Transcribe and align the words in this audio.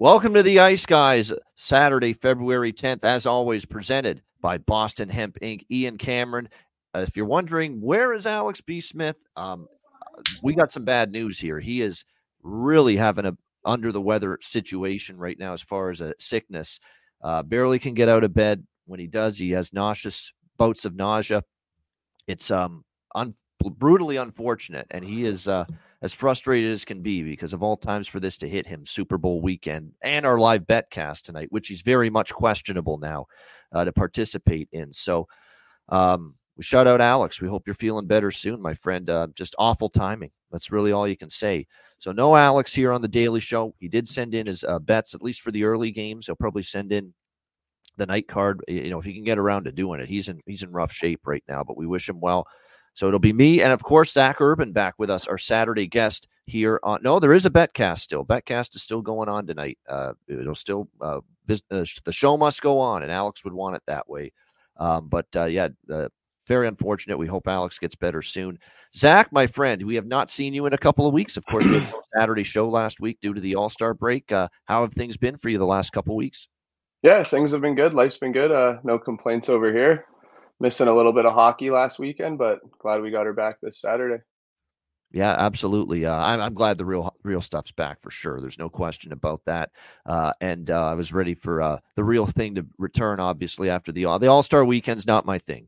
Welcome 0.00 0.32
to 0.32 0.42
the 0.42 0.60
Ice 0.60 0.86
Guys, 0.86 1.30
Saturday, 1.56 2.14
February 2.14 2.72
10th, 2.72 3.04
as 3.04 3.26
always, 3.26 3.66
presented 3.66 4.22
by 4.40 4.56
Boston 4.56 5.10
Hemp 5.10 5.36
Inc. 5.42 5.66
Ian 5.70 5.98
Cameron. 5.98 6.48
Uh, 6.94 7.00
if 7.00 7.14
you're 7.14 7.26
wondering, 7.26 7.82
where 7.82 8.14
is 8.14 8.26
Alex 8.26 8.62
P. 8.62 8.80
Smith? 8.80 9.18
Um, 9.36 9.68
we 10.42 10.54
got 10.54 10.72
some 10.72 10.86
bad 10.86 11.12
news 11.12 11.38
here. 11.38 11.60
He 11.60 11.82
is 11.82 12.06
really 12.42 12.96
having 12.96 13.26
a 13.26 13.36
under 13.66 13.92
the 13.92 14.00
weather 14.00 14.38
situation 14.40 15.18
right 15.18 15.38
now 15.38 15.52
as 15.52 15.60
far 15.60 15.90
as 15.90 16.00
a 16.00 16.14
sickness. 16.18 16.80
Uh, 17.22 17.42
barely 17.42 17.78
can 17.78 17.92
get 17.92 18.08
out 18.08 18.24
of 18.24 18.32
bed. 18.32 18.66
When 18.86 19.00
he 19.00 19.06
does, 19.06 19.36
he 19.36 19.50
has 19.50 19.74
nauseous 19.74 20.32
bouts 20.56 20.86
of 20.86 20.96
nausea. 20.96 21.44
It's 22.26 22.50
um 22.50 22.86
un- 23.14 23.34
brutally 23.58 24.16
unfortunate, 24.16 24.86
and 24.92 25.04
he 25.04 25.26
is 25.26 25.46
uh, 25.46 25.66
as 26.02 26.12
frustrated 26.12 26.70
as 26.72 26.84
can 26.84 27.02
be 27.02 27.22
because 27.22 27.52
of 27.52 27.62
all 27.62 27.76
times 27.76 28.08
for 28.08 28.20
this 28.20 28.36
to 28.38 28.48
hit 28.48 28.66
him 28.66 28.86
Super 28.86 29.18
Bowl 29.18 29.42
weekend 29.42 29.92
and 30.02 30.24
our 30.24 30.38
live 30.38 30.66
bet 30.66 30.90
cast 30.90 31.26
tonight, 31.26 31.48
which 31.50 31.68
he's 31.68 31.82
very 31.82 32.08
much 32.08 32.32
questionable 32.32 32.98
now 32.98 33.26
uh, 33.72 33.84
to 33.84 33.92
participate 33.92 34.68
in. 34.72 34.92
So 34.92 35.26
um, 35.90 36.34
we 36.56 36.64
shout 36.64 36.86
out 36.86 37.00
Alex. 37.00 37.40
We 37.40 37.48
hope 37.48 37.64
you're 37.66 37.74
feeling 37.74 38.06
better 38.06 38.30
soon, 38.30 38.62
my 38.62 38.74
friend. 38.74 39.08
Uh, 39.10 39.28
just 39.34 39.54
awful 39.58 39.90
timing. 39.90 40.30
That's 40.50 40.72
really 40.72 40.92
all 40.92 41.06
you 41.06 41.16
can 41.16 41.30
say. 41.30 41.66
So 41.98 42.12
no 42.12 42.34
Alex 42.34 42.72
here 42.74 42.92
on 42.92 43.02
the 43.02 43.08
Daily 43.08 43.40
Show. 43.40 43.74
He 43.78 43.88
did 43.88 44.08
send 44.08 44.34
in 44.34 44.46
his 44.46 44.64
uh, 44.64 44.78
bets, 44.78 45.14
at 45.14 45.22
least 45.22 45.42
for 45.42 45.50
the 45.50 45.64
early 45.64 45.90
games. 45.90 46.26
He'll 46.26 46.34
probably 46.34 46.62
send 46.62 46.92
in 46.92 47.12
the 47.98 48.06
night 48.06 48.26
card. 48.26 48.64
You 48.68 48.88
know, 48.88 48.98
if 48.98 49.04
he 49.04 49.12
can 49.12 49.24
get 49.24 49.38
around 49.38 49.64
to 49.64 49.72
doing 49.72 50.00
it, 50.00 50.08
he's 50.08 50.30
in 50.30 50.40
he's 50.46 50.62
in 50.62 50.72
rough 50.72 50.92
shape 50.92 51.20
right 51.26 51.44
now. 51.46 51.62
But 51.62 51.76
we 51.76 51.86
wish 51.86 52.08
him 52.08 52.20
well. 52.20 52.46
So 52.94 53.06
it'll 53.06 53.18
be 53.18 53.32
me 53.32 53.62
and 53.62 53.72
of 53.72 53.82
course 53.82 54.12
Zach 54.12 54.40
Urban 54.40 54.72
back 54.72 54.94
with 54.98 55.10
us, 55.10 55.26
our 55.26 55.38
Saturday 55.38 55.86
guest 55.86 56.28
here 56.46 56.80
on. 56.82 57.00
No, 57.02 57.18
there 57.18 57.32
is 57.32 57.46
a 57.46 57.50
betcast 57.50 58.00
still. 58.00 58.24
Betcast 58.24 58.74
is 58.74 58.82
still 58.82 59.02
going 59.02 59.28
on 59.28 59.46
tonight. 59.46 59.78
Uh, 59.88 60.12
it'll 60.28 60.54
still 60.54 60.88
uh, 61.00 61.20
business. 61.46 61.98
The 62.04 62.12
show 62.12 62.36
must 62.36 62.60
go 62.60 62.78
on, 62.78 63.02
and 63.02 63.12
Alex 63.12 63.44
would 63.44 63.52
want 63.52 63.76
it 63.76 63.82
that 63.86 64.08
way. 64.08 64.32
Um, 64.76 65.08
but 65.08 65.26
uh, 65.36 65.44
yeah, 65.44 65.68
uh, 65.90 66.08
very 66.46 66.66
unfortunate. 66.66 67.18
We 67.18 67.26
hope 67.26 67.46
Alex 67.46 67.78
gets 67.78 67.94
better 67.94 68.22
soon. 68.22 68.58
Zach, 68.94 69.32
my 69.32 69.46
friend, 69.46 69.86
we 69.86 69.94
have 69.94 70.06
not 70.06 70.28
seen 70.28 70.52
you 70.52 70.66
in 70.66 70.72
a 70.72 70.78
couple 70.78 71.06
of 71.06 71.14
weeks. 71.14 71.36
Of 71.36 71.46
course, 71.46 71.64
we 71.64 71.74
had 71.78 71.92
Saturday 72.18 72.42
show 72.42 72.68
last 72.68 73.00
week 73.00 73.18
due 73.20 73.32
to 73.32 73.40
the 73.40 73.54
All 73.54 73.68
Star 73.68 73.94
break. 73.94 74.30
Uh, 74.32 74.48
how 74.64 74.82
have 74.82 74.92
things 74.92 75.16
been 75.16 75.36
for 75.36 75.48
you 75.48 75.58
the 75.58 75.64
last 75.64 75.92
couple 75.92 76.14
of 76.14 76.18
weeks? 76.18 76.48
Yeah, 77.02 77.26
things 77.28 77.52
have 77.52 77.62
been 77.62 77.76
good. 77.76 77.94
Life's 77.94 78.18
been 78.18 78.32
good. 78.32 78.52
Uh, 78.52 78.78
no 78.84 78.98
complaints 78.98 79.48
over 79.48 79.72
here 79.72 80.04
missing 80.60 80.88
a 80.88 80.94
little 80.94 81.12
bit 81.12 81.26
of 81.26 81.32
hockey 81.32 81.70
last 81.70 81.98
weekend, 81.98 82.38
but 82.38 82.60
glad 82.78 83.00
we 83.00 83.10
got 83.10 83.26
her 83.26 83.32
back 83.32 83.56
this 83.60 83.80
Saturday. 83.80 84.22
Yeah, 85.12 85.34
absolutely. 85.36 86.06
Uh, 86.06 86.14
I'm, 86.14 86.40
I'm 86.40 86.54
glad 86.54 86.78
the 86.78 86.84
real 86.84 87.12
real 87.24 87.40
stuff's 87.40 87.72
back 87.72 88.00
for 88.00 88.10
sure. 88.10 88.40
There's 88.40 88.58
no 88.58 88.68
question 88.68 89.12
about 89.12 89.44
that. 89.44 89.70
Uh, 90.06 90.32
and 90.40 90.70
uh, 90.70 90.86
I 90.86 90.94
was 90.94 91.12
ready 91.12 91.34
for 91.34 91.60
uh, 91.60 91.78
the 91.96 92.04
real 92.04 92.26
thing 92.26 92.54
to 92.54 92.66
return. 92.78 93.18
Obviously, 93.18 93.70
after 93.70 93.90
the 93.90 94.02
the 94.18 94.28
All 94.28 94.42
Star 94.42 94.64
weekend's 94.64 95.06
not 95.06 95.26
my 95.26 95.38
thing. 95.38 95.66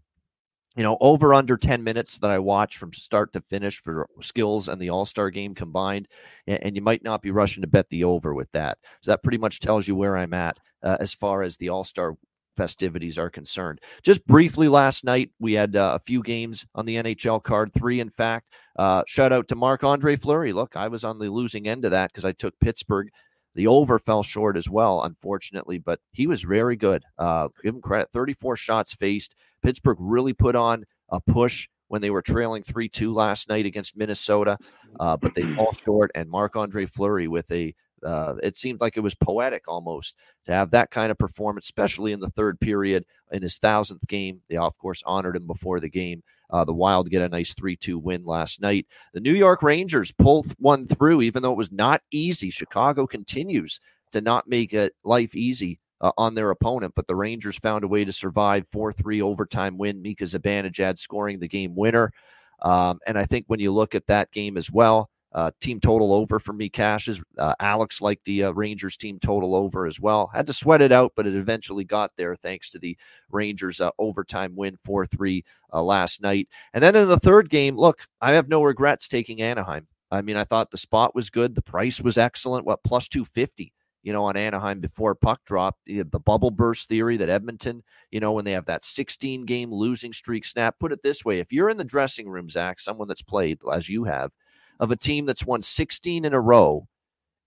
You 0.77 0.85
know, 0.85 0.97
over 1.03 1.35
under 1.35 1.59
10 1.59 1.85
minutes 1.85 2.17
that 2.19 2.31
I 2.31 2.39
watch 2.39 2.79
from 2.79 2.95
start 2.95 3.35
to 3.35 3.43
finish 3.43 3.83
for 3.83 4.09
skills 4.23 4.69
and 4.69 4.81
the 4.81 4.91
All 4.91 5.05
Star 5.05 5.29
game 5.29 5.55
combined, 5.55 6.09
and, 6.47 6.61
and, 6.63 6.77
you 6.77 6.81
might 6.81 7.05
not 7.05 7.21
be 7.21 7.31
rushing 7.31 7.61
to 7.61 7.67
bet 7.67 7.91
the 7.91 8.05
over 8.05 8.33
with 8.33 8.51
that. 8.53 8.79
So 9.03 9.11
that 9.11 9.23
pretty 9.23 9.37
much 9.37 9.61
tells 9.61 9.87
you 9.87 9.95
where 9.97 10.17
I'm 10.17 10.33
at 10.33 10.59
uh, 10.83 10.97
as 10.99 11.13
far 11.13 11.43
as 11.43 11.57
the 11.57 11.69
All 11.69 11.85
Star 11.85 12.17
festivities 12.57 13.19
are 13.19 13.31
concerned. 13.31 13.81
Just 14.03 14.27
briefly 14.27 14.69
last 14.69 15.05
night, 15.05 15.31
we 15.39 15.53
had 15.53 15.77
uh, 15.77 15.93
a 15.95 16.05
few 16.05 16.23
games 16.23 16.67
on 16.75 16.87
the 16.87 16.97
NHL 16.97 17.43
card, 17.43 17.73
three 17.73 18.01
in 18.01 18.11
fact. 18.11 18.49
Uh, 18.79 19.03
shout 19.07 19.33
out 19.33 19.49
to 19.49 19.57
Marc 19.57 19.85
Andre 19.85 20.17
Fleury. 20.17 20.53
Look, 20.53 20.77
I 20.77 20.89
was 20.89 21.05
on 21.05 21.19
the 21.19 21.31
losing 21.31 21.69
end 21.69 21.85
of 21.85 21.91
that 21.91 22.13
because 22.13 22.25
I 22.25 22.33
took 22.33 22.59
Pittsburgh. 22.61 23.09
The 23.55 23.67
over 23.67 23.99
fell 23.99 24.23
short 24.23 24.57
as 24.57 24.69
well, 24.69 25.03
unfortunately, 25.03 25.79
but 25.79 26.01
he 26.13 26.27
was 26.27 26.43
very 26.43 26.77
good. 26.77 27.05
Uh, 27.19 27.49
give 27.63 27.75
him 27.75 27.83
credit 27.83 28.09
34 28.13 28.57
shots 28.57 28.95
faced. 28.95 29.35
Pittsburgh 29.63 29.99
really 30.01 30.33
put 30.33 30.57
on 30.57 30.85
a 31.11 31.21
push 31.21 31.69
when 31.89 32.01
they 32.01 32.11
were 32.11 32.23
trailing 32.23 32.63
3 32.63 32.89
2 32.89 33.13
last 33.13 33.51
night 33.51 33.67
against 33.67 33.97
Minnesota, 33.97 34.57
uh, 34.99 35.17
but 35.19 35.35
they 35.35 35.43
fall 35.55 35.75
short. 35.85 36.11
And 36.15 36.31
Marc 36.31 36.57
Andre 36.57 36.87
Fleury 36.87 37.29
with 37.29 37.51
a 37.53 37.75
uh, 38.05 38.35
it 38.43 38.57
seemed 38.57 38.81
like 38.81 38.97
it 38.97 39.01
was 39.01 39.15
poetic 39.15 39.69
almost 39.69 40.17
to 40.47 40.53
have 40.53 40.71
that 40.71 40.91
kind 40.91 41.11
of 41.11 41.19
performance, 41.19 41.67
especially 41.67 42.13
in 42.13 42.21
the 42.21 42.31
third 42.31 42.59
period 42.61 43.05
in 43.31 43.43
his 43.43 43.59
thousandth 43.59 44.07
game. 44.09 44.41
They, 44.49 44.57
of 44.57 44.77
course, 44.79 45.03
honored 45.07 45.37
him 45.37 45.47
before 45.47 45.81
the 45.81 45.89
game. 45.91 46.23
Uh, 46.51 46.65
the 46.65 46.73
Wild 46.73 47.09
get 47.11 47.23
a 47.23 47.29
nice 47.29 47.55
3 47.55 47.77
2 47.77 47.99
win 47.99 48.25
last 48.25 48.61
night. 48.61 48.87
The 49.15 49.21
New 49.21 49.33
York 49.33 49.63
Rangers 49.63 50.13
pull 50.13 50.45
one 50.59 50.87
through, 50.87 51.23
even 51.23 51.43
though 51.43 51.53
it 51.53 51.59
was 51.59 51.73
not 51.73 52.03
easy. 52.11 52.51
Chicago 52.51 53.07
continues 53.07 53.81
to 54.13 54.21
not 54.21 54.49
make 54.49 54.75
it 54.75 54.93
life 55.05 55.35
easy 55.35 55.81
uh, 56.03 56.13
on 56.19 56.35
their 56.35 56.51
opponent, 56.51 56.93
but 56.95 57.07
the 57.07 57.17
Rangers 57.17 57.57
found 57.59 57.85
a 57.85 57.89
way 57.89 58.05
to 58.05 58.13
survive 58.13 58.67
4 58.71 58.93
3 58.93 59.23
overtime 59.23 59.79
win. 59.79 60.03
Mika 60.03 60.25
Zibanejad 60.25 60.99
scoring 60.99 61.39
the 61.41 61.49
game 61.49 61.75
winner. 61.75 62.13
Um, 62.61 63.01
and 63.07 63.19
I 63.19 63.25
think 63.25 63.47
when 63.49 63.61
you 63.61 63.73
look 63.73 63.95
at 63.95 64.07
that 64.07 64.31
game 64.31 64.57
as 64.57 64.71
well, 64.71 65.09
uh, 65.35 65.51
team 65.61 65.81
total 65.81 66.13
over 66.13 66.39
for 66.39 66.53
me, 66.53 66.69
Cashes. 66.69 67.23
Uh, 67.39 67.55
Alex 67.61 68.01
liked 68.01 68.25
the 68.25 68.45
uh, 68.45 68.51
Rangers 68.51 68.97
team 68.97 69.19
total 69.19 69.55
over 69.55 69.87
as 69.87 69.99
well. 69.99 70.31
Had 70.33 70.47
to 70.47 70.53
sweat 70.53 70.83
it 70.83 70.93
out, 70.93 71.13
but 71.17 71.27
it 71.27 71.35
eventually 71.35 71.85
got 71.85 72.11
there 72.17 72.37
thanks 72.37 72.71
to 72.71 72.79
the 72.79 72.97
Rangers 73.31 73.81
uh, 73.81 73.91
overtime 73.99 74.55
win 74.55 74.79
4 74.85 75.07
3 75.07 75.45
uh, 75.73 75.83
last 75.83 76.21
night. 76.21 76.49
And 76.75 76.83
then 76.83 76.97
in 76.97 77.09
the 77.09 77.19
third 77.19 77.49
game, 77.49 77.77
look, 77.77 78.07
I 78.21 78.33
have 78.33 78.49
no 78.49 78.63
regrets 78.63 79.09
taking 79.09 79.43
Anaheim. 79.43 79.87
I 80.11 80.21
mean, 80.21 80.37
I 80.37 80.45
thought 80.45 80.71
the 80.71 80.77
spot 80.77 81.15
was 81.15 81.31
good. 81.31 81.55
The 81.55 81.63
price 81.63 82.01
was 82.01 82.19
excellent. 82.19 82.67
What, 82.67 82.85
plus 82.85 83.09
250? 83.09 83.73
you 84.03 84.13
know, 84.13 84.25
on 84.25 84.37
Anaheim 84.37 84.81
before 84.81 85.15
puck 85.15 85.41
drop. 85.47 85.79
The 85.87 86.05
bubble 86.05 86.51
burst 86.51 86.89
theory 86.89 87.17
that 87.19 87.29
Edmonton, 87.29 87.83
you 88.11 88.21
know, 88.21 88.33
when 88.33 88.45
they 88.45 88.53
have 88.53 88.67
that 88.67 88.85
16 88.85 89.45
game 89.45 89.73
losing 89.73 90.13
streak 90.13 90.45
snap. 90.45 90.79
Put 90.81 90.93
it 90.93 91.03
this 91.03 91.25
way 91.25 91.39
if 91.39 91.53
you're 91.53 91.71
in 91.71 91.77
the 91.77 91.85
dressing 91.85 92.29
room, 92.29 92.51
Zach, 92.51 92.81
someone 92.81 93.09
that's 93.09 93.23
played 93.23 93.61
as 93.73 93.89
you 93.89 94.05
have, 94.05 94.33
of 94.81 94.91
a 94.91 94.97
team 94.97 95.27
that's 95.27 95.47
won 95.47 95.63
16 95.63 96.25
in 96.25 96.33
a 96.33 96.41
row 96.41 96.87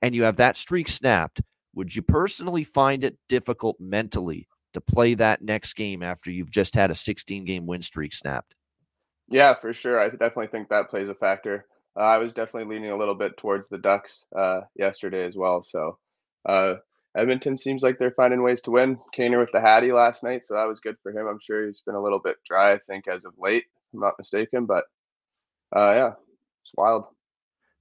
and 0.02 0.14
you 0.14 0.24
have 0.24 0.38
that 0.38 0.58
streak 0.58 0.88
snapped, 0.88 1.42
would 1.74 1.96
you 1.96 2.02
personally 2.02 2.64
find 2.64 3.04
it 3.04 3.18
difficult 3.28 3.78
mentally 3.80 4.48
to 4.74 4.82
play 4.82 5.14
that 5.16 5.42
next 5.42 5.74
game 5.74 6.04
after 6.04 6.32
you've 6.32 6.52
just 6.52 6.76
had 6.76 6.92
a 6.92 6.96
16 6.96 7.46
game 7.46 7.66
win 7.66 7.82
streak 7.82 8.14
snapped? 8.14 8.54
Yeah, 9.28 9.56
for 9.60 9.74
sure. 9.74 10.00
I 10.00 10.10
definitely 10.10 10.48
think 10.48 10.70
that 10.70 10.90
plays 10.90 11.10
a 11.10 11.16
factor. 11.16 11.66
Uh, 11.98 12.04
I 12.04 12.18
was 12.18 12.34
definitely 12.34 12.76
leaning 12.76 12.92
a 12.92 12.98
little 12.98 13.16
bit 13.16 13.38
towards 13.38 13.68
the 13.70 13.78
Ducks 13.78 14.26
uh, 14.38 14.62
yesterday 14.76 15.26
as 15.26 15.36
well. 15.36 15.66
So 15.68 15.98
uh, 16.48 16.76
Edmonton 17.16 17.58
seems 17.58 17.82
like 17.82 17.98
they're 17.98 18.12
finding 18.12 18.44
ways 18.44 18.62
to 18.64 18.72
win. 18.72 19.00
Kaner 19.18 19.40
with 19.40 19.52
the 19.54 19.62
Hattie 19.62 19.94
last 19.94 20.24
night, 20.24 20.46
so 20.46 20.54
that 20.54 20.68
was 20.68 20.82
good 20.82 20.98
for 21.02 21.12
him. 21.12 21.28
I'm 21.28 21.40
sure 21.42 21.66
he's 21.66 21.82
been 21.86 21.96
a 21.96 22.04
little 22.04 22.20
bit 22.20 22.36
dry, 22.48 22.74
I 22.74 22.80
think, 22.88 23.08
as 23.08 23.24
of 23.24 23.34
late. 23.38 23.64
I'm 23.94 24.02
not 24.02 24.16
mistaken, 24.20 24.66
but 24.66 24.84
uh, 25.76 25.94
yeah, 25.94 26.10
it's 26.62 26.72
wild. 26.76 27.06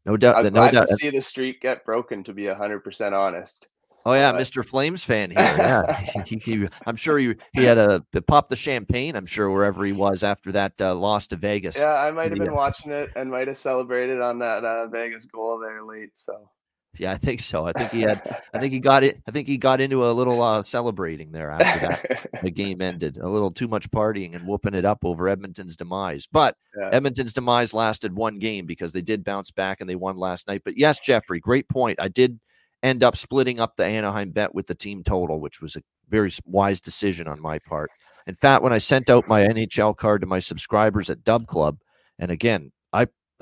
No 0.06 0.16
doubt. 0.16 0.36
I'm 0.36 0.44
no 0.44 0.50
glad 0.50 0.72
doubt. 0.72 0.88
to 0.88 0.96
see 0.96 1.10
the 1.10 1.20
streak 1.20 1.60
get 1.60 1.84
broken. 1.84 2.24
To 2.24 2.32
be 2.32 2.46
hundred 2.46 2.80
percent 2.80 3.14
honest. 3.14 3.66
Oh 4.06 4.12
yeah, 4.12 4.30
uh, 4.30 4.32
Mr. 4.34 4.64
Flames 4.64 5.02
fan 5.02 5.30
here. 5.36 5.40
Yeah, 5.40 5.98
he, 6.26 6.36
he, 6.36 6.68
I'm 6.86 6.96
sure 6.96 7.18
he 7.18 7.34
he 7.54 7.64
had 7.64 7.78
a 7.78 8.04
pop 8.26 8.50
the 8.50 8.56
champagne. 8.56 9.16
I'm 9.16 9.26
sure 9.26 9.50
wherever 9.50 9.84
he 9.84 9.92
was 9.92 10.22
after 10.22 10.52
that 10.52 10.74
uh, 10.80 10.94
loss 10.94 11.26
to 11.28 11.36
Vegas. 11.36 11.76
Yeah, 11.78 11.94
I 11.94 12.10
might 12.10 12.30
have 12.30 12.38
been 12.38 12.54
watching 12.54 12.90
it 12.90 13.10
and 13.16 13.30
might 13.30 13.48
have 13.48 13.58
celebrated 13.58 14.20
on 14.20 14.38
that 14.40 14.64
uh, 14.64 14.88
Vegas 14.88 15.26
goal 15.26 15.58
there 15.58 15.82
late. 15.82 16.10
So 16.16 16.50
yeah, 16.98 17.12
I 17.12 17.16
think 17.16 17.40
so. 17.40 17.66
I 17.66 17.72
think 17.72 17.90
he 17.90 18.02
had. 18.02 18.40
I 18.54 18.58
think 18.58 18.72
he 18.72 18.78
got 18.78 19.02
it. 19.02 19.20
I 19.26 19.30
think 19.30 19.48
he 19.48 19.56
got 19.56 19.80
into 19.80 20.06
a 20.06 20.12
little 20.12 20.42
uh, 20.42 20.62
celebrating 20.62 21.32
there 21.32 21.50
after 21.50 21.86
that 21.86 22.28
the 22.42 22.50
game 22.50 22.80
ended. 22.80 23.18
A 23.18 23.28
little 23.28 23.50
too 23.50 23.68
much 23.68 23.90
partying 23.90 24.34
and 24.34 24.46
whooping 24.46 24.74
it 24.74 24.84
up 24.84 24.98
over 25.04 25.28
Edmonton's 25.28 25.76
demise. 25.76 26.26
But 26.30 26.56
yeah. 26.78 26.90
Edmonton's 26.92 27.32
demise 27.32 27.74
lasted 27.74 28.14
one 28.14 28.38
game 28.38 28.66
because 28.66 28.92
they 28.92 29.02
did 29.02 29.24
bounce 29.24 29.50
back 29.50 29.80
and 29.80 29.88
they 29.88 29.96
won 29.96 30.16
last 30.16 30.48
night. 30.48 30.62
But 30.64 30.76
yes, 30.76 31.00
Jeffrey, 31.00 31.40
great 31.40 31.68
point. 31.68 32.00
I 32.00 32.08
did 32.08 32.38
end 32.82 33.02
up 33.02 33.16
splitting 33.16 33.60
up 33.60 33.76
the 33.76 33.84
Anaheim 33.84 34.30
bet 34.30 34.54
with 34.54 34.66
the 34.66 34.74
team 34.74 35.02
total, 35.02 35.40
which 35.40 35.60
was 35.60 35.76
a 35.76 35.82
very 36.08 36.30
wise 36.44 36.80
decision 36.80 37.26
on 37.26 37.40
my 37.40 37.58
part. 37.58 37.90
In 38.26 38.34
fact, 38.34 38.62
when 38.62 38.72
I 38.72 38.78
sent 38.78 39.10
out 39.10 39.28
my 39.28 39.42
NHL 39.42 39.96
card 39.96 40.20
to 40.20 40.26
my 40.26 40.38
subscribers 40.38 41.10
at 41.10 41.24
Dub 41.24 41.46
Club, 41.46 41.78
and 42.18 42.30
again, 42.30 42.72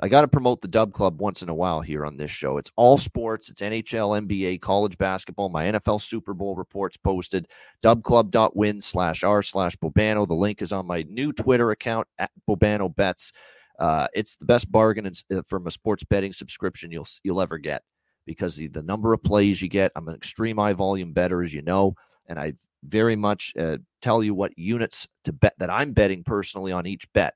I 0.03 0.09
got 0.09 0.23
to 0.23 0.29
promote 0.29 0.61
the 0.61 0.67
Dub 0.67 0.93
Club 0.93 1.21
once 1.21 1.43
in 1.43 1.49
a 1.49 1.55
while 1.55 1.81
here 1.81 2.05
on 2.05 2.17
this 2.17 2.31
show. 2.31 2.59
It's 2.59 2.73
all 2.75 2.99
sports. 2.99 3.49
It's 3.49 3.61
NHL, 3.61 4.27
NBA, 4.27 4.61
college 4.61 4.99
basketball. 4.99 5.49
My 5.49 5.67
NFL 5.67 6.03
Super 6.03 6.35
Bowl 6.35 6.57
reports 6.57 6.97
posted. 6.97 7.47
Dubclub.win 7.85 8.81
slash 8.81 9.23
r 9.23 9.45
slash 9.45 9.77
Bobano. 9.77 10.27
The 10.27 10.35
link 10.35 10.61
is 10.61 10.73
on 10.73 10.89
my 10.89 11.05
new 11.09 11.33
Twitter 11.33 11.71
account 11.71 12.09
at 12.19 12.33
Bobano 12.51 12.95
Bets. 12.95 13.33
Uh, 13.79 14.09
it's 14.13 14.35
the 14.35 14.45
best 14.45 14.71
bargain 14.73 15.07
uh, 15.07 15.43
from 15.47 15.69
a 15.69 15.71
sports 15.71 16.03
betting 16.03 16.33
subscription 16.33 16.91
you'll 16.91 17.07
you'll 17.23 17.41
ever 17.41 17.57
get 17.57 17.83
because 18.27 18.57
the, 18.57 18.67
the 18.67 18.83
number 18.83 19.13
of 19.13 19.23
plays 19.23 19.63
you 19.63 19.69
get. 19.69 19.93
I'm 19.95 20.09
an 20.09 20.17
extreme 20.17 20.57
high 20.57 20.73
volume 20.73 21.13
better, 21.13 21.43
as 21.43 21.55
you 21.55 21.63
know, 21.63 21.95
and 22.27 22.41
I 22.41 22.55
very 22.85 23.15
much 23.15 23.53
uh, 23.57 23.79
tell 24.01 24.25
you 24.25 24.35
what 24.35 24.59
units 24.59 25.07
to 25.23 25.33
bet 25.33 25.55
that 25.59 25.71
I'm 25.71 25.93
betting 25.93 26.25
personally 26.25 26.73
on 26.73 26.87
each 26.89 27.07
bet. 27.13 27.35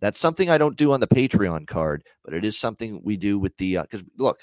That's 0.00 0.20
something 0.20 0.50
I 0.50 0.58
don't 0.58 0.76
do 0.76 0.92
on 0.92 1.00
the 1.00 1.06
Patreon 1.06 1.66
card, 1.66 2.02
but 2.24 2.34
it 2.34 2.44
is 2.44 2.58
something 2.58 3.00
we 3.02 3.16
do 3.16 3.38
with 3.38 3.56
the 3.56 3.78
because 3.78 4.02
uh, 4.02 4.04
look, 4.18 4.40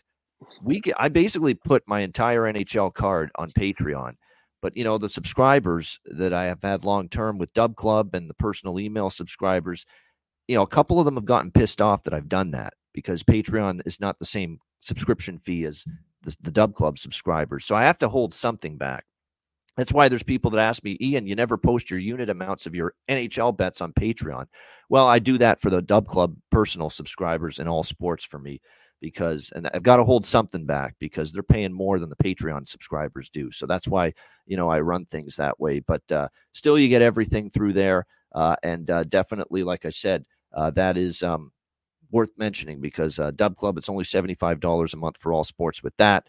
we 0.63 0.79
get, 0.79 0.95
I 0.99 1.09
basically 1.09 1.53
put 1.53 1.83
my 1.87 2.01
entire 2.01 2.41
NHL 2.41 2.93
card 2.93 3.31
on 3.35 3.51
Patreon, 3.51 4.13
but 4.61 4.75
you 4.75 4.83
know 4.83 4.97
the 4.97 5.09
subscribers 5.09 5.99
that 6.05 6.33
I 6.33 6.45
have 6.45 6.63
had 6.63 6.83
long 6.83 7.07
term 7.09 7.37
with 7.37 7.53
Dub 7.53 7.75
Club 7.75 8.15
and 8.15 8.29
the 8.29 8.35
personal 8.35 8.79
email 8.79 9.09
subscribers, 9.09 9.85
you 10.47 10.55
know, 10.55 10.63
a 10.63 10.67
couple 10.67 10.99
of 10.99 11.05
them 11.05 11.15
have 11.15 11.25
gotten 11.25 11.51
pissed 11.51 11.81
off 11.81 12.03
that 12.03 12.13
I've 12.13 12.29
done 12.29 12.51
that 12.51 12.73
because 12.93 13.23
Patreon 13.23 13.81
is 13.85 13.99
not 13.99 14.19
the 14.19 14.25
same 14.25 14.57
subscription 14.81 15.39
fee 15.39 15.65
as 15.65 15.85
the, 16.23 16.35
the 16.41 16.51
Dub 16.51 16.73
Club 16.73 16.97
subscribers, 16.97 17.65
so 17.65 17.75
I 17.75 17.83
have 17.83 17.99
to 17.99 18.09
hold 18.09 18.33
something 18.33 18.77
back. 18.77 19.05
That's 19.77 19.91
why 19.91 20.07
there's 20.07 20.23
people 20.23 20.51
that 20.51 20.59
ask 20.59 20.83
me, 20.83 20.97
Ian, 21.01 21.25
you 21.25 21.35
never 21.35 21.57
post 21.57 21.89
your 21.89 21.99
unit 21.99 22.29
amounts 22.29 22.65
of 22.65 22.75
your 22.75 22.93
NHL 23.09 23.57
bets 23.57 23.81
on 23.81 23.91
Patreon. 23.93 24.45
Well, 24.89 25.07
I 25.07 25.19
do 25.19 25.37
that 25.39 25.61
for 25.61 25.69
the 25.69 25.81
Dub 25.81 26.07
Club 26.07 26.35
personal 26.51 26.89
subscribers 26.89 27.59
in 27.59 27.67
all 27.67 27.83
sports 27.83 28.23
for 28.23 28.37
me 28.37 28.61
because, 29.01 29.51
and 29.55 29.67
I've 29.73 29.83
got 29.83 29.97
to 29.97 30.03
hold 30.03 30.25
something 30.25 30.65
back 30.65 30.95
because 30.99 31.31
they're 31.31 31.43
paying 31.43 31.73
more 31.73 31.99
than 31.99 32.09
the 32.09 32.15
Patreon 32.15 32.67
subscribers 32.67 33.29
do. 33.29 33.51
So 33.51 33.65
that's 33.65 33.87
why, 33.87 34.13
you 34.45 34.57
know, 34.57 34.69
I 34.69 34.79
run 34.79 35.05
things 35.05 35.35
that 35.37 35.59
way. 35.59 35.79
But 35.79 36.03
uh, 36.11 36.27
still, 36.53 36.77
you 36.77 36.87
get 36.87 37.01
everything 37.01 37.49
through 37.49 37.73
there. 37.73 38.05
Uh, 38.33 38.55
and 38.63 38.89
uh, 38.89 39.03
definitely, 39.05 39.63
like 39.63 39.85
I 39.85 39.89
said, 39.89 40.23
uh, 40.53 40.69
that 40.71 40.97
is 40.97 41.23
um, 41.23 41.51
worth 42.11 42.31
mentioning 42.37 42.79
because 42.79 43.19
uh, 43.19 43.31
Dub 43.31 43.57
Club, 43.57 43.77
it's 43.77 43.89
only 43.89 44.03
$75 44.03 44.93
a 44.93 44.97
month 44.97 45.17
for 45.17 45.33
all 45.33 45.43
sports 45.43 45.83
with 45.83 45.97
that. 45.97 46.27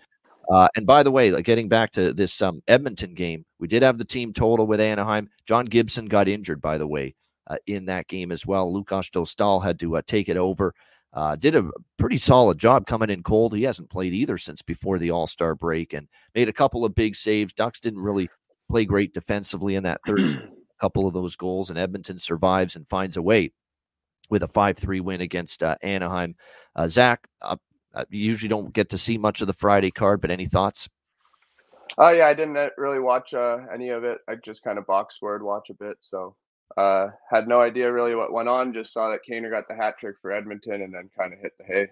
Uh, 0.51 0.69
and 0.77 0.87
by 0.87 1.03
the 1.03 1.11
way, 1.11 1.31
like 1.31 1.45
getting 1.45 1.69
back 1.69 1.93
to 1.93 2.13
this 2.13 2.43
um, 2.43 2.63
Edmonton 2.69 3.15
game, 3.15 3.45
we 3.59 3.69
did 3.69 3.83
have 3.83 3.99
the 3.99 4.05
team 4.05 4.33
total 4.33 4.67
with 4.67 4.81
Anaheim. 4.81 5.29
John 5.47 5.65
Gibson 5.65 6.07
got 6.07 6.29
injured, 6.29 6.61
by 6.61 6.79
the 6.79 6.87
way, 6.87 7.15
uh, 7.47 7.57
in 7.67 7.87
that 7.87 8.09
game 8.09 8.33
as 8.33 8.47
well. 8.47 8.73
Lukas 8.73 9.11
Dostal 9.11 9.63
had 9.63 9.79
to 9.81 9.97
uh, 9.97 10.03
take 10.07 10.29
it 10.29 10.37
over. 10.37 10.75
Uh, 11.13 11.37
did 11.37 11.55
a 11.55 11.71
pretty 11.97 12.19
solid 12.19 12.59
job 12.59 12.87
coming 12.87 13.09
in 13.09 13.23
cold. 13.23 13.55
He 13.55 13.63
hasn't 13.63 13.91
played 13.91 14.13
either 14.13 14.37
since 14.37 14.63
before 14.63 14.99
the 14.99 15.13
All 15.13 15.29
Star 15.29 15.55
break 15.55 15.93
and 15.93 16.09
made 16.35 16.49
a 16.49 16.53
couple 16.53 16.85
of 16.85 16.95
big 16.95 17.15
saves. 17.15 17.53
Ducks 17.53 17.79
didn't 17.79 18.01
really 18.01 18.29
play 18.69 18.85
great 18.85 19.15
defensively 19.15 19.77
in 19.77 19.85
that 19.85 20.01
third 20.05 20.51
couple 20.81 21.07
of 21.07 21.15
those 21.15 21.37
goals, 21.37 21.71
and 21.71 21.79
Edmonton 21.79 22.19
survives 22.19 22.75
and 22.75 22.89
finds 22.89 23.17
a 23.17 23.23
way 23.23 23.53
with 24.29 24.43
a 24.43 24.49
5 24.49 24.77
3 24.77 25.01
win 25.01 25.21
against 25.21 25.63
uh, 25.63 25.77
Anaheim. 25.83 26.35
Uh, 26.75 26.89
Zach, 26.89 27.27
uh, 27.43 27.57
you 28.11 28.21
usually 28.21 28.49
don't 28.49 28.73
get 28.73 28.91
to 28.91 28.99
see 28.99 29.19
much 29.19 29.41
of 29.41 29.47
the 29.47 29.53
Friday 29.53 29.91
card, 29.91 30.21
but 30.21 30.31
any 30.31 30.47
thoughts? 30.47 30.89
Oh 31.99 32.11
yeah, 32.11 32.27
I 32.27 32.35
didn't 32.35 32.57
uh, 32.57 32.69
really 32.77 32.99
watch 32.99 33.35
uh, 33.35 33.59
any 33.73 33.91
of 33.91 34.05
it. 34.05 34.19
I 34.29 34.35
just 34.37 34.65
kind 34.65 34.79
of 34.79 34.87
box 34.87 35.17
scored 35.17 35.43
watch 35.43 35.71
a 35.71 35.75
bit, 35.75 35.97
so 36.01 36.35
uh, 36.77 37.09
had 37.31 37.47
no 37.47 37.61
idea 37.61 37.93
really 37.93 38.15
what 38.15 38.33
went 38.33 38.49
on. 38.49 38.73
Just 38.73 38.93
saw 38.93 39.11
that 39.11 39.21
Kaner 39.29 39.51
got 39.51 39.69
the 39.69 39.75
hat 39.75 39.95
trick 40.01 40.17
for 40.21 40.33
Edmonton, 40.33 40.83
and 40.83 40.93
then 40.93 41.11
kind 41.19 41.33
of 41.33 41.39
hit 41.39 41.53
the 41.59 41.65
hay. 41.65 41.87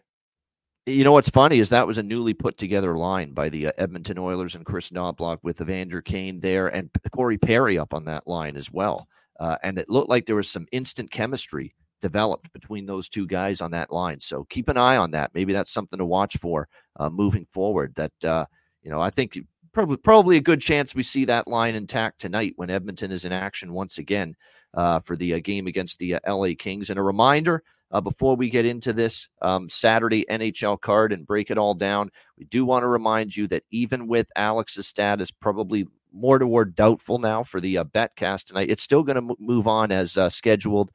You 0.87 1.05
know 1.05 1.13
what's 1.13 1.29
funny 1.29 1.61
is 1.61 1.71
that 1.71 1.87
was 1.87 1.99
a 1.99 2.03
newly 2.03 2.35
put 2.35 2.59
together 2.59 2.97
line 2.97 3.33
by 3.33 3.49
the 3.49 3.69
uh, 3.69 3.73
Edmonton 3.79 4.19
Oilers 4.19 4.57
and 4.57 4.67
Chris 4.67 4.91
Knobloch 4.91 5.39
with 5.45 5.61
Evander 5.61 6.03
Kane 6.03 6.41
there 6.41 6.69
and 6.69 6.91
Corey 7.13 7.39
Perry 7.39 7.79
up 7.79 7.95
on 7.95 8.05
that 8.07 8.27
line 8.27 8.57
as 8.57 8.73
well. 8.73 9.07
Uh, 9.39 9.57
and 9.63 9.79
it 9.79 9.89
looked 9.89 10.09
like 10.09 10.27
there 10.27 10.35
was 10.35 10.51
some 10.51 10.67
instant 10.73 11.11
chemistry 11.13 11.73
developed 12.03 12.53
between 12.53 12.85
those 12.85 13.09
two 13.09 13.27
guys 13.27 13.61
on 13.61 13.71
that 13.71 13.91
line. 13.91 14.21
So 14.21 14.45
keep 14.51 14.69
an 14.69 14.77
eye 14.77 14.97
on 14.97 15.13
that. 15.13 15.31
Maybe 15.33 15.53
that's 15.53 15.73
something 15.73 15.99
to 15.99 16.05
watch 16.05 16.37
for 16.37 16.69
uh, 16.97 17.09
moving 17.09 17.47
forward. 17.53 17.95
That 17.95 18.25
uh, 18.25 18.45
you 18.83 18.91
know, 18.91 19.01
I 19.01 19.11
think 19.11 19.39
probably 19.73 19.97
probably 19.97 20.37
a 20.37 20.43
good 20.43 20.61
chance 20.61 20.95
we 20.95 21.03
see 21.03 21.25
that 21.25 21.49
line 21.49 21.75
intact 21.75 22.21
tonight 22.21 22.53
when 22.57 22.71
Edmonton 22.71 23.11
is 23.11 23.25
in 23.25 23.33
action 23.33 23.73
once 23.73 23.99
again 23.99 24.35
uh, 24.75 25.01
for 25.01 25.17
the 25.17 25.35
uh, 25.35 25.41
game 25.43 25.67
against 25.67 25.99
the 25.99 26.17
uh, 26.17 26.21
LA 26.27 26.51
Kings. 26.59 26.91
And 26.91 26.99
a 26.99 27.03
reminder. 27.03 27.63
Uh, 27.91 28.01
before 28.01 28.37
we 28.37 28.49
get 28.49 28.65
into 28.65 28.91
this 28.91 29.29
um, 29.43 29.69
Saturday 29.69 30.25
NHL 30.31 30.81
card 30.81 31.13
and 31.13 31.27
break 31.27 31.51
it 31.51 31.59
all 31.59 31.75
down, 31.75 32.09
we 32.39 32.47
do 32.47 32.65
want 32.65 32.83
to 32.83 32.89
remind 32.89 33.37
you 33.37 33.47
that 33.47 33.65
even 33.71 34.09
with 34.09 34.27
Alex's 34.35 34.87
status 34.87 35.31
probably 35.31 35.87
more 36.11 36.39
toward 36.39 36.75
doubtful 36.75 37.19
now 37.19 37.43
for 37.43 37.61
the 37.61 37.77
uh, 37.77 37.85
betcast 37.85 38.47
tonight, 38.47 38.71
it's 38.71 38.83
still 38.83 39.03
going 39.03 39.17
to 39.17 39.33
m- 39.33 39.37
move 39.39 39.69
on 39.69 39.93
as 39.93 40.17
scheduled 40.31 40.91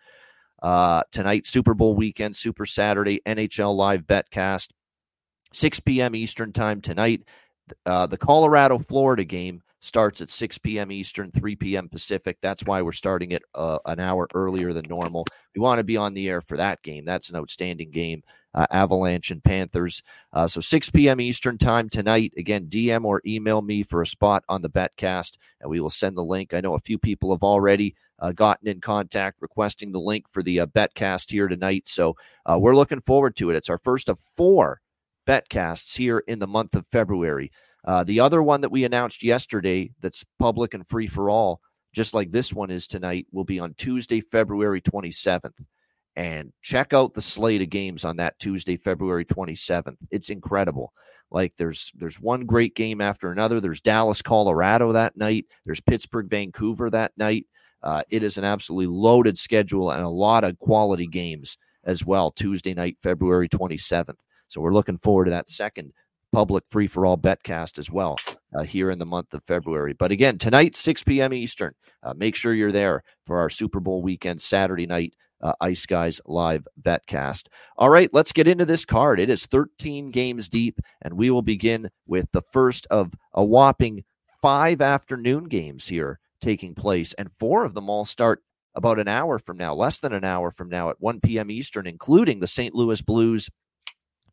uh, 0.61 1.03
tonight, 1.11 1.45
Super 1.45 1.73
Bowl 1.73 1.95
weekend, 1.95 2.35
Super 2.35 2.65
Saturday, 2.65 3.21
NHL 3.25 3.75
Live 3.75 4.01
Betcast, 4.03 4.69
6 5.53 5.79
p.m. 5.81 6.15
Eastern 6.15 6.53
Time 6.53 6.81
tonight. 6.81 7.23
Uh, 7.85 8.07
the 8.07 8.17
Colorado 8.17 8.77
Florida 8.79 9.23
game 9.25 9.61
starts 9.79 10.21
at 10.21 10.29
6 10.29 10.57
p.m. 10.59 10.91
Eastern, 10.91 11.31
3 11.31 11.55
p.m. 11.55 11.89
Pacific. 11.89 12.37
That's 12.41 12.63
why 12.63 12.81
we're 12.81 12.91
starting 12.91 13.31
it 13.31 13.43
uh, 13.53 13.79
an 13.85 13.99
hour 13.99 14.27
earlier 14.33 14.73
than 14.73 14.85
normal. 14.89 15.25
We 15.55 15.61
want 15.61 15.79
to 15.79 15.83
be 15.83 15.97
on 15.97 16.13
the 16.13 16.27
air 16.27 16.41
for 16.41 16.57
that 16.57 16.81
game. 16.83 17.05
That's 17.05 17.29
an 17.29 17.35
outstanding 17.35 17.91
game. 17.91 18.23
Uh, 18.53 18.65
Avalanche 18.71 19.29
and 19.29 19.43
Panthers. 19.43 20.01
Uh, 20.33 20.47
so 20.47 20.61
6 20.61 20.89
p.m. 20.89 21.21
Eastern 21.21 21.59
time 21.59 21.89
tonight. 21.89 22.33
Again, 22.37 22.65
DM 22.67 23.05
or 23.05 23.21
email 23.25 23.61
me 23.61 23.83
for 23.83 24.01
a 24.01 24.07
spot 24.07 24.43
on 24.49 24.63
the 24.63 24.69
Betcast, 24.69 25.37
and 25.61 25.69
we 25.69 25.79
will 25.79 25.91
send 25.91 26.17
the 26.17 26.23
link. 26.23 26.53
I 26.53 26.61
know 26.61 26.73
a 26.73 26.79
few 26.79 26.97
people 26.97 27.31
have 27.31 27.43
already 27.43 27.95
uh, 28.19 28.31
gotten 28.31 28.67
in 28.67 28.81
contact 28.81 29.41
requesting 29.41 29.91
the 29.91 29.99
link 29.99 30.25
for 30.31 30.41
the 30.41 30.61
uh, 30.61 30.65
Betcast 30.65 31.29
here 31.29 31.47
tonight. 31.47 31.87
So 31.87 32.15
uh, 32.45 32.57
we're 32.59 32.75
looking 32.75 33.01
forward 33.01 33.35
to 33.35 33.51
it. 33.51 33.55
It's 33.55 33.69
our 33.69 33.77
first 33.77 34.09
of 34.09 34.17
four 34.35 34.81
Betcasts 35.27 35.95
here 35.95 36.19
in 36.27 36.39
the 36.39 36.47
month 36.47 36.75
of 36.75 36.87
February. 36.91 37.51
Uh, 37.85 38.03
the 38.03 38.19
other 38.19 38.43
one 38.43 38.61
that 38.61 38.71
we 38.71 38.83
announced 38.83 39.23
yesterday 39.23 39.91
that's 40.01 40.25
public 40.39 40.73
and 40.73 40.87
free 40.87 41.07
for 41.07 41.29
all, 41.29 41.61
just 41.93 42.13
like 42.13 42.31
this 42.31 42.53
one 42.53 42.69
is 42.69 42.87
tonight, 42.87 43.25
will 43.31 43.43
be 43.43 43.59
on 43.59 43.73
Tuesday, 43.75 44.21
February 44.21 44.81
27th. 44.81 45.53
And 46.15 46.51
check 46.63 46.93
out 46.93 47.13
the 47.13 47.21
slate 47.21 47.61
of 47.61 47.69
games 47.69 48.03
on 48.03 48.17
that 48.17 48.39
Tuesday, 48.39 48.75
February 48.75 49.23
27th. 49.23 49.95
It's 50.11 50.29
incredible. 50.29 50.91
Like 51.29 51.53
there's 51.57 51.91
there's 51.95 52.19
one 52.19 52.45
great 52.45 52.75
game 52.75 53.01
after 53.01 53.31
another. 53.31 53.59
There's 53.59 53.81
Dallas, 53.81 54.21
Colorado 54.21 54.93
that 54.93 55.17
night. 55.17 55.45
There's 55.65 55.81
Pittsburgh, 55.81 56.29
Vancouver 56.29 56.89
that 56.89 57.11
night. 57.17 57.45
Uh, 57.83 58.01
it 58.09 58.23
is 58.23 58.37
an 58.37 58.43
absolutely 58.43 58.87
loaded 58.87 59.37
schedule 59.37 59.91
and 59.91 60.03
a 60.03 60.09
lot 60.09 60.43
of 60.43 60.57
quality 60.59 61.07
games 61.07 61.57
as 61.85 62.05
well. 62.05 62.31
Tuesday 62.31 62.73
night, 62.73 62.97
February 63.03 63.47
27th. 63.47 64.19
So 64.47 64.61
we're 64.61 64.73
looking 64.73 64.97
forward 64.97 65.25
to 65.25 65.31
that 65.31 65.49
second 65.49 65.93
public 66.31 66.63
free 66.69 66.87
for 66.87 67.05
all 67.05 67.17
betcast 67.17 67.79
as 67.79 67.89
well 67.89 68.17
uh, 68.55 68.63
here 68.63 68.91
in 68.91 68.99
the 68.99 69.05
month 69.05 69.33
of 69.33 69.43
February. 69.47 69.93
But 69.93 70.11
again, 70.11 70.37
tonight, 70.37 70.75
6 70.75 71.03
p.m. 71.03 71.33
Eastern. 71.33 71.73
Uh, 72.03 72.13
make 72.13 72.35
sure 72.35 72.53
you're 72.53 72.71
there 72.71 73.03
for 73.25 73.39
our 73.39 73.49
Super 73.49 73.79
Bowl 73.79 74.01
weekend, 74.01 74.41
Saturday 74.41 74.85
night. 74.85 75.13
Uh, 75.41 75.53
Ice 75.61 75.85
Guys 75.85 76.19
live 76.25 76.67
betcast. 76.81 77.43
All 77.77 77.91
right, 77.91 78.09
let's 78.11 78.31
get 78.31 78.47
into 78.47 78.65
this 78.65 78.85
card. 78.85 79.19
It 79.19 79.29
is 79.29 79.45
13 79.45 80.09
games 80.09 80.49
deep, 80.49 80.79
and 81.03 81.13
we 81.13 81.29
will 81.29 81.43
begin 81.43 81.89
with 82.07 82.25
the 82.31 82.41
first 82.51 82.87
of 82.89 83.13
a 83.33 83.43
whopping 83.43 84.03
five 84.41 84.81
afternoon 84.81 85.43
games 85.45 85.87
here 85.87 86.19
taking 86.41 86.73
place, 86.73 87.13
and 87.13 87.29
four 87.39 87.65
of 87.65 87.73
them 87.73 87.89
all 87.89 88.05
start 88.05 88.41
about 88.75 88.99
an 88.99 89.07
hour 89.07 89.39
from 89.39 89.57
now, 89.57 89.73
less 89.73 89.99
than 89.99 90.13
an 90.13 90.23
hour 90.23 90.51
from 90.51 90.69
now 90.69 90.89
at 90.89 91.01
1 91.01 91.19
p.m. 91.21 91.49
Eastern, 91.49 91.87
including 91.87 92.39
the 92.39 92.47
St. 92.47 92.73
Louis 92.73 93.01
Blues 93.01 93.49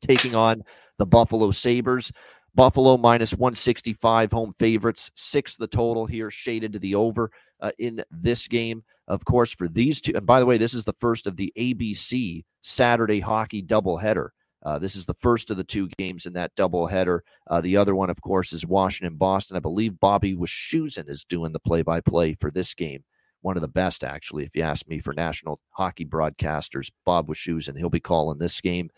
taking 0.02 0.34
on 0.34 0.62
the 0.98 1.06
Buffalo 1.06 1.50
Sabres. 1.50 2.12
Buffalo 2.54 2.96
minus 2.96 3.32
165 3.32 4.30
home 4.30 4.54
favorites, 4.60 5.10
six 5.16 5.56
the 5.56 5.66
total 5.66 6.06
here, 6.06 6.30
shaded 6.30 6.72
to 6.72 6.78
the 6.78 6.94
over 6.94 7.30
uh, 7.60 7.72
in 7.78 8.04
this 8.10 8.46
game. 8.46 8.84
Of 9.08 9.24
course, 9.24 9.52
for 9.52 9.68
these 9.68 10.00
two, 10.00 10.12
and 10.14 10.24
by 10.24 10.40
the 10.40 10.46
way, 10.46 10.56
this 10.56 10.72
is 10.72 10.84
the 10.84 10.94
first 11.00 11.26
of 11.26 11.36
the 11.36 11.52
ABC 11.58 12.44
Saturday 12.62 13.20
hockey 13.20 13.62
doubleheader. 13.62 14.28
Uh, 14.64 14.78
this 14.78 14.96
is 14.96 15.04
the 15.04 15.16
first 15.20 15.50
of 15.50 15.58
the 15.58 15.64
two 15.64 15.88
games 15.98 16.24
in 16.24 16.32
that 16.32 16.54
doubleheader. 16.56 17.20
Uh, 17.50 17.60
the 17.60 17.76
other 17.76 17.94
one, 17.94 18.08
of 18.08 18.22
course, 18.22 18.52
is 18.52 18.64
Washington 18.64 19.16
Boston. 19.16 19.56
I 19.56 19.60
believe 19.60 20.00
Bobby 20.00 20.34
Wischusen 20.34 21.08
is 21.08 21.26
doing 21.28 21.52
the 21.52 21.60
play 21.60 21.82
by 21.82 22.00
play 22.00 22.34
for 22.40 22.50
this 22.50 22.72
game. 22.72 23.04
One 23.42 23.56
of 23.56 23.60
the 23.60 23.68
best, 23.68 24.04
actually, 24.04 24.44
if 24.44 24.56
you 24.56 24.62
ask 24.62 24.88
me, 24.88 25.00
for 25.00 25.12
national 25.12 25.60
hockey 25.68 26.06
broadcasters. 26.06 26.90
Bob 27.04 27.28
Wischusen, 27.28 27.76
he'll 27.76 27.90
be 27.90 28.00
calling 28.00 28.38
this 28.38 28.58
game. 28.62 28.88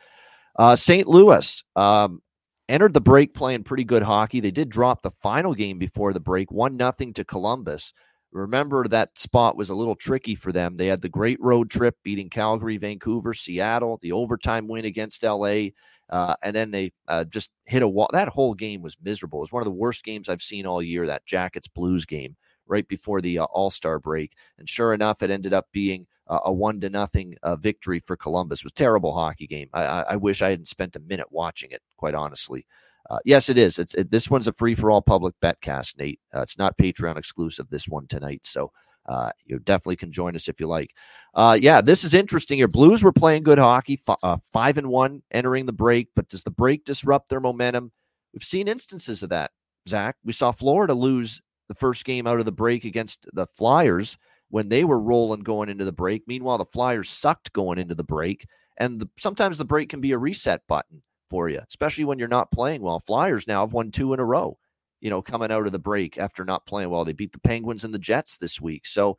Uh, 0.58 0.76
St. 0.76 1.06
Louis 1.06 1.62
um, 1.76 2.20
entered 2.68 2.94
the 2.94 3.00
break 3.00 3.34
playing 3.34 3.64
pretty 3.64 3.84
good 3.84 4.02
hockey. 4.02 4.40
They 4.40 4.50
did 4.50 4.68
drop 4.68 5.02
the 5.02 5.10
final 5.22 5.54
game 5.54 5.78
before 5.78 6.12
the 6.12 6.20
break, 6.20 6.50
one 6.50 6.76
nothing 6.76 7.12
to 7.14 7.24
Columbus. 7.24 7.92
Remember 8.32 8.86
that 8.88 9.18
spot 9.18 9.56
was 9.56 9.70
a 9.70 9.74
little 9.74 9.94
tricky 9.94 10.34
for 10.34 10.52
them. 10.52 10.76
They 10.76 10.86
had 10.86 11.00
the 11.00 11.08
great 11.08 11.40
road 11.40 11.70
trip 11.70 11.96
beating 12.02 12.28
Calgary, 12.28 12.76
Vancouver, 12.76 13.32
Seattle, 13.32 13.98
the 14.02 14.12
overtime 14.12 14.66
win 14.66 14.84
against 14.84 15.22
LA, 15.22 15.68
uh, 16.10 16.34
and 16.42 16.54
then 16.54 16.70
they 16.70 16.92
uh, 17.08 17.24
just 17.24 17.50
hit 17.64 17.82
a 17.82 17.88
wall. 17.88 18.10
That 18.12 18.28
whole 18.28 18.54
game 18.54 18.82
was 18.82 18.96
miserable. 19.02 19.38
It 19.38 19.42
was 19.42 19.52
one 19.52 19.62
of 19.62 19.66
the 19.66 19.70
worst 19.70 20.04
games 20.04 20.28
I've 20.28 20.42
seen 20.42 20.66
all 20.66 20.82
year. 20.82 21.06
That 21.06 21.24
Jackets 21.24 21.68
Blues 21.68 22.04
game 22.04 22.36
right 22.66 22.86
before 22.88 23.20
the 23.20 23.38
uh, 23.38 23.44
All 23.44 23.70
Star 23.70 23.98
break, 23.98 24.32
and 24.58 24.68
sure 24.68 24.94
enough, 24.94 25.22
it 25.22 25.30
ended 25.30 25.52
up 25.52 25.66
being 25.72 26.06
a 26.28 26.52
one 26.52 26.80
to 26.80 26.90
nothing 26.90 27.36
uh, 27.44 27.54
victory 27.56 28.00
for 28.00 28.16
Columbus. 28.16 28.60
It 28.60 28.64
was 28.64 28.72
terrible 28.72 29.14
hockey 29.14 29.46
game. 29.46 29.68
I, 29.72 29.84
I, 29.84 30.00
I 30.00 30.16
wish 30.16 30.42
I 30.42 30.50
hadn't 30.50 30.66
spent 30.66 30.96
a 30.96 31.00
minute 31.00 31.30
watching 31.30 31.70
it. 31.70 31.82
Quite 31.96 32.14
honestly. 32.14 32.66
Uh, 33.08 33.18
yes, 33.24 33.48
it 33.48 33.56
is. 33.56 33.78
It's 33.78 33.94
it, 33.94 34.10
this 34.10 34.28
one's 34.28 34.48
a 34.48 34.52
free 34.52 34.74
for 34.74 34.90
all 34.90 35.00
public 35.00 35.34
bet 35.40 35.60
cast, 35.60 35.96
Nate. 35.98 36.18
Uh, 36.34 36.40
it's 36.40 36.58
not 36.58 36.76
Patreon 36.78 37.16
exclusive. 37.16 37.68
This 37.70 37.86
one 37.86 38.08
tonight, 38.08 38.40
so 38.44 38.72
uh, 39.08 39.30
you 39.44 39.60
definitely 39.60 39.96
can 39.96 40.10
join 40.10 40.34
us 40.34 40.48
if 40.48 40.58
you 40.58 40.66
like. 40.66 40.90
Uh, 41.34 41.56
yeah, 41.60 41.80
this 41.80 42.02
is 42.02 42.14
interesting. 42.14 42.58
Your 42.58 42.66
Blues 42.66 43.04
were 43.04 43.12
playing 43.12 43.44
good 43.44 43.58
hockey, 43.58 44.02
f- 44.08 44.18
uh, 44.22 44.38
five 44.52 44.78
and 44.78 44.88
one 44.88 45.22
entering 45.30 45.66
the 45.66 45.72
break, 45.72 46.08
but 46.16 46.28
does 46.28 46.42
the 46.42 46.50
break 46.50 46.84
disrupt 46.84 47.28
their 47.28 47.40
momentum? 47.40 47.92
We've 48.34 48.42
seen 48.42 48.66
instances 48.66 49.22
of 49.22 49.28
that. 49.30 49.52
Zach, 49.88 50.16
we 50.24 50.32
saw 50.32 50.50
Florida 50.50 50.92
lose 50.92 51.40
the 51.68 51.74
first 51.74 52.04
game 52.04 52.26
out 52.26 52.38
of 52.38 52.44
the 52.44 52.52
break 52.52 52.84
against 52.84 53.26
the 53.32 53.46
Flyers 53.46 54.16
when 54.50 54.68
they 54.68 54.84
were 54.84 55.00
rolling 55.00 55.40
going 55.40 55.68
into 55.68 55.84
the 55.84 55.92
break. 55.92 56.22
Meanwhile, 56.26 56.58
the 56.58 56.66
Flyers 56.66 57.10
sucked 57.10 57.52
going 57.52 57.78
into 57.78 57.94
the 57.94 58.04
break, 58.04 58.46
and 58.78 59.00
the, 59.00 59.08
sometimes 59.18 59.58
the 59.58 59.64
break 59.64 59.88
can 59.88 60.00
be 60.00 60.12
a 60.12 60.18
reset 60.18 60.62
button 60.68 61.02
for 61.28 61.48
you, 61.48 61.60
especially 61.68 62.04
when 62.04 62.18
you're 62.18 62.28
not 62.28 62.50
playing 62.50 62.82
well. 62.82 63.00
Flyers 63.00 63.46
now 63.46 63.60
have 63.64 63.72
won 63.72 63.90
two 63.90 64.12
in 64.12 64.20
a 64.20 64.24
row, 64.24 64.56
you 65.00 65.10
know, 65.10 65.22
coming 65.22 65.50
out 65.50 65.66
of 65.66 65.72
the 65.72 65.78
break 65.78 66.18
after 66.18 66.44
not 66.44 66.66
playing 66.66 66.90
well. 66.90 67.04
They 67.04 67.12
beat 67.12 67.32
the 67.32 67.40
Penguins 67.40 67.84
and 67.84 67.92
the 67.92 67.98
Jets 67.98 68.36
this 68.38 68.60
week. 68.60 68.86
So, 68.86 69.16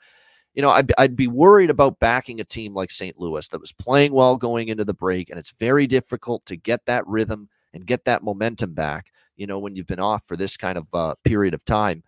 you 0.54 0.62
know, 0.62 0.70
I'd, 0.70 0.92
I'd 0.98 1.16
be 1.16 1.28
worried 1.28 1.70
about 1.70 2.00
backing 2.00 2.40
a 2.40 2.46
team 2.46 2.74
like 2.74 2.92
St. 2.92 3.20
Louis 3.20 3.48
that 3.50 3.60
was 3.60 3.74
playing 3.74 4.14
well 4.14 4.38
going 4.38 4.70
into 4.70 4.86
the 4.86 4.94
break, 4.94 5.30
and 5.30 5.38
it's 5.38 5.54
very 5.60 5.86
difficult 5.88 6.46
to 6.46 6.56
get 6.56 6.86
that 6.86 7.06
rhythm 7.06 7.50
and 7.74 7.86
get 7.86 8.06
that 8.06 8.24
momentum 8.24 8.74
back, 8.74 9.12
you 9.36 9.46
know, 9.46 9.60
when 9.60 9.76
you've 9.76 9.88
been 9.88 10.00
off 10.00 10.24
for 10.28 10.38
this 10.38 10.58
kind 10.58 10.78
of 10.78 10.88
uh, 10.94 11.14
period 11.24 11.54
of 11.54 11.64
time. 11.66 12.04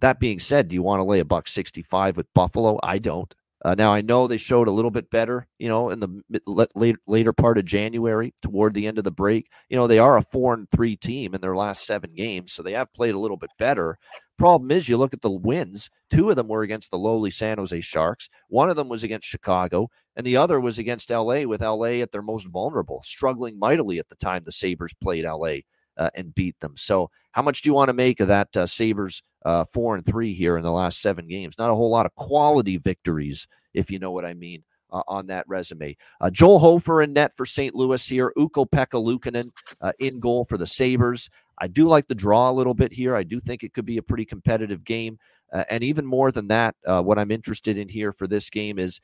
That 0.00 0.20
being 0.20 0.38
said, 0.38 0.68
do 0.68 0.74
you 0.74 0.82
want 0.82 1.00
to 1.00 1.04
lay 1.04 1.20
a 1.20 1.24
buck 1.24 1.46
65 1.46 2.16
with 2.16 2.32
Buffalo? 2.34 2.78
I 2.82 2.98
don't. 2.98 3.34
Uh, 3.62 3.74
now 3.74 3.92
I 3.92 4.00
know 4.00 4.26
they 4.26 4.38
showed 4.38 4.68
a 4.68 4.72
little 4.72 4.90
bit 4.90 5.10
better, 5.10 5.46
you 5.58 5.68
know, 5.68 5.90
in 5.90 6.00
the 6.00 6.40
late, 6.74 6.96
later 7.06 7.32
part 7.34 7.58
of 7.58 7.66
January, 7.66 8.32
toward 8.40 8.72
the 8.72 8.86
end 8.86 8.96
of 8.96 9.04
the 9.04 9.10
break. 9.10 9.50
You 9.68 9.76
know, 9.76 9.86
they 9.86 9.98
are 9.98 10.16
a 10.16 10.22
four 10.22 10.54
and 10.54 10.66
three 10.70 10.96
team 10.96 11.34
in 11.34 11.42
their 11.42 11.54
last 11.54 11.86
seven 11.86 12.14
games, 12.14 12.54
so 12.54 12.62
they 12.62 12.72
have 12.72 12.92
played 12.94 13.14
a 13.14 13.18
little 13.18 13.36
bit 13.36 13.50
better. 13.58 13.98
Problem 14.38 14.70
is, 14.70 14.88
you 14.88 14.96
look 14.96 15.12
at 15.12 15.20
the 15.20 15.30
wins. 15.30 15.90
Two 16.08 16.30
of 16.30 16.36
them 16.36 16.48
were 16.48 16.62
against 16.62 16.90
the 16.90 16.96
lowly 16.96 17.30
San 17.30 17.58
Jose 17.58 17.78
Sharks. 17.82 18.30
One 18.48 18.70
of 18.70 18.76
them 18.76 18.88
was 18.88 19.02
against 19.02 19.28
Chicago, 19.28 19.90
and 20.16 20.24
the 20.24 20.38
other 20.38 20.58
was 20.58 20.78
against 20.78 21.10
LA. 21.10 21.42
With 21.42 21.60
LA 21.60 22.00
at 22.00 22.10
their 22.10 22.22
most 22.22 22.48
vulnerable, 22.48 23.02
struggling 23.04 23.58
mightily 23.58 23.98
at 23.98 24.08
the 24.08 24.16
time 24.16 24.44
the 24.44 24.52
Sabres 24.52 24.94
played 25.02 25.26
LA 25.26 25.56
and 25.96 26.34
beat 26.34 26.58
them. 26.60 26.74
So, 26.76 27.10
how 27.32 27.42
much 27.42 27.62
do 27.62 27.68
you 27.68 27.74
want 27.74 27.88
to 27.88 27.94
make 27.94 28.20
of 28.20 28.28
that 28.28 28.56
uh, 28.56 28.66
Sabres 28.66 29.22
uh, 29.44 29.64
four 29.72 29.96
and 29.96 30.04
three 30.04 30.34
here 30.34 30.56
in 30.56 30.62
the 30.62 30.72
last 30.72 31.00
seven 31.00 31.28
games? 31.28 31.56
Not 31.58 31.70
a 31.70 31.74
whole 31.74 31.90
lot 31.90 32.06
of 32.06 32.14
quality 32.14 32.78
victories, 32.78 33.46
if 33.74 33.90
you 33.90 33.98
know 33.98 34.10
what 34.12 34.24
I 34.24 34.34
mean. 34.34 34.62
Uh, 34.92 35.02
on 35.06 35.24
that 35.24 35.44
resume, 35.46 35.96
uh, 36.20 36.28
Joel 36.28 36.58
Hofer 36.58 37.02
in 37.02 37.12
net 37.12 37.30
for 37.36 37.46
St. 37.46 37.76
Louis 37.76 38.04
here. 38.04 38.32
Ukko-Pekka 38.36 39.00
Luukkonen 39.00 39.48
uh, 39.80 39.92
in 40.00 40.18
goal 40.18 40.44
for 40.46 40.58
the 40.58 40.66
Sabres. 40.66 41.30
I 41.60 41.68
do 41.68 41.86
like 41.86 42.08
the 42.08 42.14
draw 42.16 42.50
a 42.50 42.52
little 42.52 42.74
bit 42.74 42.92
here. 42.92 43.14
I 43.14 43.22
do 43.22 43.38
think 43.38 43.62
it 43.62 43.72
could 43.72 43.86
be 43.86 43.98
a 43.98 44.02
pretty 44.02 44.24
competitive 44.24 44.82
game. 44.82 45.16
Uh, 45.52 45.64
and 45.70 45.84
even 45.84 46.06
more 46.06 46.32
than 46.32 46.48
that, 46.48 46.74
uh, 46.86 47.02
what 47.02 47.18
I'm 47.18 47.30
interested 47.30 47.76
in 47.76 47.88
here 47.88 48.12
for 48.12 48.26
this 48.26 48.50
game 48.50 48.78
is 48.78 49.00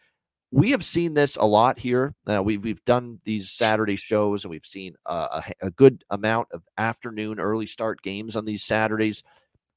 we 0.53 0.71
have 0.71 0.85
seen 0.85 1.15
this 1.15 1.37
a 1.37 1.45
lot 1.45 1.79
here. 1.79 2.15
Uh, 2.26 2.43
we've 2.43 2.62
we've 2.62 2.85
done 2.85 3.19
these 3.25 3.50
Saturday 3.50 3.97
shows, 3.97 4.45
and 4.45 4.50
we've 4.50 4.67
seen 4.67 4.95
uh, 5.07 5.41
a, 5.61 5.67
a, 5.67 5.71
good 5.71 6.05
amount 6.11 6.49
of 6.53 6.62
afternoon 6.79 7.41
early 7.41 7.67
start 7.67 8.00
games 8.03 8.37
on 8.37 8.45
these 8.45 8.62
Saturdays. 8.62 9.23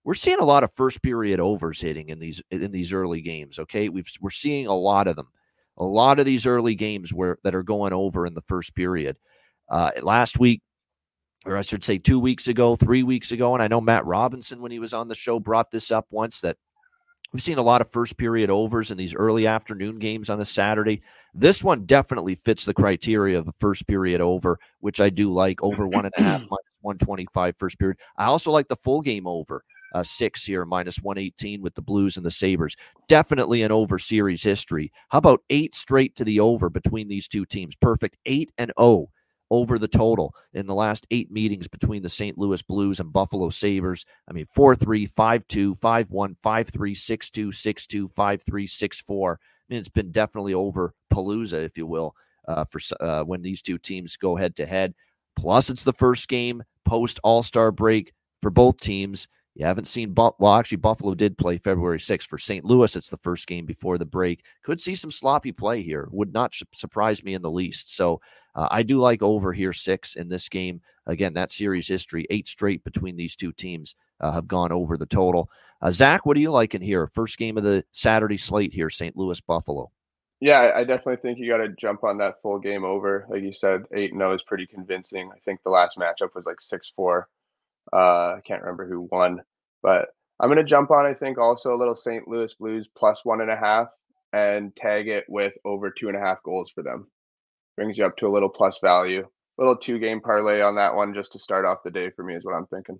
We're 0.04 0.14
seeing 0.14 0.40
a 0.40 0.46
lot 0.46 0.64
of 0.64 0.72
first 0.76 1.02
period 1.02 1.40
overs 1.40 1.82
hitting 1.82 2.10
in 2.10 2.20
these 2.20 2.42
in 2.52 2.72
these 2.72 2.94
early 2.94 3.22
games. 3.22 3.58
Okay, 3.60 3.90
we've 3.90 4.10
we're 4.22 4.30
seeing 4.30 4.68
a 4.68 4.74
lot 4.74 5.08
of 5.08 5.16
them, 5.16 5.28
a 5.78 5.84
lot 5.84 6.20
of 6.20 6.26
these 6.26 6.46
early 6.46 6.76
games 6.76 7.14
where 7.14 7.38
that 7.44 7.56
are 7.56 7.64
going 7.64 7.94
over 7.94 8.28
in 8.28 8.36
the 8.36 8.44
first 8.48 8.76
period. 8.76 9.18
Uh, 9.70 9.92
last 10.02 10.40
week, 10.40 10.62
or 11.46 11.58
I 11.58 11.62
should 11.62 11.84
say, 11.84 11.98
two 11.98 12.20
weeks 12.20 12.48
ago, 12.48 12.76
three 12.76 13.04
weeks 13.04 13.32
ago, 13.32 13.54
and 13.54 13.64
I 13.64 13.68
know 13.68 13.82
Matt 13.82 14.06
Robinson 14.06 14.62
when 14.62 14.72
he 14.72 14.80
was 14.80 14.94
on 14.94 15.08
the 15.08 15.16
show 15.16 15.40
brought 15.40 15.72
this 15.72 15.92
up 15.92 16.06
once 16.12 16.42
that 16.42 16.58
We've 17.32 17.44
seen 17.44 17.60
a 17.60 17.64
lot 17.64 17.82
of 17.82 17.92
first 17.92 18.18
period 18.18 18.50
overs 18.50 18.90
in 18.90 18.98
these 18.98 19.14
early 19.14 19.46
afternoon 19.46 20.00
games 20.00 20.32
on 20.32 20.42
a 20.42 20.46
Saturday. 20.46 21.02
This 21.36 21.64
one 21.64 21.86
definitely 21.86 22.36
fits 22.36 22.66
the 22.66 22.74
criteria 22.74 23.38
of 23.38 23.48
a 23.48 23.54
first 23.60 23.88
period 23.88 24.20
over, 24.20 24.58
which 24.80 25.00
I 25.00 25.10
do 25.10 25.32
like 25.32 25.62
over 25.62 25.88
one 25.88 26.06
and 26.06 26.14
a 26.18 26.24
half 26.24 26.40
minus 26.50 26.80
125 26.82 27.56
first 27.60 27.78
period. 27.78 27.98
I 28.18 28.26
also 28.26 28.52
like 28.52 28.68
the 28.68 28.78
full 28.78 29.02
game 29.02 29.28
over. 29.28 29.64
Uh, 29.96 30.04
six 30.04 30.46
here, 30.46 30.66
minus 30.66 31.02
118 31.02 31.64
with 31.64 31.74
the 31.74 31.82
Blues 31.82 32.18
and 32.18 32.26
the 32.26 32.30
Sabres. 32.30 32.76
Definitely 33.08 33.64
an 33.64 33.72
over 33.72 33.98
series 33.98 34.44
history. 34.44 34.92
How 35.10 35.18
about 35.18 35.42
eight 35.50 35.74
straight 35.74 36.16
to 36.18 36.24
the 36.24 36.40
over 36.40 36.70
between 36.70 37.08
these 37.08 37.28
two 37.28 37.44
teams? 37.44 37.76
Perfect. 37.76 38.16
Eight 38.28 38.52
and 38.60 38.72
oh 38.78 39.10
over 39.52 39.80
the 39.80 39.88
total 39.88 40.34
in 40.54 40.66
the 40.66 40.76
last 40.76 41.08
eight 41.12 41.32
meetings 41.32 41.68
between 41.68 42.02
the 42.02 42.10
St. 42.10 42.38
Louis 42.38 42.62
Blues 42.62 43.00
and 43.00 43.12
Buffalo 43.12 43.50
Sabres. 43.50 44.06
I 44.30 44.34
mean, 44.34 44.46
4 44.54 44.76
3, 44.76 45.06
5 45.06 45.48
2, 45.48 45.76
5 45.76 46.12
1, 46.12 46.36
5 46.42 46.70
3, 46.70 46.96
6 46.96 47.30
2, 47.30 47.52
6 47.52 47.88
2, 47.88 48.08
5 48.10 48.42
3, 48.42 48.68
6 48.68 49.02
4. 49.02 49.40
I 49.42 49.74
mean, 49.74 49.80
it's 49.80 49.90
been 49.90 50.12
definitely 50.12 50.54
over 50.54 50.94
Palooza, 51.14 51.64
if 51.64 51.78
you 51.78 51.86
will, 51.86 52.16
uh, 52.48 52.66
for 52.66 52.80
uh, 53.00 53.24
when 53.24 53.42
these 53.42 53.62
two 53.62 53.78
teams 53.78 54.18
go 54.18 54.36
head 54.36 54.56
to 54.58 54.66
head. 54.66 54.94
Plus, 55.36 55.70
it's 55.70 55.84
the 55.84 55.94
first 55.94 56.28
game 56.28 56.64
post 56.86 57.20
All 57.24 57.42
Star 57.42 57.72
break 57.72 58.14
for 58.42 58.50
both 58.50 58.80
teams. 58.80 59.28
You 59.56 59.66
haven't 59.66 59.90
seen, 59.90 60.14
well, 60.16 60.54
actually, 60.54 60.78
Buffalo 60.78 61.14
did 61.14 61.38
play 61.38 61.58
February 61.58 62.00
6th. 62.00 62.28
For 62.28 62.38
St. 62.38 62.64
Louis, 62.64 62.96
it's 62.96 63.10
the 63.10 63.18
first 63.18 63.46
game 63.46 63.66
before 63.66 63.98
the 63.98 64.06
break. 64.06 64.46
Could 64.64 64.80
see 64.80 64.96
some 64.96 65.12
sloppy 65.12 65.52
play 65.52 65.82
here. 65.82 66.08
Would 66.12 66.34
not 66.34 66.56
surprise 66.74 67.24
me 67.24 67.34
in 67.34 67.42
the 67.42 67.52
least. 67.52 67.94
So 67.96 68.22
uh, 68.60 68.68
I 68.72 68.84
do 68.84 69.00
like 69.00 69.22
over 69.22 69.54
here 69.54 69.72
six 69.72 70.16
in 70.16 70.28
this 70.28 70.50
game. 70.50 70.82
Again, 71.08 71.34
that 71.36 71.50
series 71.50 71.88
history, 71.88 72.28
eight 72.30 72.46
straight 72.46 72.84
between 72.84 73.16
these 73.16 73.38
two 73.38 73.54
teams 73.54 73.96
uh, 74.20 74.34
have 74.34 74.50
gone 74.50 74.74
over 74.74 74.98
the 74.98 75.06
total. 75.06 75.50
Uh, 75.82 75.90
Zach, 75.90 76.26
what 76.26 76.34
do 76.34 76.42
you 76.42 76.52
like 76.52 76.76
in 76.76 76.82
here? 76.82 77.08
First 77.08 77.38
game 77.38 77.58
of 77.58 77.64
the 77.64 77.86
Saturday 77.94 78.36
slate 78.36 78.74
here, 78.74 78.90
St. 78.90 79.16
Louis 79.16 79.40
Buffalo. 79.40 79.90
Yeah, 80.42 80.72
I 80.76 80.84
definitely 80.84 81.22
think 81.22 81.40
you 81.40 81.50
got 81.50 81.64
to 81.64 81.70
jump 81.80 82.04
on 82.04 82.18
that 82.18 82.42
full 82.42 82.60
game 82.60 82.84
over. 82.84 83.26
Like 83.30 83.44
you 83.44 83.54
said, 83.54 83.86
8 83.94 84.12
0 84.12 84.36
is 84.36 84.44
pretty 84.44 84.68
convincing. 84.68 85.32
I 85.34 85.40
think 85.46 85.62
the 85.64 85.70
last 85.70 85.98
matchup 85.98 86.36
was 86.36 86.46
like 86.46 86.60
six 86.60 86.92
four. 86.94 87.30
Uh, 87.94 88.36
I 88.36 88.42
can't 88.46 88.62
remember 88.62 88.90
who 88.90 89.08
won, 89.10 89.42
but 89.82 90.10
I'm 90.38 90.50
gonna 90.50 90.66
jump 90.66 90.92
on. 90.92 91.06
I 91.06 91.14
think 91.14 91.38
also 91.38 91.74
a 91.74 91.80
little 91.80 91.96
St. 91.96 92.28
Louis 92.28 92.54
Blues 92.60 92.90
plus 92.98 93.22
one 93.24 93.40
and 93.40 93.52
a 93.52 93.56
half 93.56 93.88
and 94.34 94.76
tag 94.76 95.08
it 95.08 95.24
with 95.30 95.54
over 95.64 95.90
two 95.90 96.10
and 96.10 96.18
a 96.18 96.20
half 96.20 96.44
goals 96.44 96.70
for 96.76 96.84
them 96.84 97.08
brings 97.80 97.98
you 97.98 98.06
up 98.06 98.18
to 98.18 98.28
a 98.28 98.34
little 98.34 98.50
plus 98.50 98.78
value. 98.84 99.26
Little 99.58 99.78
two 99.78 100.00
game 100.00 100.20
parlay 100.20 100.60
on 100.60 100.76
that 100.76 100.94
one 100.94 101.14
just 101.14 101.32
to 101.32 101.40
start 101.40 101.66
off 101.66 101.78
the 101.86 101.90
day 101.90 102.10
for 102.14 102.26
me 102.26 102.36
is 102.36 102.44
what 102.44 102.54
I'm 102.54 102.66
thinking. 102.66 103.00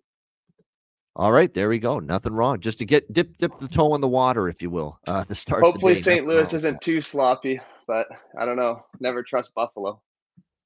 All 1.18 1.34
right, 1.34 1.54
there 1.54 1.68
we 1.68 1.80
go. 1.80 2.00
Nothing 2.00 2.32
wrong. 2.32 2.62
Just 2.62 2.80
to 2.80 2.86
get 2.86 3.12
dip 3.12 3.38
dip 3.40 3.60
the 3.60 3.68
toe 3.68 3.94
in 3.96 4.00
the 4.00 4.08
water, 4.08 4.48
if 4.48 4.62
you 4.62 4.70
will, 4.70 4.98
uh, 5.06 5.26
to 5.26 5.36
start. 5.36 5.64
Hopefully, 5.64 5.98
St. 5.98 6.26
Louis 6.26 6.54
isn't 6.54 6.80
too 6.80 7.02
sloppy, 7.02 7.60
but 7.88 8.08
I 8.40 8.46
don't 8.46 8.56
know. 8.56 8.86
Never 9.02 9.22
trust 9.22 9.52
Buffalo. 9.54 10.02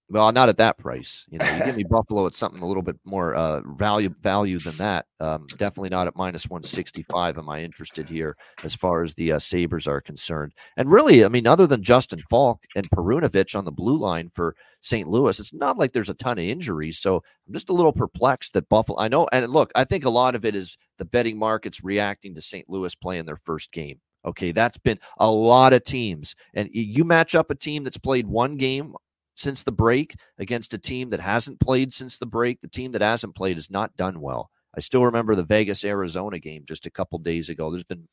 Well, 0.09 0.31
not 0.31 0.49
at 0.49 0.57
that 0.57 0.77
price. 0.77 1.25
You 1.29 1.39
know, 1.39 1.49
you 1.49 1.63
give 1.63 1.75
me 1.77 1.85
Buffalo 1.85 2.27
at 2.27 2.35
something 2.35 2.61
a 2.61 2.67
little 2.67 2.83
bit 2.83 2.97
more 3.05 3.35
uh, 3.35 3.61
value 3.75 4.13
value 4.21 4.59
than 4.59 4.75
that. 4.77 5.05
Um, 5.19 5.47
definitely 5.57 5.89
not 5.89 6.07
at 6.07 6.15
minus 6.15 6.47
one 6.47 6.63
sixty 6.63 7.03
five. 7.03 7.37
Am 7.37 7.49
I 7.49 7.61
interested 7.63 8.09
here 8.09 8.35
as 8.63 8.75
far 8.75 9.03
as 9.03 9.13
the 9.15 9.31
uh, 9.31 9.39
Sabres 9.39 9.87
are 9.87 10.01
concerned? 10.01 10.53
And 10.77 10.91
really, 10.91 11.23
I 11.23 11.29
mean, 11.29 11.47
other 11.47 11.65
than 11.67 11.81
Justin 11.81 12.21
Faulk 12.29 12.63
and 12.75 12.89
Perunovich 12.91 13.55
on 13.55 13.65
the 13.65 13.71
blue 13.71 13.97
line 13.97 14.29
for 14.35 14.55
St. 14.81 15.07
Louis, 15.07 15.39
it's 15.39 15.53
not 15.53 15.77
like 15.77 15.93
there's 15.93 16.09
a 16.09 16.15
ton 16.15 16.37
of 16.37 16.43
injuries. 16.43 16.99
So 16.99 17.23
I'm 17.47 17.53
just 17.53 17.69
a 17.69 17.73
little 17.73 17.93
perplexed 17.93 18.53
that 18.53 18.69
Buffalo. 18.69 18.99
I 18.99 19.07
know, 19.07 19.27
and 19.31 19.51
look, 19.51 19.71
I 19.73 19.85
think 19.85 20.05
a 20.05 20.09
lot 20.09 20.35
of 20.35 20.43
it 20.43 20.55
is 20.55 20.77
the 20.97 21.05
betting 21.05 21.37
markets 21.37 21.83
reacting 21.83 22.35
to 22.35 22.41
St. 22.41 22.69
Louis 22.69 22.93
playing 22.93 23.25
their 23.25 23.39
first 23.45 23.71
game. 23.71 23.99
Okay, 24.25 24.51
that's 24.51 24.77
been 24.77 24.99
a 25.17 25.29
lot 25.29 25.73
of 25.73 25.83
teams. 25.83 26.35
And 26.53 26.69
you 26.71 27.03
match 27.03 27.35
up 27.35 27.49
a 27.49 27.55
team 27.55 27.83
that's 27.83 27.97
played 27.97 28.27
one 28.27 28.57
game 28.57 28.95
since 29.35 29.63
the 29.63 29.71
break 29.71 30.15
against 30.37 30.73
a 30.73 30.77
team 30.77 31.09
that 31.09 31.19
hasn't 31.19 31.59
played 31.59 31.93
since 31.93 32.17
the 32.17 32.25
break. 32.25 32.61
The 32.61 32.67
team 32.67 32.91
that 32.91 33.01
hasn't 33.01 33.35
played 33.35 33.57
has 33.57 33.69
not 33.69 33.95
done 33.97 34.21
well. 34.21 34.49
I 34.75 34.79
still 34.79 35.05
remember 35.05 35.35
the 35.35 35.43
Vegas 35.43 35.83
Arizona 35.83 36.39
game 36.39 36.63
just 36.67 36.85
a 36.85 36.91
couple 36.91 37.19
days 37.19 37.49
ago. 37.49 37.69
There's 37.69 37.83
been 37.83 38.07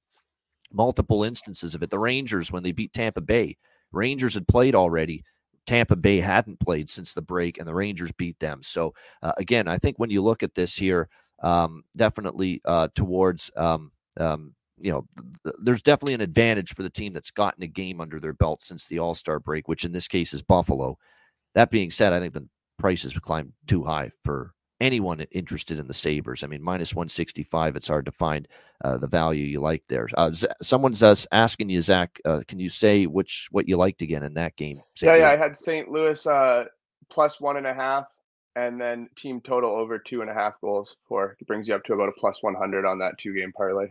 multiple 0.73 1.25
instances 1.25 1.75
of 1.75 1.83
it. 1.83 1.91
The 1.91 1.99
Rangers 1.99 2.53
when 2.53 2.63
they 2.63 2.73
beat 2.73 2.93
Tampa 2.93 3.21
Bay, 3.21 3.57
Rangers 3.93 4.35
had 4.35 4.47
played 4.47 4.75
already. 4.75 5.25
Tampa 5.67 5.97
Bay 5.97 6.21
hadn't 6.21 6.61
played 6.61 6.91
since 6.91 7.15
the 7.15 7.23
break, 7.23 7.59
and 7.59 7.67
the 7.67 7.75
Rangers 7.75 8.13
beat 8.13 8.39
them. 8.41 8.63
So 8.63 8.95
uh, 9.23 9.33
again, 9.37 9.69
I 9.69 9.79
think 9.79 9.99
when 9.99 10.11
you 10.11 10.23
look 10.23 10.43
at 10.43 10.55
this 10.55 10.75
here, 10.75 11.09
um, 11.43 11.85
definitely 11.97 12.61
uh, 12.65 12.89
towards 12.95 13.51
um, 13.57 13.93
um, 14.19 14.55
you 14.81 14.93
know, 14.93 15.07
th- 15.45 15.57
there's 15.63 15.83
definitely 15.83 16.15
an 16.15 16.21
advantage 16.21 16.75
for 16.75 16.83
the 16.83 16.91
team 16.91 17.13
that's 17.13 17.31
gotten 17.31 17.63
a 17.63 17.67
game 17.67 18.01
under 18.01 18.21
their 18.21 18.33
belt 18.33 18.63
since 18.63 18.87
the 18.87 18.99
All 18.99 19.15
Star 19.15 19.39
break, 19.39 19.69
which 19.69 19.85
in 19.85 19.93
this 19.93 20.09
case 20.09 20.33
is 20.33 20.43
Buffalo. 20.43 20.99
That 21.55 21.71
being 21.71 21.91
said, 21.91 22.13
I 22.13 22.21
think 22.21 22.35
the 22.35 22.47
prices 22.79 23.13
have 23.13 23.23
climbed 23.23 23.53
too 23.67 23.85
high 23.85 24.11
for 24.25 24.55
anyone 24.81 25.21
interested 25.31 25.79
in 25.79 25.87
the 25.87 25.95
Sabres. 25.95 26.43
I 26.43 26.47
mean, 26.47 26.63
minus 26.63 26.95
165, 26.95 27.77
it's 27.77 27.89
hard 27.89 28.07
to 28.07 28.13
find 28.13 28.49
uh, 28.83 28.97
the 28.97 29.07
value 29.07 29.45
you 29.45 29.61
like 29.61 29.87
there. 29.89 30.09
Uh, 30.17 30.33
someone's 30.63 31.03
uh, 31.03 31.15
asking 31.33 31.69
you, 31.69 31.81
Zach, 31.83 32.19
uh, 32.25 32.41
can 32.49 32.59
you 32.59 32.69
say 32.69 33.07
which 33.07 33.49
what 33.51 33.69
you 33.69 33.77
liked 33.77 34.03
again 34.03 34.23
in 34.23 34.35
that 34.35 34.57
game? 34.57 34.81
St. 34.97 35.09
Yeah, 35.09 35.13
Louis? 35.13 35.21
yeah, 35.21 35.31
I 35.31 35.37
had 35.37 35.57
St. 35.57 35.91
Louis 35.91 36.27
uh, 36.27 36.65
plus 37.11 37.41
one 37.41 37.57
and 37.57 37.67
a 37.67 37.75
half, 37.75 38.07
and 38.57 38.81
then 38.81 39.09
team 39.17 39.41
total 39.41 39.71
over 39.71 39.99
two 39.99 40.23
and 40.23 40.31
a 40.31 40.35
half 40.35 40.55
goals 40.61 40.97
for 41.07 41.37
it 41.39 41.47
brings 41.47 41.69
you 41.69 41.75
up 41.75 41.85
to 41.85 41.93
about 41.93 42.09
a 42.09 42.13
plus 42.19 42.43
100 42.43 42.87
on 42.87 42.99
that 42.99 43.19
two 43.19 43.35
game 43.35 43.53
parlay. 43.57 43.89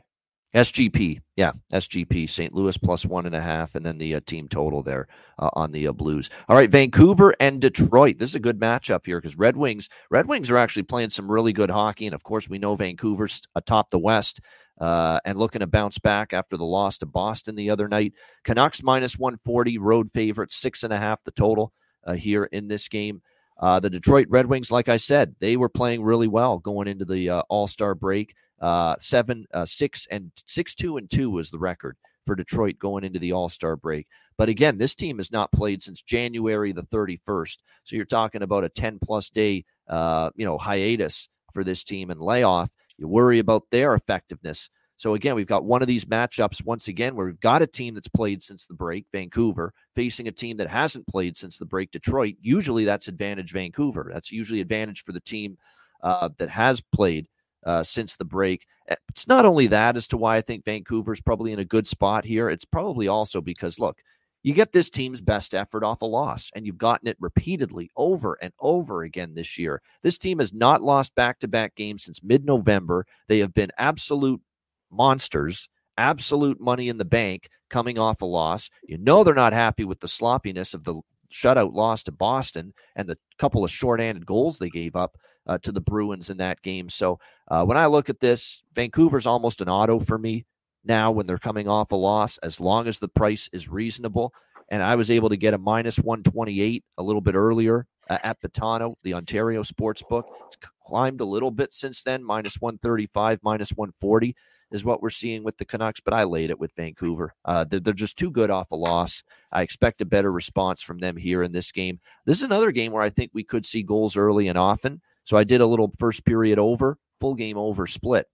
SGP, 0.56 1.22
yeah, 1.36 1.52
SGP, 1.72 2.28
St. 2.28 2.54
Louis 2.54 2.76
plus 2.78 3.06
one 3.06 3.28
and 3.28 3.36
a 3.36 3.42
half, 3.42 3.76
and 3.76 3.86
then 3.86 4.00
the 4.00 4.16
uh, 4.16 4.20
team 4.26 4.48
total 4.48 4.82
there 4.82 5.08
uh, 5.38 5.50
on 5.54 5.72
the 5.72 5.88
uh, 5.88 5.92
Blues. 5.92 6.30
All 6.48 6.56
right, 6.56 6.72
Vancouver 6.72 7.36
and 7.40 7.62
Detroit. 7.62 8.18
This 8.18 8.30
is 8.30 8.36
a 8.36 8.40
good 8.40 8.60
matchup 8.60 9.06
here 9.06 9.22
because 9.22 9.38
Red 9.38 9.56
Wings, 9.56 9.90
Red 10.10 10.28
Wings 10.28 10.50
are 10.50 10.58
actually 10.58 10.84
playing 10.84 11.12
some 11.12 11.32
really 11.32 11.54
good 11.54 11.70
hockey, 11.70 12.08
and 12.08 12.16
of 12.16 12.24
course 12.24 12.50
we 12.50 12.58
know 12.58 12.76
Vancouver's 12.76 13.42
atop 13.54 13.92
the 13.92 14.00
West 14.00 14.40
uh, 14.82 15.20
and 15.24 15.38
looking 15.38 15.60
to 15.60 15.68
bounce 15.68 16.00
back 16.00 16.34
after 16.34 16.58
the 16.58 16.66
loss 16.66 16.98
to 16.98 17.06
Boston 17.06 17.56
the 17.56 17.70
other 17.70 17.88
night. 17.88 18.14
Canucks 18.44 18.82
minus 18.82 19.20
one 19.20 19.38
forty, 19.46 19.78
road 19.78 20.10
favorite 20.16 20.52
six 20.52 20.82
and 20.82 20.92
a 20.92 20.98
half 20.98 21.24
the 21.26 21.32
total 21.32 21.72
uh, 22.08 22.14
here 22.14 22.46
in 22.46 22.68
this 22.68 22.88
game. 22.88 23.22
Uh, 23.60 23.80
the 23.80 23.90
Detroit 23.90 24.26
Red 24.30 24.48
Wings, 24.48 24.72
like 24.72 24.90
I 24.90 24.98
said, 24.98 25.36
they 25.40 25.58
were 25.58 25.70
playing 25.70 26.02
really 26.02 26.30
well 26.30 26.58
going 26.58 26.88
into 26.88 27.06
the 27.06 27.30
All 27.50 27.68
Star 27.68 27.94
break. 27.94 28.34
Uh, 28.60 28.96
seven, 29.00 29.46
uh, 29.54 29.66
six, 29.66 30.08
and 30.12 30.32
six, 30.46 30.76
two, 30.76 30.98
and 30.98 31.10
two 31.10 31.30
was 31.30 31.50
the 31.50 31.60
record 31.60 31.98
for 32.26 32.36
Detroit 32.36 32.78
going 32.78 33.04
into 33.04 33.20
the 33.20 33.32
All 33.32 33.50
Star 33.50 33.76
break. 33.76 34.08
But 34.38 34.50
again, 34.50 34.78
this 34.78 34.96
team 34.96 35.18
has 35.18 35.32
not 35.32 35.52
played 35.52 35.82
since 35.82 36.02
January 36.02 36.72
the 36.72 36.84
31st. 36.84 37.58
So 37.84 37.96
you're 37.96 38.06
talking 38.06 38.42
about 38.42 38.64
a 38.64 38.70
10 38.70 39.00
plus 39.04 39.30
day, 39.30 39.66
uh, 39.88 40.30
you 40.36 40.46
know, 40.46 40.58
hiatus 40.58 41.28
for 41.54 41.64
this 41.64 41.84
team 41.84 42.10
and 42.10 42.22
layoff. 42.22 42.70
You 42.98 43.08
worry 43.08 43.40
about 43.40 43.64
their 43.72 43.96
effectiveness. 43.96 44.70
So 44.96 45.14
again, 45.14 45.36
we've 45.36 45.48
got 45.48 45.64
one 45.64 45.82
of 45.82 45.88
these 45.88 46.06
matchups 46.06 46.64
once 46.66 46.90
again 46.90 47.16
where 47.16 47.26
we've 47.26 47.40
got 47.40 47.62
a 47.62 47.68
team 47.68 47.96
that's 47.96 48.10
played 48.10 48.44
since 48.44 48.66
the 48.66 48.74
break, 48.74 49.06
Vancouver, 49.14 49.74
facing 49.96 50.28
a 50.28 50.32
team 50.32 50.58
that 50.58 50.70
hasn't 50.70 51.08
played 51.08 51.38
since 51.38 51.58
the 51.58 51.66
break, 51.66 51.90
Detroit. 51.92 52.36
Usually 52.42 52.86
that's 52.86 53.08
advantage 53.08 53.54
Vancouver. 53.54 54.10
That's 54.14 54.32
usually 54.32 54.62
advantage 54.62 55.04
for 55.04 55.14
the 55.14 55.22
team 55.22 55.58
uh, 56.04 56.30
that 56.38 56.50
has 56.50 56.82
played 56.94 57.28
uh, 57.66 57.84
since 57.84 58.16
the 58.16 58.26
break. 58.26 58.66
Eh, 58.88 58.96
it's 59.10 59.28
not 59.28 59.46
only 59.46 59.68
that 59.68 59.98
as 59.98 60.08
to 60.08 60.18
why 60.18 60.38
I 60.38 60.42
think 60.42 60.66
Vancouver's 60.66 61.22
probably 61.22 61.52
in 61.52 61.60
a 61.60 61.66
good 61.66 61.88
spot 61.88 62.26
here. 62.26 62.50
It's 62.50 62.66
probably 62.66 63.08
also 63.08 63.42
because, 63.42 63.80
look, 63.80 63.98
you 64.42 64.54
get 64.54 64.72
this 64.72 64.90
team's 64.90 65.20
best 65.20 65.54
effort 65.54 65.84
off 65.84 66.02
a 66.02 66.06
loss, 66.06 66.50
and 66.56 66.66
you've 66.66 66.78
gotten 66.78 67.10
it 67.10 67.18
repeatedly 67.20 67.92
over 67.98 68.38
and 68.42 68.54
over 68.60 69.04
again 69.04 69.34
this 69.34 69.58
year. 69.58 69.82
This 70.02 70.18
team 70.18 70.40
has 70.40 70.54
not 70.54 70.82
lost 70.82 71.14
back 71.16 71.40
to 71.40 71.48
back 71.48 71.76
games 71.76 72.06
since 72.06 72.24
mid 72.24 72.46
November. 72.46 73.06
They 73.28 73.40
have 73.40 73.54
been 73.54 73.72
absolute 73.78 74.42
monsters, 74.90 75.68
absolute 75.98 76.60
money 76.62 76.88
in 76.88 76.98
the 76.98 77.06
bank 77.06 77.50
coming 77.70 78.00
off 78.00 78.22
a 78.22 78.26
loss. 78.26 78.70
You 78.88 78.98
know 78.98 79.24
they're 79.24 79.34
not 79.34 79.54
happy 79.54 79.84
with 79.84 80.00
the 80.00 80.08
sloppiness 80.08 80.74
of 80.74 80.86
the 80.86 81.02
shutout 81.32 81.74
loss 81.74 82.04
to 82.04 82.12
Boston 82.12 82.74
and 82.96 83.08
the 83.08 83.18
couple 83.38 83.64
of 83.64 83.72
short-handed 83.72 84.26
goals 84.26 84.58
they 84.58 84.70
gave 84.70 84.96
up 84.96 85.18
uh, 85.50 85.58
to 85.64 85.72
the 85.72 85.82
Bruins 85.82 86.30
in 86.30 86.38
that 86.38 86.62
game. 86.62 86.88
So 86.90 87.20
uh, 87.50 87.66
when 87.66 87.78
I 87.78 87.88
look 87.88 88.10
at 88.10 88.20
this, 88.20 88.62
Vancouver's 88.76 89.26
almost 89.26 89.62
an 89.62 89.68
auto 89.68 90.00
for 90.00 90.18
me 90.18 90.46
now 90.86 91.12
when 91.12 91.26
they're 91.26 91.40
coming 91.40 91.68
off 91.68 91.92
a 91.92 91.96
loss, 91.96 92.38
as 92.38 92.60
long 92.60 92.88
as 92.88 93.00
the 93.00 93.08
price 93.08 93.50
is 93.52 93.68
reasonable. 93.68 94.32
And 94.70 94.84
I 94.84 94.96
was 94.96 95.10
able 95.10 95.30
to 95.30 95.38
get 95.38 95.56
a 95.56 95.58
minus 95.58 95.98
128 95.98 96.84
a 97.00 97.04
little 97.04 97.22
bit 97.22 97.34
earlier 97.34 97.88
uh, 98.10 98.20
at 98.24 98.40
Betano, 98.42 98.94
the 99.02 99.16
Ontario 99.16 99.64
sports 99.64 100.04
book. 100.08 100.28
It's 100.46 100.58
climbed 100.86 101.20
a 101.20 101.26
little 101.26 101.52
bit 101.52 101.74
since 101.74 102.04
then, 102.04 102.24
minus 102.24 102.62
135, 102.62 103.40
minus 103.42 103.72
140 103.72 104.36
is 104.72 104.86
what 104.86 105.02
we're 105.02 105.10
seeing 105.10 105.44
with 105.44 105.58
the 105.58 105.66
Canucks, 105.66 106.00
but 106.00 106.14
I 106.14 106.26
laid 106.26 106.52
it 106.52 106.60
with 106.60 106.76
Vancouver. 106.76 107.34
Uh, 107.44 107.64
they're, 107.64 107.80
they're, 107.80 107.94
just 107.94 108.18
too 108.18 108.30
good 108.30 108.52
off 108.52 108.72
a 108.72 108.76
loss. 108.76 109.24
I 109.52 109.64
expect 109.64 110.02
a 110.02 110.06
better 110.06 110.32
response 110.32 110.84
from 110.84 111.00
them 111.00 111.18
here 111.18 111.42
in 111.42 111.52
this 111.52 111.72
game. 111.72 112.00
This 112.26 112.38
is 112.38 112.44
another 112.44 112.72
game 112.72 112.92
where 112.92 113.02
I 113.02 113.10
think 113.10 113.32
we 113.34 113.44
could 113.44 113.66
see 113.66 113.82
goals 113.82 114.16
early 114.16 114.48
and 114.48 114.60
often. 114.60 115.02
So 115.30 115.38
I 115.38 115.44
did 115.44 115.62
a 115.62 115.68
little 115.68 115.92
first 116.00 116.26
period 116.26 116.58
over, 116.58 116.98
full 117.20 117.36
game 117.36 117.56
over 117.56 117.86
split 117.86 118.26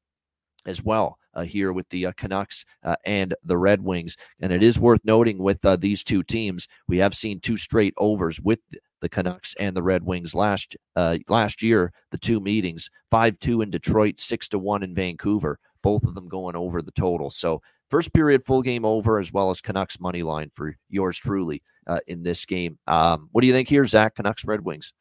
as 0.66 0.82
well 0.82 1.20
uh, 1.34 1.44
here 1.44 1.74
with 1.74 1.90
the 1.90 2.06
uh, 2.06 2.14
Canucks 2.14 2.64
uh, 2.86 2.96
and 3.06 3.36
the 3.44 3.58
Red 3.58 3.84
Wings. 3.84 4.16
And 4.40 4.54
it 4.54 4.64
is 4.64 4.80
worth 4.80 5.02
noting 5.04 5.38
with 5.38 5.66
uh, 5.66 5.76
these 5.76 6.06
two 6.06 6.24
teams, 6.24 6.70
we 6.88 6.98
have 7.00 7.14
seen 7.14 7.42
two 7.42 7.58
straight 7.58 7.94
overs 7.98 8.40
with 8.40 8.60
the 9.02 9.10
Canucks 9.10 9.56
and 9.60 9.76
the 9.76 9.84
Red 9.84 10.04
Wings 10.04 10.34
last 10.34 10.78
uh, 10.96 11.18
last 11.28 11.62
year. 11.62 11.92
The 12.12 12.18
two 12.18 12.40
meetings, 12.40 12.90
five 13.12 13.38
two 13.40 13.62
in 13.62 13.72
Detroit, 13.72 14.18
six 14.18 14.48
to 14.48 14.58
one 14.58 14.82
in 14.82 14.96
Vancouver 14.96 15.60
both 15.84 16.06
of 16.06 16.16
them 16.16 16.30
going 16.30 16.56
over 16.56 16.82
the 16.82 16.94
total. 16.94 17.30
So 17.30 17.62
first 17.92 18.14
period 18.14 18.46
full 18.46 18.62
game 18.62 18.86
over, 18.86 19.20
as 19.20 19.34
well 19.34 19.50
as 19.50 19.60
Canucks 19.60 20.00
money 20.00 20.24
line 20.24 20.50
for 20.56 20.74
yours 20.90 21.18
truly 21.18 21.62
uh, 21.88 22.00
in 22.08 22.24
this 22.24 22.46
game. 22.46 22.80
Um, 22.88 23.28
what 23.34 23.42
do 23.42 23.48
you 23.48 23.54
think 23.54 23.68
here, 23.68 23.86
Zach? 23.86 24.16
Canucks 24.16 24.46
Red 24.46 24.62
Wings. 24.62 24.94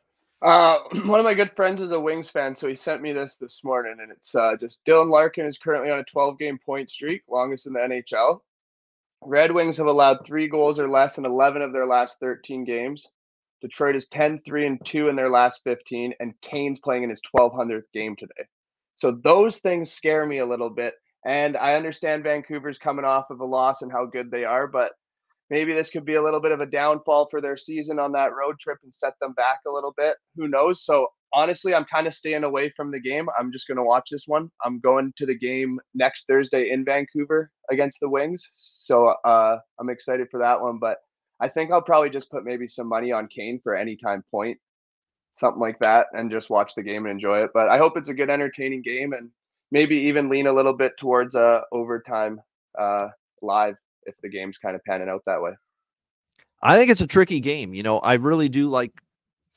Uh, 0.45 0.79
one 1.07 1.19
of 1.19 1.25
my 1.25 1.35
good 1.35 1.53
friends 1.57 1.81
is 1.81 1.91
a 1.91 1.99
Wings 1.99 2.29
fan, 2.29 2.55
so 2.55 2.69
he 2.69 2.77
sent 2.77 3.01
me 3.01 3.13
this 3.13 3.37
this 3.39 3.65
morning, 3.65 3.97
and 4.01 4.13
it's 4.13 4.35
uh, 4.35 4.53
just 4.61 4.85
Dylan 4.87 5.11
Larkin 5.11 5.47
is 5.47 5.59
currently 5.59 5.91
on 5.91 5.99
a 5.99 6.05
12 6.05 6.39
game 6.39 6.59
point 6.65 6.91
streak, 6.91 7.23
longest 7.29 7.67
in 7.67 7.73
the 7.73 7.81
NHL. 7.81 8.41
Red 9.23 9.53
Wings 9.53 9.79
have 9.79 9.87
allowed 9.87 10.19
three 10.27 10.49
goals 10.49 10.79
or 10.79 10.87
less 10.87 11.17
in 11.17 11.25
11 11.25 11.63
of 11.63 11.73
their 11.73 11.87
last 11.87 12.19
13 12.21 12.65
games. 12.65 13.07
Detroit 13.63 13.97
is 13.97 14.07
10 14.13 14.43
3 14.45 14.67
and 14.67 14.85
2 14.85 15.09
in 15.09 15.17
their 15.17 15.31
last 15.31 15.63
15, 15.65 16.13
and 16.21 16.35
Kane's 16.43 16.81
playing 16.81 17.05
in 17.05 17.11
his 17.11 17.23
1200th 17.35 17.91
game 17.95 18.15
today. 18.15 18.47
So 18.97 19.19
those 19.25 19.59
things 19.59 19.93
scare 19.93 20.27
me 20.27 20.39
a 20.39 20.47
little 20.47 20.71
bit. 20.71 20.95
And 21.25 21.57
I 21.57 21.73
understand 21.75 22.23
Vancouver's 22.23 22.77
coming 22.77 23.07
off 23.07 23.31
of 23.31 23.41
a 23.41 23.47
loss 23.47 23.81
and 23.81 23.91
how 23.91 24.05
good 24.05 24.31
they 24.31 24.45
are, 24.45 24.67
but 24.67 24.93
maybe 25.55 25.73
this 25.73 25.89
could 25.89 26.05
be 26.05 26.17
a 26.17 26.23
little 26.23 26.41
bit 26.41 26.51
of 26.51 26.61
a 26.61 26.67
downfall 26.67 27.29
for 27.31 27.41
their 27.41 27.57
season 27.57 28.01
on 28.01 28.11
that 28.11 28.35
road 28.35 28.59
trip 28.59 28.79
and 28.83 28.93
set 28.93 29.15
them 29.21 29.33
back 29.35 29.61
a 29.69 29.71
little 29.71 29.95
bit. 29.97 30.17
Who 30.35 30.49
knows? 30.49 30.85
So 30.85 31.07
honestly, 31.33 31.73
I'm 31.73 31.85
kind 31.85 32.09
of 32.09 32.15
staying 32.15 32.43
away 32.43 32.73
from 32.77 32.91
the 32.91 32.99
game. 32.99 33.29
I'm 33.39 33.53
just 33.53 33.69
going 33.69 33.77
to 33.77 33.85
watch 33.85 34.09
this 34.11 34.25
one. 34.27 34.51
I'm 34.65 34.81
going 34.81 35.13
to 35.17 35.27
the 35.27 35.39
game 35.39 35.79
next 35.95 36.27
Thursday 36.27 36.71
in 36.73 36.85
Vancouver 36.85 37.53
against 37.71 38.01
the 38.01 38.09
Wings. 38.09 38.51
So 38.57 39.15
uh, 39.25 39.59
I'm 39.79 39.91
excited 39.91 40.27
for 40.29 40.41
that 40.41 40.61
one. 40.61 40.81
But 40.81 40.99
I 41.41 41.49
think 41.49 41.71
I'll 41.71 41.83
probably 41.83 42.11
just 42.11 42.33
put 42.33 42.45
maybe 42.45 42.67
some 42.67 42.89
money 42.89 43.13
on 43.13 43.29
Kane 43.29 43.61
for 43.63 43.77
any 43.77 43.97
time 43.97 44.25
point 44.33 44.59
something 45.39 45.61
like 45.61 45.79
that 45.81 46.07
and 46.13 46.31
just 46.31 46.51
watch 46.51 46.75
the 46.75 46.83
game 46.83 47.07
and 47.07 47.13
enjoy 47.13 47.43
it. 47.43 47.51
But 47.55 47.69
I 47.69 47.79
hope 47.79 47.95
it's 47.97 48.09
a 48.09 48.15
good, 48.15 48.31
entertaining 48.31 48.83
game 48.83 49.13
and 49.13 49.31
maybe 49.71 49.97
even 49.97 50.29
lean 50.29 50.47
a 50.49 50.53
little 50.53 50.77
bit 50.77 50.93
towards 50.99 51.37
a 51.37 51.63
overtime 51.73 52.41
uh, 52.79 53.09
live 53.43 53.77
if 54.07 54.15
the 54.23 54.29
game's 54.29 54.59
kind 54.59 54.77
of 54.77 54.83
panning 54.85 55.09
out 55.09 55.23
that 55.27 55.43
way. 55.43 55.53
I 56.63 56.77
think 56.77 56.91
it's 56.91 57.01
a 57.01 57.07
tricky 57.07 57.41
game. 57.41 57.75
You 57.75 57.83
know, 57.83 57.99
I 57.99 58.15
really 58.15 58.49
do 58.49 58.69
like. 58.71 58.93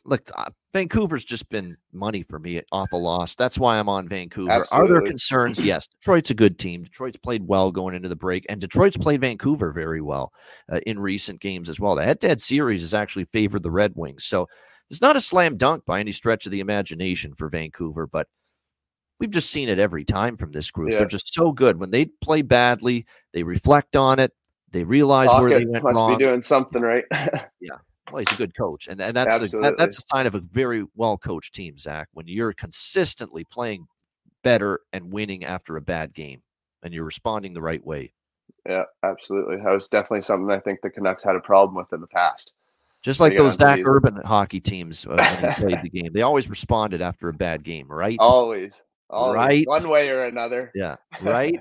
Look, 0.05 0.31
uh, 0.37 0.49
Vancouver's 0.71 1.25
just 1.25 1.49
been 1.49 1.75
money 1.91 2.23
for 2.23 2.39
me 2.39 2.61
off 2.71 2.93
a 2.93 2.97
loss. 2.97 3.35
That's 3.35 3.59
why 3.59 3.77
I'm 3.77 3.89
on 3.89 4.07
Vancouver. 4.07 4.51
Absolutely. 4.51 4.89
Are 4.89 4.93
there 4.93 5.07
concerns? 5.07 5.61
yes. 5.61 5.87
Detroit's 5.87 6.31
a 6.31 6.33
good 6.33 6.57
team. 6.57 6.83
Detroit's 6.83 7.17
played 7.17 7.45
well 7.45 7.71
going 7.71 7.93
into 7.93 8.07
the 8.07 8.15
break, 8.15 8.45
and 8.47 8.61
Detroit's 8.61 8.95
played 8.95 9.19
Vancouver 9.19 9.73
very 9.73 10.01
well 10.01 10.31
uh, 10.71 10.79
in 10.85 10.97
recent 10.97 11.41
games 11.41 11.67
as 11.67 11.79
well. 11.79 11.95
The 11.95 12.05
head-to-head 12.05 12.39
series 12.39 12.81
has 12.81 12.93
actually 12.93 13.25
favored 13.33 13.63
the 13.63 13.71
Red 13.71 13.91
Wings. 13.95 14.23
So 14.23 14.47
it's 14.89 15.01
not 15.01 15.17
a 15.17 15.21
slam 15.21 15.57
dunk 15.57 15.83
by 15.85 15.99
any 15.99 16.13
stretch 16.13 16.45
of 16.45 16.53
the 16.53 16.61
imagination 16.61 17.33
for 17.33 17.49
Vancouver, 17.49 18.07
but 18.07 18.27
we've 19.19 19.29
just 19.29 19.49
seen 19.49 19.67
it 19.67 19.79
every 19.79 20.05
time 20.05 20.37
from 20.37 20.51
this 20.51 20.71
group. 20.71 20.91
Yeah. 20.91 20.99
They're 20.99 21.07
just 21.07 21.33
so 21.33 21.51
good. 21.51 21.79
When 21.79 21.91
they 21.91 22.05
play 22.21 22.43
badly, 22.43 23.05
they 23.33 23.43
reflect 23.43 23.95
on 23.95 24.19
it. 24.19 24.31
They 24.71 24.83
realize 24.83 25.29
Tocchet 25.29 25.41
where 25.41 25.59
they 25.59 25.65
went 25.65 25.83
must 25.83 25.95
wrong. 25.95 26.17
be 26.17 26.23
doing 26.23 26.41
something 26.41 26.81
right. 26.81 27.05
yeah. 27.11 27.77
Well, 28.11 28.19
he's 28.19 28.33
a 28.33 28.37
good 28.37 28.55
coach, 28.55 28.87
and, 28.87 29.01
and 29.01 29.15
that's 29.15 29.35
a, 29.35 29.57
that, 29.59 29.75
that's 29.77 29.97
a 29.97 30.01
sign 30.07 30.27
of 30.27 30.35
a 30.35 30.39
very 30.39 30.85
well 30.95 31.17
coached 31.17 31.53
team, 31.53 31.77
Zach. 31.77 32.07
When 32.13 32.25
you're 32.27 32.53
consistently 32.53 33.43
playing 33.43 33.85
better 34.43 34.79
and 34.93 35.11
winning 35.11 35.43
after 35.43 35.75
a 35.75 35.81
bad 35.81 36.13
game, 36.13 36.41
and 36.83 36.93
you're 36.93 37.03
responding 37.03 37.53
the 37.53 37.61
right 37.61 37.85
way. 37.85 38.13
Yeah, 38.67 38.83
absolutely. 39.03 39.57
That 39.57 39.73
was 39.73 39.87
definitely 39.87 40.21
something 40.21 40.49
I 40.49 40.59
think 40.59 40.81
the 40.81 40.89
Canucks 40.89 41.23
had 41.23 41.35
a 41.35 41.41
problem 41.41 41.75
with 41.75 41.91
in 41.93 42.01
the 42.01 42.07
past. 42.07 42.53
Just 43.03 43.19
like 43.19 43.37
those 43.37 43.53
Zach 43.53 43.79
Urban 43.85 44.15
hockey 44.25 44.59
teams 44.59 45.05
uh, 45.05 45.15
when 45.15 45.53
he 45.53 45.61
played 45.61 45.81
the 45.83 45.89
game, 46.01 46.11
they 46.13 46.23
always 46.23 46.49
responded 46.49 47.01
after 47.01 47.29
a 47.29 47.33
bad 47.33 47.63
game, 47.63 47.87
right? 47.87 48.17
Always, 48.19 48.81
always, 49.09 49.35
right? 49.35 49.67
One 49.67 49.89
way 49.89 50.09
or 50.09 50.25
another. 50.25 50.71
Yeah, 50.75 50.95
right. 51.21 51.59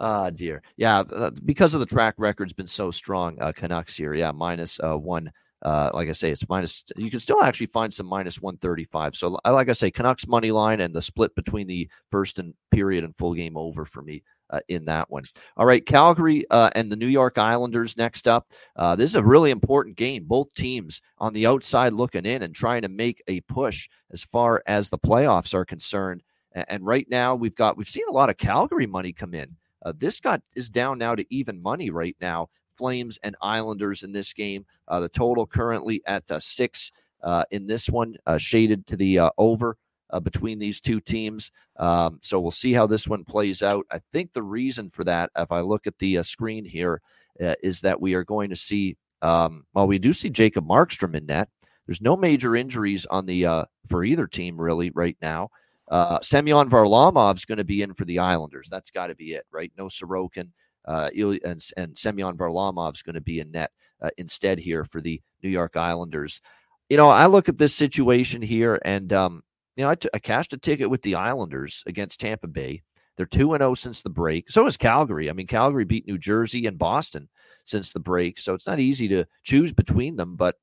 Ah, 0.00 0.30
dear. 0.30 0.62
Yeah, 0.76 1.00
uh, 1.00 1.30
because 1.44 1.74
of 1.74 1.80
the 1.80 1.86
track 1.86 2.14
record's 2.18 2.54
been 2.54 2.66
so 2.66 2.90
strong, 2.90 3.40
uh, 3.40 3.52
Canucks 3.52 3.96
here. 3.96 4.14
Yeah, 4.14 4.32
minus, 4.32 4.80
uh, 4.80 4.96
one 4.96 5.30
Uh, 5.62 5.90
like 5.94 6.08
I 6.08 6.12
say, 6.12 6.30
it's 6.32 6.48
minus. 6.48 6.84
You 6.96 7.10
can 7.10 7.20
still 7.20 7.42
actually 7.42 7.66
find 7.66 7.92
some 7.92 8.06
minus 8.06 8.40
one 8.40 8.56
thirty 8.56 8.86
five. 8.86 9.14
So, 9.14 9.38
like 9.44 9.68
I 9.68 9.72
say, 9.74 9.90
Canucks 9.90 10.26
money 10.26 10.50
line 10.52 10.80
and 10.80 10.94
the 10.94 11.02
split 11.02 11.34
between 11.34 11.66
the 11.66 11.88
first 12.10 12.38
and 12.38 12.54
period 12.70 13.04
and 13.04 13.14
full 13.18 13.34
game 13.34 13.58
over 13.58 13.84
for 13.84 14.00
me 14.02 14.22
uh, 14.48 14.60
in 14.68 14.86
that 14.86 15.10
one. 15.10 15.24
All 15.58 15.66
right, 15.66 15.84
Calgary 15.84 16.46
uh, 16.50 16.70
and 16.74 16.90
the 16.90 16.96
New 16.96 17.08
York 17.08 17.36
Islanders 17.38 17.96
next 17.98 18.26
up. 18.26 18.48
Uh, 18.76 18.96
this 18.96 19.10
is 19.10 19.16
a 19.16 19.22
really 19.22 19.50
important 19.50 19.96
game. 19.96 20.24
Both 20.24 20.54
teams 20.54 21.02
on 21.18 21.34
the 21.34 21.46
outside 21.46 21.92
looking 21.92 22.24
in 22.24 22.42
and 22.42 22.54
trying 22.54 22.82
to 22.82 22.88
make 22.88 23.22
a 23.28 23.42
push 23.42 23.86
as 24.12 24.24
far 24.24 24.62
as 24.66 24.88
the 24.88 24.98
playoffs 24.98 25.52
are 25.52 25.66
concerned. 25.66 26.22
And 26.54 26.86
right 26.86 27.06
now, 27.10 27.34
we've 27.34 27.54
got 27.54 27.76
we've 27.76 27.86
seen 27.86 28.08
a 28.08 28.12
lot 28.12 28.30
of 28.30 28.38
Calgary 28.38 28.86
money 28.86 29.12
come 29.12 29.34
in. 29.34 29.56
Uh, 29.84 29.92
this 29.96 30.20
got 30.20 30.42
is 30.54 30.68
down 30.68 30.98
now 30.98 31.14
to 31.14 31.24
even 31.34 31.62
money 31.62 31.90
right 31.90 32.16
now 32.20 32.48
Flames 32.80 33.18
and 33.22 33.36
Islanders 33.42 34.04
in 34.04 34.12
this 34.12 34.32
game. 34.32 34.64
Uh, 34.88 35.00
the 35.00 35.08
total 35.10 35.46
currently 35.46 36.00
at 36.06 36.28
uh, 36.30 36.40
six 36.40 36.90
uh, 37.22 37.44
in 37.50 37.66
this 37.66 37.90
one, 37.90 38.16
uh, 38.24 38.38
shaded 38.38 38.86
to 38.86 38.96
the 38.96 39.18
uh, 39.18 39.30
over 39.36 39.76
uh, 40.08 40.18
between 40.18 40.58
these 40.58 40.80
two 40.80 40.98
teams. 40.98 41.50
Um, 41.76 42.18
so 42.22 42.40
we'll 42.40 42.50
see 42.50 42.72
how 42.72 42.86
this 42.86 43.06
one 43.06 43.22
plays 43.22 43.62
out. 43.62 43.84
I 43.90 44.00
think 44.14 44.32
the 44.32 44.42
reason 44.42 44.88
for 44.88 45.04
that, 45.04 45.30
if 45.36 45.52
I 45.52 45.60
look 45.60 45.86
at 45.86 45.98
the 45.98 46.22
screen 46.22 46.64
here, 46.64 47.02
is 47.38 47.82
that 47.82 48.00
we 48.00 48.14
are 48.14 48.24
going 48.24 48.48
to 48.48 48.56
see. 48.56 48.96
Um, 49.20 49.66
well, 49.74 49.86
we 49.86 49.98
do 49.98 50.14
see 50.14 50.30
Jacob 50.30 50.66
Markstrom 50.66 51.14
in 51.14 51.26
net. 51.26 51.50
There's 51.86 52.00
no 52.00 52.16
major 52.16 52.56
injuries 52.56 53.04
on 53.06 53.26
the 53.26 53.66
for 53.88 54.04
either 54.04 54.26
team 54.26 54.58
really 54.58 54.90
right 54.90 55.18
now. 55.20 55.50
Uh, 55.90 56.20
Semyon 56.22 56.70
Varlamov's 56.70 57.44
going 57.44 57.58
to 57.58 57.64
be 57.64 57.82
in 57.82 57.94
for 57.94 58.04
the 58.04 58.20
Islanders. 58.20 58.68
That's 58.70 58.90
got 58.90 59.08
to 59.08 59.14
be 59.14 59.32
it, 59.32 59.44
right? 59.50 59.72
No 59.76 59.86
Sorokin 59.86 60.48
uh, 60.86 61.10
and, 61.44 61.64
and 61.76 61.98
Semyon 61.98 62.36
Varlamov's 62.36 63.02
going 63.02 63.14
to 63.14 63.20
be 63.20 63.40
in 63.40 63.50
net 63.50 63.70
uh, 64.00 64.10
instead 64.16 64.58
here 64.58 64.84
for 64.84 65.00
the 65.00 65.20
New 65.42 65.50
York 65.50 65.76
Islanders. 65.76 66.40
You 66.88 66.96
know, 66.96 67.08
I 67.08 67.26
look 67.26 67.48
at 67.48 67.58
this 67.58 67.74
situation 67.74 68.42
here, 68.42 68.80
and 68.84 69.12
um, 69.12 69.42
you 69.76 69.84
know, 69.84 69.90
I, 69.90 69.94
t- 69.94 70.08
I 70.14 70.18
cashed 70.18 70.52
a 70.52 70.58
ticket 70.58 70.90
with 70.90 71.02
the 71.02 71.14
Islanders 71.14 71.82
against 71.86 72.20
Tampa 72.20 72.48
Bay. 72.48 72.82
They're 73.16 73.26
two 73.26 73.52
and 73.52 73.60
zero 73.60 73.72
oh 73.72 73.74
since 73.74 74.02
the 74.02 74.10
break. 74.10 74.50
So 74.50 74.66
is 74.66 74.76
Calgary. 74.76 75.28
I 75.28 75.32
mean, 75.32 75.46
Calgary 75.46 75.84
beat 75.84 76.06
New 76.06 76.18
Jersey 76.18 76.66
and 76.66 76.78
Boston 76.78 77.28
since 77.64 77.92
the 77.92 78.00
break, 78.00 78.38
so 78.38 78.54
it's 78.54 78.66
not 78.66 78.80
easy 78.80 79.08
to 79.08 79.24
choose 79.44 79.72
between 79.72 80.16
them. 80.16 80.36
But 80.36 80.56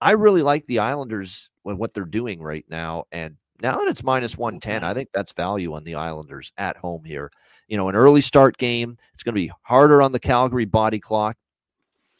I 0.00 0.12
really 0.12 0.42
like 0.42 0.66
the 0.66 0.80
Islanders 0.80 1.48
and 1.64 1.78
what 1.78 1.94
they're 1.94 2.04
doing 2.04 2.42
right 2.42 2.64
now, 2.68 3.04
and 3.12 3.36
now 3.62 3.78
that 3.78 3.88
it's 3.88 4.02
minus 4.02 4.36
110, 4.36 4.84
I 4.84 4.92
think 4.92 5.08
that's 5.14 5.32
value 5.32 5.72
on 5.74 5.84
the 5.84 5.94
Islanders 5.94 6.52
at 6.58 6.76
home 6.76 7.04
here 7.04 7.30
you 7.72 7.78
know, 7.78 7.88
an 7.88 7.96
early 7.96 8.20
start 8.20 8.58
game. 8.58 8.98
It's 9.14 9.22
going 9.22 9.34
to 9.34 9.40
be 9.40 9.50
harder 9.62 10.02
on 10.02 10.12
the 10.12 10.20
Calgary 10.20 10.66
body 10.66 11.00
clock. 11.00 11.38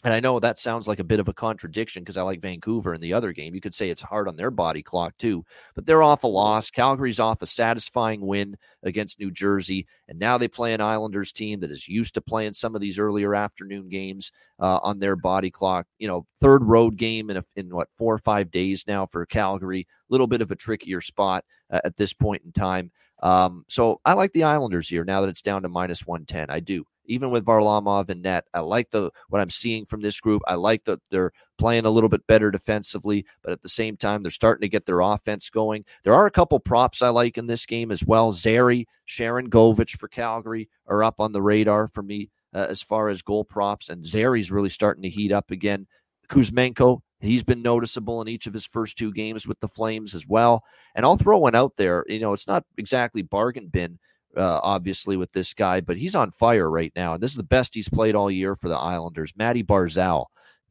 And 0.04 0.12
I 0.12 0.18
know 0.18 0.40
that 0.40 0.58
sounds 0.58 0.88
like 0.88 0.98
a 0.98 1.04
bit 1.04 1.20
of 1.20 1.28
a 1.28 1.32
contradiction 1.32 2.02
because 2.02 2.16
I 2.16 2.22
like 2.22 2.40
Vancouver 2.40 2.92
in 2.92 3.00
the 3.00 3.12
other 3.12 3.32
game. 3.32 3.54
You 3.54 3.60
could 3.60 3.74
say 3.74 3.88
it's 3.88 4.02
hard 4.02 4.26
on 4.26 4.34
their 4.34 4.50
body 4.50 4.82
clock 4.82 5.16
too, 5.16 5.44
but 5.76 5.86
they're 5.86 6.02
off 6.02 6.24
a 6.24 6.26
loss. 6.26 6.70
Calgary's 6.70 7.20
off 7.20 7.40
a 7.42 7.46
satisfying 7.46 8.20
win 8.20 8.56
against 8.82 9.20
New 9.20 9.30
Jersey, 9.30 9.86
and 10.08 10.18
now 10.18 10.38
they 10.38 10.48
play 10.48 10.74
an 10.74 10.80
Islanders 10.80 11.32
team 11.32 11.60
that 11.60 11.70
is 11.70 11.86
used 11.86 12.14
to 12.14 12.20
playing 12.20 12.54
some 12.54 12.74
of 12.74 12.80
these 12.80 12.98
earlier 12.98 13.36
afternoon 13.36 13.88
games 13.88 14.32
uh, 14.58 14.80
on 14.82 14.98
their 14.98 15.14
body 15.14 15.50
clock. 15.50 15.86
You 15.98 16.08
know, 16.08 16.26
third 16.40 16.64
road 16.64 16.96
game 16.96 17.30
in 17.30 17.36
a, 17.36 17.44
in 17.54 17.72
what 17.72 17.88
four 17.96 18.12
or 18.12 18.18
five 18.18 18.50
days 18.50 18.84
now 18.88 19.06
for 19.06 19.24
Calgary. 19.26 19.82
A 19.82 20.12
little 20.12 20.26
bit 20.26 20.42
of 20.42 20.50
a 20.50 20.56
trickier 20.56 21.00
spot 21.00 21.44
uh, 21.70 21.80
at 21.84 21.96
this 21.96 22.12
point 22.12 22.42
in 22.44 22.50
time. 22.50 22.90
Um, 23.22 23.64
so 23.68 24.00
I 24.04 24.14
like 24.14 24.32
the 24.32 24.42
Islanders 24.42 24.88
here 24.88 25.04
now 25.04 25.20
that 25.20 25.28
it's 25.28 25.42
down 25.42 25.62
to 25.62 25.68
minus 25.68 26.04
110. 26.06 26.50
I 26.50 26.58
do. 26.58 26.84
Even 27.06 27.30
with 27.30 27.44
Varlamov 27.44 28.08
and 28.08 28.22
net, 28.22 28.44
I 28.54 28.60
like 28.60 28.90
the 28.90 29.10
what 29.28 29.40
I'm 29.40 29.50
seeing 29.50 29.86
from 29.86 30.00
this 30.00 30.20
group. 30.20 30.42
I 30.46 30.54
like 30.54 30.84
that 30.84 31.00
they're 31.10 31.32
playing 31.58 31.84
a 31.84 31.90
little 31.90 32.08
bit 32.08 32.26
better 32.26 32.50
defensively, 32.50 33.24
but 33.42 33.52
at 33.52 33.62
the 33.62 33.68
same 33.68 33.96
time, 33.96 34.22
they're 34.22 34.30
starting 34.30 34.62
to 34.62 34.68
get 34.68 34.86
their 34.86 35.00
offense 35.00 35.50
going. 35.50 35.84
There 36.04 36.14
are 36.14 36.26
a 36.26 36.30
couple 36.30 36.58
props 36.60 37.02
I 37.02 37.08
like 37.08 37.38
in 37.38 37.46
this 37.46 37.66
game 37.66 37.90
as 37.90 38.04
well. 38.04 38.32
Zary, 38.32 38.86
Sharangovich 39.08 39.96
for 39.98 40.08
Calgary 40.08 40.68
are 40.86 41.02
up 41.02 41.20
on 41.20 41.32
the 41.32 41.42
radar 41.42 41.88
for 41.88 42.02
me 42.02 42.30
uh, 42.54 42.66
as 42.68 42.82
far 42.82 43.08
as 43.08 43.22
goal 43.22 43.44
props, 43.44 43.88
and 43.88 44.04
Zary's 44.04 44.50
really 44.50 44.70
starting 44.70 45.02
to 45.02 45.10
heat 45.10 45.32
up 45.32 45.50
again. 45.50 45.86
Kuzmenko, 46.28 47.00
He's 47.22 47.44
been 47.44 47.62
noticeable 47.62 48.20
in 48.20 48.28
each 48.28 48.48
of 48.48 48.52
his 48.52 48.66
first 48.66 48.98
two 48.98 49.12
games 49.12 49.46
with 49.46 49.60
the 49.60 49.68
Flames 49.68 50.14
as 50.14 50.26
well. 50.26 50.64
And 50.96 51.06
I'll 51.06 51.16
throw 51.16 51.38
one 51.38 51.54
out 51.54 51.76
there. 51.76 52.04
You 52.08 52.18
know, 52.18 52.32
it's 52.32 52.48
not 52.48 52.64
exactly 52.78 53.22
bargain 53.22 53.68
bin, 53.68 53.98
uh, 54.36 54.60
obviously, 54.62 55.16
with 55.16 55.32
this 55.32 55.54
guy, 55.54 55.80
but 55.80 55.96
he's 55.96 56.14
on 56.14 56.30
fire 56.30 56.70
right 56.70 56.92
now. 56.96 57.14
And 57.14 57.22
this 57.22 57.30
is 57.30 57.36
the 57.36 57.42
best 57.42 57.74
he's 57.74 57.88
played 57.88 58.14
all 58.14 58.30
year 58.30 58.56
for 58.56 58.68
the 58.68 58.76
Islanders. 58.76 59.32
Maddie 59.36 59.64
Barzal, 59.64 60.26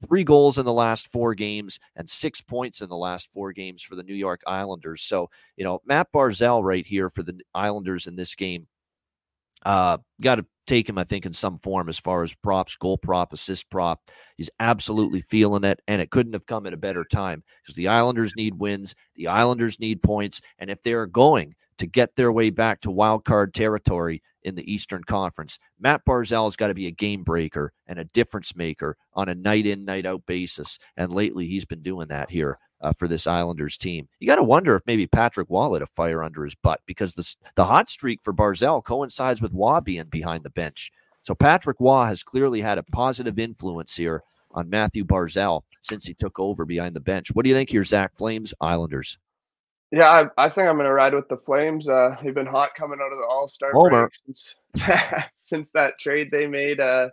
three 0.06 0.24
goals 0.24 0.58
in 0.58 0.65
the 0.65 0.74
last 0.74 1.08
four 1.12 1.34
games 1.36 1.80
and 1.95 2.10
six 2.10 2.41
points 2.41 2.82
in 2.82 2.89
the 2.89 2.97
last 2.97 3.32
four 3.34 3.52
games 3.52 3.82
for 3.82 3.95
the 3.95 4.04
New 4.04 4.15
York 4.15 4.41
Islanders. 4.47 5.04
So, 5.04 5.30
you 5.58 5.63
know, 5.63 5.82
Matt 5.86 6.08
Barzal 6.13 6.63
right 6.63 6.86
here 6.86 7.10
for 7.10 7.24
the 7.24 7.39
Islanders 7.54 8.08
in 8.08 8.15
this 8.15 8.36
game. 8.36 8.67
Uh, 9.63 9.97
got 10.19 10.36
to 10.36 10.45
take 10.65 10.89
him, 10.89 10.97
I 10.97 11.04
think, 11.04 11.28
in 11.28 11.34
some 11.34 11.60
form 11.60 11.88
as 11.88 12.00
far 12.00 12.24
as 12.24 12.34
props, 12.34 12.76
goal 12.78 12.97
prop, 12.97 13.32
assist 13.32 13.69
prop. 13.69 14.02
He's 14.38 14.50
absolutely 14.60 15.21
feeling 15.21 15.63
it, 15.63 15.80
and 15.88 16.02
it 16.02 16.10
couldn't 16.10 16.34
have 16.34 16.47
come 16.47 16.65
at 16.65 16.74
a 16.74 16.78
better 16.78 17.04
time 17.04 17.43
because 17.62 17.76
the 17.76 17.88
Islanders 17.88 18.34
need 18.36 18.56
wins, 18.58 18.95
the 19.15 19.28
Islanders 19.28 19.80
need 19.80 20.02
points, 20.02 20.41
and 20.58 20.71
if 20.71 20.82
they're 20.82 21.06
going 21.06 21.54
to 21.78 21.88
get 21.88 22.16
their 22.16 22.32
way 22.32 22.50
back 22.50 22.82
to 22.82 22.92
wild 22.92 23.26
card 23.26 23.54
territory 23.54 24.22
in 24.44 24.56
the 24.56 24.72
Eastern 24.72 25.04
Conference, 25.04 25.60
Matt 25.80 26.06
Barzal's 26.06 26.56
got 26.56 26.68
to 26.68 26.74
be 26.74 26.88
a 26.88 26.92
game 26.92 27.24
breaker 27.24 27.74
and 27.88 28.00
a 28.00 28.06
difference 28.06 28.56
maker 28.56 28.98
on 29.14 29.30
a 29.30 29.36
night 29.36 29.66
in, 29.66 29.86
night 29.86 30.06
out 30.06 30.26
basis. 30.26 30.80
And 30.98 31.14
lately, 31.14 31.48
he's 31.48 31.66
been 31.66 31.82
doing 31.82 32.08
that 32.10 32.30
here 32.30 32.58
uh, 32.82 32.94
for 32.98 33.08
this 33.08 33.28
Islanders 33.28 33.78
team. 33.78 34.08
You 34.20 34.28
got 34.28 34.36
to 34.36 34.44
wonder 34.44 34.76
if 34.76 34.84
maybe 34.86 35.08
Patrick 35.08 35.48
Roy 35.50 35.68
lit 35.68 35.82
a 35.82 35.88
fire 35.88 36.24
under 36.24 36.44
his 36.44 36.56
butt 36.56 36.82
because 36.86 37.14
this, 37.14 37.38
the 37.56 37.66
hot 37.66 37.90
streak 37.90 38.20
for 38.24 38.34
Barzal 38.34 38.84
coincides 38.84 39.42
with 39.42 39.54
Roy 39.54 39.80
being 39.80 40.06
behind 40.06 40.44
the 40.44 40.50
bench. 40.50 40.92
So 41.24 41.36
Patrick 41.36 41.78
Roy 41.80 42.06
has 42.06 42.24
clearly 42.24 42.62
had 42.62 42.78
a 42.78 42.84
positive 42.84 43.38
influence 43.38 43.96
here 43.96 44.24
on 44.54 44.70
Matthew 44.70 45.06
Barzal 45.06 45.62
since 45.82 46.06
he 46.06 46.14
took 46.14 46.40
over 46.40 46.66
behind 46.66 46.96
the 46.96 47.00
bench. 47.00 47.30
What 47.34 47.44
do 47.44 47.50
you 47.50 47.56
think 47.56 47.70
here, 47.70 47.84
Zach? 47.84 48.16
Flames, 48.16 48.54
Islanders? 48.60 49.18
Yeah, 49.91 50.10
I, 50.38 50.45
I 50.45 50.49
think 50.49 50.69
I'm 50.69 50.77
going 50.77 50.86
to 50.88 50.93
ride 50.93 51.13
with 51.13 51.27
the 51.27 51.38
Flames. 51.38 51.89
Uh, 51.89 52.15
they've 52.23 52.34
been 52.34 52.45
hot 52.45 52.69
coming 52.77 52.99
out 53.01 53.12
of 53.12 53.17
the 53.17 53.27
All 53.30 53.47
Star 53.47 53.71
break 53.73 54.12
since 54.25 54.56
since 55.38 55.71
that 55.71 55.99
trade 55.99 56.30
they 56.32 56.47
made. 56.47 56.80
Uh, 56.80 57.10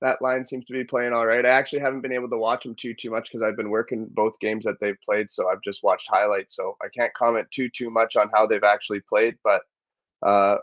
that 0.00 0.20
line 0.20 0.44
seems 0.44 0.64
to 0.66 0.72
be 0.72 0.84
playing 0.84 1.12
all 1.12 1.26
right. 1.26 1.44
I 1.44 1.50
actually 1.50 1.80
haven't 1.80 2.02
been 2.02 2.12
able 2.12 2.28
to 2.30 2.38
watch 2.38 2.64
them 2.64 2.74
too 2.74 2.94
too 2.94 3.10
much 3.10 3.28
because 3.30 3.42
I've 3.42 3.56
been 3.56 3.70
working 3.70 4.08
both 4.10 4.38
games 4.40 4.64
that 4.64 4.76
they've 4.80 5.00
played, 5.04 5.30
so 5.30 5.48
I've 5.48 5.62
just 5.62 5.82
watched 5.82 6.08
highlights. 6.08 6.56
So 6.56 6.76
I 6.82 6.86
can't 6.94 7.12
comment 7.14 7.48
too 7.50 7.68
too 7.68 7.90
much 7.90 8.16
on 8.16 8.30
how 8.34 8.46
they've 8.46 8.62
actually 8.64 9.00
played. 9.00 9.36
But 9.44 9.62
uh, 10.26 10.56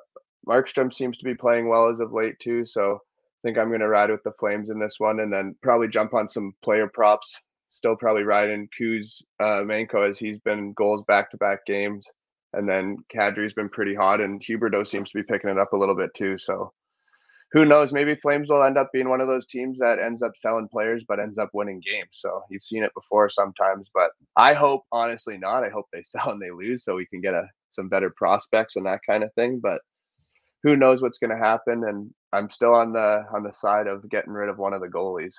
Markstrom 0.47 0.93
seems 0.93 1.17
to 1.17 1.25
be 1.25 1.35
playing 1.35 1.67
well 1.67 1.89
as 1.89 1.99
of 1.99 2.13
late 2.13 2.39
too. 2.39 2.65
So 2.65 2.95
I 2.95 3.47
think 3.47 3.57
I'm 3.57 3.69
going 3.69 3.79
to 3.81 3.87
ride 3.87 4.09
with 4.09 4.23
the 4.23 4.33
Flames 4.39 4.69
in 4.69 4.79
this 4.79 4.95
one, 4.99 5.19
and 5.19 5.31
then 5.31 5.55
probably 5.61 5.87
jump 5.87 6.13
on 6.13 6.29
some 6.29 6.53
player 6.63 6.87
props. 6.87 7.39
Still 7.73 7.95
probably 7.95 8.23
riding 8.23 8.69
Kuz 8.79 9.21
uh, 9.39 9.63
Manko 9.65 10.09
as 10.09 10.17
he's 10.17 10.39
been 10.39 10.73
goals 10.73 11.03
back 11.07 11.29
to 11.31 11.37
back 11.37 11.65
games, 11.65 12.05
and 12.53 12.67
then 12.67 12.97
Kadri's 13.13 13.53
been 13.53 13.69
pretty 13.69 13.95
hot, 13.95 14.21
and 14.21 14.41
Huberdeau 14.41 14.87
seems 14.87 15.09
to 15.09 15.17
be 15.17 15.23
picking 15.23 15.49
it 15.49 15.57
up 15.57 15.73
a 15.73 15.77
little 15.77 15.95
bit 15.95 16.13
too. 16.15 16.37
So 16.37 16.71
who 17.53 17.65
knows? 17.65 17.93
Maybe 17.93 18.15
Flames 18.15 18.49
will 18.49 18.63
end 18.63 18.79
up 18.79 18.89
being 18.91 19.09
one 19.09 19.21
of 19.21 19.27
those 19.27 19.45
teams 19.45 19.77
that 19.77 19.99
ends 19.99 20.23
up 20.23 20.31
selling 20.35 20.67
players 20.67 21.03
but 21.07 21.19
ends 21.19 21.37
up 21.37 21.49
winning 21.53 21.81
games. 21.85 22.09
So 22.13 22.43
you've 22.49 22.63
seen 22.63 22.83
it 22.83 22.93
before 22.95 23.29
sometimes, 23.29 23.89
but 23.93 24.09
I 24.35 24.53
hope 24.53 24.83
honestly 24.91 25.37
not. 25.37 25.63
I 25.63 25.69
hope 25.69 25.85
they 25.93 26.01
sell 26.05 26.31
and 26.31 26.41
they 26.41 26.51
lose 26.51 26.83
so 26.83 26.95
we 26.95 27.05
can 27.05 27.21
get 27.21 27.35
a 27.35 27.47
some 27.73 27.89
better 27.89 28.11
prospects 28.15 28.75
and 28.75 28.85
that 28.85 29.01
kind 29.07 29.23
of 29.23 29.33
thing. 29.33 29.59
But 29.61 29.81
who 30.63 30.75
knows 30.75 31.01
what's 31.01 31.19
going 31.19 31.29
to 31.31 31.43
happen? 31.43 31.83
And 31.87 32.11
I'm 32.31 32.49
still 32.49 32.73
on 32.73 32.93
the 32.93 33.23
on 33.33 33.43
the 33.43 33.53
side 33.53 33.87
of 33.87 34.09
getting 34.09 34.33
rid 34.33 34.49
of 34.49 34.57
one 34.57 34.73
of 34.73 34.81
the 34.81 34.87
goalies. 34.87 35.35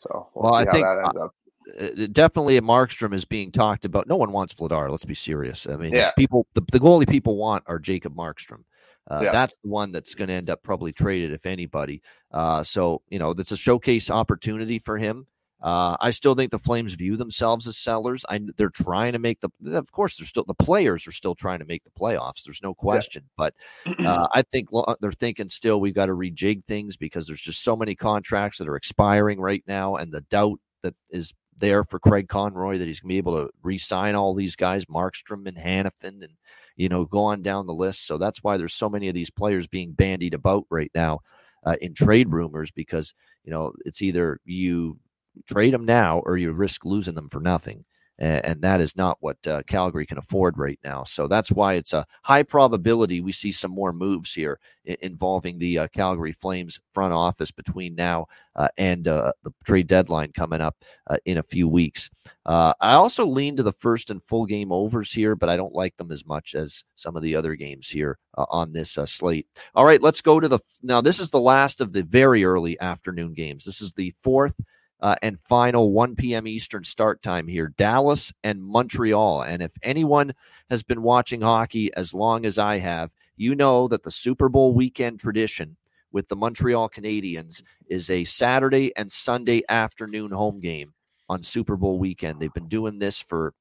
So 0.00 0.28
we'll, 0.34 0.44
well 0.44 0.54
see 0.54 0.60
I 0.60 0.64
how 0.64 0.72
think, 0.72 0.84
that 0.84 1.04
ends 1.04 1.20
up. 1.20 1.34
Uh, 1.78 2.06
definitely, 2.10 2.60
Markstrom 2.60 3.14
is 3.14 3.24
being 3.24 3.52
talked 3.52 3.84
about. 3.84 4.08
No 4.08 4.16
one 4.16 4.32
wants 4.32 4.54
Vladar. 4.54 4.90
Let's 4.90 5.04
be 5.04 5.14
serious. 5.14 5.68
I 5.68 5.76
mean, 5.76 5.92
yeah. 5.92 6.10
people, 6.16 6.46
the, 6.54 6.62
the 6.72 6.80
goalie 6.80 7.08
people 7.08 7.36
want 7.36 7.62
are 7.66 7.78
Jacob 7.78 8.14
Markstrom. 8.16 8.64
Uh, 9.10 9.20
yeah. 9.24 9.32
That's 9.32 9.56
the 9.62 9.68
one 9.68 9.92
that's 9.92 10.14
going 10.14 10.28
to 10.28 10.34
end 10.34 10.50
up 10.50 10.62
probably 10.62 10.92
traded 10.92 11.32
if 11.32 11.46
anybody. 11.46 12.02
Uh, 12.32 12.62
so 12.62 13.02
you 13.08 13.18
know 13.18 13.34
that's 13.34 13.52
a 13.52 13.56
showcase 13.56 14.10
opportunity 14.10 14.78
for 14.78 14.98
him. 14.98 15.26
Uh, 15.62 15.96
I 16.00 16.10
still 16.10 16.34
think 16.34 16.50
the 16.50 16.58
Flames 16.58 16.94
view 16.94 17.16
themselves 17.16 17.66
as 17.66 17.76
sellers. 17.76 18.24
I, 18.28 18.40
they're 18.56 18.70
trying 18.70 19.12
to 19.12 19.18
make 19.18 19.40
the, 19.40 19.50
of 19.76 19.92
course, 19.92 20.16
they're 20.16 20.26
still 20.26 20.44
the 20.44 20.54
players 20.54 21.06
are 21.06 21.12
still 21.12 21.34
trying 21.34 21.58
to 21.58 21.66
make 21.66 21.84
the 21.84 21.90
playoffs. 21.90 22.44
There's 22.44 22.62
no 22.62 22.74
question, 22.74 23.24
yeah. 23.24 23.30
but 23.36 23.54
uh, 24.06 24.28
I 24.32 24.42
think 24.42 24.68
they're 25.00 25.12
thinking 25.12 25.48
still 25.48 25.80
we've 25.80 25.94
got 25.94 26.06
to 26.06 26.14
rejig 26.14 26.64
things 26.64 26.96
because 26.96 27.26
there's 27.26 27.42
just 27.42 27.62
so 27.62 27.76
many 27.76 27.94
contracts 27.94 28.58
that 28.58 28.68
are 28.68 28.76
expiring 28.76 29.40
right 29.40 29.62
now, 29.66 29.96
and 29.96 30.12
the 30.12 30.22
doubt 30.22 30.58
that 30.82 30.94
is 31.10 31.34
there 31.58 31.84
for 31.84 31.98
Craig 31.98 32.28
Conroy 32.28 32.78
that 32.78 32.86
he's 32.86 33.00
going 33.00 33.10
to 33.10 33.12
be 33.12 33.18
able 33.18 33.36
to 33.36 33.50
re-sign 33.62 34.14
all 34.14 34.34
these 34.34 34.56
guys, 34.56 34.86
Markstrom 34.86 35.46
and 35.46 35.58
Hanifin, 35.58 36.24
and 36.24 36.32
you 36.76 36.88
know, 36.88 37.04
go 37.04 37.18
on 37.18 37.42
down 37.42 37.66
the 37.66 37.74
list. 37.74 38.06
So 38.06 38.16
that's 38.16 38.42
why 38.42 38.56
there's 38.56 38.72
so 38.72 38.88
many 38.88 39.08
of 39.08 39.14
these 39.14 39.30
players 39.30 39.66
being 39.66 39.92
bandied 39.92 40.32
about 40.32 40.64
right 40.70 40.90
now 40.94 41.20
uh, 41.66 41.76
in 41.82 41.92
trade 41.92 42.32
rumors 42.32 42.70
because, 42.70 43.14
you 43.44 43.52
know, 43.52 43.72
it's 43.84 44.00
either 44.00 44.40
you 44.46 44.98
trade 45.46 45.74
them 45.74 45.84
now 45.84 46.20
or 46.20 46.36
you 46.36 46.52
risk 46.52 46.84
losing 46.84 47.14
them 47.14 47.28
for 47.28 47.40
nothing 47.40 47.84
and, 48.20 48.60
that 48.60 48.80
is 48.80 48.96
not 48.96 49.16
what 49.20 49.44
uh, 49.46 49.62
Calgary 49.66 50.04
can 50.04 50.18
afford 50.18 50.58
right 50.58 50.78
now. 50.84 51.04
So 51.04 51.26
that's 51.26 51.50
why 51.50 51.74
it's 51.74 51.94
a 51.94 52.06
high 52.22 52.42
probability 52.42 53.20
we 53.20 53.32
see 53.32 53.50
some 53.50 53.70
more 53.70 53.92
moves 53.92 54.32
here 54.32 54.60
involving 54.84 55.58
the 55.58 55.78
uh, 55.78 55.88
Calgary 55.88 56.32
Flames 56.32 56.78
front 56.92 57.14
office 57.14 57.50
between 57.50 57.94
now 57.94 58.26
uh, 58.56 58.68
and 58.76 59.08
uh, 59.08 59.32
the 59.42 59.52
trade 59.64 59.86
deadline 59.86 60.32
coming 60.32 60.60
up 60.60 60.76
uh, 61.06 61.16
in 61.24 61.38
a 61.38 61.42
few 61.42 61.66
weeks. 61.66 62.10
Uh, 62.44 62.74
I 62.80 62.92
also 62.92 63.24
lean 63.24 63.56
to 63.56 63.62
the 63.62 63.72
first 63.72 64.10
and 64.10 64.22
full 64.24 64.44
game 64.44 64.70
overs 64.70 65.12
here, 65.12 65.34
but 65.34 65.48
I 65.48 65.56
don't 65.56 65.74
like 65.74 65.96
them 65.96 66.10
as 66.10 66.26
much 66.26 66.54
as 66.54 66.84
some 66.96 67.16
of 67.16 67.22
the 67.22 67.34
other 67.34 67.54
games 67.54 67.88
here 67.88 68.18
on 68.36 68.72
this 68.72 68.98
slate. 69.06 69.46
All 69.74 69.84
right, 69.84 70.02
let's 70.02 70.20
go 70.20 70.40
to 70.40 70.48
the 70.48 70.60
now. 70.82 71.00
This 71.00 71.20
is 71.20 71.30
the 71.30 71.40
last 71.40 71.80
of 71.80 71.92
the 71.92 72.02
very 72.02 72.44
early 72.44 72.78
afternoon 72.80 73.32
games. 73.34 73.64
This 73.64 73.80
is 73.80 73.92
the 73.92 74.14
fourth 74.22 74.54
uh, 75.02 75.16
and 75.22 75.38
final 75.40 75.92
1 75.92 76.16
p.m. 76.16 76.46
Eastern 76.46 76.84
start 76.84 77.22
time 77.22 77.46
here 77.46 77.68
Dallas 77.76 78.32
and 78.44 78.62
Montreal. 78.62 79.42
And 79.42 79.62
if 79.62 79.72
anyone 79.82 80.34
has 80.68 80.82
been 80.82 81.02
watching 81.02 81.40
hockey 81.40 81.92
as 81.94 82.12
long 82.12 82.44
as 82.44 82.58
I 82.58 82.78
have, 82.78 83.10
you 83.36 83.54
know 83.54 83.88
that 83.88 84.02
the 84.02 84.10
Super 84.10 84.48
Bowl 84.48 84.74
weekend 84.74 85.20
tradition 85.20 85.76
with 86.12 86.28
the 86.28 86.36
Montreal 86.36 86.88
Canadiens 86.88 87.62
is 87.88 88.10
a 88.10 88.24
Saturday 88.24 88.92
and 88.96 89.10
Sunday 89.10 89.62
afternoon 89.68 90.30
home 90.30 90.60
game 90.60 90.92
on 91.28 91.42
Super 91.42 91.76
Bowl 91.76 91.98
weekend. 91.98 92.40
They've 92.40 92.52
been 92.52 92.68
doing 92.68 92.98
this 92.98 93.20
for 93.20 93.54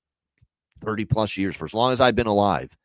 30 0.81 1.05
plus 1.05 1.37
years, 1.37 1.55
for 1.55 1.65
as 1.65 1.73
long 1.73 1.91
as 1.91 2.01
I've 2.01 2.15
been 2.15 2.27
alive, 2.27 2.75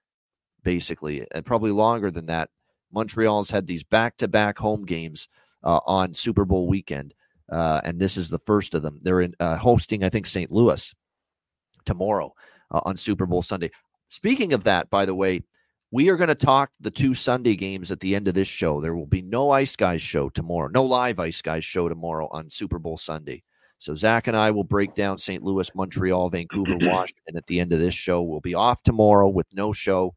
basically, 0.62 1.27
and 1.33 1.45
probably 1.47 1.71
longer 1.71 2.11
than 2.11 2.27
that. 2.27 2.51
Montreal's 2.93 3.51
had 3.51 3.67
these 3.67 3.83
back 3.83 4.17
to 4.19 4.29
back 4.29 4.59
home 4.59 4.85
games 4.85 5.29
uh, 5.64 5.81
on 5.87 6.14
Super 6.14 6.45
Bowl 6.45 6.69
weekend 6.69 7.14
uh, 7.55 7.81
and 7.85 8.01
this 8.01 8.17
is 8.17 8.29
the 8.29 8.40
first 8.40 8.75
of 8.75 8.83
them. 8.83 8.99
They're 9.03 9.21
in 9.21 9.35
uh, 9.38 9.57
hosting, 9.57 10.03
I 10.03 10.09
think, 10.09 10.27
St. 10.27 10.51
Louis 10.51 10.93
tomorrow 11.85 12.35
uh, 12.73 12.81
on 12.85 12.97
Super 12.97 13.27
Bowl 13.27 13.43
Sunday. 13.43 13.71
Speaking 14.09 14.53
of 14.53 14.64
that, 14.64 14.90
by 14.90 15.07
the 15.07 15.14
way, 15.14 15.45
we 15.93 16.09
are 16.09 16.17
going 16.17 16.29
to 16.29 16.35
talk 16.35 16.73
the 16.81 16.90
two 16.90 17.14
Sunday 17.14 17.55
games 17.55 17.93
at 17.93 18.01
the 18.01 18.17
end 18.17 18.27
of 18.27 18.35
this 18.35 18.49
show. 18.49 18.81
There 18.81 18.97
will 18.97 19.07
be 19.07 19.23
no 19.23 19.53
Ice 19.53 19.77
Guys 19.77 20.03
show 20.03 20.29
tomorrow, 20.29 20.69
no 20.69 20.83
live 20.83 21.21
Ice 21.21 21.40
Guys 21.40 21.64
show 21.64 21.88
tomorrow 21.88 22.29
on 22.33 22.51
Super 22.51 22.81
Bowl 22.81 22.99
Sunday. 22.99 23.45
So 23.79 23.95
Zach 23.95 24.27
and 24.27 24.37
I 24.37 24.51
will 24.51 24.64
break 24.64 24.97
down 24.97 25.19
St. 25.19 25.45
Louis, 25.45 25.73
Montreal, 25.77 26.31
Vancouver, 26.31 26.77
Washington 26.81 27.37
at 27.37 27.47
the 27.47 27.61
end 27.61 27.73
of 27.73 27.79
this 27.79 27.95
show. 27.95 28.21
We'll 28.23 28.40
be 28.40 28.55
off 28.55 28.83
tomorrow 28.83 29.29
with 29.29 29.47
no 29.53 29.73
show. 29.73 30.17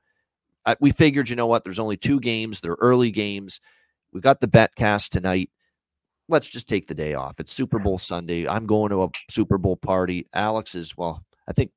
Uh, 0.65 0.73
we 0.82 0.89
figured, 0.89 1.30
you 1.30 1.36
know 1.36 1.45
what? 1.45 1.63
There's 1.63 1.78
only 1.78 1.97
two 1.97 2.19
games. 2.19 2.62
They're 2.62 2.78
early 2.80 3.12
games. 3.12 3.62
We 4.12 4.21
got 4.21 4.41
the 4.41 4.47
bet 4.47 4.73
cast 4.73 5.12
tonight 5.12 5.52
let's 6.29 6.49
just 6.49 6.67
take 6.67 6.87
the 6.87 6.93
day 6.93 7.13
off. 7.13 7.39
It's 7.39 7.53
Super 7.53 7.79
Bowl 7.79 7.97
Sunday. 7.97 8.47
I'm 8.47 8.65
going 8.65 8.89
to 8.91 9.03
a 9.03 9.09
Super 9.29 9.57
Bowl 9.57 9.75
party. 9.75 10.27
Alex 10.33 10.75
is 10.75 10.95
well. 10.97 11.23
I 11.47 11.53
think 11.53 11.71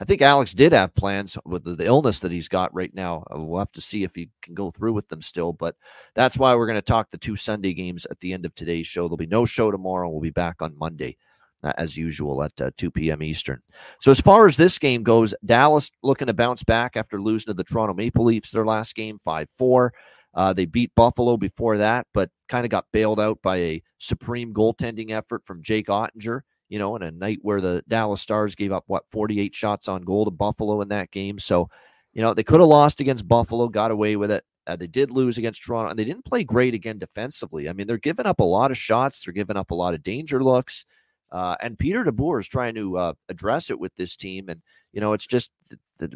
I 0.00 0.04
think 0.04 0.22
Alex 0.22 0.54
did 0.54 0.72
have 0.72 0.94
plans 0.94 1.36
with 1.44 1.64
the, 1.64 1.74
the, 1.74 1.84
illness 1.84 2.20
that 2.20 2.32
he's 2.32 2.48
got 2.48 2.74
right 2.74 2.94
now. 2.94 3.24
Uh, 3.34 3.40
we'll 3.40 3.58
have 3.58 3.72
to 3.72 3.80
see 3.80 4.04
if 4.04 4.14
he 4.14 4.30
can 4.42 4.54
go 4.54 4.70
through 4.70 4.94
with 4.94 5.08
them 5.08 5.20
still. 5.20 5.52
But 5.52 5.76
that's 6.14 6.38
why 6.38 6.54
we're 6.54 6.66
going 6.66 6.76
to 6.78 6.82
talk 6.82 7.10
the 7.10 7.18
two 7.18 7.36
Sunday 7.36 7.74
games 7.74 8.06
at 8.10 8.18
the 8.20 8.32
end 8.32 8.46
of 8.46 8.54
today's 8.54 8.86
show. 8.86 9.02
There'll 9.02 9.16
be 9.18 9.26
no 9.26 9.44
show 9.44 9.70
tomorrow. 9.70 10.08
We'll 10.08 10.20
be 10.20 10.30
back 10.30 10.62
on 10.62 10.78
Monday. 10.78 11.16
Uh, 11.64 11.72
as 11.78 11.96
usual 11.96 12.42
at 12.42 12.60
uh, 12.60 12.70
2 12.76 12.90
p.m. 12.90 13.22
Eastern. 13.22 13.60
So, 14.02 14.10
as 14.10 14.20
far 14.20 14.46
as 14.46 14.58
this 14.58 14.78
game 14.78 15.02
goes, 15.02 15.34
Dallas 15.46 15.90
looking 16.02 16.26
to 16.26 16.34
bounce 16.34 16.62
back 16.62 16.98
after 16.98 17.20
losing 17.20 17.46
to 17.46 17.54
the 17.54 17.64
Toronto 17.64 17.94
Maple 17.94 18.26
Leafs 18.26 18.50
their 18.50 18.66
last 18.66 18.94
game 18.94 19.18
5 19.24 19.48
4. 19.56 19.92
Uh, 20.36 20.52
they 20.52 20.66
beat 20.66 20.94
Buffalo 20.94 21.38
before 21.38 21.78
that, 21.78 22.06
but 22.12 22.30
kind 22.48 22.66
of 22.66 22.70
got 22.70 22.84
bailed 22.92 23.18
out 23.18 23.40
by 23.42 23.56
a 23.56 23.82
supreme 23.98 24.52
goaltending 24.52 25.10
effort 25.10 25.44
from 25.44 25.62
Jake 25.62 25.86
Oettinger. 25.86 26.42
You 26.68 26.78
know, 26.78 26.96
in 26.96 27.02
a 27.02 27.10
night 27.12 27.38
where 27.42 27.60
the 27.60 27.82
Dallas 27.88 28.20
Stars 28.20 28.54
gave 28.54 28.72
up 28.72 28.84
what 28.88 29.04
48 29.10 29.54
shots 29.54 29.88
on 29.88 30.02
goal 30.02 30.24
to 30.24 30.32
Buffalo 30.32 30.80
in 30.82 30.88
that 30.88 31.12
game. 31.12 31.38
So, 31.38 31.70
you 32.12 32.22
know, 32.22 32.34
they 32.34 32.42
could 32.42 32.58
have 32.58 32.68
lost 32.68 33.00
against 33.00 33.28
Buffalo, 33.28 33.68
got 33.68 33.92
away 33.92 34.16
with 34.16 34.32
it. 34.32 34.44
Uh, 34.66 34.74
they 34.74 34.88
did 34.88 35.12
lose 35.12 35.38
against 35.38 35.62
Toronto, 35.62 35.90
and 35.90 35.98
they 35.98 36.04
didn't 36.04 36.24
play 36.24 36.42
great 36.42 36.74
again 36.74 36.98
defensively. 36.98 37.68
I 37.68 37.72
mean, 37.72 37.86
they're 37.86 37.98
giving 37.98 38.26
up 38.26 38.40
a 38.40 38.44
lot 38.44 38.72
of 38.72 38.76
shots. 38.76 39.20
They're 39.20 39.32
giving 39.32 39.56
up 39.56 39.70
a 39.70 39.76
lot 39.76 39.94
of 39.94 40.02
danger 40.02 40.42
looks. 40.42 40.84
Uh, 41.30 41.54
and 41.60 41.78
Peter 41.78 42.04
DeBoer 42.04 42.40
is 42.40 42.48
trying 42.48 42.74
to 42.74 42.98
uh, 42.98 43.12
address 43.28 43.70
it 43.70 43.78
with 43.78 43.94
this 43.94 44.16
team. 44.16 44.48
And, 44.48 44.60
you 44.92 45.00
know, 45.00 45.12
it's 45.12 45.26
just 45.26 45.50
that 45.98 46.12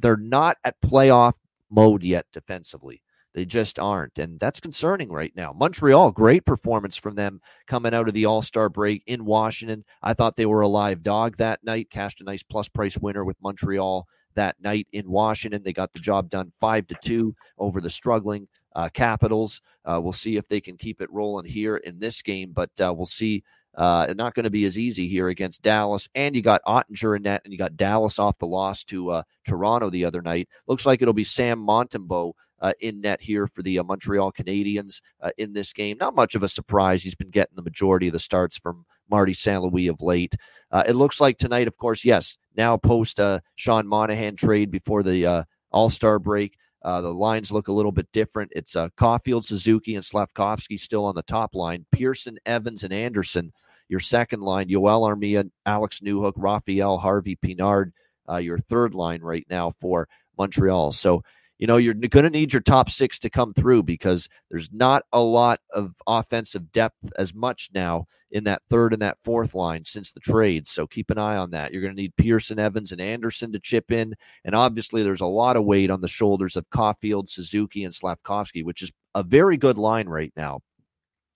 they're 0.00 0.16
not 0.16 0.56
at 0.64 0.80
playoff 0.80 1.34
mode 1.70 2.02
yet 2.02 2.26
defensively. 2.32 3.02
They 3.34 3.44
just 3.44 3.78
aren't. 3.78 4.18
And 4.18 4.38
that's 4.38 4.60
concerning 4.60 5.10
right 5.10 5.32
now. 5.34 5.52
Montreal, 5.52 6.10
great 6.10 6.44
performance 6.44 6.96
from 6.96 7.14
them 7.14 7.40
coming 7.66 7.94
out 7.94 8.08
of 8.08 8.14
the 8.14 8.26
All 8.26 8.42
Star 8.42 8.68
break 8.68 9.02
in 9.06 9.24
Washington. 9.24 9.84
I 10.02 10.14
thought 10.14 10.36
they 10.36 10.46
were 10.46 10.60
a 10.60 10.68
live 10.68 11.02
dog 11.02 11.36
that 11.38 11.64
night, 11.64 11.90
cashed 11.90 12.20
a 12.20 12.24
nice 12.24 12.42
plus 12.42 12.68
price 12.68 12.98
winner 12.98 13.24
with 13.24 13.40
Montreal 13.42 14.06
that 14.34 14.56
night 14.60 14.86
in 14.92 15.10
Washington. 15.10 15.62
They 15.62 15.72
got 15.72 15.92
the 15.92 15.98
job 15.98 16.30
done 16.30 16.52
five 16.60 16.86
to 16.88 16.96
two 17.02 17.34
over 17.58 17.80
the 17.80 17.90
struggling 17.90 18.48
uh, 18.74 18.88
Capitals. 18.90 19.60
Uh, 19.84 20.00
we'll 20.02 20.12
see 20.12 20.36
if 20.36 20.48
they 20.48 20.60
can 20.60 20.76
keep 20.76 21.00
it 21.00 21.12
rolling 21.12 21.46
here 21.46 21.78
in 21.78 21.98
this 21.98 22.22
game, 22.22 22.52
but 22.52 22.70
uh, 22.84 22.92
we'll 22.92 23.06
see. 23.06 23.42
Uh, 23.74 24.12
not 24.16 24.34
going 24.34 24.44
to 24.44 24.50
be 24.50 24.66
as 24.66 24.78
easy 24.78 25.08
here 25.08 25.28
against 25.28 25.62
Dallas. 25.62 26.06
And 26.14 26.36
you 26.36 26.42
got 26.42 26.62
Oettinger 26.66 27.16
in 27.16 27.22
net, 27.22 27.40
and 27.44 27.52
you 27.52 27.58
got 27.58 27.74
Dallas 27.74 28.18
off 28.18 28.38
the 28.38 28.46
loss 28.46 28.84
to 28.84 29.10
uh, 29.10 29.22
Toronto 29.46 29.88
the 29.88 30.04
other 30.04 30.20
night. 30.20 30.46
Looks 30.66 30.84
like 30.84 31.00
it'll 31.00 31.14
be 31.14 31.24
Sam 31.24 31.58
Montembeault 31.58 32.32
uh, 32.32 32.32
in 32.80 33.00
net 33.00 33.20
here 33.20 33.46
for 33.46 33.62
the 33.62 33.78
uh, 33.78 33.82
Montreal 33.82 34.32
Canadiens 34.32 35.00
uh, 35.20 35.30
in 35.38 35.52
this 35.52 35.72
game. 35.72 35.96
Not 35.98 36.14
much 36.14 36.34
of 36.34 36.42
a 36.42 36.48
surprise. 36.48 37.02
He's 37.02 37.14
been 37.14 37.30
getting 37.30 37.56
the 37.56 37.62
majority 37.62 38.06
of 38.06 38.12
the 38.12 38.18
starts 38.18 38.56
from 38.56 38.84
Marty 39.10 39.34
St. 39.34 39.62
Louis 39.62 39.88
of 39.88 40.00
late. 40.00 40.34
Uh, 40.70 40.84
it 40.86 40.96
looks 40.96 41.20
like 41.20 41.38
tonight, 41.38 41.68
of 41.68 41.76
course, 41.76 42.04
yes, 42.04 42.38
now 42.56 42.76
post 42.76 43.20
uh, 43.20 43.40
Sean 43.56 43.86
Monahan 43.86 44.36
trade 44.36 44.70
before 44.70 45.02
the 45.02 45.26
uh, 45.26 45.44
All 45.70 45.90
Star 45.90 46.18
break. 46.18 46.56
the 46.82 47.00
lines 47.00 47.52
look 47.52 47.68
a 47.68 47.72
little 47.72 47.92
bit 47.92 48.10
different. 48.12 48.52
It's 48.54 48.74
Caufield, 48.74 49.44
Suzuki, 49.44 49.96
and 49.96 50.04
Slafkovsky 50.04 50.78
still 50.78 51.04
on 51.04 51.14
the 51.14 51.22
top 51.22 51.54
line. 51.54 51.84
Pearson, 51.92 52.38
Evans, 52.46 52.84
and 52.84 52.92
Anderson, 52.92 53.52
your 53.88 54.00
second 54.00 54.40
line. 54.40 54.68
Joel 54.68 55.08
Armia, 55.08 55.50
Alex 55.66 56.00
Newhook, 56.00 56.34
Raphael, 56.36 56.96
Harvey 56.98 57.36
Pinard, 57.36 57.92
your 58.40 58.58
third 58.58 58.94
line 58.94 59.20
right 59.20 59.46
now 59.50 59.72
for 59.80 60.08
Montreal. 60.38 60.92
So 60.92 61.22
you 61.62 61.68
know, 61.68 61.76
you're 61.76 61.94
going 61.94 62.24
to 62.24 62.28
need 62.28 62.52
your 62.52 62.60
top 62.60 62.90
six 62.90 63.20
to 63.20 63.30
come 63.30 63.54
through 63.54 63.84
because 63.84 64.28
there's 64.50 64.68
not 64.72 65.04
a 65.12 65.20
lot 65.20 65.60
of 65.72 65.94
offensive 66.08 66.72
depth 66.72 67.12
as 67.16 67.34
much 67.34 67.70
now 67.72 68.04
in 68.32 68.42
that 68.42 68.62
third 68.68 68.92
and 68.92 69.00
that 69.00 69.18
fourth 69.22 69.54
line 69.54 69.84
since 69.84 70.10
the 70.10 70.18
trade. 70.18 70.66
So 70.66 70.88
keep 70.88 71.08
an 71.10 71.18
eye 71.18 71.36
on 71.36 71.52
that. 71.52 71.72
You're 71.72 71.80
going 71.80 71.94
to 71.94 72.02
need 72.02 72.16
Pearson, 72.16 72.58
Evans, 72.58 72.90
and 72.90 73.00
Anderson 73.00 73.52
to 73.52 73.60
chip 73.60 73.92
in. 73.92 74.12
And 74.44 74.56
obviously, 74.56 75.04
there's 75.04 75.20
a 75.20 75.26
lot 75.26 75.56
of 75.56 75.64
weight 75.64 75.88
on 75.88 76.00
the 76.00 76.08
shoulders 76.08 76.56
of 76.56 76.68
Caufield, 76.70 77.30
Suzuki, 77.30 77.84
and 77.84 77.94
Slafkovsky, 77.94 78.64
which 78.64 78.82
is 78.82 78.90
a 79.14 79.22
very 79.22 79.56
good 79.56 79.78
line 79.78 80.08
right 80.08 80.32
now. 80.36 80.62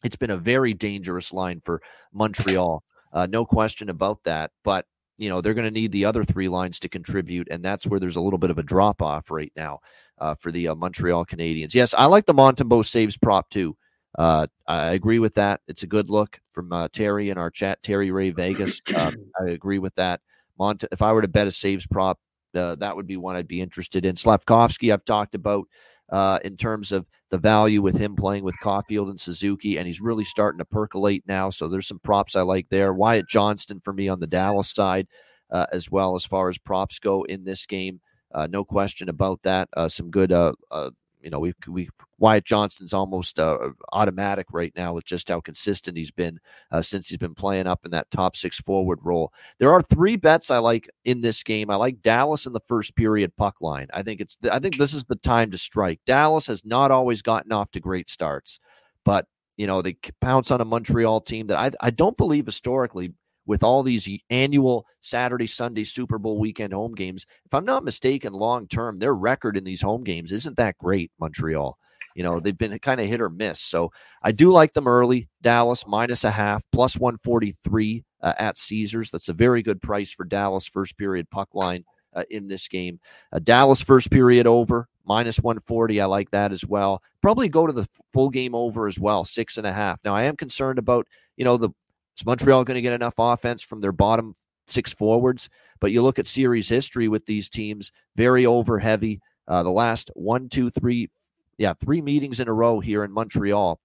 It's 0.02 0.16
been 0.16 0.30
a 0.30 0.36
very 0.36 0.74
dangerous 0.74 1.32
line 1.32 1.62
for 1.64 1.80
Montreal. 2.12 2.82
Uh, 3.12 3.26
no 3.26 3.46
question 3.46 3.90
about 3.90 4.24
that. 4.24 4.50
But 4.64 4.86
you 5.18 5.28
know 5.28 5.40
they're 5.40 5.54
going 5.54 5.64
to 5.64 5.70
need 5.70 5.92
the 5.92 6.04
other 6.04 6.24
three 6.24 6.48
lines 6.48 6.78
to 6.80 6.88
contribute, 6.88 7.48
and 7.50 7.64
that's 7.64 7.86
where 7.86 8.00
there's 8.00 8.16
a 8.16 8.20
little 8.20 8.38
bit 8.38 8.50
of 8.50 8.58
a 8.58 8.62
drop 8.62 9.02
off 9.02 9.30
right 9.30 9.52
now 9.56 9.80
uh, 10.18 10.34
for 10.34 10.50
the 10.50 10.68
uh, 10.68 10.74
Montreal 10.74 11.24
Canadiens. 11.24 11.74
Yes, 11.74 11.94
I 11.94 12.06
like 12.06 12.26
the 12.26 12.34
Montembeault 12.34 12.86
saves 12.86 13.16
prop 13.16 13.48
too. 13.50 13.76
Uh, 14.18 14.46
I 14.66 14.92
agree 14.92 15.18
with 15.18 15.34
that. 15.34 15.60
It's 15.68 15.82
a 15.82 15.86
good 15.86 16.08
look 16.08 16.40
from 16.52 16.72
uh, 16.72 16.88
Terry 16.92 17.30
in 17.30 17.38
our 17.38 17.50
chat. 17.50 17.82
Terry 17.82 18.10
Ray 18.10 18.30
Vegas. 18.30 18.80
Um, 18.96 19.14
I 19.40 19.50
agree 19.50 19.78
with 19.78 19.94
that. 19.96 20.20
Mont- 20.58 20.84
if 20.90 21.02
I 21.02 21.12
were 21.12 21.22
to 21.22 21.28
bet 21.28 21.46
a 21.46 21.52
saves 21.52 21.86
prop, 21.86 22.18
uh, 22.54 22.76
that 22.76 22.96
would 22.96 23.06
be 23.06 23.18
one 23.18 23.36
I'd 23.36 23.48
be 23.48 23.60
interested 23.60 24.06
in. 24.06 24.14
Slafkovsky, 24.14 24.92
I've 24.92 25.04
talked 25.04 25.34
about 25.34 25.66
uh, 26.10 26.38
in 26.44 26.56
terms 26.56 26.92
of 26.92 27.06
the 27.30 27.38
value 27.38 27.82
with 27.82 27.96
him 27.96 28.14
playing 28.14 28.44
with 28.44 28.54
Caufield 28.62 29.10
and 29.10 29.20
Suzuki, 29.20 29.78
and 29.78 29.86
he's 29.86 30.00
really 30.00 30.24
starting 30.24 30.58
to 30.58 30.64
percolate 30.64 31.24
now. 31.26 31.50
So 31.50 31.68
there's 31.68 31.88
some 31.88 31.98
props 32.00 32.36
I 32.36 32.42
like 32.42 32.68
there. 32.70 32.92
Wyatt 32.92 33.28
Johnston 33.28 33.80
for 33.80 33.92
me 33.92 34.08
on 34.08 34.20
the 34.20 34.26
Dallas 34.26 34.72
side, 34.72 35.08
uh, 35.50 35.66
as 35.72 35.90
well 35.90 36.14
as 36.14 36.24
far 36.24 36.48
as 36.48 36.58
props 36.58 36.98
go 36.98 37.24
in 37.24 37.44
this 37.44 37.66
game. 37.66 38.00
Uh, 38.32 38.46
no 38.46 38.64
question 38.64 39.08
about 39.08 39.40
that. 39.42 39.68
Uh, 39.76 39.88
some 39.88 40.10
good, 40.10 40.32
uh, 40.32 40.52
uh, 40.70 40.90
you 41.20 41.30
know, 41.30 41.38
we 41.38 41.52
we 41.68 41.88
Wyatt 42.18 42.44
Johnston's 42.44 42.92
almost 42.92 43.38
uh, 43.38 43.58
automatic 43.92 44.46
right 44.52 44.72
now 44.76 44.94
with 44.94 45.04
just 45.04 45.28
how 45.28 45.40
consistent 45.40 45.96
he's 45.96 46.10
been 46.10 46.38
since 46.80 47.08
he's 47.08 47.18
been 47.18 47.34
playing 47.34 47.66
up 47.66 47.84
in 47.84 47.90
that 47.90 48.10
top 48.10 48.36
six 48.36 48.58
forward 48.58 48.98
role. 49.02 49.32
There 49.58 49.72
are 49.72 49.82
three 49.82 50.16
bets 50.16 50.50
I 50.50 50.58
like 50.58 50.88
in 51.04 51.20
this 51.20 51.42
game. 51.42 51.70
I 51.70 51.76
like 51.76 52.02
Dallas 52.02 52.46
in 52.46 52.52
the 52.52 52.60
first 52.60 52.94
period 52.96 53.34
puck 53.36 53.60
line. 53.60 53.88
I 53.92 54.02
think 54.02 54.20
it's 54.20 54.36
I 54.50 54.58
think 54.58 54.78
this 54.78 54.94
is 54.94 55.04
the 55.04 55.16
time 55.16 55.50
to 55.50 55.58
strike. 55.58 56.00
Dallas 56.06 56.46
has 56.46 56.64
not 56.64 56.90
always 56.90 57.22
gotten 57.22 57.52
off 57.52 57.70
to 57.72 57.80
great 57.80 58.08
starts, 58.08 58.60
but 59.04 59.26
you 59.56 59.66
know 59.66 59.82
they 59.82 59.96
pounce 60.20 60.50
on 60.50 60.60
a 60.60 60.64
Montreal 60.64 61.20
team 61.20 61.46
that 61.46 61.58
I 61.58 61.70
I 61.80 61.90
don't 61.90 62.16
believe 62.16 62.46
historically 62.46 63.12
with 63.46 63.62
all 63.62 63.82
these 63.82 64.08
annual 64.30 64.86
Saturday, 65.00 65.46
Sunday 65.46 65.84
Super 65.84 66.18
Bowl 66.18 66.38
weekend 66.38 66.72
home 66.72 66.94
games. 66.94 67.26
If 67.44 67.54
I'm 67.54 67.64
not 67.64 67.84
mistaken, 67.84 68.32
long 68.32 68.66
term, 68.68 68.98
their 68.98 69.14
record 69.14 69.56
in 69.56 69.64
these 69.64 69.82
home 69.82 70.04
games 70.04 70.32
isn't 70.32 70.56
that 70.56 70.78
great, 70.78 71.10
Montreal. 71.20 71.78
You 72.16 72.22
know, 72.22 72.40
they've 72.40 72.56
been 72.56 72.78
kind 72.78 73.00
of 73.00 73.06
hit 73.06 73.20
or 73.20 73.28
miss. 73.28 73.60
So 73.60 73.92
I 74.22 74.32
do 74.32 74.50
like 74.50 74.72
them 74.72 74.88
early. 74.88 75.28
Dallas 75.42 75.86
minus 75.86 76.24
a 76.24 76.30
half, 76.30 76.62
plus 76.72 76.96
143 76.96 78.04
uh, 78.22 78.32
at 78.38 78.56
Caesars. 78.56 79.10
That's 79.10 79.28
a 79.28 79.34
very 79.34 79.62
good 79.62 79.82
price 79.82 80.10
for 80.10 80.24
Dallas 80.24 80.66
first 80.66 80.96
period 80.96 81.28
puck 81.30 81.54
line 81.54 81.84
uh, 82.14 82.24
in 82.30 82.48
this 82.48 82.68
game. 82.68 82.98
Uh, 83.32 83.38
Dallas 83.38 83.82
first 83.82 84.10
period 84.10 84.46
over, 84.46 84.88
minus 85.04 85.38
140. 85.38 86.00
I 86.00 86.06
like 86.06 86.30
that 86.30 86.52
as 86.52 86.64
well. 86.64 87.02
Probably 87.20 87.50
go 87.50 87.66
to 87.66 87.72
the 87.72 87.86
full 88.14 88.30
game 88.30 88.54
over 88.54 88.86
as 88.86 88.98
well, 88.98 89.24
six 89.24 89.58
and 89.58 89.66
a 89.66 89.72
half. 89.72 90.00
Now, 90.02 90.16
I 90.16 90.22
am 90.22 90.36
concerned 90.36 90.78
about, 90.78 91.06
you 91.36 91.44
know, 91.44 91.58
the 91.58 91.70
is 92.16 92.24
Montreal 92.24 92.64
going 92.64 92.76
to 92.76 92.82
get 92.82 92.92
enough 92.92 93.14
offense 93.18 93.62
from 93.62 93.80
their 93.80 93.92
bottom 93.92 94.34
six 94.66 94.92
forwards? 94.92 95.48
But 95.80 95.92
you 95.92 96.02
look 96.02 96.18
at 96.18 96.26
series 96.26 96.68
history 96.68 97.08
with 97.08 97.26
these 97.26 97.50
teams, 97.50 97.92
very 98.16 98.46
over 98.46 98.78
heavy. 98.78 99.20
Uh, 99.48 99.62
the 99.62 99.70
last 99.70 100.10
one, 100.14 100.48
two, 100.48 100.70
three, 100.70 101.10
yeah, 101.58 101.74
three 101.74 102.00
meetings 102.00 102.40
in 102.40 102.48
a 102.48 102.52
row 102.52 102.80
here 102.80 103.04
in 103.04 103.12
Montreal. 103.12 103.78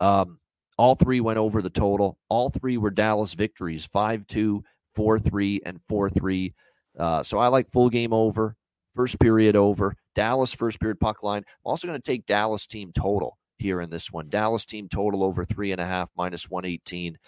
Um, 0.00 0.38
all 0.78 0.94
three 0.94 1.20
went 1.20 1.38
over 1.38 1.60
the 1.62 1.70
total. 1.70 2.18
All 2.28 2.50
three 2.50 2.76
were 2.78 2.90
Dallas 2.90 3.34
victories 3.34 3.84
5 3.86 4.26
2, 4.26 4.64
4 4.94 5.18
3, 5.18 5.60
and 5.66 5.80
4 5.88 6.10
3. 6.10 6.54
Uh, 6.98 7.22
so 7.22 7.38
I 7.38 7.48
like 7.48 7.70
full 7.70 7.90
game 7.90 8.12
over, 8.12 8.56
first 8.94 9.18
period 9.18 9.56
over, 9.56 9.96
Dallas 10.14 10.52
first 10.52 10.80
period 10.80 11.00
puck 11.00 11.22
line. 11.22 11.42
I'm 11.46 11.70
also 11.70 11.86
going 11.86 12.00
to 12.00 12.12
take 12.12 12.26
Dallas 12.26 12.66
team 12.66 12.92
total 12.92 13.36
here 13.58 13.80
in 13.80 13.90
this 13.90 14.10
one. 14.12 14.28
Dallas 14.28 14.66
team 14.66 14.88
total 14.88 15.22
over 15.22 15.44
three 15.44 15.72
and 15.72 15.80
a 15.80 15.86
half, 15.86 16.10
minus 16.16 16.48
118. 16.50 17.18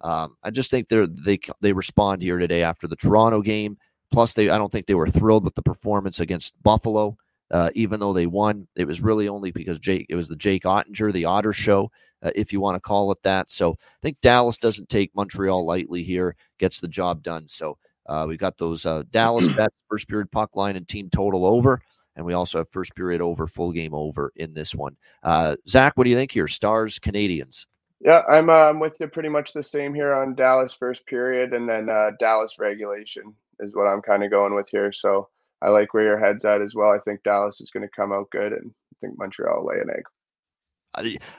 Um, 0.00 0.36
I 0.42 0.50
just 0.50 0.70
think 0.70 0.88
they 0.88 1.06
they 1.06 1.38
they 1.60 1.72
respond 1.72 2.22
here 2.22 2.38
today 2.38 2.62
after 2.62 2.86
the 2.86 2.96
Toronto 2.96 3.42
game. 3.42 3.78
Plus, 4.12 4.34
they 4.34 4.48
I 4.50 4.58
don't 4.58 4.70
think 4.70 4.86
they 4.86 4.94
were 4.94 5.08
thrilled 5.08 5.44
with 5.44 5.54
the 5.54 5.62
performance 5.62 6.20
against 6.20 6.60
Buffalo. 6.62 7.16
Uh, 7.50 7.70
even 7.74 8.00
though 8.00 8.12
they 8.12 8.26
won, 8.26 8.66
it 8.74 8.86
was 8.86 9.00
really 9.00 9.28
only 9.28 9.52
because 9.52 9.78
Jake. 9.78 10.06
It 10.08 10.16
was 10.16 10.28
the 10.28 10.36
Jake 10.36 10.64
Oettinger, 10.64 11.12
the 11.12 11.26
Otter 11.26 11.52
Show, 11.52 11.90
uh, 12.22 12.30
if 12.34 12.52
you 12.52 12.60
want 12.60 12.74
to 12.74 12.80
call 12.80 13.12
it 13.12 13.22
that. 13.22 13.50
So 13.50 13.72
I 13.72 14.00
think 14.02 14.20
Dallas 14.20 14.56
doesn't 14.56 14.88
take 14.88 15.14
Montreal 15.14 15.64
lightly 15.64 16.02
here, 16.02 16.34
gets 16.58 16.80
the 16.80 16.88
job 16.88 17.22
done. 17.22 17.46
So 17.46 17.78
uh, 18.06 18.26
we've 18.28 18.38
got 18.38 18.58
those 18.58 18.84
uh, 18.84 19.04
Dallas 19.10 19.48
bets, 19.56 19.74
first 19.88 20.08
period 20.08 20.30
puck 20.30 20.56
line 20.56 20.76
and 20.76 20.88
team 20.88 21.08
total 21.08 21.46
over, 21.46 21.80
and 22.16 22.24
we 22.24 22.32
also 22.32 22.58
have 22.58 22.70
first 22.70 22.94
period 22.96 23.20
over, 23.20 23.46
full 23.46 23.72
game 23.72 23.94
over 23.94 24.32
in 24.34 24.54
this 24.54 24.74
one. 24.74 24.96
Uh, 25.22 25.56
Zach, 25.68 25.92
what 25.96 26.04
do 26.04 26.10
you 26.10 26.16
think 26.16 26.32
here? 26.32 26.48
Stars, 26.48 26.98
Canadiens. 26.98 27.66
Yeah, 28.00 28.22
I'm 28.30 28.50
uh, 28.50 28.52
I'm 28.52 28.80
with 28.80 28.94
you 29.00 29.06
pretty 29.08 29.28
much 29.28 29.52
the 29.52 29.62
same 29.62 29.94
here 29.94 30.12
on 30.12 30.34
Dallas 30.34 30.74
first 30.78 31.06
period, 31.06 31.54
and 31.54 31.68
then 31.68 31.88
uh, 31.88 32.10
Dallas 32.18 32.56
regulation 32.58 33.34
is 33.60 33.74
what 33.74 33.86
I'm 33.86 34.02
kind 34.02 34.22
of 34.22 34.30
going 34.30 34.54
with 34.54 34.68
here. 34.70 34.92
So 34.92 35.28
I 35.62 35.70
like 35.70 35.94
where 35.94 36.04
your 36.04 36.18
head's 36.18 36.44
at 36.44 36.60
as 36.60 36.74
well. 36.74 36.90
I 36.90 36.98
think 36.98 37.22
Dallas 37.22 37.60
is 37.60 37.70
going 37.70 37.86
to 37.86 37.96
come 37.96 38.12
out 38.12 38.30
good, 38.30 38.52
and 38.52 38.70
I 38.70 38.96
think 39.00 39.18
Montreal 39.18 39.60
will 39.60 39.68
lay 39.68 39.80
an 39.80 39.90
egg. 39.90 40.02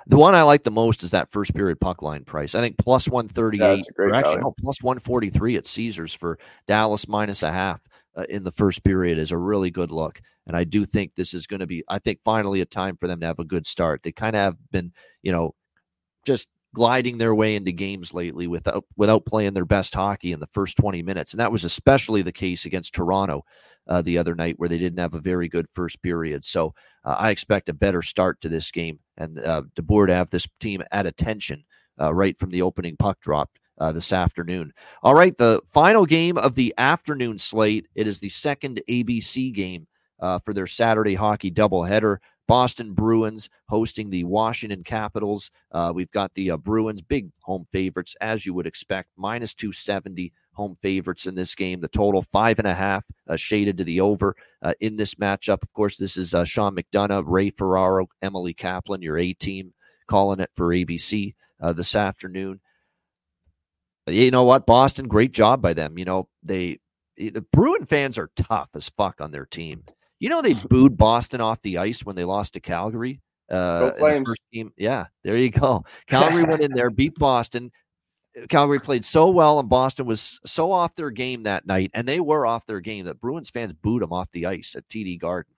The 0.05 0.17
one 0.17 0.35
I 0.35 0.43
like 0.43 0.63
the 0.63 0.71
most 0.71 1.03
is 1.03 1.11
that 1.11 1.31
first 1.31 1.53
period 1.55 1.79
puck 1.79 2.01
line 2.01 2.25
price. 2.25 2.53
I 2.53 2.59
think 2.59 2.77
plus 2.77 3.07
138, 3.07 3.85
or 3.97 4.13
actually, 4.13 4.37
no, 4.37 4.53
plus 4.59 4.83
143 4.83 5.57
at 5.57 5.65
Caesars 5.65 6.13
for 6.13 6.37
Dallas 6.67 7.07
minus 7.07 7.41
a 7.43 7.51
half 7.51 7.81
uh, 8.17 8.25
in 8.29 8.43
the 8.43 8.51
first 8.51 8.83
period 8.83 9.17
is 9.17 9.31
a 9.31 9.37
really 9.37 9.69
good 9.69 9.91
look. 9.91 10.19
And 10.47 10.55
I 10.55 10.63
do 10.63 10.85
think 10.85 11.13
this 11.13 11.33
is 11.33 11.45
going 11.45 11.59
to 11.59 11.67
be, 11.67 11.83
I 11.87 11.99
think, 11.99 12.19
finally 12.23 12.61
a 12.61 12.65
time 12.65 12.97
for 12.97 13.07
them 13.07 13.19
to 13.19 13.27
have 13.27 13.39
a 13.39 13.45
good 13.45 13.65
start. 13.65 14.01
They 14.03 14.11
kind 14.11 14.35
of 14.35 14.41
have 14.41 14.71
been, 14.71 14.91
you 15.21 15.31
know, 15.31 15.53
just 16.25 16.47
gliding 16.73 17.17
their 17.17 17.33
way 17.33 17.55
into 17.55 17.71
games 17.71 18.13
lately 18.13 18.45
without 18.45 18.83
without 18.97 19.25
playing 19.25 19.53
their 19.53 19.65
best 19.65 19.95
hockey 19.95 20.31
in 20.31 20.39
the 20.39 20.47
first 20.47 20.77
20 20.77 21.01
minutes 21.01 21.33
and 21.33 21.39
that 21.39 21.51
was 21.51 21.63
especially 21.63 22.21
the 22.21 22.31
case 22.31 22.65
against 22.65 22.93
Toronto 22.93 23.43
uh, 23.87 24.01
the 24.01 24.17
other 24.17 24.35
night 24.35 24.55
where 24.57 24.69
they 24.69 24.77
didn't 24.77 24.99
have 24.99 25.13
a 25.13 25.19
very 25.19 25.47
good 25.47 25.65
first 25.73 26.01
period 26.03 26.43
so 26.43 26.73
uh, 27.05 27.15
I 27.17 27.31
expect 27.31 27.69
a 27.69 27.73
better 27.73 28.01
start 28.01 28.41
to 28.41 28.49
this 28.49 28.69
game 28.69 28.99
and 29.17 29.39
uh, 29.39 29.63
DeBoer 29.75 30.07
to 30.07 30.13
have 30.13 30.29
this 30.29 30.47
team 30.59 30.83
at 30.91 31.05
attention 31.05 31.63
uh, 31.99 32.13
right 32.13 32.37
from 32.37 32.51
the 32.51 32.61
opening 32.61 32.97
puck 32.97 33.21
drop 33.21 33.49
uh, 33.79 33.91
this 33.91 34.13
afternoon. 34.13 34.73
All 35.03 35.15
right, 35.15 35.37
the 35.37 35.61
final 35.71 36.05
game 36.05 36.37
of 36.37 36.55
the 36.55 36.73
afternoon 36.77 37.37
slate. 37.37 37.87
It 37.95 38.07
is 38.07 38.19
the 38.19 38.29
second 38.29 38.81
ABC 38.89 39.53
game 39.53 39.87
uh, 40.19 40.39
for 40.39 40.53
their 40.53 40.67
Saturday 40.67 41.15
hockey 41.15 41.51
doubleheader. 41.51 42.17
Boston 42.47 42.93
Bruins 42.93 43.49
hosting 43.67 44.09
the 44.09 44.23
Washington 44.23 44.81
Capitals. 44.83 45.51
Uh, 45.71 45.91
we've 45.93 46.11
got 46.11 46.33
the 46.33 46.51
uh, 46.51 46.57
Bruins, 46.57 47.01
big 47.01 47.29
home 47.41 47.67
favorites, 47.73 48.15
as 48.21 48.45
you 48.45 48.53
would 48.53 48.65
expect, 48.65 49.09
minus 49.17 49.53
270 49.53 50.31
home 50.53 50.77
favorites 50.81 51.27
in 51.27 51.35
this 51.35 51.53
game. 51.53 51.81
The 51.81 51.89
total 51.89 52.23
five 52.23 52.57
and 52.57 52.67
a 52.67 52.73
half 52.73 53.03
uh, 53.29 53.35
shaded 53.35 53.77
to 53.77 53.83
the 53.83 53.99
over 54.01 54.35
uh, 54.61 54.73
in 54.79 54.95
this 54.95 55.15
matchup. 55.15 55.61
Of 55.61 55.73
course, 55.73 55.97
this 55.97 56.15
is 56.15 56.33
uh, 56.33 56.45
Sean 56.45 56.75
McDonough, 56.75 57.25
Ray 57.27 57.49
Ferraro, 57.49 58.07
Emily 58.21 58.53
Kaplan, 58.53 59.01
your 59.01 59.17
A 59.17 59.33
team, 59.33 59.73
calling 60.07 60.39
it 60.39 60.49
for 60.55 60.69
ABC 60.69 61.35
uh, 61.61 61.73
this 61.73 61.95
afternoon. 61.95 62.61
You 64.07 64.31
know 64.31 64.43
what, 64.43 64.65
Boston, 64.65 65.07
great 65.07 65.33
job 65.33 65.61
by 65.61 65.73
them. 65.73 65.97
You 65.97 66.05
know 66.05 66.29
they 66.43 66.79
the 67.17 67.45
Bruin 67.51 67.85
fans 67.85 68.17
are 68.17 68.29
tough 68.35 68.69
as 68.75 68.89
fuck 68.89 69.21
on 69.21 69.31
their 69.31 69.45
team. 69.45 69.83
You 70.19 70.29
know, 70.29 70.41
they 70.41 70.53
booed 70.53 70.97
Boston 70.97 71.41
off 71.41 71.61
the 71.61 71.77
ice 71.77 72.03
when 72.03 72.15
they 72.15 72.23
lost 72.23 72.53
to 72.53 72.59
Calgary. 72.59 73.21
Uh, 73.49 73.91
the 73.91 74.23
first 74.25 74.41
game. 74.51 74.71
Yeah, 74.77 75.05
there 75.23 75.37
you 75.37 75.49
go. 75.49 75.85
Calgary 76.07 76.43
went 76.43 76.61
in 76.61 76.73
there, 76.73 76.89
beat 76.89 77.15
Boston. 77.15 77.71
Calgary 78.49 78.79
played 78.79 79.05
so 79.05 79.29
well, 79.29 79.59
and 79.59 79.69
Boston 79.69 80.05
was 80.05 80.39
so 80.45 80.71
off 80.71 80.95
their 80.95 81.09
game 81.09 81.43
that 81.43 81.65
night, 81.65 81.91
and 81.93 82.07
they 82.07 82.19
were 82.19 82.45
off 82.45 82.65
their 82.65 82.79
game 82.79 83.05
that 83.05 83.19
Bruins 83.19 83.49
fans 83.49 83.73
booed 83.73 84.01
them 84.01 84.13
off 84.13 84.31
the 84.31 84.45
ice 84.45 84.75
at 84.75 84.87
TD 84.87 85.19
Garden. 85.19 85.51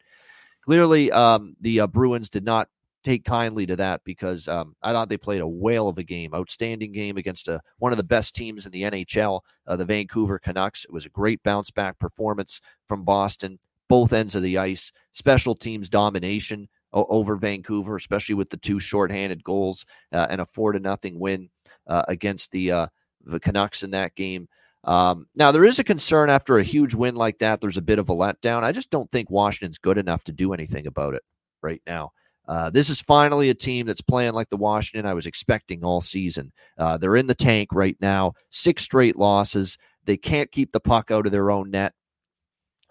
Clearly, 0.62 1.12
um, 1.12 1.55
the 1.62 1.81
uh, 1.81 1.88
Bruins 1.88 2.29
did 2.29 2.45
not 2.45 2.69
take 3.03 3.23
kindly 3.23 3.65
to 3.65 3.75
that 3.77 4.01
because 4.03 4.47
um, 4.47 4.75
I 4.81 4.91
thought 4.91 5.09
they 5.09 5.17
played 5.17 5.41
a 5.41 5.47
whale 5.47 5.88
of 5.88 5.97
a 5.97 6.03
game, 6.03 6.33
outstanding 6.33 6.91
game 6.91 7.17
against 7.17 7.47
a, 7.47 7.62
one 7.77 7.91
of 7.91 7.97
the 7.97 8.03
best 8.03 8.35
teams 8.35 8.65
in 8.65 8.71
the 8.71 8.83
NHL, 8.83 9.41
uh, 9.67 9.75
the 9.75 9.85
Vancouver 9.85 10.39
Canucks. 10.39 10.83
It 10.83 10.91
was 10.91 11.05
a 11.05 11.09
great 11.09 11.41
bounce 11.43 11.71
back 11.71 11.97
performance 11.99 12.62
from 12.88 13.03
Boston 13.03 13.59
both 13.89 14.13
ends 14.13 14.35
of 14.35 14.43
the 14.43 14.57
ice. 14.57 14.93
Special 15.12 15.55
teams 15.55 15.89
domination 15.89 16.69
over 16.93 17.35
Vancouver, 17.35 17.97
especially 17.97 18.35
with 18.35 18.49
the 18.49 18.57
two 18.57 18.79
shorthanded 18.79 19.43
goals 19.43 19.85
uh, 20.13 20.27
and 20.29 20.39
a 20.39 20.45
four 20.45 20.71
to 20.71 20.79
nothing 20.79 21.19
win 21.19 21.49
uh, 21.88 22.03
against 22.07 22.51
the 22.51 22.71
uh, 22.71 22.88
the 23.25 23.39
Canucks 23.39 23.83
in 23.83 23.91
that 23.91 24.15
game. 24.15 24.47
Um, 24.85 25.27
now 25.35 25.51
there 25.51 25.65
is 25.65 25.79
a 25.79 25.83
concern 25.83 26.29
after 26.29 26.57
a 26.57 26.63
huge 26.63 26.93
win 26.93 27.15
like 27.15 27.39
that. 27.39 27.59
There's 27.59 27.77
a 27.77 27.81
bit 27.81 27.99
of 27.99 28.09
a 28.09 28.15
letdown. 28.15 28.63
I 28.63 28.71
just 28.71 28.89
don't 28.89 29.12
think 29.12 29.29
Washington's 29.29 29.77
good 29.77 29.97
enough 29.97 30.23
to 30.25 30.31
do 30.31 30.53
anything 30.53 30.88
about 30.88 31.15
it 31.15 31.23
right 31.62 31.81
now. 31.85 32.12
Uh, 32.49 32.67
this 32.71 32.89
is 32.89 32.99
finally 32.99 33.51
a 33.51 33.53
team 33.53 33.85
that's 33.85 34.01
playing 34.01 34.33
like 34.33 34.49
the 34.49 34.57
Washington 34.57 35.07
I 35.07 35.13
was 35.13 35.27
expecting 35.27 35.83
all 35.83 36.01
season. 36.01 36.51
Uh, 36.79 36.97
they're 36.97 37.15
in 37.15 37.27
the 37.27 37.35
tank 37.35 37.69
right 37.73 37.95
now, 38.01 38.33
six 38.49 38.81
straight 38.81 39.15
losses. 39.15 39.77
They 40.05 40.17
can't 40.17 40.51
keep 40.51 40.71
the 40.71 40.79
puck 40.79 41.12
out 41.12 41.27
of 41.27 41.31
their 41.31 41.51
own 41.51 41.69
net. 41.69 41.93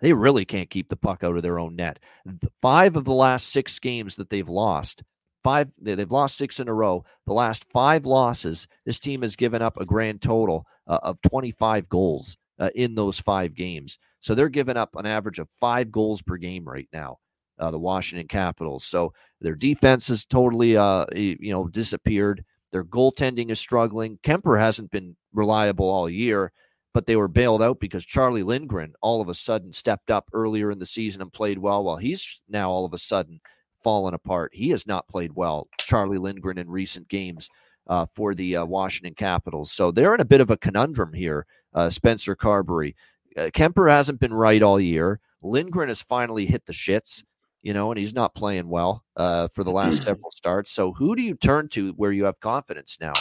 They 0.01 0.13
really 0.13 0.45
can't 0.45 0.71
keep 0.71 0.89
the 0.89 0.97
puck 0.97 1.25
out 1.25 1.37
of 1.37 1.43
their 1.43 1.59
own 1.59 1.75
net. 1.75 1.99
Five 2.63 2.95
of 2.95 3.05
the 3.05 3.13
last 3.13 3.49
six 3.49 3.81
games 3.81 4.15
that 4.15 4.31
they've 4.31 4.49
lost, 4.49 5.03
five 5.43 5.69
they've 5.77 6.09
lost 6.09 6.39
six 6.39 6.61
in 6.61 6.69
a 6.69 6.75
row. 6.75 7.05
The 7.27 7.33
last 7.33 7.65
five 7.73 8.07
losses, 8.07 8.69
this 8.87 9.01
team 9.01 9.23
has 9.23 9.35
given 9.35 9.61
up 9.61 9.77
a 9.77 9.85
grand 9.85 10.23
total 10.23 10.67
uh, 10.87 11.01
of 11.03 11.21
25 11.23 11.89
goals 11.89 12.37
uh, 12.61 12.71
in 12.77 12.95
those 12.95 13.19
five 13.19 13.55
games. 13.55 13.99
So 14.21 14.37
they're 14.37 14.49
giving 14.49 14.77
up 14.77 14.95
an 14.95 15.07
average 15.07 15.41
of 15.41 15.49
five 15.59 15.91
goals 15.91 16.23
per 16.23 16.37
game 16.37 16.65
right 16.65 16.89
now. 16.93 17.19
Uh, 17.59 17.71
the 17.71 17.79
Washington 17.79 18.29
Capitals. 18.29 18.85
So 18.85 19.13
their 19.41 19.55
defense 19.55 20.09
has 20.09 20.25
totally, 20.25 20.77
uh, 20.77 21.07
you 21.15 21.51
know, 21.51 21.69
disappeared. 21.69 22.45
Their 22.71 22.85
goaltending 22.85 23.51
is 23.51 23.59
struggling. 23.59 24.19
Kuemper 24.23 24.59
hasn't 24.59 24.91
been 24.91 25.17
reliable 25.33 25.89
all 25.89 26.09
year 26.09 26.53
but 26.95 27.07
they 27.07 27.17
were 27.17 27.29
bailed 27.29 27.63
out 27.63 27.79
because 27.79 28.05
Charlie 28.05 28.43
Lindgren 28.43 28.93
all 29.03 29.21
of 29.21 29.29
a 29.29 29.35
sudden 29.35 29.73
stepped 29.73 30.11
up 30.11 30.29
earlier 30.33 30.71
in 30.71 30.79
the 30.79 30.87
season 30.87 31.23
and 31.23 31.33
played 31.33 31.59
well, 31.59 31.85
while 31.85 31.97
he's 31.97 32.41
now 32.49 32.71
all 32.71 32.85
of 32.85 32.93
a 32.93 32.99
sudden 32.99 33.41
fallen 33.85 34.15
apart. 34.15 34.51
He 34.55 34.71
has 34.71 34.87
not 34.87 35.07
played 35.07 35.33
well, 35.35 35.69
Charlie 35.79 36.19
Lindgren, 36.19 36.59
in 36.59 36.69
recent 36.69 37.07
games 37.09 37.49
uh, 37.87 38.07
for 38.15 38.35
the 38.35 38.57
uh, 38.57 38.65
Washington 38.65 39.15
Capitals. 39.15 39.71
So 39.71 39.91
they're 39.91 40.15
in 40.15 40.21
a 40.21 40.25
bit 40.25 40.41
of 40.41 40.51
a 40.51 40.57
conundrum 40.57 41.13
here, 41.13 41.47
uh, 41.75 41.89
Spencer 41.89 42.35
Carbery, 42.35 42.95
Uh, 43.37 43.51
Kuemper 43.51 43.89
hasn't 43.89 44.19
been 44.19 44.35
right 44.35 44.63
all 44.63 44.81
year. 44.81 45.21
Lindgren 45.43 45.89
has 45.89 46.03
finally 46.03 46.47
hit 46.47 46.67
the 46.67 46.73
shits, 46.73 47.23
you 47.63 47.75
know, 47.75 47.91
and 47.91 47.99
he's 47.99 48.15
not 48.15 48.35
playing 48.35 48.69
well 48.69 49.05
uh, 49.17 49.49
for 49.49 49.65
the 49.65 49.71
last 49.71 50.03
several 50.03 50.31
starts. 50.31 50.73
So 50.73 50.93
who 50.93 51.17
do 51.17 51.23
you 51.23 51.35
turn 51.35 51.69
to 51.71 51.93
where 51.93 52.13
you 52.13 52.25
have 52.25 52.41
confidence 52.41 52.99
now 53.01 53.15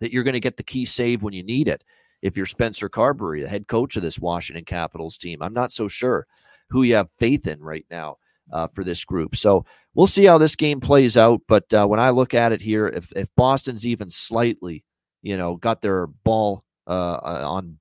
that 0.00 0.12
you're 0.12 0.24
going 0.24 0.34
to 0.34 0.40
get 0.40 0.56
the 0.56 0.62
key 0.62 0.84
save 0.84 1.22
when 1.22 1.34
you 1.34 1.42
need 1.42 1.68
it? 1.68 1.84
if 2.22 2.36
you're 2.36 2.46
Spencer 2.46 2.88
Carbery, 2.88 3.42
the 3.42 3.48
head 3.48 3.66
coach 3.66 3.96
of 3.96 4.02
this 4.02 4.18
Washington 4.18 4.64
Capitals 4.64 5.16
team. 5.16 5.42
I'm 5.42 5.54
not 5.54 5.72
so 5.72 5.88
sure 5.88 6.26
who 6.68 6.82
you 6.82 6.94
have 6.94 7.08
faith 7.18 7.46
in 7.46 7.60
right 7.60 7.86
now 7.90 8.16
uh, 8.52 8.68
for 8.68 8.84
this 8.84 9.04
group. 9.04 9.36
So 9.36 9.64
we'll 9.94 10.06
see 10.06 10.24
how 10.24 10.38
this 10.38 10.56
game 10.56 10.80
plays 10.80 11.16
out. 11.16 11.40
But 11.48 11.72
uh, 11.72 11.86
when 11.86 12.00
I 12.00 12.10
look 12.10 12.34
at 12.34 12.52
it 12.52 12.60
here, 12.60 12.86
if 12.88 13.10
if 13.16 13.28
Boston's 13.36 13.86
even 13.86 14.10
slightly, 14.10 14.84
you 15.22 15.36
know, 15.36 15.56
got 15.56 15.80
their 15.80 16.06
ball 16.06 16.64
uh, 16.86 17.20
uh 17.22 17.44
on 17.46 17.78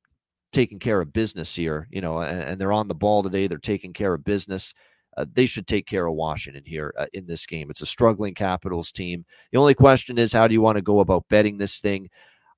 taking 0.52 0.80
care 0.80 1.00
of 1.02 1.14
business 1.14 1.56
here, 1.56 1.88
you 1.92 2.02
know, 2.02 2.20
and, 2.20 2.42
and, 2.42 2.60
they're 2.60 2.72
on 2.72 2.88
the 2.88 2.96
ball 2.96 3.22
today, 3.22 3.46
they're 3.46 3.60
taking 3.60 3.94
care 3.94 4.16
of 4.16 4.24
business. 4.24 4.74
Uh, 5.20 5.26
they 5.34 5.46
should 5.46 5.68
take 5.68 5.86
care 5.86 6.08
of 6.08 6.16
Washington 6.16 6.64
here 6.66 6.94
uh, 6.98 7.06
in 7.14 7.28
this 7.28 7.46
game. 7.46 7.70
It's 7.70 7.82
a 7.82 7.86
struggling 7.86 8.34
Capitals 8.34 8.92
team. 8.92 9.26
The 9.52 9.58
only 9.58 9.74
question 9.74 10.18
is, 10.18 10.32
how 10.32 10.48
do 10.48 10.54
you 10.54 10.62
want 10.62 10.78
to 10.78 10.82
go 10.82 11.02
about 11.02 11.28
betting 11.30 11.58
this 11.58 11.80
thing? 11.80 12.10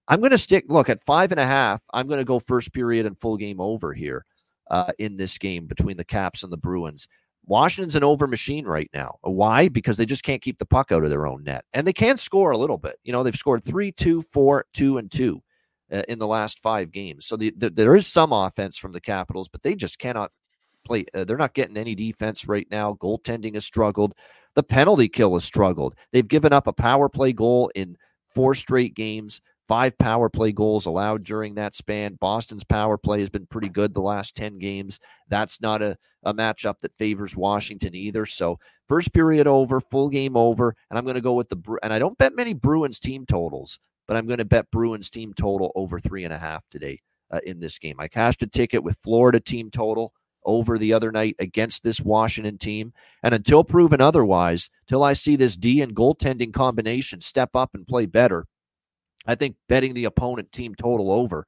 I'm 0.08 0.20
going 0.20 0.32
to 0.32 0.38
stick. 0.38 0.66
Look 0.68 0.88
at 0.88 1.04
five 1.04 1.32
and 1.32 1.40
a 1.40 1.46
half. 1.46 1.82
I'm 1.94 2.08
going 2.08 2.20
to 2.20 2.26
go 2.26 2.40
first 2.40 2.72
period 2.72 3.08
and 3.08 3.18
full 3.20 3.36
game 3.36 3.60
over 3.60 3.94
here 3.94 4.26
uh, 4.70 4.92
in 5.00 5.18
this 5.18 5.38
game 5.40 5.66
between 5.66 5.98
the 5.98 6.06
Caps 6.06 6.44
and 6.44 6.54
the 6.54 6.58
Bruins. 6.58 7.08
Washington's 7.48 7.96
an 7.96 8.04
over 8.04 8.28
machine 8.28 8.66
right 8.66 8.90
now. 8.94 9.18
Why? 9.22 9.68
Because 9.68 9.98
they 9.98 10.06
just 10.06 10.24
can't 10.24 10.42
keep 10.42 10.60
the 10.60 10.66
puck 10.66 10.92
out 10.92 11.04
of 11.04 11.10
their 11.10 11.26
own 11.26 11.44
net. 11.44 11.66
And 11.74 11.88
they 11.88 11.94
can 11.94 12.18
score 12.18 12.52
a 12.52 12.58
little 12.58 12.78
bit. 12.78 12.98
You 13.04 13.12
know, 13.12 13.24
they've 13.24 13.36
scored 13.36 13.64
three, 13.64 13.92
two, 13.92 14.24
four, 14.32 14.66
two, 14.74 15.00
and 15.00 15.12
two 15.12 15.42
uh, 15.92 16.04
in 16.08 16.20
the 16.20 16.28
last 16.28 16.60
five 16.60 16.92
games. 16.92 17.26
So 17.26 17.38
the, 17.38 17.52
the, 17.58 17.72
there 17.72 17.96
is 17.96 18.06
some 18.06 18.32
offense 18.32 18.78
from 18.78 18.92
the 18.92 19.02
Capitals, 19.02 19.50
but 19.50 19.64
they 19.64 19.74
just 19.74 19.98
cannot 19.98 20.32
play. 20.84 21.06
Uh, 21.14 21.24
they're 21.24 21.38
not 21.38 21.54
getting 21.54 21.78
any 21.78 21.96
defense 21.96 22.48
right 22.48 22.68
now. 22.72 22.94
Goaltending 23.02 23.54
has 23.56 23.66
struggled. 23.66 24.14
The 24.56 24.64
penalty 24.64 25.08
kill 25.08 25.34
has 25.34 25.44
struggled. 25.44 25.96
They've 26.12 26.28
given 26.28 26.54
up 26.54 26.68
a 26.68 26.74
power 26.74 27.10
play 27.10 27.34
goal 27.34 27.72
in 27.76 27.98
four 28.34 28.54
straight 28.56 28.96
games. 28.96 29.42
Five 29.68 29.98
power 29.98 30.30
play 30.30 30.52
goals 30.52 30.86
allowed 30.86 31.24
during 31.24 31.56
that 31.56 31.76
span. 31.76 32.16
Boston's 32.16 32.64
power 32.66 32.98
play 32.98 33.20
has 33.20 33.30
been 33.30 33.46
pretty 33.46 33.70
good 33.70 33.94
the 33.94 34.02
last 34.02 34.36
10 34.36 34.60
games. 34.60 35.00
That's 35.30 35.62
not 35.62 35.82
a, 35.82 35.98
a 36.24 36.34
matchup 36.34 36.80
that 36.80 36.98
favors 36.98 37.38
Washington 37.38 37.96
either. 37.96 38.26
So, 38.26 38.60
first 38.90 39.14
period 39.14 39.48
over, 39.48 39.80
full 39.80 40.10
game 40.10 40.36
over. 40.36 40.76
And 40.90 40.98
I'm 40.98 41.06
going 41.06 41.16
to 41.16 41.22
go 41.22 41.34
with 41.34 41.48
the, 41.48 41.78
and 41.84 41.94
I 41.94 42.00
don't 42.00 42.18
bet 42.18 42.36
many 42.36 42.54
Bruins 42.54 43.00
team 43.00 43.26
totals, 43.26 43.80
but 44.10 44.18
I'm 44.18 44.28
going 44.28 44.40
to 44.40 44.46
bet 44.46 44.70
Bruins 44.72 45.10
team 45.10 45.34
total 45.34 45.72
over 45.76 46.00
three 46.00 46.26
and 46.26 46.34
a 46.34 46.38
half 46.38 46.68
today 46.70 47.00
uh, 47.32 47.40
in 47.46 47.62
this 47.62 47.80
game. 47.80 47.96
I 47.98 48.10
cashed 48.10 48.44
a 48.44 48.48
ticket 48.48 48.84
with 48.84 48.98
Florida 48.98 49.40
team 49.40 49.72
total 49.72 50.12
over 50.46 50.78
the 50.78 50.94
other 50.94 51.12
night 51.12 51.36
against 51.40 51.84
this 51.84 52.02
Washington 52.02 52.58
team. 52.58 52.94
And 53.24 53.34
until 53.34 53.64
proven 53.64 54.02
otherwise, 54.02 54.70
till 54.88 55.04
I 55.04 55.14
see 55.14 55.36
this 55.36 55.58
D 55.58 55.82
and 55.82 55.96
goaltending 55.96 56.54
combination 56.54 57.22
step 57.22 57.56
up 57.56 57.72
and 57.74 57.88
play 57.88 58.06
better, 58.06 58.46
I 59.26 59.36
think 59.36 59.56
betting 59.70 59.94
the 59.94 60.06
opponent 60.06 60.52
team 60.52 60.76
total 60.76 61.12
over 61.12 61.46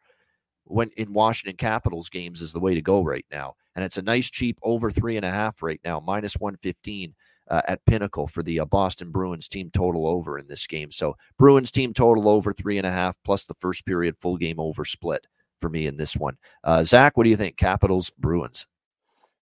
when 0.66 0.90
in 0.98 1.14
Washington 1.14 1.58
Capitals 1.58 2.10
games 2.10 2.42
is 2.42 2.54
the 2.54 2.60
way 2.60 2.76
to 2.76 2.82
go 2.82 3.04
right 3.04 3.26
now. 3.32 3.56
And 3.76 3.84
it's 3.84 3.98
a 3.98 4.04
nice 4.04 4.30
cheap 4.30 4.58
over 4.62 4.92
three 4.92 5.18
and 5.18 5.26
a 5.26 5.32
half 5.32 5.64
right 5.64 5.82
now, 5.84 6.00
minus 6.00 6.36
115 6.38 7.14
uh, 7.50 7.62
at 7.68 7.86
Pinnacle 7.86 8.28
for 8.28 8.44
the 8.44 8.60
uh, 8.60 8.66
Boston 8.66 9.12
Bruins 9.12 9.48
team 9.48 9.70
total 9.74 10.08
over 10.08 10.38
in 10.38 10.48
this 10.48 10.68
game. 10.68 10.92
So 10.92 11.16
Bruins 11.38 11.72
team 11.72 11.94
total 11.94 12.30
over 12.30 12.54
three 12.54 12.78
and 12.78 12.88
a 12.88 12.92
half 12.92 13.18
plus 13.26 13.46
the 13.46 13.56
first 13.56 13.86
period 13.86 14.16
full 14.20 14.38
game 14.38 14.60
over 14.60 14.86
split 14.86 15.26
for 15.60 15.70
me 15.70 15.88
in 15.88 15.98
this 15.98 16.16
one. 16.16 16.38
Uh, 16.64 16.84
Zach, 16.84 17.18
what 17.18 17.24
do 17.24 17.30
you 17.30 17.38
think? 17.38 17.58
Capitals, 17.58 18.12
Bruins. 18.18 18.68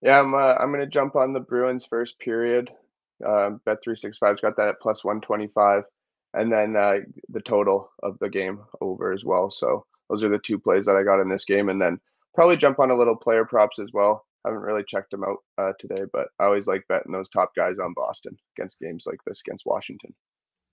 Yeah, 0.01 0.19
I'm. 0.19 0.33
Uh, 0.33 0.55
I'm 0.55 0.71
going 0.71 0.81
to 0.81 0.87
jump 0.87 1.15
on 1.15 1.33
the 1.33 1.39
Bruins 1.39 1.85
first 1.85 2.17
period. 2.19 2.71
Uh, 3.25 3.51
Bet 3.65 3.77
three 3.83 3.95
six 3.95 4.17
five's 4.17 4.41
got 4.41 4.57
that 4.57 4.69
at 4.69 4.81
plus 4.81 5.03
one 5.03 5.21
twenty 5.21 5.47
five 5.53 5.83
and 6.33 6.51
then 6.51 6.75
uh, 6.75 6.97
the 7.29 7.41
total 7.41 7.91
of 8.03 8.17
the 8.19 8.29
game 8.29 8.59
over 8.79 9.11
as 9.11 9.23
well. 9.25 9.51
So 9.51 9.85
those 10.09 10.23
are 10.23 10.29
the 10.29 10.39
two 10.39 10.59
plays 10.59 10.85
that 10.85 10.95
I 10.95 11.03
got 11.03 11.21
in 11.21 11.29
this 11.29 11.45
game, 11.45 11.69
and 11.69 11.81
then 11.81 11.99
probably 12.35 12.57
jump 12.57 12.79
on 12.79 12.91
a 12.91 12.95
little 12.97 13.15
player 13.15 13.45
props 13.45 13.79
as 13.79 13.89
well. 13.93 14.25
Haven't 14.45 14.61
really 14.61 14.83
checked 14.87 15.11
them 15.11 15.23
out 15.23 15.37
uh, 15.57 15.73
today, 15.79 16.03
but 16.11 16.29
I 16.39 16.45
always 16.45 16.67
like 16.67 16.87
betting 16.89 17.11
those 17.11 17.29
top 17.29 17.51
guys 17.55 17.75
on 17.83 17.93
Boston 17.93 18.37
against 18.57 18.79
games 18.79 19.03
like 19.05 19.19
this 19.25 19.41
against 19.45 19.65
Washington. 19.65 20.13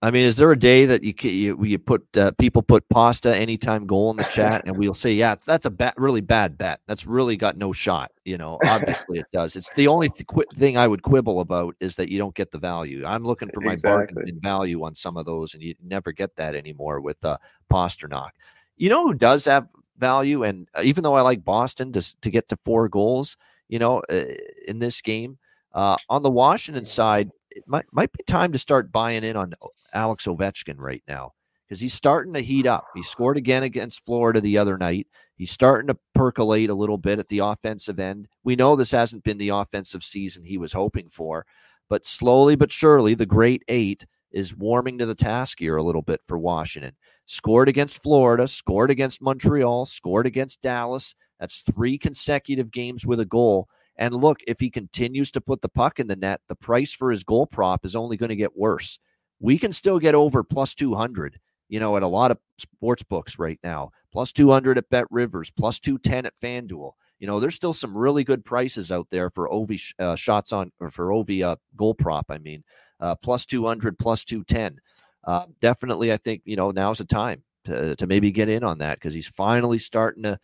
I 0.01 0.13
mean, 0.13 0.25
is 0.25 0.37
there 0.37 0.53
a 0.53 0.59
day 0.59 0.87
that 0.87 1.03
you 1.03 1.13
you, 1.29 1.65
you 1.65 1.79
put 1.79 2.07
uh, 2.17 2.31
people 2.39 2.63
put 2.63 2.89
pasta 2.89 3.35
anytime 3.35 3.85
goal 3.85 4.13
in 4.13 4.17
the 4.17 4.25
chat, 4.31 4.63
and 4.65 4.79
we'll 4.79 4.95
say, 4.95 5.13
yeah, 5.13 5.35
that's 5.45 5.65
a 5.65 5.71
bad, 5.71 5.95
really 5.97 6.21
bad 6.21 6.57
bet. 6.57 6.81
That's 6.87 7.05
really 7.05 7.37
got 7.37 7.57
no 7.57 7.73
shot. 7.73 8.13
You 8.25 8.39
know, 8.39 8.61
obviously 8.67 9.19
it 9.19 9.27
does. 9.33 9.57
It's 9.57 9.71
the 9.75 9.89
only 9.89 10.09
th- 10.11 10.27
qu- 10.29 10.45
thing 10.55 10.77
I 10.77 10.87
would 10.87 11.03
quibble 11.03 11.41
about 11.41 11.75
is 11.81 11.97
that 11.97 12.11
you 12.11 12.19
don't 12.19 12.35
get 12.35 12.53
the 12.53 12.59
value. 12.59 13.05
I'm 13.05 13.25
looking 13.25 13.51
for 13.53 13.61
my 13.61 13.73
exactly. 13.73 14.15
bargain 14.15 14.29
in 14.29 14.41
value 14.41 14.85
on 14.85 14.95
some 14.95 15.17
of 15.17 15.27
those, 15.27 15.55
and 15.55 15.63
you 15.65 15.75
never 15.83 16.13
get 16.13 16.37
that 16.37 16.55
anymore 16.55 17.01
with 17.01 17.23
uh, 17.25 17.39
Pastrnak. 17.69 18.31
You 18.77 18.91
know 18.91 19.03
who 19.03 19.15
does 19.15 19.47
have 19.47 19.67
value, 19.99 20.45
and 20.45 20.69
uh, 20.77 20.83
even 20.85 21.03
though 21.03 21.15
I 21.15 21.23
like 21.23 21.45
Boston 21.45 21.93
to 21.95 22.21
to 22.21 22.31
get 22.31 22.49
to 22.51 22.59
four 22.65 22.89
goals, 22.89 23.37
you 23.69 23.81
know, 23.81 24.03
uh, 24.09 24.25
in 24.69 24.79
this 24.79 25.01
game, 25.01 25.39
uh, 25.73 25.97
on 26.09 26.23
the 26.23 26.31
Washington 26.31 26.85
side, 26.85 27.33
it 27.51 27.65
might 27.67 27.87
might 27.91 28.13
be 28.13 28.23
time 28.23 28.53
to 28.53 28.59
start 28.61 28.93
buying 28.93 29.25
in 29.25 29.35
on 29.35 29.55
Alex 29.93 30.27
Ovechkin 30.27 30.77
right 30.79 31.03
now 31.09 31.33
because 31.69 31.81
he's 31.81 31.95
starting 31.95 32.33
to 32.33 32.41
heat 32.41 32.67
up. 32.67 32.87
He 32.95 33.03
scored 33.03 33.37
again 33.37 33.63
against 33.63 34.05
Florida 34.07 34.41
the 34.41 34.57
other 34.57 34.79
night. 34.79 35.07
He's 35.37 35.51
starting 35.51 35.89
to 35.89 35.99
percolate 36.15 36.71
a 36.71 36.75
little 36.75 36.97
bit 36.97 37.19
at 37.19 37.29
the 37.29 37.41
offensive 37.41 38.01
end. 38.01 38.29
We 38.43 38.57
know 38.57 38.75
this 38.75 38.91
hasn't 38.91 39.25
been 39.25 39.39
the 39.39 39.51
offensive 39.51 40.03
season 40.03 40.45
he 40.45 40.59
was 40.59 40.73
hoping 40.73 41.11
for, 41.11 41.45
but 41.91 42.07
slowly 42.07 42.57
but 42.57 42.73
surely, 42.73 43.15
the 43.15 43.27
great 43.27 43.63
eight 43.69 44.07
is 44.31 44.57
warming 44.57 44.99
to 44.99 45.07
the 45.07 45.15
task 45.15 45.59
here 45.59 45.77
a 45.77 45.83
little 45.83 46.03
bit 46.03 46.21
for 46.27 46.39
Washington. 46.39 46.93
Scored 47.27 47.69
against 47.69 48.03
Florida, 48.03 48.47
scored 48.47 48.91
against 48.91 49.23
Montreal, 49.23 49.87
scored 49.87 50.27
against 50.27 50.63
Dallas. 50.63 51.15
That's 51.39 51.63
three 51.73 51.99
consecutive 51.99 52.71
games 52.71 53.07
with 53.07 53.21
a 53.21 53.27
goal. 53.27 53.69
And 53.97 54.15
look, 54.15 54.41
if 54.47 54.61
he 54.61 54.71
continues 54.71 55.31
to 55.33 55.41
put 55.41 55.61
the 55.61 55.69
puck 55.69 55.99
in 55.99 56.07
the 56.07 56.17
net, 56.17 56.41
the 56.49 56.55
price 56.55 56.93
for 56.93 57.11
his 57.11 57.25
goal 57.25 57.47
prop 57.47 57.85
is 57.85 57.97
only 57.97 58.17
going 58.17 58.31
to 58.31 58.37
get 58.37 58.57
worse 58.57 58.99
we 59.41 59.59
can 59.59 59.73
still 59.73 59.99
get 59.99 60.15
over 60.15 60.43
plus 60.43 60.75
200, 60.75 61.39
you 61.69 61.81
know, 61.81 61.97
at 61.97 62.03
a 62.03 62.09
lot 62.09 62.31
of 62.31 62.39
sports 62.59 63.03
books 63.03 63.39
right 63.39 63.59
now. 63.63 63.91
Plus 64.13 64.33
200 64.33 64.79
at 64.79 64.89
Bet 64.89 65.05
Rivers, 65.11 65.51
plus 65.51 65.81
210 65.81 66.27
at 66.27 66.41
FanDuel. 66.41 66.93
You 67.19 67.27
know, 67.27 67.41
there's 67.41 67.55
still 67.55 67.73
some 67.73 67.97
really 67.97 68.25
good 68.25 68.45
prices 68.45 68.91
out 68.91 69.07
there 69.11 69.31
for 69.31 69.49
Ovi 69.49 69.81
uh, 69.99 70.17
shots 70.17 70.53
on, 70.53 70.73
or 70.81 70.91
for 70.91 71.09
Ovi 71.09 71.43
uh, 71.43 71.57
goal 71.77 71.95
prop, 71.95 72.27
I 72.31 72.39
mean, 72.39 72.63
uh, 73.01 73.15
plus 73.17 73.45
200, 73.45 73.99
plus 73.99 74.25
210. 74.25 74.81
Uh, 75.25 75.47
definitely, 75.61 76.13
I 76.13 76.17
think, 76.17 76.43
you 76.45 76.57
know, 76.57 76.71
now's 76.71 76.99
the 76.99 77.05
time 77.05 77.43
to, 77.65 77.97
to 77.97 78.07
maybe 78.07 78.31
get 78.31 78.49
in 78.49 78.65
on 78.65 78.79
that 78.79 78.99
because 78.99 79.13
he's 79.13 79.27
finally 79.27 79.79
starting 79.79 80.23
to 80.23 80.39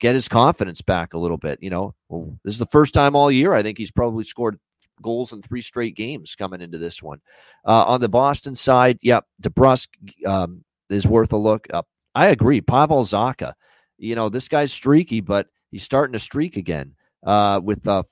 get 0.00 0.14
his 0.14 0.28
confidence 0.28 0.80
back 0.80 1.14
a 1.14 1.18
little 1.18 1.36
bit. 1.36 1.58
You 1.62 1.70
know, 1.70 1.94
well, 2.08 2.38
this 2.44 2.54
is 2.54 2.58
the 2.58 2.66
first 2.66 2.94
time 2.94 3.14
all 3.14 3.30
year 3.30 3.52
I 3.52 3.62
think 3.62 3.78
he's 3.78 3.92
probably 3.92 4.24
scored 4.24 4.58
goals 5.00 5.32
in 5.32 5.42
three 5.42 5.62
straight 5.62 5.96
games 5.96 6.34
coming 6.34 6.60
into 6.60 6.78
this 6.78 7.02
one. 7.02 7.20
Uh, 7.66 7.84
on 7.84 8.00
the 8.00 8.08
Boston 8.08 8.54
side, 8.54 8.98
yep, 9.02 9.24
DeBrusk 9.42 9.88
um, 10.26 10.64
is 10.90 11.06
worth 11.06 11.32
a 11.32 11.36
look. 11.36 11.66
Uh, 11.72 11.82
I 12.14 12.26
agree. 12.26 12.60
Pavel 12.60 13.04
Zacha, 13.04 13.54
you 13.98 14.14
know, 14.14 14.28
this 14.28 14.48
guy's 14.48 14.72
streaky, 14.72 15.20
but 15.20 15.46
he's 15.70 15.82
starting 15.82 16.12
to 16.12 16.18
streak 16.18 16.56
again 16.56 16.94
uh, 17.24 17.60
with 17.62 17.86
uh, 17.88 18.02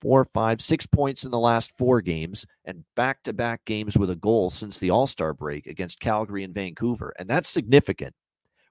four, 0.00 0.24
five, 0.24 0.60
six 0.60 0.86
points 0.86 1.24
in 1.24 1.30
the 1.30 1.38
last 1.38 1.72
four 1.76 2.00
games 2.00 2.46
and 2.64 2.84
back 2.96 3.22
to 3.24 3.32
back 3.32 3.64
games 3.64 3.96
with 3.96 4.10
a 4.10 4.16
goal 4.16 4.50
since 4.50 4.78
the 4.78 4.90
All 4.90 5.06
Star 5.06 5.34
break 5.34 5.66
against 5.66 6.00
Calgary 6.00 6.44
and 6.44 6.54
Vancouver. 6.54 7.12
And 7.18 7.28
that's 7.28 7.48
significant. 7.48 8.14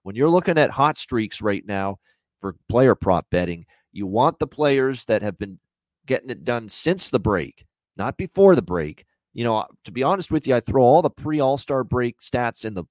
When 0.04 0.16
you're 0.16 0.30
looking 0.30 0.58
at 0.58 0.72
hot 0.72 0.98
streaks 0.98 1.42
right 1.42 1.66
now 1.66 1.98
for 2.40 2.56
player 2.70 2.96
prop 2.96 3.28
betting, 3.30 3.66
you 3.92 4.08
want 4.08 4.40
the 4.40 4.48
players 4.48 5.06
that 5.06 5.22
have 5.22 5.38
been 5.38 5.60
getting 6.10 6.32
it 6.32 6.44
done 6.44 6.68
since 6.68 7.10
the 7.10 7.20
break, 7.20 7.66
not 7.96 8.18
before 8.18 8.56
the 8.56 8.62
break. 8.62 9.06
You 9.34 9.44
know, 9.46 9.66
to 9.86 9.92
be 9.92 10.04
honest 10.04 10.32
with 10.32 10.48
you, 10.48 10.56
I 10.56 10.60
throw 10.60 10.84
all 10.84 11.04
the 11.04 11.10
pre 11.10 11.40
All 11.40 11.58
Star 11.58 11.86
break 11.86 12.20
stats 12.20 12.66
in 12.66 12.74
the 12.74 12.84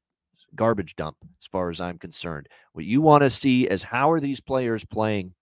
garbage 0.54 0.96
dump 0.96 1.16
as 1.42 1.46
far 1.48 1.68
as 1.68 1.80
I'm 1.80 1.98
concerned. 1.98 2.48
What 2.72 2.86
you 2.86 3.02
want 3.02 3.22
to 3.22 3.28
see 3.28 3.64
is 3.64 3.82
how 3.82 4.10
are 4.10 4.20
these 4.20 4.40
players 4.40 4.84
playing 4.84 5.34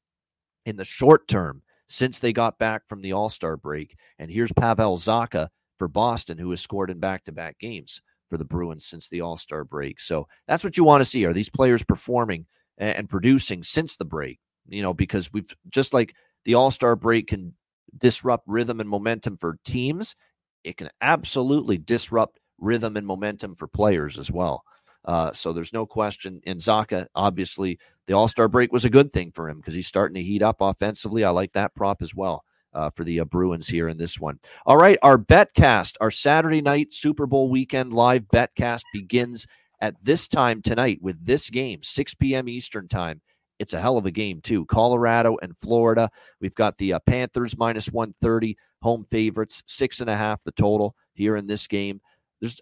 in 0.65 0.77
the 0.77 0.85
short 0.85 1.29
term 1.29 1.63
since 1.89 2.19
they 2.19 2.33
got 2.33 2.59
back 2.59 2.83
from 2.89 3.03
the 3.03 3.13
All 3.13 3.29
Star 3.29 3.57
break. 3.57 3.95
And 4.19 4.31
here's 4.31 4.53
Pavel 4.53 4.97
Zacha 4.97 5.49
for 5.79 5.87
Boston, 5.87 6.39
who 6.39 6.51
has 6.51 6.63
scored 6.63 6.91
in 6.91 6.99
back 6.99 7.25
to 7.25 7.33
back 7.33 7.59
games 7.61 8.01
for 8.31 8.39
the 8.39 8.45
Bruins 8.45 8.87
since 8.87 9.11
the 9.11 9.21
All 9.21 9.37
Star 9.37 9.65
break. 9.65 10.01
So 10.01 10.27
that's 10.49 10.65
what 10.65 10.79
you 10.79 10.83
want 10.83 11.03
to 11.03 11.05
see. 11.05 11.27
Are 11.27 11.35
these 11.35 11.51
players 11.51 11.83
performing 11.83 12.47
and 12.79 13.09
producing 13.09 13.63
since 13.63 13.99
the 13.99 14.05
break? 14.07 14.41
You 14.67 14.83
know, 14.83 14.95
because 14.95 15.31
we've 15.31 15.55
just 15.69 15.93
like 15.93 16.15
the 16.47 16.55
All 16.55 16.71
Star 16.71 16.97
break 16.97 17.29
can 17.29 17.53
disrupt 17.99 18.45
rhythm 18.47 18.81
and 18.81 18.89
momentum 18.89 19.37
for 19.37 19.59
teams, 19.65 20.17
it 20.65 20.77
can 20.77 20.91
absolutely 21.01 21.79
disrupt 21.79 22.41
rhythm 22.59 22.97
and 22.97 23.07
momentum 23.07 23.55
for 23.55 23.67
players 23.67 24.19
as 24.19 24.31
well. 24.31 24.63
Uh, 25.05 25.33
so 25.33 25.53
there's 25.53 25.73
no 25.73 25.87
question. 25.87 26.41
And 26.47 26.61
Zacha, 26.61 27.07
obviously, 27.15 27.79
the 28.07 28.15
All 28.15 28.29
Star 28.29 28.49
break 28.49 28.73
was 28.73 28.85
a 28.85 28.91
good 28.91 29.13
thing 29.13 29.31
for 29.31 29.49
him 29.49 29.59
because 29.59 29.75
he's 29.75 29.87
starting 29.87 30.17
to 30.17 30.23
heat 30.23 30.43
up 30.43 30.57
offensively. 30.61 31.25
I 31.25 31.31
like 31.31 31.53
that 31.53 31.75
prop 31.75 32.03
as 32.03 32.15
well 32.15 32.45
uh, 32.75 32.91
for 32.91 33.05
the 33.05 33.21
uh, 33.21 33.25
Bruins 33.25 33.69
here 33.69 33.89
in 33.89 33.97
this 33.97 34.19
one. 34.19 34.39
All 34.67 34.77
right, 34.77 34.99
our 35.03 35.19
betcast, 35.19 35.95
our 36.01 36.11
Saturday 36.11 36.61
night 36.61 36.93
Super 36.93 37.27
Bowl 37.27 37.49
weekend 37.49 37.93
live 37.93 38.23
betcast 38.33 38.83
begins 38.93 39.47
at 39.81 39.95
this 40.03 40.27
time 40.27 40.63
tonight 40.63 40.99
with 41.01 41.25
this 41.25 41.51
game, 41.51 41.81
6 41.83 42.15
p.m. 42.15 42.49
Eastern 42.49 42.89
time 42.89 43.21
it's 43.59 43.75
a 43.75 43.81
hell 43.81 43.97
of 43.97 44.07
a 44.07 44.11
game 44.11 44.41
too. 44.41 44.65
Colorado 44.67 45.37
and 45.43 45.57
Florida. 45.57 46.11
We've 46.41 46.55
got 46.55 46.77
the 46.79 46.95
uh, 46.95 46.99
Panthers 47.07 47.57
minus 47.57 47.91
130 47.91 48.57
home 48.83 49.07
favorites, 49.11 49.63
six 49.67 50.01
and 50.01 50.11
a 50.11 50.17
half 50.17 50.43
the 50.45 50.53
total 50.53 50.95
here 51.15 51.37
in 51.37 51.47
this 51.47 51.67
game. 51.67 52.01
There's 52.41 52.61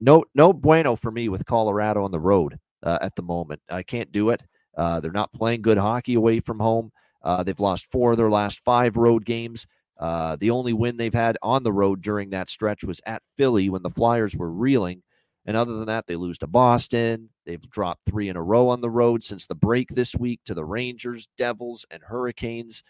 no 0.00 0.24
no 0.34 0.52
bueno 0.52 0.96
for 0.96 1.10
me 1.10 1.28
with 1.28 1.46
Colorado 1.46 2.04
on 2.04 2.10
the 2.10 2.20
road 2.20 2.58
uh, 2.82 2.98
at 3.00 3.16
the 3.16 3.22
moment. 3.22 3.60
I 3.70 3.82
can't 3.82 4.12
do 4.12 4.30
it. 4.30 4.42
Uh, 4.76 5.00
they're 5.00 5.10
not 5.10 5.32
playing 5.32 5.62
good 5.62 5.78
hockey 5.78 6.14
away 6.14 6.40
from 6.40 6.58
home. 6.58 6.92
Uh, 7.22 7.42
they've 7.42 7.60
lost 7.60 7.90
four 7.90 8.12
of 8.12 8.16
their 8.18 8.30
last 8.30 8.60
five 8.64 8.96
road 8.96 9.24
games. 9.24 9.66
Uh, 9.98 10.36
the 10.40 10.50
only 10.50 10.72
win 10.72 10.96
they've 10.96 11.12
had 11.12 11.36
on 11.42 11.62
the 11.62 11.72
road 11.72 12.00
during 12.00 12.30
that 12.30 12.48
stretch 12.48 12.84
was 12.84 13.00
at 13.04 13.22
Philly 13.36 13.68
when 13.68 13.82
the 13.82 13.90
Flyers 13.90 14.34
were 14.34 14.50
reeling. 14.50 15.02
And 15.46 15.56
other 15.56 15.72
than 15.74 15.86
that, 15.86 16.06
they 16.06 16.16
lose 16.16 16.38
to 16.38 16.46
Boston. 16.46 17.30
They've 17.46 17.70
dropped 17.70 18.02
three 18.06 18.28
in 18.28 18.36
a 18.36 18.42
row 18.42 18.68
on 18.68 18.80
the 18.80 18.90
road 18.90 19.22
since 19.22 19.46
the 19.46 19.54
break 19.54 19.88
this 19.88 20.14
week 20.14 20.40
to 20.44 20.54
the 20.54 20.64
Rangers, 20.64 21.28
Devils, 21.38 21.86
and 21.90 22.02
Hurricanes. 22.02 22.82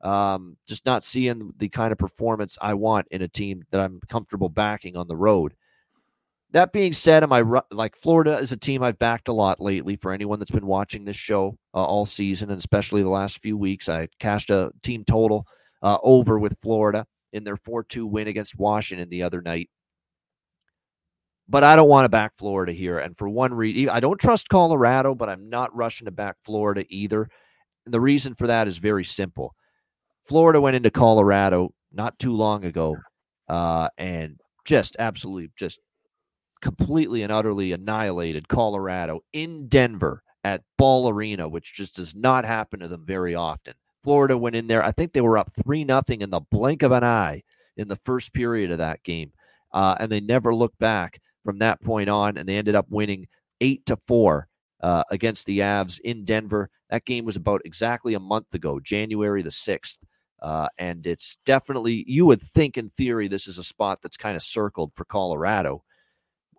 Um, 0.00 0.56
just 0.66 0.84
not 0.84 1.04
seeing 1.04 1.52
the 1.58 1.68
kind 1.68 1.92
of 1.92 1.98
performance 1.98 2.58
I 2.60 2.74
want 2.74 3.06
in 3.10 3.22
a 3.22 3.28
team 3.28 3.62
that 3.70 3.80
I'm 3.80 4.00
comfortable 4.08 4.48
backing 4.48 4.96
on 4.96 5.06
the 5.06 5.16
road. 5.16 5.54
That 6.50 6.72
being 6.72 6.92
said, 6.92 7.22
am 7.22 7.32
I 7.32 7.44
like 7.70 7.96
Florida 7.96 8.36
is 8.36 8.52
a 8.52 8.56
team 8.56 8.82
I've 8.82 8.98
backed 8.98 9.28
a 9.28 9.32
lot 9.32 9.60
lately. 9.60 9.96
For 9.96 10.12
anyone 10.12 10.38
that's 10.38 10.50
been 10.50 10.66
watching 10.66 11.04
this 11.04 11.16
show 11.16 11.56
uh, 11.72 11.84
all 11.84 12.04
season 12.04 12.50
and 12.50 12.58
especially 12.58 13.02
the 13.02 13.08
last 13.08 13.38
few 13.38 13.56
weeks, 13.56 13.88
I 13.88 14.08
cashed 14.18 14.50
a 14.50 14.70
team 14.82 15.04
total 15.04 15.46
uh, 15.82 15.98
over 16.02 16.38
with 16.38 16.58
Florida 16.60 17.06
in 17.32 17.44
their 17.44 17.56
4 17.56 17.84
2 17.84 18.06
win 18.06 18.28
against 18.28 18.58
Washington 18.58 19.08
the 19.08 19.22
other 19.22 19.40
night. 19.40 19.70
But 21.52 21.64
I 21.64 21.76
don't 21.76 21.90
want 21.90 22.06
to 22.06 22.08
back 22.08 22.32
Florida 22.38 22.72
here. 22.72 22.98
And 22.98 23.14
for 23.18 23.28
one 23.28 23.52
reason, 23.52 23.90
I 23.90 24.00
don't 24.00 24.18
trust 24.18 24.48
Colorado, 24.48 25.14
but 25.14 25.28
I'm 25.28 25.50
not 25.50 25.76
rushing 25.76 26.06
to 26.06 26.10
back 26.10 26.36
Florida 26.46 26.86
either. 26.88 27.28
And 27.84 27.92
the 27.92 28.00
reason 28.00 28.34
for 28.34 28.46
that 28.46 28.68
is 28.68 28.78
very 28.78 29.04
simple. 29.04 29.54
Florida 30.26 30.62
went 30.62 30.76
into 30.76 30.90
Colorado 30.90 31.74
not 31.92 32.18
too 32.18 32.32
long 32.32 32.64
ago 32.64 32.96
uh, 33.50 33.90
and 33.98 34.40
just 34.64 34.96
absolutely 34.98 35.50
just 35.54 35.78
completely 36.62 37.22
and 37.22 37.30
utterly 37.30 37.72
annihilated 37.72 38.48
Colorado 38.48 39.20
in 39.34 39.68
Denver 39.68 40.22
at 40.44 40.62
Ball 40.78 41.10
Arena, 41.10 41.46
which 41.46 41.74
just 41.74 41.96
does 41.96 42.14
not 42.14 42.46
happen 42.46 42.80
to 42.80 42.88
them 42.88 43.04
very 43.04 43.34
often. 43.34 43.74
Florida 44.02 44.38
went 44.38 44.56
in 44.56 44.68
there. 44.68 44.82
I 44.82 44.90
think 44.90 45.12
they 45.12 45.20
were 45.20 45.36
up 45.36 45.52
three 45.62 45.84
nothing 45.84 46.22
in 46.22 46.30
the 46.30 46.40
blink 46.40 46.82
of 46.82 46.92
an 46.92 47.04
eye 47.04 47.42
in 47.76 47.88
the 47.88 48.00
first 48.06 48.32
period 48.32 48.70
of 48.70 48.78
that 48.78 49.02
game, 49.02 49.32
uh, 49.74 49.96
and 50.00 50.10
they 50.10 50.20
never 50.20 50.54
looked 50.54 50.78
back 50.78 51.20
from 51.44 51.58
that 51.58 51.82
point 51.82 52.08
on. 52.08 52.36
And 52.36 52.48
they 52.48 52.56
ended 52.56 52.74
up 52.74 52.86
winning 52.90 53.26
eight 53.60 53.84
to 53.86 53.96
four 54.06 54.48
uh, 54.82 55.04
against 55.10 55.46
the 55.46 55.60
Avs 55.60 55.98
in 56.00 56.24
Denver. 56.24 56.70
That 56.90 57.04
game 57.04 57.24
was 57.24 57.36
about 57.36 57.62
exactly 57.64 58.14
a 58.14 58.20
month 58.20 58.54
ago, 58.54 58.80
January 58.80 59.42
the 59.42 59.50
sixth. 59.50 59.98
Uh, 60.40 60.68
and 60.78 61.06
it's 61.06 61.38
definitely, 61.46 62.04
you 62.08 62.26
would 62.26 62.42
think 62.42 62.76
in 62.76 62.90
theory, 62.90 63.28
this 63.28 63.46
is 63.46 63.58
a 63.58 63.64
spot 63.64 64.00
that's 64.02 64.16
kind 64.16 64.36
of 64.36 64.42
circled 64.42 64.92
for 64.94 65.04
Colorado. 65.04 65.84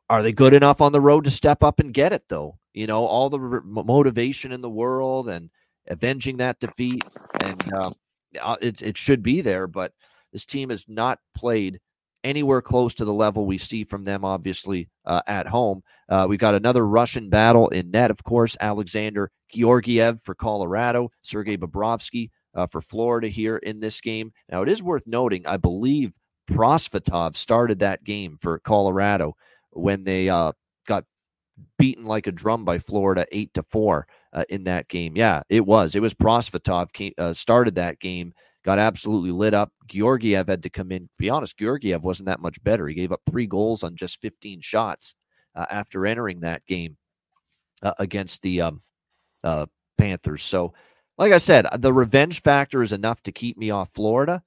Are 0.10 0.24
they 0.24 0.32
good 0.32 0.54
enough 0.54 0.80
on 0.80 0.92
the 0.92 1.02
road 1.02 1.26
to 1.26 1.32
step 1.32 1.64
up 1.64 1.80
and 1.80 1.94
get 1.94 2.14
it, 2.14 2.24
though? 2.30 2.58
You 2.74 2.88
know, 2.88 3.06
all 3.06 3.30
the 3.30 3.62
motivation 3.66 4.52
in 4.52 4.62
the 4.62 4.70
world 4.70 5.28
and 5.28 5.50
avenging 5.88 6.38
that 6.38 6.60
defeat. 6.60 7.04
And 7.44 7.74
um, 7.74 7.94
uh, 8.40 8.56
it, 8.62 8.82
it 8.82 8.98
should 8.98 9.22
be 9.22 9.42
there, 9.42 9.68
but 9.68 9.92
this 10.32 10.46
team 10.46 10.70
has 10.70 10.86
not 10.88 11.20
played 11.36 11.80
anywhere 12.24 12.62
close 12.62 12.94
to 12.96 13.06
the 13.06 13.14
level 13.14 13.46
we 13.46 13.58
see 13.58 13.84
from 13.84 14.04
them, 14.04 14.24
obviously, 14.24 14.90
uh, 15.06 15.22
at 15.28 15.48
home. 15.48 15.82
Uh, 16.10 16.26
we 16.28 16.38
got 16.38 16.56
another 16.56 16.88
Russian 16.88 17.30
battle 17.30 17.68
in 17.70 17.92
net, 17.92 18.12
of 18.12 18.24
course. 18.24 18.58
Alexander 18.60 19.32
Georgiev 19.54 20.22
for 20.24 20.36
Colorado, 20.36 21.10
Sergei 21.22 21.58
Bobrovsky 21.58 22.30
uh, 22.56 22.68
for 22.68 22.82
Florida 22.82 23.28
here 23.28 23.58
in 23.58 23.80
this 23.80 24.02
game. 24.02 24.32
Now, 24.50 24.62
it 24.62 24.70
is 24.70 24.84
worth 24.84 25.06
noting, 25.06 25.46
I 25.48 25.58
believe 25.58 26.14
Prosvetov 26.50 27.36
started 27.36 27.80
that 27.80 28.04
game 28.04 28.38
for 28.42 28.60
Colorado 28.60 29.36
when 29.72 30.04
they 30.04 30.30
uh, 30.30 30.52
got 30.88 31.06
beaten 31.78 32.06
like 32.06 32.28
a 32.28 32.32
drum 32.32 32.66
by 32.66 32.80
Florida 32.80 33.26
eight 33.32 33.54
to 33.54 33.64
four 33.64 34.08
uh, 34.34 34.44
in 34.50 34.64
that 34.66 34.88
game. 34.88 35.16
Yeah, 35.16 35.44
it 35.50 35.66
was. 35.66 35.96
It 35.96 36.02
was 36.02 36.14
Prosvetov 36.14 36.92
came, 36.94 37.14
uh, 37.18 37.34
started 37.34 37.76
that 37.76 38.00
game, 38.00 38.34
got 38.64 38.80
absolutely 38.80 39.32
lit 39.32 39.54
up. 39.54 39.72
Georgiev 39.88 40.48
had 40.48 40.64
to 40.64 40.70
come 40.70 40.92
in. 40.92 41.04
To 41.04 41.10
be 41.18 41.30
honest, 41.30 41.58
Georgiev 41.58 42.04
wasn't 42.04 42.28
that 42.28 42.40
much 42.40 42.64
better. 42.64 42.88
He 42.88 42.96
gave 42.96 43.12
up 43.12 43.22
three 43.30 43.48
goals 43.48 43.84
on 43.84 43.96
just 43.96 44.22
15 44.22 44.62
shots 44.62 45.16
uh, 45.56 45.66
after 45.70 46.06
entering 46.06 46.40
that 46.42 46.66
game 46.66 46.98
uh, 47.82 47.94
against 48.00 48.42
the 48.42 48.62
um, 48.62 48.82
uh, 49.44 49.66
Panthers. 49.98 50.44
So 50.44 50.74
like 51.18 51.32
I 51.32 51.38
said, 51.38 51.68
the 51.80 51.94
revenge 51.94 52.42
factor 52.42 52.82
is 52.82 52.94
enough 52.94 53.22
to 53.24 53.32
keep 53.32 53.58
me 53.58 53.70
off 53.70 53.94
Florida, 53.94 54.42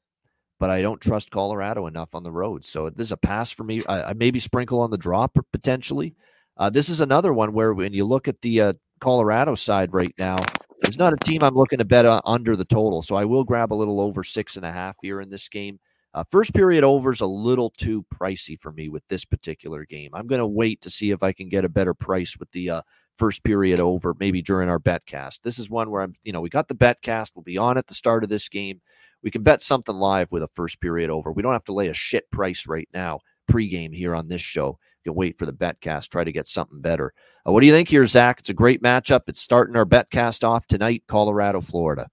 but 0.58 0.70
I 0.70 0.82
don't 0.82 1.00
trust 1.00 1.30
Colorado 1.30 1.86
enough 1.86 2.14
on 2.14 2.22
the 2.22 2.32
road. 2.32 2.64
So 2.64 2.90
this 2.90 3.06
is 3.06 3.12
a 3.12 3.16
pass 3.16 3.50
for 3.50 3.64
me. 3.64 3.84
I, 3.86 4.10
I 4.10 4.12
maybe 4.14 4.40
sprinkle 4.40 4.80
on 4.80 4.90
the 4.90 4.98
drop 4.98 5.36
potentially. 5.52 6.14
Uh, 6.56 6.70
this 6.70 6.88
is 6.88 7.00
another 7.00 7.32
one 7.32 7.52
where 7.52 7.74
when 7.74 7.92
you 7.92 8.04
look 8.04 8.28
at 8.28 8.40
the 8.40 8.60
uh, 8.60 8.72
Colorado 9.00 9.54
side 9.54 9.92
right 9.92 10.14
now, 10.18 10.36
there's 10.80 10.98
not 10.98 11.12
a 11.12 11.24
team 11.24 11.42
I'm 11.42 11.54
looking 11.54 11.78
to 11.78 11.84
bet 11.84 12.06
under 12.24 12.56
the 12.56 12.64
total. 12.64 13.02
So 13.02 13.16
I 13.16 13.24
will 13.24 13.44
grab 13.44 13.72
a 13.72 13.74
little 13.74 14.00
over 14.00 14.22
six 14.22 14.56
and 14.56 14.64
a 14.64 14.72
half 14.72 14.96
here 15.02 15.20
in 15.20 15.30
this 15.30 15.48
game. 15.48 15.78
Uh, 16.14 16.24
first 16.30 16.54
period 16.54 16.82
over 16.82 17.12
is 17.12 17.20
a 17.20 17.26
little 17.26 17.70
too 17.76 18.04
pricey 18.14 18.58
for 18.58 18.72
me 18.72 18.88
with 18.88 19.06
this 19.08 19.24
particular 19.24 19.84
game. 19.84 20.10
I'm 20.14 20.26
going 20.26 20.38
to 20.38 20.46
wait 20.46 20.80
to 20.82 20.90
see 20.90 21.10
if 21.10 21.22
I 21.22 21.32
can 21.32 21.48
get 21.48 21.64
a 21.66 21.68
better 21.68 21.92
price 21.92 22.36
with 22.38 22.50
the 22.52 22.70
uh, 22.70 22.82
first 23.18 23.44
period 23.44 23.80
over, 23.80 24.14
maybe 24.18 24.40
during 24.40 24.70
our 24.70 24.78
bet 24.78 25.04
cast. 25.04 25.42
This 25.42 25.58
is 25.58 25.68
one 25.68 25.90
where 25.90 26.02
I'm, 26.02 26.14
you 26.24 26.32
know, 26.32 26.40
we 26.40 26.48
got 26.48 26.68
the 26.68 26.74
bet 26.74 27.02
cast. 27.02 27.34
We'll 27.34 27.42
be 27.42 27.58
on 27.58 27.76
at 27.76 27.86
the 27.86 27.94
start 27.94 28.24
of 28.24 28.30
this 28.30 28.48
game. 28.48 28.80
We 29.22 29.30
can 29.30 29.42
bet 29.42 29.62
something 29.62 29.94
live 29.94 30.32
with 30.32 30.42
a 30.42 30.48
first 30.54 30.80
period 30.80 31.10
over. 31.10 31.32
We 31.32 31.42
don't 31.42 31.52
have 31.52 31.64
to 31.64 31.74
lay 31.74 31.88
a 31.88 31.94
shit 31.94 32.30
price 32.30 32.66
right 32.66 32.88
now 32.94 33.20
pregame 33.50 33.94
here 33.94 34.14
on 34.14 34.28
this 34.28 34.42
show. 34.42 34.78
You 35.06 35.12
can 35.12 35.18
wait 35.18 35.38
for 35.38 35.46
the 35.46 35.52
betcast, 35.52 36.08
try 36.08 36.24
to 36.24 36.32
get 36.32 36.48
something 36.48 36.80
better. 36.80 37.12
Uh, 37.46 37.52
what 37.52 37.60
do 37.60 37.66
you 37.66 37.72
think 37.72 37.88
here, 37.88 38.08
Zach? 38.08 38.40
It's 38.40 38.50
a 38.50 38.54
great 38.54 38.82
matchup. 38.82 39.20
It's 39.28 39.40
starting 39.40 39.76
our 39.76 39.86
betcast 39.86 40.42
off 40.42 40.66
tonight, 40.66 41.04
Colorado, 41.06 41.60
Florida. 41.60 42.08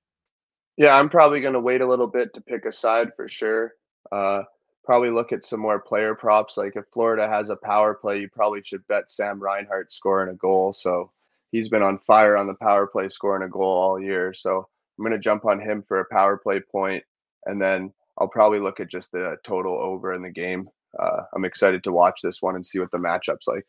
Yeah, 0.77 0.93
I'm 0.93 1.09
probably 1.09 1.41
going 1.41 1.55
to 1.55 1.59
wait 1.59 1.81
a 1.81 1.87
little 1.87 2.05
bit 2.05 2.35
to 2.35 2.41
pick 2.41 2.65
a 2.65 2.71
side 2.71 3.09
for 3.15 3.27
sure. 3.27 3.73
Uh, 4.11 4.43
probably 4.85 5.09
look 5.09 5.31
at 5.31 5.43
some 5.43 5.59
more 5.59 5.79
player 5.79 6.13
props. 6.13 6.55
Like 6.55 6.75
if 6.75 6.85
Florida 6.93 7.27
has 7.27 7.49
a 7.49 7.55
power 7.55 7.95
play, 7.95 8.19
you 8.19 8.29
probably 8.29 8.61
should 8.63 8.85
bet 8.87 9.11
Sam 9.11 9.41
Reinhart 9.41 9.91
scoring 9.91 10.31
a 10.31 10.37
goal. 10.37 10.71
So 10.71 11.11
he's 11.51 11.69
been 11.69 11.81
on 11.81 11.97
fire 12.05 12.37
on 12.37 12.45
the 12.45 12.53
power 12.53 12.85
play, 12.85 13.09
scoring 13.09 13.41
a 13.41 13.49
goal 13.49 13.75
all 13.75 13.99
year. 13.99 14.35
So 14.35 14.67
I'm 14.99 15.03
going 15.03 15.13
to 15.13 15.19
jump 15.19 15.45
on 15.45 15.59
him 15.59 15.83
for 15.87 15.99
a 15.99 16.05
power 16.11 16.37
play 16.37 16.59
point, 16.59 17.03
and 17.47 17.59
then 17.59 17.91
I'll 18.19 18.27
probably 18.27 18.59
look 18.59 18.79
at 18.79 18.91
just 18.91 19.11
the 19.11 19.37
total 19.43 19.73
over 19.73 20.13
in 20.13 20.21
the 20.21 20.29
game. 20.29 20.69
Uh, 20.99 21.23
I'm 21.35 21.45
excited 21.45 21.83
to 21.83 21.91
watch 21.91 22.19
this 22.21 22.41
one 22.41 22.55
and 22.55 22.65
see 22.65 22.79
what 22.79 22.91
the 22.91 22.97
matchup's 22.97 23.47
like 23.47 23.65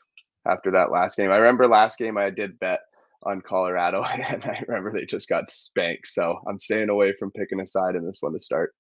after 0.47 0.71
that 0.73 0.91
last 0.91 1.17
game. 1.17 1.31
I 1.31 1.37
remember 1.37 1.67
last 1.67 1.99
game 1.99 2.19
I 2.19 2.31
did 2.31 2.59
bet 2.59 2.81
on 3.23 3.41
Colorado, 3.41 4.03
and 4.05 4.45
I 4.45 4.63
remember 4.69 4.93
they 4.93 5.07
just 5.07 5.29
got 5.29 5.51
spanked. 5.51 6.09
So 6.09 6.41
I'm 6.49 6.59
staying 6.59 6.91
away 6.91 7.15
from 7.19 7.31
picking 7.31 7.61
a 7.61 7.67
side 7.67 7.95
in 7.95 8.07
this 8.07 8.19
one 8.21 8.33
to 8.33 8.41
start. 8.41 8.75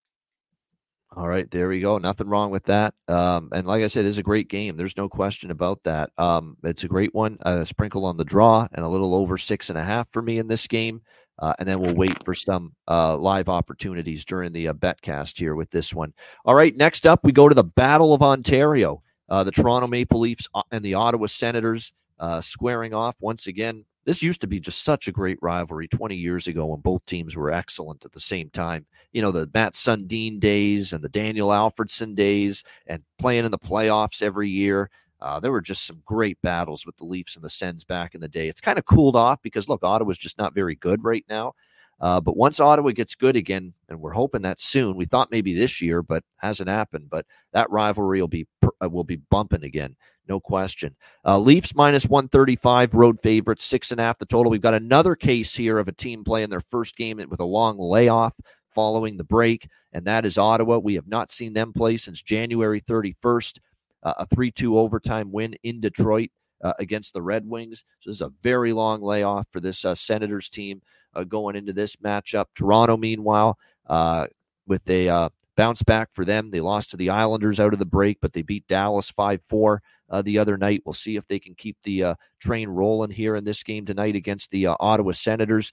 All 1.16 1.28
right, 1.28 1.48
there 1.48 1.68
we 1.68 1.80
go. 1.80 1.98
Nothing 1.98 2.26
wrong 2.28 2.50
with 2.50 2.64
that. 2.64 2.92
Um, 3.06 3.50
and 3.52 3.68
like 3.68 3.84
I 3.84 3.86
said, 3.86 4.04
it's 4.04 4.18
a 4.18 4.22
great 4.22 4.48
game. 4.48 4.76
There's 4.76 4.96
no 4.96 5.08
question 5.08 5.52
about 5.52 5.80
that. 5.84 6.10
Um, 6.18 6.56
it's 6.64 6.82
a 6.82 6.88
great 6.88 7.14
one. 7.14 7.38
A 7.42 7.64
sprinkle 7.64 8.04
on 8.04 8.16
the 8.16 8.24
draw 8.24 8.66
and 8.72 8.84
a 8.84 8.88
little 8.88 9.14
over 9.14 9.38
six 9.38 9.70
and 9.70 9.78
a 9.78 9.84
half 9.84 10.08
for 10.12 10.22
me 10.22 10.38
in 10.38 10.48
this 10.48 10.66
game. 10.66 11.02
Uh, 11.38 11.54
and 11.58 11.68
then 11.68 11.80
we'll 11.80 11.94
wait 11.94 12.24
for 12.24 12.34
some 12.34 12.72
uh, 12.88 13.16
live 13.16 13.48
opportunities 13.48 14.24
during 14.24 14.52
the 14.52 14.68
uh, 14.68 14.72
betcast 14.72 15.38
here 15.38 15.54
with 15.54 15.70
this 15.70 15.92
one. 15.92 16.12
All 16.44 16.54
right, 16.54 16.76
next 16.76 17.06
up, 17.06 17.24
we 17.24 17.32
go 17.32 17.48
to 17.48 17.54
the 17.54 17.64
Battle 17.64 18.14
of 18.14 18.22
Ontario. 18.22 19.02
Uh, 19.28 19.42
the 19.42 19.50
Toronto 19.50 19.86
Maple 19.86 20.20
Leafs 20.20 20.46
uh, 20.54 20.62
and 20.70 20.84
the 20.84 20.94
Ottawa 20.94 21.26
Senators 21.26 21.92
uh, 22.20 22.40
squaring 22.40 22.94
off 22.94 23.16
once 23.20 23.46
again. 23.46 23.84
This 24.04 24.22
used 24.22 24.42
to 24.42 24.46
be 24.46 24.60
just 24.60 24.84
such 24.84 25.08
a 25.08 25.12
great 25.12 25.38
rivalry 25.40 25.88
20 25.88 26.14
years 26.14 26.46
ago 26.46 26.66
when 26.66 26.80
both 26.80 27.04
teams 27.06 27.36
were 27.36 27.50
excellent 27.50 28.04
at 28.04 28.12
the 28.12 28.20
same 28.20 28.50
time. 28.50 28.84
You 29.12 29.22
know, 29.22 29.30
the 29.30 29.48
Mats 29.54 29.82
Sundin 29.82 30.38
days 30.38 30.92
and 30.92 31.02
the 31.02 31.08
Daniel 31.08 31.48
Alfredsson 31.48 32.14
days 32.14 32.64
and 32.86 33.02
playing 33.18 33.46
in 33.46 33.50
the 33.50 33.58
playoffs 33.58 34.20
every 34.20 34.50
year. 34.50 34.90
Uh, 35.24 35.40
there 35.40 35.50
were 35.50 35.62
just 35.62 35.86
some 35.86 36.02
great 36.04 36.36
battles 36.42 36.84
with 36.84 36.96
the 36.98 37.04
Leafs 37.04 37.34
and 37.34 37.44
the 37.44 37.48
Sens 37.48 37.82
back 37.82 38.14
in 38.14 38.20
the 38.20 38.28
day. 38.28 38.46
It's 38.48 38.60
kind 38.60 38.78
of 38.78 38.84
cooled 38.84 39.16
off 39.16 39.40
because, 39.42 39.68
look, 39.68 39.82
Ottawa's 39.82 40.18
just 40.18 40.36
not 40.36 40.54
very 40.54 40.74
good 40.74 41.02
right 41.02 41.24
now. 41.30 41.54
Uh, 41.98 42.20
but 42.20 42.36
once 42.36 42.60
Ottawa 42.60 42.90
gets 42.90 43.14
good 43.14 43.34
again, 43.34 43.72
and 43.88 43.98
we're 43.98 44.12
hoping 44.12 44.42
that 44.42 44.60
soon, 44.60 44.96
we 44.96 45.06
thought 45.06 45.30
maybe 45.30 45.54
this 45.54 45.80
year, 45.80 46.02
but 46.02 46.24
hasn't 46.36 46.68
happened. 46.68 47.08
But 47.08 47.24
that 47.52 47.70
rivalry 47.70 48.20
will 48.20 48.28
be 48.28 48.46
uh, 48.82 48.88
will 48.90 49.04
be 49.04 49.16
bumping 49.30 49.64
again 49.64 49.96
no 50.28 50.40
question. 50.40 50.96
Uh, 51.24 51.38
Leafs 51.38 51.74
minus 51.74 52.06
135, 52.06 52.94
road 52.94 53.20
favorites, 53.20 53.64
six 53.64 53.90
and 53.90 54.00
a 54.00 54.02
half 54.02 54.18
the 54.18 54.26
total. 54.26 54.50
We've 54.50 54.60
got 54.60 54.74
another 54.74 55.14
case 55.14 55.54
here 55.54 55.78
of 55.78 55.88
a 55.88 55.92
team 55.92 56.24
playing 56.24 56.50
their 56.50 56.62
first 56.70 56.96
game 56.96 57.22
with 57.28 57.40
a 57.40 57.44
long 57.44 57.78
layoff 57.78 58.34
following 58.74 59.16
the 59.16 59.24
break, 59.24 59.68
and 59.92 60.04
that 60.06 60.26
is 60.26 60.38
Ottawa. 60.38 60.78
We 60.78 60.94
have 60.94 61.06
not 61.06 61.30
seen 61.30 61.52
them 61.52 61.72
play 61.72 61.96
since 61.96 62.22
January 62.22 62.80
31st, 62.80 63.58
uh, 63.58 63.60
a 64.04 64.26
3 64.26 64.50
2 64.50 64.78
overtime 64.78 65.32
win 65.32 65.54
in 65.62 65.80
Detroit. 65.80 66.30
Uh, 66.62 66.72
against 66.78 67.12
the 67.12 67.20
Red 67.20 67.46
Wings. 67.46 67.84
So 67.98 68.08
this 68.08 68.16
is 68.16 68.22
a 68.22 68.32
very 68.42 68.72
long 68.72 69.02
layoff 69.02 69.46
for 69.50 69.60
this 69.60 69.84
uh, 69.84 69.94
Senators 69.94 70.48
team 70.48 70.80
uh, 71.14 71.24
going 71.24 71.56
into 71.56 71.74
this 71.74 71.96
matchup. 71.96 72.46
Toronto, 72.54 72.96
meanwhile, 72.96 73.58
uh, 73.86 74.28
with 74.66 74.88
a 74.88 75.30
bounce 75.56 75.82
back 75.82 76.10
for 76.12 76.24
them. 76.24 76.50
They 76.50 76.60
lost 76.60 76.90
to 76.90 76.96
the 76.96 77.10
Islanders 77.10 77.60
out 77.60 77.72
of 77.72 77.78
the 77.78 77.84
break, 77.84 78.18
but 78.20 78.32
they 78.32 78.42
beat 78.42 78.66
Dallas 78.66 79.10
5 79.10 79.40
4 79.48 79.82
uh, 80.10 80.22
the 80.22 80.38
other 80.38 80.56
night. 80.56 80.82
We'll 80.84 80.92
see 80.92 81.16
if 81.16 81.26
they 81.28 81.38
can 81.38 81.54
keep 81.54 81.76
the 81.82 82.04
uh, 82.04 82.14
train 82.40 82.68
rolling 82.68 83.10
here 83.10 83.36
in 83.36 83.44
this 83.44 83.62
game 83.62 83.86
tonight 83.86 84.16
against 84.16 84.50
the 84.50 84.68
uh, 84.68 84.76
Ottawa 84.80 85.12
Senators. 85.12 85.72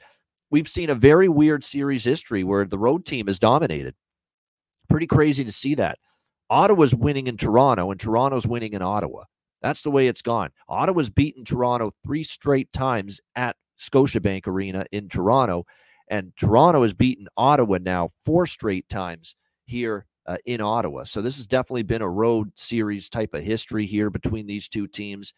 We've 0.49 0.67
seen 0.67 0.89
a 0.89 0.95
very 0.95 1.29
weird 1.29 1.63
series 1.63 2.03
history 2.03 2.43
where 2.43 2.65
the 2.65 2.77
road 2.77 3.05
team 3.05 3.29
is 3.29 3.39
dominated. 3.39 3.95
pretty 4.89 5.07
crazy 5.07 5.43
to 5.45 5.51
see 5.51 5.75
that. 5.75 5.97
Ottawa's 6.51 6.93
winning 6.93 7.27
in 7.27 7.37
Toronto, 7.37 7.91
and 7.91 7.99
Toronto's 7.99 8.45
winning 8.45 8.73
in 8.73 8.81
Ottawa. 8.81 9.23
That's 9.61 9.83
the 9.83 9.89
way 9.89 10.07
it's 10.07 10.21
gone. 10.21 10.49
Ottawa's 10.67 11.09
beaten 11.09 11.45
Toronto 11.45 11.93
three 12.03 12.25
straight 12.25 12.71
times 12.73 13.21
at 13.37 13.55
Scotiabank 13.79 14.47
Arena 14.47 14.83
in 14.91 15.07
Toronto, 15.07 15.65
and 16.09 16.33
Toronto 16.37 16.81
has 16.81 16.93
beaten 16.93 17.27
Ottawa 17.37 17.77
now 17.81 18.09
four 18.25 18.45
straight 18.45 18.89
times 18.89 19.35
here 19.65 20.05
uh, 20.27 20.35
in 20.45 20.59
Ottawa. 20.59 21.05
So 21.05 21.21
this 21.21 21.37
has 21.37 21.47
definitely 21.47 21.83
been 21.83 22.01
a 22.01 22.09
road 22.09 22.51
series 22.55 23.07
type 23.07 23.33
of 23.33 23.43
history 23.43 23.85
here 23.85 24.09
between 24.09 24.45
these 24.45 24.67
two 24.67 24.87
teams. 24.87 25.33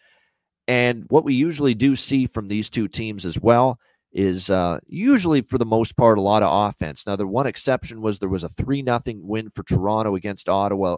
And 0.67 1.05
what 1.09 1.25
we 1.25 1.35
usually 1.35 1.75
do 1.75 1.95
see 1.95 2.25
from 2.25 2.47
these 2.47 2.71
two 2.71 2.87
teams 2.87 3.23
as 3.23 3.39
well 3.39 3.77
is 4.13 4.51
uh, 4.51 4.79
usually 4.87 5.41
for 5.41 5.57
the 5.57 5.65
most 5.65 5.97
part 5.97 6.19
a 6.19 6.21
lot 6.21 6.43
of 6.43 6.69
offense. 6.69 7.05
Now 7.07 7.15
the 7.15 7.27
one 7.27 7.47
exception 7.47 8.01
was 8.01 8.19
there 8.19 8.29
was 8.29 8.43
a 8.43 8.49
three 8.49 8.83
nothing 8.83 9.27
win 9.27 9.49
for 9.49 9.63
Toronto 9.63 10.15
against 10.15 10.47
Ottawa 10.47 10.97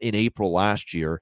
in 0.00 0.14
April 0.14 0.52
last 0.52 0.94
year. 0.94 1.20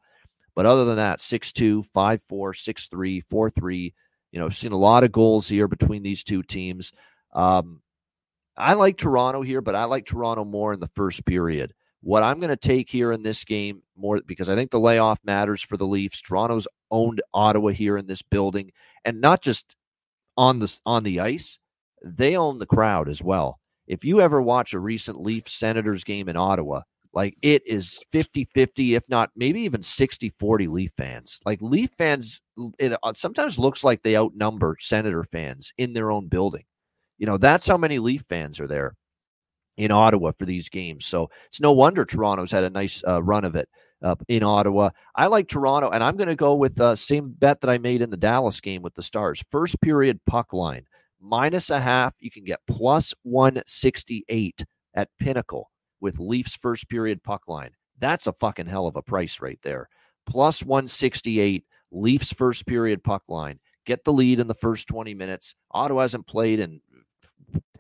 But 0.54 0.66
other 0.66 0.84
than 0.84 0.96
that, 0.96 1.20
6-2, 1.20 1.84
5-4, 1.94 2.20
6-3, 2.30 3.22
4-3, 3.26 3.92
you 4.32 4.40
know, 4.40 4.48
seen 4.50 4.72
a 4.72 4.76
lot 4.76 5.02
of 5.02 5.10
goals 5.10 5.48
here 5.48 5.66
between 5.66 6.02
these 6.02 6.22
two 6.22 6.42
teams. 6.42 6.92
Um, 7.32 7.80
I 8.56 8.74
like 8.74 8.98
Toronto 8.98 9.42
here, 9.42 9.62
but 9.62 9.74
I 9.74 9.84
like 9.84 10.04
Toronto 10.04 10.44
more 10.44 10.72
in 10.72 10.80
the 10.80 10.90
first 10.94 11.24
period. 11.24 11.72
What 12.02 12.22
I'm 12.22 12.38
going 12.38 12.50
to 12.50 12.56
take 12.56 12.90
here 12.90 13.12
in 13.12 13.22
this 13.22 13.44
game 13.44 13.82
more 13.96 14.20
because 14.26 14.48
I 14.48 14.54
think 14.54 14.70
the 14.70 14.80
layoff 14.80 15.20
matters 15.24 15.62
for 15.62 15.76
the 15.76 15.86
Leafs. 15.86 16.20
Toronto's 16.20 16.68
owned 16.90 17.22
Ottawa 17.32 17.70
here 17.70 17.96
in 17.96 18.06
this 18.06 18.22
building, 18.22 18.72
and 19.04 19.20
not 19.20 19.40
just 19.40 19.76
on 20.36 20.58
the 20.58 20.78
on 20.86 21.02
the 21.02 21.20
ice, 21.20 21.58
they 22.04 22.36
own 22.36 22.58
the 22.58 22.66
crowd 22.66 23.08
as 23.08 23.22
well. 23.22 23.58
If 23.86 24.04
you 24.04 24.20
ever 24.20 24.40
watch 24.40 24.72
a 24.72 24.80
recent 24.80 25.20
Leaf 25.20 25.48
Senators 25.48 26.04
game 26.04 26.28
in 26.28 26.36
Ottawa, 26.36 26.82
like 27.12 27.36
it 27.42 27.62
is 27.66 27.98
50-50 28.12 28.96
if 28.96 29.02
not 29.08 29.30
maybe 29.36 29.60
even 29.62 29.82
60-40 29.82 30.68
Leaf 30.68 30.90
fans. 30.96 31.40
Like 31.44 31.60
Leaf 31.60 31.90
fans 31.98 32.40
it 32.78 32.96
uh, 33.02 33.12
sometimes 33.14 33.58
looks 33.58 33.84
like 33.84 34.02
they 34.02 34.16
outnumber 34.16 34.76
Senator 34.80 35.24
fans 35.24 35.72
in 35.78 35.92
their 35.92 36.10
own 36.10 36.28
building. 36.28 36.64
You 37.18 37.26
know, 37.26 37.38
that's 37.38 37.68
how 37.68 37.76
many 37.76 37.98
Leaf 37.98 38.24
fans 38.28 38.60
are 38.60 38.66
there 38.66 38.94
in 39.76 39.90
Ottawa 39.90 40.32
for 40.38 40.46
these 40.46 40.68
games. 40.68 41.06
So 41.06 41.30
it's 41.46 41.60
no 41.60 41.72
wonder 41.72 42.04
Toronto's 42.04 42.50
had 42.50 42.64
a 42.64 42.70
nice 42.70 43.02
uh, 43.06 43.22
run 43.22 43.44
of 43.44 43.56
it 43.56 43.68
uh, 44.02 44.16
in 44.28 44.42
Ottawa. 44.42 44.90
I 45.14 45.26
like 45.26 45.48
Toronto, 45.48 45.90
and 45.90 46.02
I'm 46.02 46.16
going 46.16 46.28
to 46.28 46.36
go 46.36 46.54
with 46.54 46.76
the 46.76 46.88
uh, 46.88 46.94
same 46.94 47.30
bet 47.30 47.60
that 47.60 47.70
I 47.70 47.78
made 47.78 48.02
in 48.02 48.10
the 48.10 48.16
Dallas 48.16 48.60
game 48.60 48.82
with 48.82 48.94
the 48.94 49.02
Stars. 49.02 49.42
First 49.50 49.80
period 49.80 50.20
puck 50.26 50.52
line 50.52 50.86
minus 51.20 51.70
a 51.70 51.80
half. 51.80 52.14
You 52.18 52.30
can 52.30 52.44
get 52.44 52.60
plus 52.68 53.14
168 53.22 54.64
at 54.94 55.08
Pinnacle 55.18 55.70
with 56.00 56.18
Leafs 56.18 56.56
first 56.56 56.88
period 56.88 57.22
puck 57.22 57.48
line. 57.48 57.70
That's 57.98 58.26
a 58.26 58.32
fucking 58.34 58.66
hell 58.66 58.86
of 58.86 58.96
a 58.96 59.02
price 59.02 59.40
right 59.40 59.58
there. 59.62 59.88
Plus 60.26 60.62
168 60.62 61.64
Leafs 61.92 62.32
first 62.32 62.66
period 62.66 63.02
puck 63.04 63.28
line. 63.28 63.60
Get 63.86 64.04
the 64.04 64.12
lead 64.12 64.40
in 64.40 64.46
the 64.46 64.54
first 64.54 64.88
20 64.88 65.14
minutes. 65.14 65.54
Ottawa 65.70 66.02
hasn't 66.02 66.26
played 66.26 66.60
in 66.60 66.80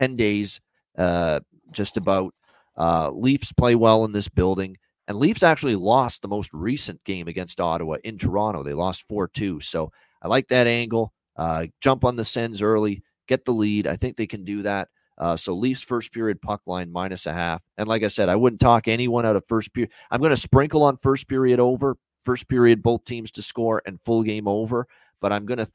10 0.00 0.16
days. 0.16 0.60
Uh, 0.96 1.40
just 1.72 1.96
about. 1.96 2.34
Uh, 2.76 3.10
Leafs 3.10 3.52
play 3.52 3.74
well 3.74 4.04
in 4.04 4.12
this 4.12 4.28
building. 4.28 4.76
And 5.08 5.18
Leafs 5.18 5.42
actually 5.42 5.76
lost 5.76 6.22
the 6.22 6.28
most 6.28 6.50
recent 6.52 7.02
game 7.04 7.28
against 7.28 7.60
Ottawa 7.60 7.96
in 8.04 8.18
Toronto. 8.18 8.62
They 8.62 8.74
lost 8.74 9.04
4 9.08 9.28
2. 9.28 9.60
So 9.60 9.90
I 10.22 10.28
like 10.28 10.48
that 10.48 10.66
angle. 10.66 11.12
Uh, 11.36 11.66
jump 11.80 12.04
on 12.04 12.16
the 12.16 12.24
Sens 12.24 12.62
early, 12.62 13.02
get 13.26 13.44
the 13.44 13.52
lead. 13.52 13.86
I 13.86 13.96
think 13.96 14.16
they 14.16 14.26
can 14.26 14.44
do 14.44 14.62
that. 14.62 14.88
Uh, 15.18 15.36
so 15.36 15.54
Leafs 15.54 15.82
first 15.82 16.12
period 16.12 16.40
puck 16.40 16.62
line 16.66 16.90
minus 16.90 17.26
a 17.26 17.32
half. 17.32 17.62
And 17.78 17.88
like 17.88 18.02
I 18.02 18.08
said, 18.08 18.28
I 18.28 18.36
wouldn't 18.36 18.60
talk 18.60 18.88
anyone 18.88 19.26
out 19.26 19.36
of 19.36 19.44
first 19.46 19.72
period. 19.74 19.90
I'm 20.10 20.20
going 20.20 20.30
to 20.30 20.36
sprinkle 20.36 20.82
on 20.82 20.96
first 20.98 21.28
period 21.28 21.60
over, 21.60 21.96
first 22.24 22.48
period, 22.48 22.82
both 22.82 23.04
teams 23.04 23.30
to 23.32 23.42
score 23.42 23.82
and 23.86 24.00
full 24.04 24.22
game 24.22 24.48
over. 24.48 24.86
But 25.20 25.32
I'm 25.32 25.46
going 25.46 25.58
to 25.58 25.70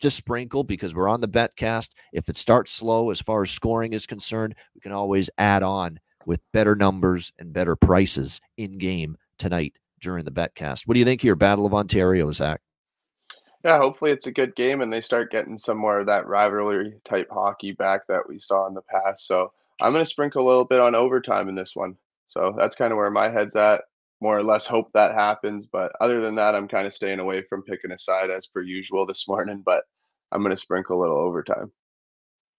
just 0.00 0.16
sprinkle 0.16 0.64
because 0.64 0.94
we're 0.94 1.08
on 1.08 1.20
the 1.20 1.28
bet 1.28 1.54
cast. 1.56 1.94
If 2.12 2.28
it 2.28 2.36
starts 2.36 2.72
slow 2.72 3.10
as 3.10 3.20
far 3.20 3.42
as 3.42 3.50
scoring 3.50 3.92
is 3.92 4.06
concerned, 4.06 4.54
we 4.74 4.80
can 4.80 4.92
always 4.92 5.28
add 5.38 5.62
on 5.62 6.00
with 6.26 6.40
better 6.52 6.74
numbers 6.74 7.32
and 7.38 7.52
better 7.52 7.76
prices 7.76 8.40
in 8.56 8.78
game 8.78 9.16
tonight 9.38 9.74
during 10.00 10.24
the 10.24 10.30
betcast. 10.30 10.86
What 10.86 10.94
do 10.94 11.00
you 11.00 11.04
think 11.04 11.20
here, 11.20 11.36
Battle 11.36 11.66
of 11.66 11.74
Ontario, 11.74 12.30
Zach? 12.32 12.60
Yeah, 13.64 13.78
hopefully 13.78 14.10
it's 14.10 14.26
a 14.26 14.32
good 14.32 14.56
game 14.56 14.80
and 14.80 14.92
they 14.92 15.02
start 15.02 15.30
getting 15.30 15.58
some 15.58 15.76
more 15.76 16.00
of 16.00 16.06
that 16.06 16.26
rivalry 16.26 16.94
type 17.06 17.28
hockey 17.30 17.72
back 17.72 18.06
that 18.08 18.26
we 18.26 18.38
saw 18.40 18.66
in 18.66 18.74
the 18.74 18.82
past. 18.82 19.26
So 19.26 19.52
I'm 19.80 19.92
going 19.92 20.04
to 20.04 20.10
sprinkle 20.10 20.44
a 20.44 20.48
little 20.48 20.64
bit 20.64 20.80
on 20.80 20.94
overtime 20.94 21.48
in 21.48 21.54
this 21.54 21.72
one. 21.74 21.96
So 22.28 22.54
that's 22.56 22.76
kind 22.76 22.92
of 22.92 22.96
where 22.96 23.10
my 23.10 23.28
head's 23.28 23.56
at. 23.56 23.82
More 24.22 24.36
or 24.36 24.42
less 24.42 24.66
hope 24.66 24.90
that 24.92 25.14
happens. 25.14 25.66
But 25.70 25.92
other 26.00 26.20
than 26.20 26.34
that, 26.36 26.54
I'm 26.54 26.68
kind 26.68 26.86
of 26.86 26.94
staying 26.94 27.20
away 27.20 27.42
from 27.48 27.62
picking 27.62 27.90
a 27.90 27.98
side 27.98 28.30
as 28.30 28.46
per 28.46 28.60
usual 28.60 29.06
this 29.06 29.26
morning. 29.26 29.62
But 29.64 29.84
I'm 30.32 30.42
going 30.42 30.54
to 30.54 30.60
sprinkle 30.60 30.98
a 30.98 31.00
little 31.00 31.18
overtime. 31.18 31.72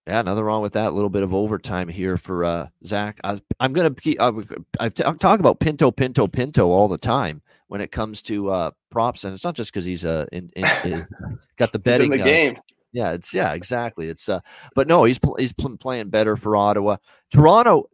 Yeah, 0.07 0.23
nothing 0.23 0.43
wrong 0.43 0.61
with 0.61 0.73
that. 0.73 0.87
A 0.87 0.91
little 0.91 1.09
bit 1.09 1.21
of 1.21 1.33
overtime 1.33 1.87
here 1.87 2.17
for 2.17 2.43
uh, 2.43 2.67
Zach. 2.85 3.19
I, 3.23 3.39
am 3.59 3.71
going 3.71 3.93
to 3.93 4.01
keep. 4.01 4.19
Uh, 4.19 4.31
I 4.79 4.89
talk 4.89 5.39
about 5.39 5.59
Pinto, 5.59 5.91
Pinto, 5.91 6.27
Pinto 6.27 6.71
all 6.71 6.87
the 6.87 6.97
time 6.97 7.41
when 7.67 7.81
it 7.81 7.91
comes 7.91 8.23
to 8.23 8.49
uh, 8.49 8.71
props, 8.89 9.23
and 9.23 9.33
it's 9.33 9.43
not 9.43 9.55
just 9.55 9.71
because 9.71 9.85
he's 9.85 10.03
uh, 10.03 10.25
in, 10.31 10.49
in, 10.55 10.65
in, 10.85 11.07
got 11.57 11.71
the 11.71 11.79
betting 11.79 12.11
in 12.11 12.17
the 12.17 12.23
uh, 12.23 12.25
game. 12.25 12.57
Yeah, 12.93 13.11
it's 13.11 13.33
yeah, 13.33 13.53
exactly. 13.53 14.09
It's 14.09 14.27
uh, 14.27 14.39
but 14.75 14.87
no, 14.87 15.03
he's 15.03 15.19
he's 15.37 15.53
playing 15.53 16.09
better 16.09 16.35
for 16.35 16.55
Ottawa. 16.55 16.97
Toronto, 17.31 17.89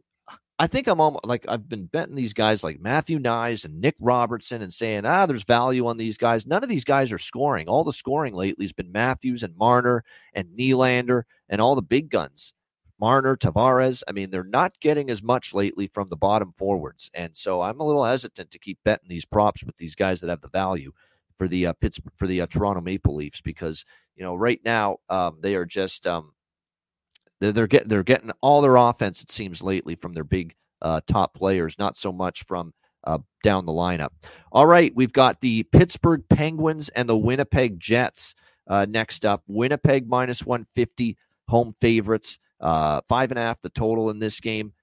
I 0.59 0.65
think 0.65 0.87
I'm 0.87 0.99
almost 0.99 1.25
like 1.25 1.45
I've 1.47 1.69
been 1.69 1.85
betting 1.85 2.15
these 2.15 2.33
guys 2.33 2.63
like 2.63 2.79
Matthew 2.79 3.19
Knies 3.19 3.63
and 3.63 3.79
Nick 3.79 3.95
Robertson 3.99 4.63
and 4.63 4.73
saying, 4.73 5.05
ah, 5.05 5.27
there's 5.27 5.43
value 5.43 5.85
on 5.85 5.97
these 5.97 6.17
guys. 6.17 6.47
None 6.47 6.63
of 6.63 6.69
these 6.69 6.83
guys 6.83 7.11
are 7.11 7.19
scoring. 7.19 7.67
All 7.67 7.83
the 7.83 7.93
scoring 7.93 8.33
lately 8.33 8.65
has 8.65 8.73
been 8.73 8.91
Matthews 8.91 9.43
and 9.43 9.55
Marner 9.55 10.03
and 10.33 10.47
Nylander 10.57 11.23
and 11.47 11.61
all 11.61 11.75
the 11.75 11.83
big 11.83 12.09
guns. 12.09 12.53
Marner, 12.99 13.37
Tavares. 13.37 14.01
I 14.07 14.11
mean, 14.13 14.31
they're 14.31 14.43
not 14.43 14.79
getting 14.79 15.11
as 15.11 15.21
much 15.21 15.53
lately 15.53 15.87
from 15.87 16.07
the 16.07 16.15
bottom 16.15 16.51
forwards. 16.57 17.11
And 17.13 17.37
so 17.37 17.61
I'm 17.61 17.79
a 17.79 17.85
little 17.85 18.05
hesitant 18.05 18.49
to 18.49 18.59
keep 18.59 18.79
betting 18.83 19.09
these 19.09 19.25
props 19.25 19.63
with 19.63 19.77
these 19.77 19.93
guys 19.93 20.21
that 20.21 20.29
have 20.31 20.41
the 20.41 20.49
value 20.49 20.91
for 21.37 21.47
the 21.47 21.67
uh, 21.67 21.73
Pittsburgh, 21.73 22.13
for 22.15 22.25
the 22.25 22.41
uh, 22.41 22.47
Toronto 22.47 22.81
Maple 22.81 23.13
Leafs 23.13 23.41
because, 23.41 23.85
you 24.15 24.23
know, 24.23 24.33
right 24.33 24.59
now 24.65 24.97
um, 25.09 25.37
they 25.39 25.53
are 25.53 25.65
just 25.65 26.07
um, 26.07 26.31
they're, 27.39 27.51
they're 27.51 27.67
getting 27.67 27.87
they're 27.87 28.03
getting 28.03 28.31
all 28.41 28.61
their 28.61 28.75
offense 28.75 29.21
it 29.21 29.31
seems 29.31 29.61
lately 29.61 29.95
from 29.95 30.13
their 30.13 30.23
big 30.23 30.55
uh, 30.81 31.01
top 31.07 31.33
players, 31.33 31.75
not 31.79 31.97
so 31.97 32.11
much 32.11 32.43
from 32.45 32.73
uh, 33.03 33.17
down 33.43 33.65
the 33.65 33.71
lineup. 33.71 34.09
All 34.51 34.67
right, 34.67 34.91
we've 34.95 35.13
got 35.13 35.41
the 35.41 35.63
Pittsburgh 35.63 36.23
Penguins 36.29 36.89
and 36.89 37.07
the 37.07 37.17
Winnipeg 37.17 37.79
Jets 37.79 38.35
uh, 38.67 38.85
next 38.87 39.25
up. 39.25 39.43
Winnipeg 39.47 40.07
minus 40.07 40.45
150, 40.45 41.17
home 41.47 41.73
favorites, 41.81 42.37
uh, 42.59 43.01
five 43.07 43.31
and 43.31 43.39
a 43.39 43.43
half 43.43 43.61
the 43.61 43.69
total 43.69 44.09
in 44.09 44.19
this 44.19 44.39
game. 44.39 44.73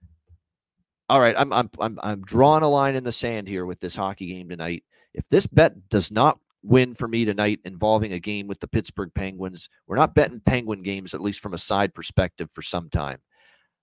All 1.08 1.20
right, 1.20 1.34
I'm 1.36 1.52
I'm 1.52 1.70
I'm 1.78 1.98
I'm 2.02 2.22
drawing 2.22 2.62
a 2.62 2.68
line 2.68 2.94
in 2.94 3.04
the 3.04 3.12
sand 3.12 3.46
here 3.46 3.66
with 3.66 3.78
this 3.80 3.94
hockey 3.94 4.26
game 4.26 4.48
tonight. 4.48 4.84
If 5.12 5.24
this 5.30 5.46
bet 5.46 5.88
does 5.90 6.10
not 6.10 6.38
win 6.64 6.94
for 6.94 7.06
me 7.06 7.24
tonight 7.24 7.60
involving 7.64 8.14
a 8.14 8.18
game 8.18 8.46
with 8.46 8.58
the 8.58 8.66
Pittsburgh 8.66 9.10
Penguins. 9.14 9.68
We're 9.86 9.96
not 9.96 10.14
betting 10.14 10.40
Penguin 10.40 10.82
games, 10.82 11.14
at 11.14 11.20
least 11.20 11.40
from 11.40 11.54
a 11.54 11.58
side 11.58 11.94
perspective, 11.94 12.48
for 12.52 12.62
some 12.62 12.88
time. 12.88 13.18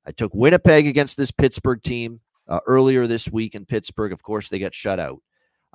I 0.06 0.12
took 0.12 0.34
Winnipeg 0.34 0.88
against 0.88 1.16
this 1.16 1.32
Pittsburgh 1.32 1.82
team 1.84 2.20
uh, 2.48 2.60
earlier 2.66 3.06
this 3.06 3.32
week 3.32 3.54
in 3.56 3.66
Pittsburgh. 3.66 4.12
Of 4.12 4.24
course, 4.24 4.50
they 4.50 4.60
got 4.60 4.74
shut 4.74 5.00
out. 5.00 5.22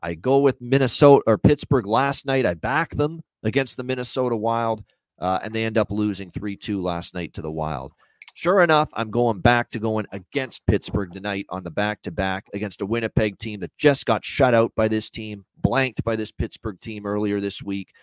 I 0.03 0.15
go 0.15 0.41
with 0.41 0.61
Minnesota 0.61 1.23
or 1.27 1.39
Pittsburgh 1.39 1.87
last 1.87 2.27
night. 2.27 2.45
I 2.45 2.55
back 2.55 2.91
them 2.91 3.23
against 3.45 3.77
the 3.77 3.85
Minnesota 3.85 4.37
Wild, 4.37 4.85
uh, 5.19 5.39
and 5.43 5.55
they 5.55 5.65
end 5.65 5.79
up 5.79 5.91
losing 5.91 6.31
3 6.31 6.57
2 6.57 6.83
last 6.83 7.15
night 7.15 7.33
to 7.35 7.43
the 7.43 7.51
Wild. 7.51 7.93
Sure 8.37 8.61
enough, 8.61 8.91
I'm 8.93 9.11
going 9.11 9.41
back 9.41 9.70
to 9.70 9.78
going 9.78 10.05
against 10.12 10.66
Pittsburgh 10.66 11.11
tonight 11.11 11.47
on 11.49 11.64
the 11.64 11.70
back 11.70 12.03
to 12.03 12.11
back 12.11 12.51
against 12.53 12.82
a 12.82 12.87
Winnipeg 12.87 13.39
team 13.39 13.61
that 13.61 13.74
just 13.78 14.05
got 14.05 14.26
shut 14.26 14.53
out 14.53 14.70
by 14.76 14.89
this 14.89 15.09
team, 15.09 15.47
blanked 15.62 16.05
by 16.05 16.16
this 16.16 16.32
Pittsburgh 16.32 16.78
team 16.82 17.07
earlier 17.07 17.41
this 17.41 17.62
week. 17.62 17.95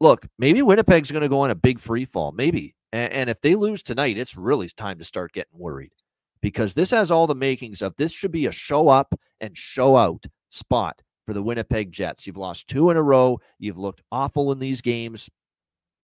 Look, 0.00 0.26
maybe 0.40 0.60
Winnipeg's 0.60 1.12
going 1.12 1.22
to 1.22 1.28
go 1.28 1.42
on 1.42 1.52
a 1.52 1.54
big 1.54 1.78
free 1.78 2.04
fall. 2.04 2.32
Maybe. 2.32 2.74
And, 2.92 3.12
and 3.12 3.30
if 3.30 3.40
they 3.42 3.54
lose 3.54 3.84
tonight, 3.84 4.18
it's 4.18 4.36
really 4.36 4.68
time 4.70 4.98
to 4.98 5.04
start 5.04 5.34
getting 5.34 5.56
worried 5.56 5.92
because 6.40 6.74
this 6.74 6.90
has 6.90 7.12
all 7.12 7.28
the 7.28 7.36
makings 7.36 7.80
of 7.80 7.94
this 7.96 8.10
should 8.10 8.32
be 8.32 8.46
a 8.46 8.52
show 8.52 8.88
up 8.88 9.14
and 9.40 9.56
show 9.56 9.96
out 9.96 10.26
spot 10.48 11.00
for 11.28 11.32
the 11.32 11.44
Winnipeg 11.44 11.92
Jets. 11.92 12.26
You've 12.26 12.36
lost 12.36 12.66
two 12.66 12.90
in 12.90 12.96
a 12.96 13.02
row. 13.04 13.38
You've 13.60 13.78
looked 13.78 14.02
awful 14.10 14.50
in 14.50 14.58
these 14.58 14.80
games 14.80 15.30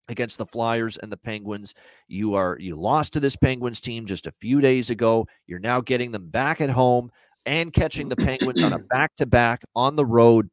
against 0.09 0.37
the 0.37 0.45
Flyers 0.45 0.97
and 0.97 1.11
the 1.11 1.17
Penguins. 1.17 1.73
You 2.07 2.35
are 2.35 2.57
you 2.59 2.75
lost 2.75 3.13
to 3.13 3.19
this 3.19 3.35
Penguins 3.35 3.81
team 3.81 4.05
just 4.05 4.27
a 4.27 4.33
few 4.39 4.61
days 4.61 4.89
ago. 4.89 5.27
You're 5.47 5.59
now 5.59 5.81
getting 5.81 6.11
them 6.11 6.27
back 6.27 6.61
at 6.61 6.69
home 6.69 7.11
and 7.45 7.71
catching 7.71 8.09
the 8.09 8.15
Penguins 8.15 8.61
on 8.61 8.73
a 8.73 8.79
back-to-back 8.89 9.63
on 9.75 9.95
the 9.95 10.05
road 10.05 10.49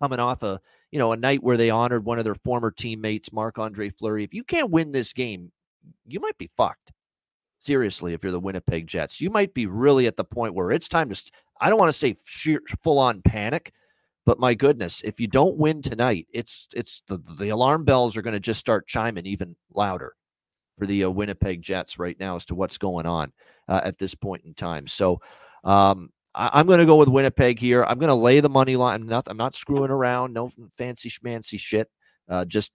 coming 0.00 0.18
off 0.18 0.42
a, 0.42 0.60
you 0.90 0.98
know, 0.98 1.12
a 1.12 1.16
night 1.16 1.42
where 1.42 1.56
they 1.56 1.70
honored 1.70 2.04
one 2.04 2.18
of 2.18 2.24
their 2.24 2.34
former 2.34 2.70
teammates, 2.70 3.32
Marc-Andre 3.32 3.90
Fleury. 3.90 4.24
If 4.24 4.34
you 4.34 4.44
can't 4.44 4.70
win 4.70 4.90
this 4.90 5.12
game, 5.12 5.50
you 6.06 6.20
might 6.20 6.36
be 6.36 6.50
fucked. 6.56 6.92
Seriously, 7.60 8.12
if 8.12 8.22
you're 8.22 8.32
the 8.32 8.40
Winnipeg 8.40 8.86
Jets, 8.86 9.20
you 9.20 9.30
might 9.30 9.54
be 9.54 9.66
really 9.66 10.06
at 10.06 10.16
the 10.16 10.24
point 10.24 10.54
where 10.54 10.72
it's 10.72 10.88
time 10.88 11.08
to. 11.10 11.30
I 11.60 11.68
don't 11.68 11.78
want 11.78 11.88
to 11.88 11.98
say 11.98 12.16
sheer, 12.24 12.60
full 12.82 12.98
on 12.98 13.22
panic, 13.22 13.72
but 14.26 14.40
my 14.40 14.54
goodness, 14.54 15.00
if 15.04 15.20
you 15.20 15.28
don't 15.28 15.56
win 15.56 15.80
tonight, 15.80 16.26
it's 16.32 16.68
it's 16.74 17.02
the 17.06 17.18
the 17.38 17.50
alarm 17.50 17.84
bells 17.84 18.16
are 18.16 18.22
going 18.22 18.34
to 18.34 18.40
just 18.40 18.60
start 18.60 18.88
chiming 18.88 19.24
even 19.24 19.54
louder 19.72 20.14
for 20.78 20.86
the 20.86 21.04
uh, 21.04 21.10
Winnipeg 21.10 21.62
Jets 21.62 21.98
right 21.98 22.18
now 22.18 22.36
as 22.36 22.44
to 22.46 22.54
what's 22.54 22.76
going 22.76 23.06
on 23.06 23.32
uh, 23.68 23.80
at 23.84 23.98
this 23.98 24.14
point 24.14 24.44
in 24.44 24.52
time. 24.52 24.86
So 24.88 25.20
um, 25.64 26.10
I, 26.34 26.60
am 26.60 26.66
going 26.66 26.80
to 26.80 26.86
go 26.86 26.96
with 26.96 27.08
Winnipeg 27.08 27.58
here. 27.58 27.84
I'm 27.84 27.98
going 27.98 28.08
to 28.08 28.14
lay 28.14 28.40
the 28.40 28.48
money 28.48 28.76
line. 28.76 29.02
I'm 29.02 29.08
not, 29.08 29.26
I'm 29.28 29.36
not 29.36 29.54
screwing 29.54 29.90
around. 29.90 30.34
No 30.34 30.50
fancy 30.76 31.08
schmancy 31.08 31.58
shit. 31.58 31.88
Uh, 32.28 32.44
just 32.44 32.72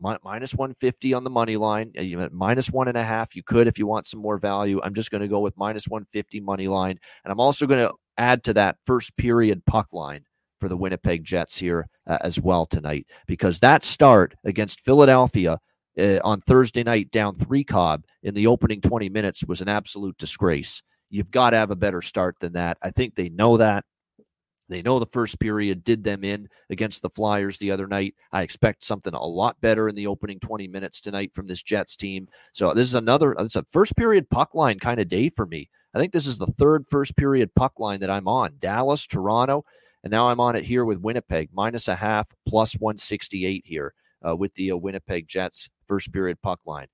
mi- 0.00 0.16
minus 0.24 0.54
150 0.54 1.14
on 1.14 1.24
the 1.24 1.30
money 1.30 1.56
line. 1.56 1.92
Uh, 1.98 2.02
you 2.02 2.28
minus 2.32 2.70
one 2.70 2.88
and 2.88 2.96
a 2.96 3.04
half. 3.04 3.36
You 3.36 3.42
could 3.42 3.66
if 3.66 3.78
you 3.78 3.86
want 3.86 4.06
some 4.06 4.20
more 4.20 4.38
value. 4.38 4.80
I'm 4.82 4.94
just 4.94 5.10
going 5.10 5.20
to 5.20 5.28
go 5.28 5.40
with 5.40 5.56
minus 5.56 5.88
150 5.88 6.40
money 6.40 6.68
line, 6.68 6.98
and 7.24 7.32
I'm 7.32 7.40
also 7.40 7.66
going 7.66 7.86
to 7.86 7.94
add 8.18 8.44
to 8.44 8.54
that 8.54 8.76
first 8.86 9.16
period 9.16 9.64
puck 9.66 9.92
line 9.92 10.24
for 10.62 10.68
the 10.68 10.76
Winnipeg 10.76 11.24
Jets 11.24 11.58
here 11.58 11.88
uh, 12.06 12.18
as 12.20 12.38
well 12.38 12.66
tonight 12.66 13.04
because 13.26 13.58
that 13.58 13.82
start 13.82 14.32
against 14.44 14.84
Philadelphia 14.84 15.58
uh, 15.98 16.20
on 16.22 16.40
Thursday 16.40 16.84
night 16.84 17.10
down 17.10 17.36
three 17.36 17.64
Cobb 17.64 18.04
in 18.22 18.32
the 18.32 18.46
opening 18.46 18.80
20 18.80 19.08
minutes 19.08 19.42
was 19.44 19.60
an 19.60 19.68
absolute 19.68 20.16
disgrace. 20.18 20.80
You've 21.10 21.32
got 21.32 21.50
to 21.50 21.56
have 21.56 21.72
a 21.72 21.76
better 21.76 22.00
start 22.00 22.36
than 22.38 22.52
that. 22.52 22.78
I 22.80 22.92
think 22.92 23.16
they 23.16 23.28
know 23.28 23.56
that. 23.56 23.84
They 24.68 24.82
know 24.82 25.00
the 25.00 25.06
first 25.06 25.40
period 25.40 25.82
did 25.82 26.04
them 26.04 26.22
in 26.22 26.48
against 26.70 27.02
the 27.02 27.10
Flyers 27.10 27.58
the 27.58 27.72
other 27.72 27.88
night. 27.88 28.14
I 28.30 28.42
expect 28.42 28.84
something 28.84 29.12
a 29.12 29.20
lot 29.20 29.60
better 29.60 29.88
in 29.88 29.96
the 29.96 30.06
opening 30.06 30.38
20 30.38 30.68
minutes 30.68 31.00
tonight 31.00 31.32
from 31.34 31.48
this 31.48 31.64
Jets 31.64 31.96
team. 31.96 32.28
So 32.52 32.72
this 32.72 32.86
is 32.86 32.94
another 32.94 33.32
it's 33.32 33.56
a 33.56 33.66
first 33.72 33.96
period 33.96 34.30
puck 34.30 34.54
line 34.54 34.78
kind 34.78 35.00
of 35.00 35.08
day 35.08 35.28
for 35.28 35.44
me. 35.44 35.68
I 35.92 35.98
think 35.98 36.12
this 36.12 36.28
is 36.28 36.38
the 36.38 36.46
third 36.46 36.86
first 36.88 37.16
period 37.16 37.52
puck 37.56 37.80
line 37.80 37.98
that 37.98 38.10
I'm 38.10 38.28
on. 38.28 38.54
Dallas, 38.60 39.08
Toronto, 39.08 39.64
and 40.04 40.10
now 40.10 40.28
I'm 40.28 40.40
on 40.40 40.56
it 40.56 40.64
here 40.64 40.84
with 40.84 40.98
Winnipeg, 40.98 41.50
minus 41.52 41.88
a 41.88 41.96
half, 41.96 42.26
plus 42.48 42.74
168 42.74 43.62
here 43.64 43.94
uh, 44.26 44.34
with 44.34 44.54
the 44.54 44.72
uh, 44.72 44.76
Winnipeg 44.76 45.28
Jets 45.28 45.68
first 45.86 46.12
period 46.12 46.38
puck 46.42 46.60
line. 46.66 46.88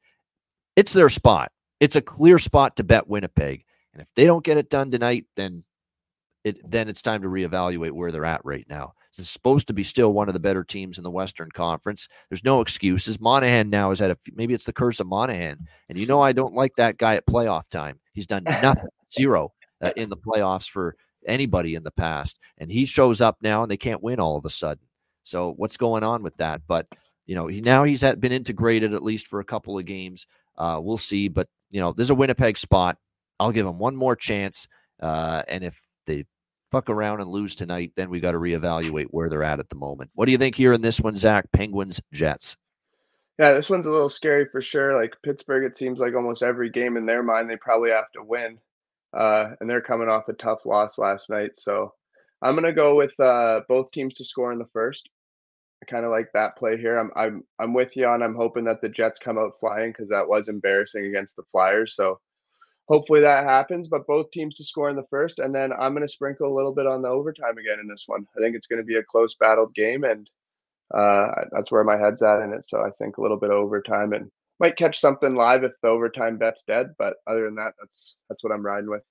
It's 0.76 0.92
their 0.92 1.11
spot. 1.11 1.50
It's 1.80 1.96
a 1.96 2.02
clear 2.02 2.38
spot 2.38 2.76
to 2.76 2.84
bet 2.84 3.09
Winnipeg. 3.09 3.64
And 3.92 4.02
if 4.02 4.09
they 4.14 4.24
don't 4.24 4.44
get 4.44 4.59
it 4.59 4.70
done 4.70 4.90
tonight, 4.90 5.26
then 5.36 5.64
it 6.44 6.59
then 6.70 6.88
it's 6.88 7.02
time 7.02 7.22
to 7.22 7.28
reevaluate 7.28 7.92
where 7.92 8.12
they're 8.12 8.24
at 8.24 8.44
right 8.44 8.66
now. 8.68 8.94
It's 9.16 9.28
supposed 9.28 9.66
to 9.68 9.72
be 9.72 9.82
still 9.82 10.12
one 10.12 10.28
of 10.28 10.34
the 10.34 10.40
better 10.40 10.62
teams 10.62 10.98
in 10.98 11.04
the 11.04 11.11
Western 11.11 11.50
Conference. 11.50 12.09
There's 12.30 12.44
no 12.44 12.61
excuses. 12.61 13.20
Monahan 13.20 13.70
now 13.70 13.90
is 13.90 14.00
at 14.00 14.11
a 14.11 14.18
maybe 14.34 14.54
it's 14.54 14.64
the 14.66 14.72
curse 14.72 15.00
of 15.00 15.06
Monahan, 15.06 15.59
and 15.88 15.98
you 15.98 16.06
know 16.06 16.20
I 16.20 16.32
don't 16.32 16.54
like 16.54 16.76
that 16.76 16.98
guy 16.98 17.16
at 17.16 17.26
playoff 17.26 17.68
time. 17.70 17.98
He's 18.12 18.26
done 18.26 18.44
nothing, 18.62 18.88
zero 19.11 19.52
uh, 19.82 19.90
in 19.96 20.09
the 20.09 20.16
playoffs 20.16 20.68
for 20.68 20.94
anybody 21.26 21.74
in 21.74 21.82
the 21.82 21.90
past, 21.90 22.38
and 22.58 22.70
he 22.70 22.84
shows 22.84 23.20
up 23.20 23.38
now 23.42 23.62
and 23.62 23.70
they 23.70 23.76
can't 23.76 24.02
win 24.02 24.20
all 24.20 24.36
of 24.36 24.44
a 24.44 24.50
sudden. 24.50 24.84
So 25.22 25.54
what's 25.56 25.76
going 25.76 26.04
on 26.04 26.22
with 26.22 26.36
that? 26.38 26.62
But 26.66 26.86
you 27.26 27.34
know 27.34 27.46
he 27.46 27.60
now 27.60 27.84
he's 27.84 28.00
had, 28.00 28.20
been 28.20 28.32
integrated 28.32 28.94
at 28.94 29.02
least 29.02 29.26
for 29.26 29.40
a 29.40 29.44
couple 29.44 29.78
of 29.78 29.84
games. 29.84 30.26
Uh, 30.56 30.80
we'll 30.82 30.98
see, 30.98 31.28
but 31.28 31.48
you 31.70 31.80
know 31.80 31.92
there's 31.92 32.10
a 32.10 32.14
Winnipeg 32.14 32.56
spot. 32.56 32.96
I'll 33.38 33.52
give 33.52 33.66
him 33.66 33.78
one 33.78 33.96
more 33.96 34.16
chance. 34.16 34.66
Uh, 35.00 35.42
and 35.46 35.62
if 35.62 35.80
they 36.06 36.24
fuck 36.70 36.90
around 36.90 37.20
and 37.20 37.30
lose 37.30 37.54
tonight, 37.54 37.92
then 37.96 38.10
we 38.10 38.20
got 38.20 38.32
to 38.32 38.38
reevaluate 38.38 39.06
where 39.10 39.28
they're 39.28 39.44
at 39.44 39.60
at 39.60 39.68
the 39.68 39.76
moment. 39.76 40.10
What 40.14 40.26
do 40.26 40.32
you 40.32 40.38
think 40.38 40.54
here 40.54 40.72
in 40.72 40.80
this 40.80 41.00
one, 41.00 41.16
Zach? 41.16 41.50
Penguins, 41.52 42.00
Jets. 42.12 42.56
Yeah, 43.38 43.52
this 43.52 43.70
one's 43.70 43.86
a 43.86 43.90
little 43.90 44.08
scary 44.08 44.46
for 44.50 44.60
sure. 44.60 45.00
Like 45.00 45.14
Pittsburgh, 45.22 45.64
it 45.64 45.76
seems 45.76 46.00
like 46.00 46.14
almost 46.14 46.42
every 46.42 46.70
game 46.70 46.96
in 46.96 47.06
their 47.06 47.22
mind 47.22 47.48
they 47.48 47.56
probably 47.56 47.90
have 47.90 48.10
to 48.14 48.22
win, 48.22 48.58
uh, 49.16 49.50
and 49.61 49.68
they're 49.68 49.80
coming 49.80 50.09
off 50.09 50.28
a 50.28 50.32
tough 50.34 50.64
loss 50.64 50.98
last 50.98 51.30
night. 51.30 51.52
So 51.54 51.92
I'm 52.42 52.54
gonna 52.54 52.72
go 52.72 52.96
with 52.96 53.18
uh, 53.20 53.61
both 53.68 53.90
teams 53.92 54.14
to 54.16 54.24
score 54.24 54.52
in 54.52 54.59
the 54.59 54.68
first. 54.72 55.09
I 55.82 55.86
kind 55.86 56.04
of 56.04 56.11
like 56.11 56.28
that 56.34 56.56
play 56.56 56.76
here. 56.76 56.98
I'm 56.98 57.11
I'm 57.16 57.44
I'm 57.59 57.74
with 57.74 57.96
you 57.96 58.06
on. 58.06 58.22
I'm 58.22 58.34
hoping 58.34 58.64
that 58.64 58.80
the 58.82 58.88
Jets 58.88 59.18
come 59.18 59.38
out 59.38 59.52
flying 59.61 59.90
because 59.92 60.09
that 60.09 60.28
was 60.28 60.48
embarrassing 60.48 61.06
against 61.06 61.36
the 61.36 61.44
Flyers. 61.52 61.94
So 61.96 62.20
hopefully 62.88 63.20
that 63.20 63.44
happens. 63.44 63.88
But 63.88 64.06
both 64.06 64.30
teams 64.32 64.56
to 64.56 64.64
score 64.64 64.90
in 64.90 64.96
the 64.96 65.06
first, 65.11 65.38
and 65.38 65.54
then 65.54 65.72
I'm 65.72 65.94
to 66.06 66.09
sprinkle 66.09 66.52
a 66.52 66.56
little 66.56 66.74
bit 66.74 66.86
on 66.86 67.02
the 67.02 67.09
overtime 67.09 67.59
again 67.59 67.78
in 67.80 67.88
this 67.88 68.04
one. 68.06 68.26
I 68.36 68.40
think 68.40 68.56
it's 68.56 68.66
to 68.80 68.86
be 68.86 68.96
a 68.96 69.04
close 69.04 69.36
battled 69.38 69.74
game, 69.74 70.04
and 70.04 70.28
uh, 70.94 71.28
that's 71.52 71.70
where 71.70 71.84
my 71.84 71.96
head's 71.96 72.22
at 72.22 72.42
in 72.42 72.52
it. 72.52 72.66
So 72.66 72.80
I 72.80 72.90
think 72.98 73.16
a 73.18 73.22
little 73.22 73.38
bit 73.38 73.50
of 73.50 73.56
overtime 73.56 74.12
and 74.12 74.30
might 74.61 74.76
catch 74.76 75.00
something 75.00 75.34
live 75.34 75.64
if 75.64 75.72
the 75.82 75.88
overtime 75.88 76.38
bet's 76.38 76.62
dead. 76.66 76.88
But 76.98 77.16
other 77.26 77.44
than 77.44 77.54
that, 77.56 77.72
that's 77.78 78.14
that's 78.28 78.44
what 78.44 78.52
I'm 78.52 78.64
riding 78.64 78.90
with. 78.90 79.02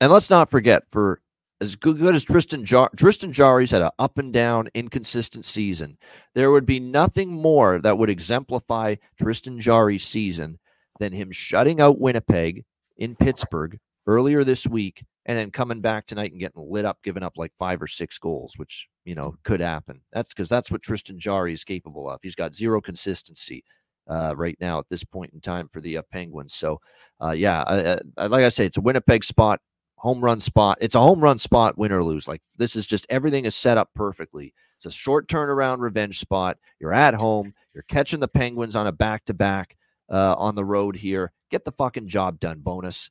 And 0.00 0.12
let's 0.12 0.30
not 0.30 0.50
forget, 0.50 0.84
for 0.92 1.20
as 1.60 1.74
good, 1.74 2.14
as 2.14 2.24
Tristan 2.24 2.64
Jar- 2.64 2.90
Tristan 2.96 3.32
Jarry's 3.32 3.70
had 3.70 3.82
an 3.82 3.90
up 3.98 4.18
and 4.18 4.32
down, 4.32 4.68
inconsistent 4.74 5.44
season, 5.44 5.96
there 6.34 6.50
would 6.50 6.66
be 6.66 6.80
nothing 6.80 7.30
more 7.30 7.80
that 7.80 7.96
would 7.96 8.10
exemplify 8.10 8.96
Tristan 9.18 9.58
Jarry's 9.60 10.04
season 10.04 10.58
than 11.00 11.12
him 11.12 11.32
shutting 11.32 11.80
out 11.80 12.00
Winnipeg 12.00 12.64
in 12.98 13.16
Pittsburgh 13.16 13.78
earlier 14.06 14.44
this 14.44 14.66
week 14.66 15.02
and 15.24 15.36
then 15.36 15.50
coming 15.50 15.80
back 15.80 16.06
tonight 16.06 16.30
and 16.30 16.40
getting 16.40 16.70
lit 16.70 16.84
up, 16.84 16.98
giving 17.02 17.22
up 17.22 17.32
like 17.36 17.52
five 17.58 17.82
or 17.82 17.86
six 17.86 18.18
goals, 18.18 18.54
which, 18.56 18.88
you 19.04 19.14
know, 19.14 19.34
could 19.42 19.60
happen. 19.60 20.00
That's 20.12 20.28
because 20.28 20.48
that's 20.48 20.70
what 20.70 20.82
Tristan 20.82 21.18
Jarry 21.18 21.52
is 21.52 21.64
capable 21.64 22.08
of. 22.08 22.20
He's 22.22 22.36
got 22.36 22.54
zero 22.54 22.80
consistency 22.80 23.64
uh, 24.08 24.34
right 24.36 24.56
now 24.60 24.78
at 24.78 24.88
this 24.88 25.04
point 25.04 25.32
in 25.32 25.40
time 25.40 25.68
for 25.72 25.80
the 25.80 25.98
uh, 25.98 26.02
Penguins. 26.10 26.54
So, 26.54 26.80
uh, 27.22 27.32
yeah, 27.32 27.62
I, 27.66 27.98
I, 28.16 28.26
like 28.26 28.44
I 28.44 28.48
say, 28.48 28.66
it's 28.66 28.76
a 28.76 28.82
Winnipeg 28.82 29.24
spot, 29.24 29.60
home 29.96 30.20
run 30.20 30.40
spot. 30.40 30.78
It's 30.80 30.94
a 30.94 31.00
home 31.00 31.20
run 31.20 31.38
spot, 31.38 31.78
win 31.78 31.92
or 31.92 32.04
lose. 32.04 32.28
Like 32.28 32.42
this 32.56 32.76
is 32.76 32.86
just 32.86 33.06
everything 33.08 33.44
is 33.44 33.54
set 33.54 33.78
up 33.78 33.90
perfectly. 33.94 34.54
It's 34.76 34.86
a 34.86 34.90
short 34.90 35.28
turnaround 35.28 35.78
revenge 35.78 36.18
spot. 36.18 36.58
You're 36.80 36.92
at 36.92 37.14
home. 37.14 37.54
You're 37.74 37.84
catching 37.88 38.20
the 38.20 38.28
Penguins 38.28 38.76
on 38.76 38.86
a 38.86 38.92
back 38.92 39.24
to 39.26 39.34
back 39.34 39.76
on 40.10 40.54
the 40.54 40.64
road 40.64 40.96
here. 40.96 41.32
Get 41.50 41.64
the 41.64 41.72
fucking 41.72 42.08
job 42.08 42.40
done, 42.40 42.60
Bonus, 42.60 43.10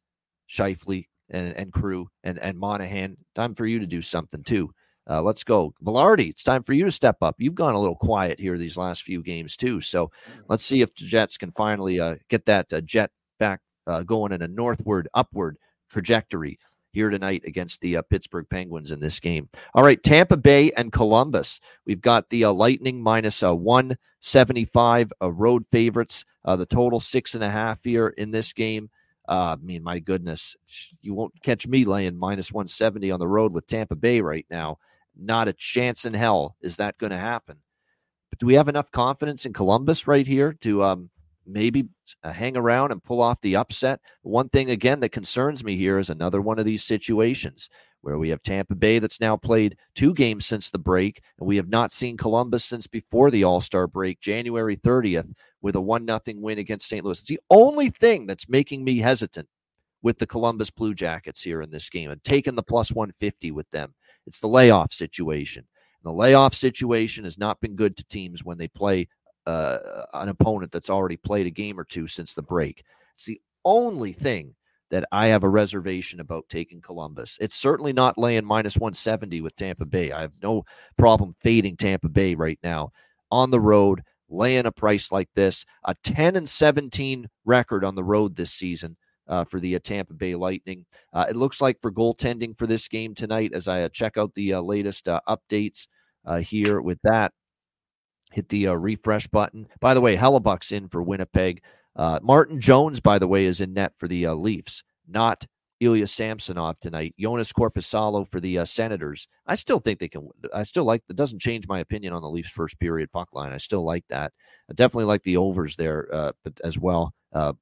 Scheifele, 0.49 1.07
and, 1.29 1.55
and 1.55 1.73
crew, 1.73 2.07
and, 2.23 2.37
and 2.39 2.57
Monahan. 2.57 3.17
Time 3.33 3.55
for 3.55 3.65
you 3.65 3.79
to 3.79 3.87
do 3.87 4.01
something 4.01 4.43
too. 4.43 4.71
Uh, 5.09 5.21
let's 5.21 5.43
go. 5.43 5.73
Vilardi, 5.83 6.29
it's 6.29 6.43
time 6.43 6.63
for 6.63 6.73
you 6.73 6.85
to 6.85 6.91
step 6.91 7.17
up. 7.21 7.35
You've 7.37 7.55
gone 7.55 7.75
a 7.75 7.79
little 7.79 7.95
quiet 7.95 8.39
here 8.39 8.57
these 8.57 8.77
last 8.77 9.03
few 9.03 9.21
games 9.21 9.55
too. 9.55 9.81
So 9.81 10.11
let's 10.47 10.65
see 10.65 10.81
if 10.81 10.93
the 10.95 11.05
Jets 11.05 11.37
can 11.37 11.51
finally 11.51 11.99
uh, 11.99 12.15
get 12.29 12.45
that 12.45 12.71
uh, 12.73 12.81
jet 12.81 13.11
back 13.39 13.61
uh, 13.87 14.03
going 14.03 14.31
in 14.31 14.41
a 14.41 14.47
northward, 14.47 15.07
upward 15.13 15.57
trajectory 15.89 16.57
here 16.95 17.09
tonight 17.09 17.43
against 17.45 17.81
the 17.81 17.97
uh, 17.97 18.01
Pittsburgh 18.03 18.47
Penguins 18.49 18.91
in 18.91 19.01
this 19.01 19.19
game. 19.19 19.49
All 19.75 19.83
right, 19.83 20.01
Tampa 20.01 20.37
Bay 20.37 20.71
and 20.71 20.91
Columbus. 20.91 21.59
We've 21.85 22.01
got 22.01 22.29
the 22.29 22.45
uh, 22.45 22.53
Lightning 22.53 23.01
minus 23.01 23.43
a 23.43 23.49
uh, 23.49 23.53
175 23.53 25.11
uh, 25.21 25.31
road 25.31 25.65
favorites. 25.71 26.25
Uh, 26.45 26.55
the 26.55 26.65
total 26.65 26.99
six 26.99 27.35
and 27.35 27.43
a 27.43 27.49
half 27.49 27.79
here 27.83 28.07
in 28.07 28.31
this 28.31 28.53
game. 28.53 28.89
Uh, 29.27 29.55
I 29.59 29.63
mean, 29.63 29.83
my 29.83 29.99
goodness, 29.99 30.55
you 31.01 31.13
won't 31.13 31.33
catch 31.43 31.67
me 31.67 31.83
laying 31.83 32.17
minus 32.17 32.51
170 32.53 33.11
on 33.11 33.19
the 33.19 33.27
road 33.27 33.51
with 33.51 33.67
Tampa 33.67 33.95
Bay 33.95 34.21
right 34.21 34.45
now. 34.49 34.77
Not 35.17 35.47
a 35.47 35.53
chance 35.53 36.05
in 36.05 36.13
hell 36.13 36.55
is 36.61 36.77
that 36.77 36.97
going 36.97 37.11
to 37.11 37.17
happen. 37.17 37.57
But 38.29 38.39
do 38.39 38.45
we 38.45 38.55
have 38.55 38.67
enough 38.67 38.91
confidence 38.91 39.45
in 39.45 39.53
Columbus 39.53 40.07
right 40.07 40.27
here 40.27 40.53
to 40.61 40.83
um, 40.83 41.09
maybe 41.45 41.87
uh, 42.23 42.31
hang 42.31 42.57
around 42.57 42.91
and 42.91 43.03
pull 43.03 43.21
off 43.21 43.41
the 43.41 43.55
upset. 43.55 43.99
One 44.23 44.49
thing, 44.49 44.69
again, 44.69 44.99
that 45.01 45.09
concerns 45.09 45.63
me 45.63 45.77
here 45.77 45.99
is 45.99 46.09
another 46.09 46.41
one 46.41 46.59
of 46.59 46.65
these 46.65 46.83
situations 46.83 47.69
where 48.01 48.17
we 48.17 48.29
have 48.29 48.41
Tampa 48.43 48.75
Bay 48.75 48.99
that's 48.99 49.19
now 49.19 49.35
played 49.35 49.77
two 49.95 50.13
games 50.13 50.45
since 50.45 50.69
the 50.69 50.77
break, 50.77 51.21
and 51.39 51.47
we 51.47 51.55
have 51.55 51.69
not 51.69 51.91
seen 51.91 52.17
Columbus 52.17 52.63
since 52.63 52.85
before 52.85 53.31
the 53.31 53.43
All 53.43 53.61
Star 53.61 53.87
break, 53.87 54.19
January 54.19 54.77
30th, 54.77 55.31
with 55.61 55.75
a 55.75 55.81
1 55.81 56.05
0 56.05 56.19
win 56.37 56.59
against 56.59 56.87
St. 56.87 57.03
Louis. 57.03 57.19
It's 57.19 57.27
the 57.27 57.39
only 57.49 57.89
thing 57.89 58.27
that's 58.27 58.49
making 58.49 58.83
me 58.83 58.99
hesitant 58.99 59.47
with 60.03 60.19
the 60.19 60.27
Columbus 60.27 60.69
Blue 60.69 60.93
Jackets 60.93 61.41
here 61.41 61.63
in 61.63 61.71
this 61.71 61.89
game 61.89 62.11
and 62.11 62.23
taking 62.23 62.53
the 62.53 62.61
plus 62.61 62.91
150 62.91 63.49
with 63.51 63.69
them. 63.71 63.93
It's 64.27 64.39
the 64.39 64.47
layoff 64.47 64.93
situation. 64.93 65.65
The 66.03 66.11
layoff 66.11 66.53
situation 66.53 67.23
has 67.23 67.37
not 67.37 67.59
been 67.61 67.75
good 67.75 67.97
to 67.97 68.05
teams 68.05 68.43
when 68.43 68.57
they 68.57 68.67
play 68.67 69.07
uh, 69.45 69.77
an 70.13 70.29
opponent 70.29 70.71
that's 70.71 70.89
already 70.89 71.17
played 71.17 71.47
a 71.47 71.51
game 71.51 71.79
or 71.79 71.83
two 71.83 72.07
since 72.07 72.33
the 72.33 72.41
break. 72.41 72.83
It's 73.15 73.25
the 73.25 73.41
only 73.63 74.13
thing 74.13 74.55
that 74.91 75.07
I 75.11 75.27
have 75.27 75.43
a 75.43 75.49
reservation 75.49 76.19
about 76.19 76.47
taking 76.47 76.81
Columbus. 76.81 77.37
It's 77.41 77.55
certainly 77.55 77.91
not 77.91 78.17
laying 78.17 78.45
minus 78.45 78.77
170 78.77 79.41
with 79.41 79.55
Tampa 79.55 79.85
Bay. 79.85 80.11
I 80.11 80.21
have 80.21 80.33
no 80.41 80.63
problem 80.97 81.35
fading 81.41 81.75
Tampa 81.75 82.09
Bay 82.09 82.35
right 82.35 82.59
now 82.63 82.91
on 83.31 83.49
the 83.49 83.59
road, 83.59 84.03
laying 84.29 84.67
a 84.67 84.71
price 84.71 85.11
like 85.11 85.29
this. 85.33 85.65
A 85.85 85.95
10 86.03 86.35
and 86.35 86.47
17 86.47 87.27
record 87.45 87.83
on 87.83 87.95
the 87.95 88.03
road 88.03 88.35
this 88.35 88.53
season. 88.53 88.95
Uh, 89.27 89.43
for 89.43 89.59
the 89.59 89.75
uh, 89.75 89.79
Tampa 89.83 90.13
Bay 90.13 90.35
Lightning. 90.35 90.85
Uh, 91.11 91.25
it 91.27 91.35
looks 91.35 91.59
like 91.59 91.81
for 91.81 91.91
goaltending 91.91 92.55
for 92.55 92.67
this 92.67 92.87
game 92.87 93.15
tonight, 93.15 93.53
as 93.55 93.67
I 93.67 93.81
uh, 93.81 93.89
check 93.89 94.17
out 94.17 94.31
the 94.35 94.53
uh, 94.53 94.61
latest 94.61 95.09
uh, 95.09 95.19
updates 95.27 95.87
here 96.41 96.79
with 96.79 96.99
that, 97.01 97.31
hit 98.31 98.47
the 98.49 98.67
refresh 98.67 99.25
button. 99.25 99.67
By 99.79 99.95
the 99.95 100.01
way, 100.01 100.15
Hellebuyck's 100.15 100.71
in 100.71 100.87
for 100.89 101.01
Winnipeg. 101.01 101.63
Martin 102.21 102.61
Jones, 102.61 102.99
by 102.99 103.17
the 103.17 103.27
way, 103.27 103.45
is 103.45 103.61
in 103.61 103.73
net 103.73 103.93
for 103.97 104.07
the 104.07 104.27
Leafs, 104.27 104.83
not 105.07 105.43
Ilya 105.79 106.05
Samsonov 106.05 106.79
tonight. 106.79 107.15
Joonas 107.19 107.51
Korpisalo 107.51 108.29
for 108.29 108.39
the 108.39 108.63
Senators. 108.63 109.27
I 109.47 109.55
still 109.55 109.79
think 109.79 109.99
they 109.99 110.07
can. 110.07 110.29
I 110.53 110.61
still 110.61 110.85
like. 110.85 111.01
It 111.09 111.15
doesn't 111.15 111.41
change 111.41 111.67
my 111.67 111.79
opinion 111.79 112.13
on 112.13 112.21
the 112.21 112.29
Leafs' 112.29 112.51
first 112.51 112.79
period 112.79 113.11
puck 113.11 113.33
line. 113.33 113.53
I 113.53 113.57
still 113.57 113.83
like 113.83 114.05
that. 114.09 114.33
I 114.69 114.73
definitely 114.73 115.05
like 115.05 115.23
the 115.23 115.37
overs 115.37 115.75
there, 115.75 116.33
but 116.43 116.61
as 116.63 116.77
well. 116.77 117.11
Uh, 117.33 117.53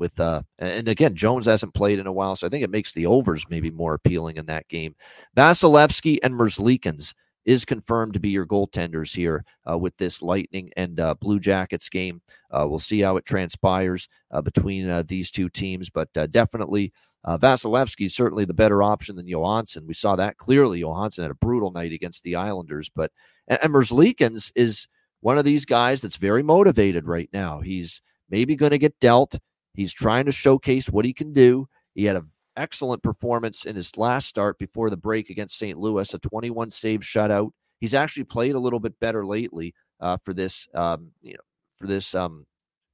with 0.00 0.18
uh, 0.18 0.42
and 0.58 0.88
again, 0.88 1.14
Jones 1.14 1.46
hasn't 1.46 1.74
played 1.74 2.00
in 2.00 2.08
a 2.08 2.12
while, 2.12 2.34
so 2.34 2.46
I 2.46 2.50
think 2.50 2.64
it 2.64 2.70
makes 2.70 2.92
the 2.92 3.06
overs 3.06 3.44
maybe 3.48 3.70
more 3.70 3.94
appealing 3.94 4.36
in 4.36 4.46
that 4.46 4.66
game. 4.68 4.96
Vasilevskiy 5.36 6.18
and 6.24 6.34
Merzlikins 6.34 7.14
is 7.44 7.64
confirmed 7.64 8.14
to 8.14 8.20
be 8.20 8.30
your 8.30 8.46
goaltenders 8.46 9.14
here 9.14 9.44
uh, 9.70 9.78
with 9.78 9.96
this 9.96 10.22
Lightning 10.22 10.70
and 10.76 11.00
uh, 11.00 11.14
Blue 11.14 11.40
Jackets 11.40 11.88
game. 11.88 12.20
Uh, 12.50 12.66
we'll 12.68 12.78
see 12.78 13.00
how 13.00 13.16
it 13.16 13.24
transpires 13.24 14.08
uh, 14.30 14.40
between 14.40 14.88
uh, 14.88 15.02
these 15.06 15.30
two 15.30 15.48
teams, 15.48 15.88
but 15.88 16.08
uh, 16.16 16.26
definitely 16.26 16.92
uh, 17.24 17.36
Vasilevskiy 17.38 18.06
is 18.06 18.14
certainly 18.14 18.44
the 18.44 18.54
better 18.54 18.82
option 18.82 19.16
than 19.16 19.28
Johansson. 19.28 19.86
We 19.86 19.94
saw 19.94 20.16
that 20.16 20.36
clearly. 20.36 20.80
Johansson 20.80 21.24
had 21.24 21.30
a 21.30 21.34
brutal 21.34 21.70
night 21.70 21.92
against 21.92 22.22
the 22.22 22.36
Islanders, 22.36 22.90
but 22.94 23.10
and, 23.48 23.60
Merzlikins 23.72 24.50
is 24.54 24.88
one 25.20 25.38
of 25.38 25.44
these 25.44 25.64
guys 25.64 26.00
that's 26.00 26.16
very 26.16 26.42
motivated 26.42 27.06
right 27.06 27.28
now. 27.32 27.60
He's 27.60 28.00
maybe 28.30 28.56
going 28.56 28.70
to 28.70 28.78
get 28.78 28.98
dealt. 29.00 29.38
He's 29.80 29.94
trying 29.94 30.26
to 30.26 30.32
showcase 30.32 30.90
what 30.90 31.06
he 31.06 31.14
can 31.14 31.32
do. 31.32 31.66
He 31.94 32.04
had 32.04 32.16
an 32.16 32.28
excellent 32.54 33.02
performance 33.02 33.64
in 33.64 33.76
his 33.76 33.96
last 33.96 34.28
start 34.28 34.58
before 34.58 34.90
the 34.90 34.96
break 34.98 35.30
against 35.30 35.56
St. 35.56 35.78
Louis, 35.78 36.12
a 36.12 36.18
21 36.18 36.68
save 36.68 37.00
shutout. 37.00 37.52
He's 37.80 37.94
actually 37.94 38.24
played 38.24 38.54
a 38.54 38.58
little 38.58 38.78
bit 38.78 39.00
better 39.00 39.24
lately 39.24 39.72
uh, 39.98 40.18
for 40.22 40.34
this, 40.34 40.68
um, 40.74 41.12
you 41.22 41.32
know, 41.32 41.40
for 41.78 41.86
this 41.86 42.14
um, 42.14 42.44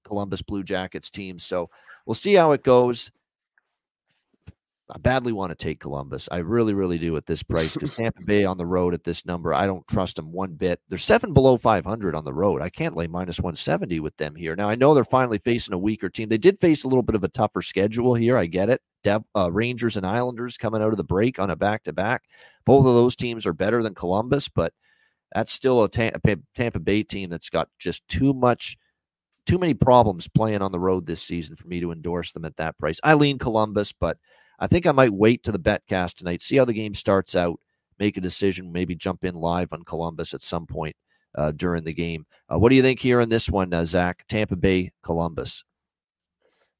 Columbus 0.05 0.43
Blue 0.43 0.63
Jackets 0.63 1.11
team. 1.11 1.41
So 1.41 1.69
we'll 2.07 2.15
see 2.15 2.35
how 2.35 2.53
it 2.53 2.63
goes. 2.63 3.11
I 4.89 4.99
badly 4.99 5.33
want 5.33 5.51
to 5.51 5.57
take 5.57 5.81
Columbus. 5.81 6.29
I 6.31 6.39
really, 6.39 6.73
really 6.73 6.99
do 6.99 7.17
at 7.17 7.27
this 7.27 7.43
price 7.43 7.75
because 7.75 7.91
Tampa 7.91 8.23
Bay 8.23 8.45
on 8.45 8.57
the 8.57 8.67
road 8.67 8.95
at 8.95 9.03
this 9.03 9.27
number, 9.27 9.53
I 9.53 9.67
don't 9.67 9.87
trust 9.89 10.15
them 10.17 10.31
one 10.31 10.55
bit. 10.55 10.81
They're 10.89 10.97
seven 10.97 11.33
below 11.33 11.57
500 11.57 12.15
on 12.15 12.25
the 12.25 12.33
road. 12.33 12.63
I 12.63 12.71
can't 12.71 12.97
lay 12.97 13.09
minus 13.09 13.41
170 13.41 13.99
with 13.99 14.17
them 14.17 14.37
here. 14.37 14.55
Now, 14.55 14.69
I 14.69 14.77
know 14.77 14.95
they're 14.95 15.05
finally 15.05 15.39
facing 15.39 15.75
a 15.75 15.79
weaker 15.79 16.09
team. 16.09 16.29
They 16.29 16.39
did 16.39 16.61
face 16.61 16.85
a 16.85 16.89
little 16.89 17.03
bit 17.03 17.17
of 17.17 17.25
a 17.25 17.29
tougher 17.29 17.63
schedule 17.63 18.15
here. 18.15 18.39
I 18.39 18.47
get 18.47 18.71
it. 18.71 18.81
Dev, 19.03 19.25
uh, 19.35 19.51
Rangers 19.51 19.97
and 19.97 20.07
Islanders 20.07 20.57
coming 20.57 20.83
out 20.83 20.93
of 20.93 20.99
the 20.99 21.05
break 21.05 21.41
on 21.41 21.51
a 21.51 21.57
back 21.57 21.83
to 21.85 21.93
back. 21.93 22.23
Both 22.65 22.87
of 22.87 22.95
those 22.95 23.17
teams 23.17 23.45
are 23.45 23.53
better 23.53 23.83
than 23.83 23.95
Columbus, 23.95 24.49
but 24.49 24.73
that's 25.35 25.53
still 25.53 25.83
a 25.83 25.89
Tampa 25.89 26.81
Bay 26.81 27.03
team 27.03 27.31
that's 27.31 27.51
got 27.51 27.69
just 27.79 28.07
too 28.07 28.33
much 28.33 28.79
too 29.47 29.59
many 29.59 29.75
problems 29.75 30.29
playing 30.29 30.61
on 30.61 30.73
the 30.73 30.79
road 30.79 31.07
this 31.07 31.23
season 31.23 31.57
for 31.57 31.69
me 31.69 31.81
to 31.81 31.93
endorse 31.93 32.33
them 32.33 32.45
at 32.45 32.57
that 32.57 32.77
price. 32.79 32.99
I 33.03 33.15
lean 33.15 33.39
Columbus, 33.39 33.93
but 33.93 34.19
I 34.59 34.67
think 34.67 34.87
I 34.87 34.93
might 34.93 35.13
wait 35.13 35.43
to 35.45 35.53
the 35.53 35.59
betcast 35.59 36.15
tonight, 36.15 36.43
see 36.43 36.57
how 36.57 36.65
the 36.65 36.73
game 36.73 36.95
starts 36.95 37.37
out, 37.37 37.61
make 37.99 38.17
a 38.17 38.23
decision, 38.23 38.73
maybe 38.73 38.95
jump 38.95 39.25
in 39.25 39.35
live 39.35 39.73
on 39.73 39.85
Columbus 39.85 40.33
at 40.35 40.43
some 40.43 40.67
point 40.67 40.97
uh, 41.37 41.53
during 41.53 41.85
the 41.85 41.93
game. 41.93 42.27
Uh, 42.51 42.59
what 42.59 42.71
do 42.71 42.75
you 42.75 42.83
think 42.83 43.01
here 43.01 43.21
in 43.21 43.29
this 43.29 43.51
one, 43.51 43.73
uh, 43.75 43.85
Zach? 43.85 44.25
Tampa 44.29 44.57
Bay, 44.57 44.93
Columbus. 45.03 45.63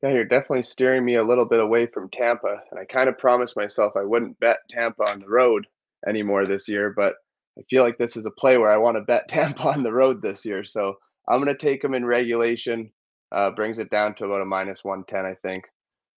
Yeah, 0.03 0.11
you're 0.11 0.25
definitely 0.25 0.63
steering 0.63 1.05
me 1.05 1.17
a 1.17 1.25
little 1.25 1.47
bit 1.49 1.61
away 1.61 1.87
from 1.87 2.11
Tampa. 2.11 2.61
And 2.71 2.81
I 2.81 2.85
kind 2.85 3.09
of 3.09 3.19
promised 3.19 3.57
myself 3.57 3.93
I 3.97 4.05
wouldn't 4.05 4.39
bet 4.41 4.59
Tampa 4.71 5.03
on 5.05 5.21
the 5.21 5.29
road 5.29 5.67
anymore 6.07 6.47
this 6.47 6.69
year, 6.69 6.93
but 6.97 7.15
I 7.59 7.63
feel 7.69 7.83
like 7.83 7.99
this 7.99 8.17
is 8.17 8.27
a 8.27 8.31
play 8.31 8.59
where 8.59 8.71
I 8.71 8.77
want 8.77 8.97
to 8.97 9.03
bet 9.03 9.25
Tampa 9.29 9.63
on 9.63 9.83
the 9.83 9.93
road 9.93 10.23
this 10.23 10.45
year. 10.45 10.65
So 10.65 10.95
I'm 11.29 11.43
going 11.43 11.55
to 11.55 11.61
take 11.61 11.83
them 11.83 11.95
in 11.95 12.05
regulation. 12.05 12.91
Uh, 13.33 13.51
brings 13.51 13.79
it 13.79 13.91
down 13.91 14.15
to 14.15 14.25
about 14.25 14.41
a 14.41 14.45
minus 14.45 14.85
110, 14.85 15.27
I 15.27 15.35
think 15.43 15.65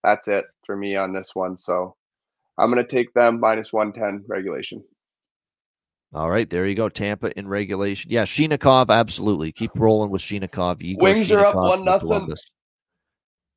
that's 0.04 0.28
it 0.28 0.46
for 0.66 0.76
me 0.76 0.96
on 0.96 1.14
this 1.14 1.32
one. 1.34 1.58
So 1.58 1.96
I'm 2.58 2.72
going 2.72 2.84
to 2.84 2.92
take 2.92 3.14
them 3.14 3.40
minus 3.40 3.72
110 3.72 4.26
regulation. 4.28 4.84
All 6.14 6.30
right, 6.30 6.50
there 6.50 6.66
you 6.66 6.74
go. 6.74 6.90
Tampa 6.90 7.38
in 7.38 7.48
regulation. 7.48 8.10
Yeah, 8.12 8.24
Chinakhov, 8.24 8.90
absolutely. 8.90 9.52
Keep 9.52 9.72
rolling 9.76 10.10
with 10.10 10.24
Chinakhov. 10.24 10.82
Igor 10.82 11.04
Wings 11.04 11.32
are 11.32 11.46
up 11.46 11.56
one 11.56 11.86
nothing. 11.86 12.34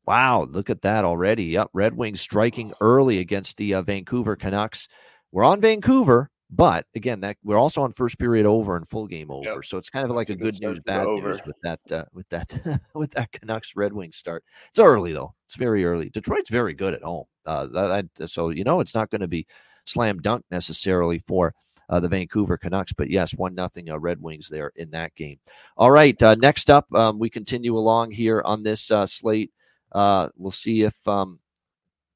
Wow, 0.04 0.46
look 0.50 0.68
at 0.68 0.82
that 0.82 1.04
already. 1.04 1.44
Yep, 1.44 1.68
Red 1.72 1.96
Wings 1.96 2.20
striking 2.20 2.72
early 2.80 3.18
against 3.18 3.56
the 3.56 3.74
uh, 3.74 3.82
Vancouver 3.82 4.36
Canucks. 4.36 4.88
We're 5.30 5.44
on 5.44 5.60
Vancouver. 5.60 6.28
But 6.54 6.84
again, 6.94 7.20
that 7.20 7.38
we're 7.42 7.56
also 7.56 7.80
on 7.80 7.94
first 7.94 8.18
period 8.18 8.44
over 8.44 8.76
and 8.76 8.86
full 8.86 9.06
game 9.06 9.30
over, 9.30 9.42
yep. 9.42 9.64
so 9.64 9.78
it's 9.78 9.88
kind 9.88 10.04
of 10.04 10.14
like 10.14 10.28
a 10.28 10.36
good 10.36 10.60
news, 10.60 10.80
bad 10.80 11.06
news 11.06 11.40
with 11.46 11.56
that 11.62 11.80
uh, 11.90 12.04
with 12.12 12.28
that 12.28 12.80
with 12.94 13.10
that 13.12 13.32
Canucks 13.32 13.74
Red 13.74 13.94
Wings 13.94 14.16
start. 14.16 14.44
It's 14.68 14.78
early 14.78 15.14
though; 15.14 15.34
it's 15.46 15.56
very 15.56 15.82
early. 15.82 16.10
Detroit's 16.10 16.50
very 16.50 16.74
good 16.74 16.92
at 16.92 17.02
home, 17.02 17.24
uh, 17.46 17.66
that, 17.68 18.06
so 18.26 18.50
you 18.50 18.64
know 18.64 18.80
it's 18.80 18.94
not 18.94 19.08
going 19.08 19.22
to 19.22 19.28
be 19.28 19.46
slam 19.86 20.18
dunk 20.18 20.44
necessarily 20.50 21.20
for 21.20 21.54
uh, 21.88 22.00
the 22.00 22.08
Vancouver 22.08 22.58
Canucks. 22.58 22.92
But 22.92 23.08
yes, 23.08 23.32
one 23.32 23.54
nothing 23.54 23.88
uh, 23.88 23.98
Red 23.98 24.20
Wings 24.20 24.50
there 24.50 24.72
in 24.76 24.90
that 24.90 25.14
game. 25.14 25.38
All 25.78 25.90
right, 25.90 26.22
uh, 26.22 26.34
next 26.34 26.68
up, 26.68 26.86
um, 26.94 27.18
we 27.18 27.30
continue 27.30 27.78
along 27.78 28.10
here 28.10 28.42
on 28.44 28.62
this 28.62 28.90
uh, 28.90 29.06
slate. 29.06 29.52
Uh, 29.90 30.28
we'll 30.36 30.50
see 30.50 30.82
if 30.82 30.94
um, 31.08 31.40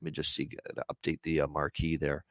let 0.02 0.04
me 0.04 0.10
just 0.10 0.34
see 0.34 0.50
update 0.90 1.22
the 1.22 1.40
uh, 1.40 1.46
marquee 1.46 1.96
there. 1.96 2.22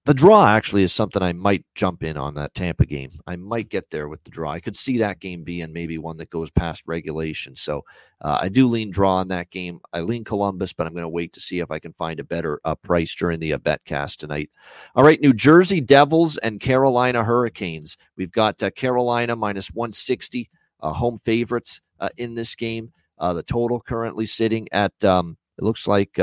Uh, 0.00 0.10
the 0.10 0.14
draw 0.14 0.46
actually 0.46 0.82
is 0.82 0.92
something 0.92 1.22
I 1.22 1.32
might 1.32 1.64
jump 1.74 2.02
in 2.02 2.16
on 2.16 2.34
that 2.34 2.54
Tampa 2.54 2.86
game. 2.86 3.20
I 3.26 3.36
might 3.36 3.68
get 3.68 3.90
there 3.90 4.08
with 4.08 4.22
the 4.24 4.30
draw. 4.30 4.50
I 4.50 4.60
could 4.60 4.76
see 4.76 4.98
that 4.98 5.20
game 5.20 5.44
being 5.44 5.72
maybe 5.72 5.98
one 5.98 6.16
that 6.16 6.30
goes 6.30 6.50
past 6.50 6.82
regulation. 6.86 7.54
So 7.54 7.84
uh, 8.20 8.38
I 8.40 8.48
do 8.48 8.66
lean 8.66 8.90
draw 8.90 9.16
on 9.16 9.28
that 9.28 9.50
game. 9.50 9.80
I 9.92 10.00
lean 10.00 10.24
Columbus, 10.24 10.72
but 10.72 10.86
I'm 10.86 10.94
going 10.94 11.02
to 11.02 11.08
wait 11.08 11.32
to 11.34 11.40
see 11.40 11.60
if 11.60 11.70
I 11.70 11.78
can 11.78 11.92
find 11.92 12.18
a 12.18 12.24
better 12.24 12.60
uh, 12.64 12.74
price 12.74 13.14
during 13.14 13.40
the 13.40 13.52
uh, 13.52 13.58
betcast 13.58 14.16
tonight. 14.16 14.50
All 14.94 15.04
right, 15.04 15.20
New 15.20 15.34
Jersey 15.34 15.80
Devils 15.80 16.38
and 16.38 16.60
Carolina 16.60 17.22
Hurricanes. 17.22 17.96
We've 18.16 18.32
got 18.32 18.62
uh, 18.62 18.70
Carolina 18.70 19.36
minus 19.36 19.68
160 19.68 20.50
uh, 20.80 20.92
home 20.92 21.20
favorites 21.24 21.80
uh, 22.00 22.08
in 22.16 22.34
this 22.34 22.54
game. 22.54 22.92
Uh, 23.18 23.34
the 23.34 23.42
total 23.42 23.80
currently 23.80 24.26
sitting 24.26 24.66
at 24.72 25.04
um, 25.04 25.36
it 25.58 25.64
looks 25.64 25.86
like 25.86 26.18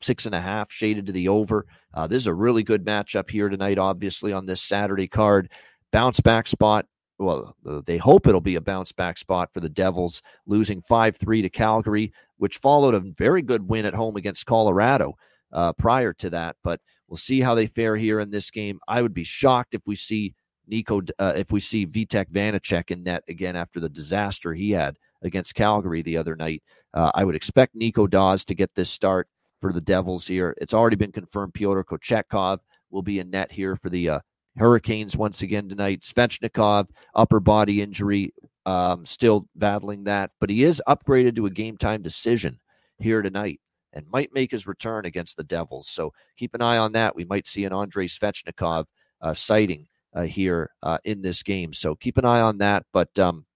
six 0.00 0.26
and 0.26 0.34
a 0.34 0.40
half, 0.40 0.70
shaded 0.70 1.06
to 1.06 1.12
the 1.12 1.28
over. 1.28 1.66
Uh, 1.94 2.06
this 2.06 2.22
is 2.22 2.26
a 2.26 2.34
really 2.34 2.62
good 2.62 2.84
matchup 2.84 3.30
here 3.30 3.48
tonight, 3.48 3.78
obviously, 3.78 4.32
on 4.32 4.46
this 4.46 4.62
Saturday 4.62 5.08
card. 5.08 5.50
Bounce 5.92 6.20
back 6.20 6.46
spot. 6.46 6.86
Well, 7.18 7.56
they 7.84 7.96
hope 7.96 8.26
it'll 8.26 8.40
be 8.40 8.54
a 8.54 8.60
bounce 8.60 8.92
back 8.92 9.18
spot 9.18 9.52
for 9.52 9.60
the 9.60 9.68
Devils, 9.68 10.22
losing 10.46 10.82
5 10.82 11.16
3 11.16 11.42
to 11.42 11.50
Calgary, 11.50 12.12
which 12.36 12.58
followed 12.58 12.94
a 12.94 13.00
very 13.00 13.42
good 13.42 13.68
win 13.68 13.86
at 13.86 13.94
home 13.94 14.16
against 14.16 14.46
Colorado 14.46 15.14
uh, 15.52 15.72
prior 15.72 16.12
to 16.14 16.30
that. 16.30 16.56
But 16.62 16.80
we'll 17.08 17.16
see 17.16 17.40
how 17.40 17.56
they 17.56 17.66
fare 17.66 17.96
here 17.96 18.20
in 18.20 18.30
this 18.30 18.50
game. 18.50 18.78
I 18.86 19.02
would 19.02 19.14
be 19.14 19.24
shocked 19.24 19.74
if 19.74 19.82
we 19.84 19.96
see 19.96 20.34
Nico, 20.68 21.00
uh, 21.18 21.32
if 21.34 21.50
we 21.50 21.60
see 21.60 21.86
Vitek 21.86 22.30
Vanecek 22.30 22.90
in 22.90 23.02
net 23.02 23.24
again 23.28 23.56
after 23.56 23.80
the 23.80 23.88
disaster 23.88 24.54
he 24.54 24.70
had 24.70 24.96
against 25.22 25.54
Calgary 25.54 26.02
the 26.02 26.18
other 26.18 26.36
night. 26.36 26.62
Uh, 26.94 27.10
I 27.14 27.24
would 27.24 27.34
expect 27.34 27.74
Nico 27.74 28.06
Daws 28.06 28.44
to 28.46 28.54
get 28.54 28.74
this 28.74 28.90
start 28.90 29.28
for 29.60 29.72
the 29.72 29.80
Devils 29.80 30.26
here. 30.26 30.54
It's 30.60 30.74
already 30.74 30.96
been 30.96 31.12
confirmed 31.12 31.54
Pyotr 31.54 31.84
Kochetkov 31.84 32.58
will 32.90 33.02
be 33.02 33.18
in 33.18 33.30
net 33.30 33.52
here 33.52 33.76
for 33.76 33.90
the 33.90 34.08
uh, 34.08 34.20
Hurricanes 34.56 35.16
once 35.16 35.42
again 35.42 35.68
tonight. 35.68 36.02
Svechnikov, 36.02 36.88
upper 37.14 37.40
body 37.40 37.82
injury, 37.82 38.32
um, 38.66 39.06
still 39.06 39.46
battling 39.56 40.04
that, 40.04 40.30
but 40.40 40.50
he 40.50 40.64
is 40.64 40.82
upgraded 40.88 41.36
to 41.36 41.46
a 41.46 41.50
game 41.50 41.76
time 41.76 42.02
decision 42.02 42.58
here 42.98 43.22
tonight 43.22 43.60
and 43.92 44.06
might 44.10 44.32
make 44.34 44.50
his 44.50 44.66
return 44.66 45.06
against 45.06 45.36
the 45.36 45.44
Devils. 45.44 45.88
So 45.88 46.12
keep 46.36 46.54
an 46.54 46.62
eye 46.62 46.78
on 46.78 46.92
that. 46.92 47.14
We 47.14 47.24
might 47.24 47.46
see 47.46 47.64
an 47.64 47.72
Andrei 47.72 48.06
Svechnikov 48.06 48.84
uh, 49.20 49.34
sighting 49.34 49.86
uh, 50.14 50.22
here 50.22 50.70
uh, 50.82 50.98
in 51.04 51.22
this 51.22 51.42
game. 51.42 51.72
So 51.72 51.94
keep 51.94 52.18
an 52.18 52.24
eye 52.24 52.40
on 52.40 52.58
that. 52.58 52.84
But, 52.92 53.16
um, 53.18 53.46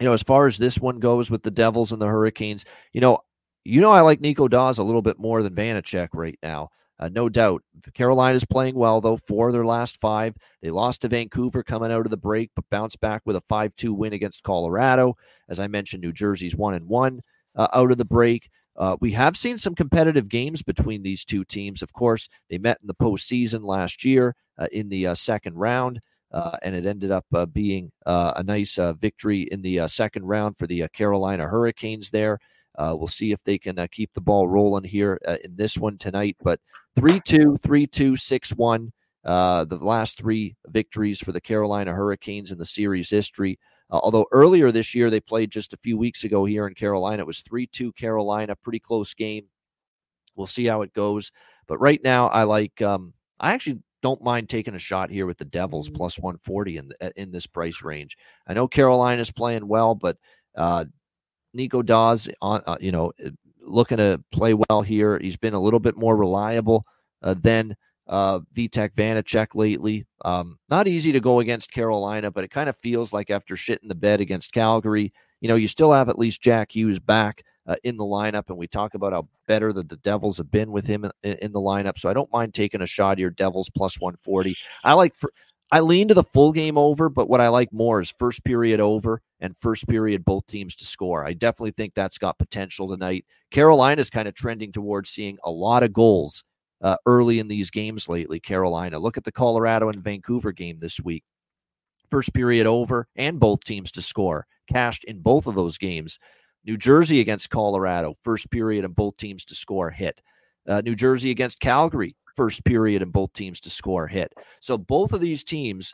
you 0.00 0.06
know, 0.06 0.12
as 0.12 0.22
far 0.22 0.46
as 0.46 0.58
this 0.58 0.78
one 0.78 0.98
goes 0.98 1.30
with 1.30 1.42
the 1.42 1.50
Devils 1.50 1.92
and 1.92 2.00
the 2.00 2.06
Hurricanes, 2.06 2.64
you 2.92 3.00
know, 3.00 3.20
you 3.68 3.82
know, 3.82 3.90
I 3.90 4.00
like 4.00 4.20
Nico 4.20 4.48
Daws 4.48 4.78
a 4.78 4.82
little 4.82 5.02
bit 5.02 5.18
more 5.18 5.42
than 5.42 5.54
Vanecek 5.54 6.08
right 6.14 6.38
now. 6.42 6.70
Uh, 6.98 7.08
no 7.08 7.28
doubt. 7.28 7.62
Carolina's 7.94 8.44
playing 8.44 8.74
well, 8.74 9.00
though. 9.00 9.18
Four 9.18 9.48
of 9.48 9.52
their 9.52 9.66
last 9.66 10.00
five. 10.00 10.34
They 10.62 10.70
lost 10.70 11.02
to 11.02 11.08
Vancouver 11.08 11.62
coming 11.62 11.92
out 11.92 12.06
of 12.06 12.10
the 12.10 12.16
break, 12.16 12.50
but 12.56 12.68
bounced 12.70 12.98
back 13.00 13.22
with 13.24 13.36
a 13.36 13.42
5 13.48 13.76
2 13.76 13.94
win 13.94 14.14
against 14.14 14.42
Colorado. 14.42 15.16
As 15.48 15.60
I 15.60 15.68
mentioned, 15.68 16.02
New 16.02 16.12
Jersey's 16.12 16.56
1 16.56 16.74
and 16.74 16.88
1 16.88 17.20
uh, 17.56 17.68
out 17.72 17.92
of 17.92 17.98
the 17.98 18.04
break. 18.04 18.48
Uh, 18.74 18.96
we 19.00 19.12
have 19.12 19.36
seen 19.36 19.58
some 19.58 19.74
competitive 19.74 20.28
games 20.28 20.62
between 20.62 21.02
these 21.02 21.24
two 21.24 21.44
teams. 21.44 21.82
Of 21.82 21.92
course, 21.92 22.28
they 22.48 22.58
met 22.58 22.78
in 22.80 22.86
the 22.86 22.94
postseason 22.94 23.64
last 23.64 24.04
year 24.04 24.34
uh, 24.56 24.68
in 24.72 24.88
the 24.88 25.08
uh, 25.08 25.14
second 25.14 25.56
round, 25.56 26.00
uh, 26.32 26.56
and 26.62 26.74
it 26.74 26.86
ended 26.86 27.10
up 27.10 27.26
being 27.52 27.92
a 28.06 28.42
nice 28.42 28.78
victory 29.00 29.42
in 29.42 29.62
the 29.62 29.86
second 29.88 30.24
round 30.24 30.56
for 30.56 30.66
the 30.66 30.86
Carolina 30.92 31.48
Hurricanes 31.48 32.10
there. 32.10 32.38
Uh, 32.78 32.94
we'll 32.96 33.08
see 33.08 33.32
if 33.32 33.42
they 33.42 33.58
can 33.58 33.78
uh, 33.78 33.86
keep 33.90 34.12
the 34.14 34.20
ball 34.20 34.48
rolling 34.48 34.84
here 34.84 35.20
uh, 35.26 35.36
in 35.44 35.54
this 35.56 35.76
one 35.76 35.98
tonight. 35.98 36.36
But 36.42 36.60
3 36.96 37.20
2, 37.20 37.56
3 37.56 37.86
2, 37.86 38.16
6 38.16 38.50
1. 38.50 38.92
Uh, 39.24 39.64
the 39.64 39.76
last 39.76 40.18
three 40.18 40.56
victories 40.68 41.18
for 41.18 41.32
the 41.32 41.40
Carolina 41.40 41.92
Hurricanes 41.92 42.52
in 42.52 42.58
the 42.58 42.64
series 42.64 43.10
history. 43.10 43.58
Uh, 43.90 43.98
although 44.02 44.26
earlier 44.32 44.70
this 44.70 44.94
year 44.94 45.10
they 45.10 45.20
played 45.20 45.50
just 45.50 45.72
a 45.72 45.78
few 45.78 45.98
weeks 45.98 46.22
ago 46.24 46.44
here 46.44 46.68
in 46.68 46.74
Carolina, 46.74 47.22
it 47.22 47.26
was 47.26 47.42
3 47.42 47.66
2 47.66 47.92
Carolina, 47.92 48.54
pretty 48.56 48.78
close 48.78 49.12
game. 49.12 49.44
We'll 50.36 50.46
see 50.46 50.66
how 50.66 50.82
it 50.82 50.94
goes. 50.94 51.32
But 51.66 51.78
right 51.78 52.00
now, 52.02 52.28
I 52.28 52.44
like, 52.44 52.80
um, 52.80 53.12
I 53.40 53.52
actually 53.52 53.80
don't 54.02 54.22
mind 54.22 54.48
taking 54.48 54.76
a 54.76 54.78
shot 54.78 55.10
here 55.10 55.26
with 55.26 55.38
the 55.38 55.44
Devils 55.44 55.90
plus 55.90 56.18
140 56.18 56.76
in, 56.76 56.90
in 57.16 57.32
this 57.32 57.46
price 57.46 57.82
range. 57.82 58.16
I 58.46 58.54
know 58.54 58.68
Carolina's 58.68 59.32
playing 59.32 59.66
well, 59.66 59.96
but 59.96 60.16
uh, 60.54 60.84
Nico 61.58 61.82
Daws 61.82 62.28
on, 62.40 62.62
uh, 62.66 62.76
you 62.80 62.92
know, 62.92 63.12
looking 63.60 63.98
to 63.98 64.22
play 64.32 64.54
well 64.54 64.80
here. 64.80 65.18
He's 65.18 65.36
been 65.36 65.54
a 65.54 65.60
little 65.60 65.80
bit 65.80 65.96
more 65.96 66.16
reliable 66.16 66.86
uh, 67.22 67.34
than 67.34 67.76
uh, 68.06 68.38
Vitek 68.54 68.94
Vanecek 68.94 69.48
lately. 69.54 70.06
Um, 70.24 70.58
not 70.70 70.88
easy 70.88 71.12
to 71.12 71.20
go 71.20 71.40
against 71.40 71.72
Carolina, 71.72 72.30
but 72.30 72.44
it 72.44 72.50
kind 72.50 72.68
of 72.68 72.76
feels 72.78 73.12
like 73.12 73.28
after 73.28 73.56
shitting 73.56 73.88
the 73.88 73.94
bed 73.94 74.20
against 74.20 74.52
Calgary, 74.52 75.12
you 75.40 75.48
know, 75.48 75.56
you 75.56 75.68
still 75.68 75.92
have 75.92 76.08
at 76.08 76.18
least 76.18 76.40
Jack 76.40 76.74
Hughes 76.74 76.98
back 76.98 77.44
uh, 77.66 77.76
in 77.84 77.96
the 77.96 78.04
lineup, 78.04 78.44
and 78.48 78.56
we 78.56 78.66
talk 78.66 78.94
about 78.94 79.12
how 79.12 79.28
better 79.46 79.72
that 79.72 79.88
the 79.88 79.96
Devils 79.96 80.38
have 80.38 80.50
been 80.50 80.72
with 80.72 80.86
him 80.86 81.04
in, 81.22 81.32
in, 81.34 81.52
the 81.52 81.60
lineup. 81.60 81.98
So 81.98 82.08
I 82.08 82.14
don't 82.14 82.32
mind 82.32 82.54
taking 82.54 82.80
a 82.80 82.86
shot 82.86 83.18
here. 83.18 83.30
Devils 83.30 83.68
plus 83.68 84.00
140. 84.00 84.56
I 84.84 84.94
like 84.94 85.14
for 85.14 85.30
I 85.70 85.80
lean 85.80 86.08
to 86.08 86.14
the 86.14 86.24
full 86.24 86.52
game 86.52 86.78
over, 86.78 87.10
but 87.10 87.28
what 87.28 87.42
I 87.42 87.48
like 87.48 87.72
more 87.72 88.00
is 88.00 88.14
first 88.18 88.42
period 88.44 88.80
over 88.80 89.20
and 89.40 89.54
first 89.60 89.86
period 89.86 90.24
both 90.24 90.46
teams 90.46 90.74
to 90.76 90.84
score. 90.86 91.26
I 91.26 91.34
definitely 91.34 91.72
think 91.72 91.94
that's 91.94 92.16
got 92.16 92.38
potential 92.38 92.88
tonight. 92.88 93.26
Carolina's 93.50 94.08
kind 94.08 94.28
of 94.28 94.34
trending 94.34 94.72
towards 94.72 95.10
seeing 95.10 95.36
a 95.44 95.50
lot 95.50 95.82
of 95.82 95.92
goals 95.92 96.42
uh, 96.82 96.96
early 97.04 97.38
in 97.38 97.48
these 97.48 97.70
games 97.70 98.08
lately. 98.08 98.40
Carolina. 98.40 98.98
Look 98.98 99.18
at 99.18 99.24
the 99.24 99.32
Colorado 99.32 99.90
and 99.90 100.02
Vancouver 100.02 100.52
game 100.52 100.78
this 100.80 101.00
week. 101.00 101.24
First 102.10 102.32
period 102.32 102.66
over 102.66 103.06
and 103.16 103.38
both 103.38 103.62
teams 103.64 103.92
to 103.92 104.02
score. 104.02 104.46
Cashed 104.72 105.04
in 105.04 105.20
both 105.20 105.46
of 105.46 105.54
those 105.54 105.76
games. 105.76 106.18
New 106.64 106.76
Jersey 106.76 107.20
against 107.20 107.50
Colorado, 107.50 108.14
first 108.22 108.50
period 108.50 108.84
and 108.84 108.94
both 108.94 109.16
teams 109.16 109.44
to 109.46 109.54
score 109.54 109.90
hit. 109.90 110.20
Uh, 110.66 110.82
New 110.82 110.94
Jersey 110.94 111.30
against 111.30 111.60
Calgary, 111.60 112.14
first 112.38 112.64
period 112.64 113.02
and 113.02 113.12
both 113.12 113.32
teams 113.32 113.58
to 113.58 113.68
score 113.68 114.06
hit. 114.06 114.32
So 114.60 114.78
both 114.78 115.12
of 115.12 115.20
these 115.20 115.42
teams 115.42 115.92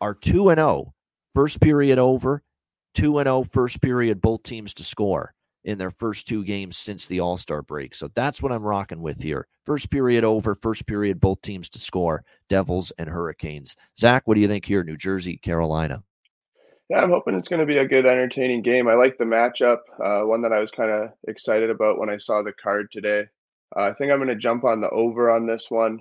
are 0.00 0.14
2 0.14 0.50
and 0.50 0.58
0 0.58 0.94
first 1.34 1.60
period 1.60 1.98
over, 1.98 2.44
2 2.94 3.18
and 3.18 3.26
0 3.26 3.44
first 3.50 3.82
period 3.82 4.20
both 4.20 4.44
teams 4.44 4.72
to 4.74 4.84
score 4.84 5.34
in 5.64 5.76
their 5.76 5.90
first 5.90 6.28
two 6.28 6.44
games 6.44 6.76
since 6.76 7.08
the 7.08 7.18
All-Star 7.18 7.62
break. 7.62 7.96
So 7.96 8.08
that's 8.14 8.40
what 8.40 8.52
I'm 8.52 8.62
rocking 8.62 9.00
with 9.00 9.20
here. 9.20 9.48
First 9.66 9.90
period 9.90 10.22
over, 10.22 10.54
first 10.54 10.86
period 10.86 11.20
both 11.20 11.42
teams 11.42 11.68
to 11.70 11.80
score, 11.80 12.22
Devils 12.48 12.92
and 12.98 13.08
Hurricanes. 13.08 13.74
Zach, 13.98 14.22
what 14.26 14.34
do 14.34 14.42
you 14.42 14.48
think 14.48 14.64
here, 14.64 14.84
New 14.84 14.96
Jersey, 14.96 15.38
Carolina? 15.38 16.04
Yeah, 16.88 16.98
I'm 16.98 17.10
hoping 17.10 17.34
it's 17.34 17.48
going 17.48 17.60
to 17.60 17.66
be 17.66 17.78
a 17.78 17.88
good, 17.88 18.06
entertaining 18.06 18.62
game. 18.62 18.86
I 18.86 18.94
like 18.94 19.18
the 19.18 19.24
matchup, 19.24 19.78
uh, 20.04 20.24
one 20.26 20.42
that 20.42 20.52
I 20.52 20.60
was 20.60 20.70
kind 20.70 20.90
of 20.90 21.10
excited 21.26 21.70
about 21.70 21.98
when 21.98 22.10
I 22.10 22.18
saw 22.18 22.42
the 22.42 22.52
card 22.62 22.88
today. 22.92 23.24
Uh, 23.76 23.82
I 23.82 23.92
think 23.94 24.12
I'm 24.12 24.18
going 24.18 24.28
to 24.28 24.36
jump 24.36 24.64
on 24.64 24.80
the 24.80 24.90
over 24.90 25.30
on 25.30 25.46
this 25.46 25.70
one. 25.70 26.00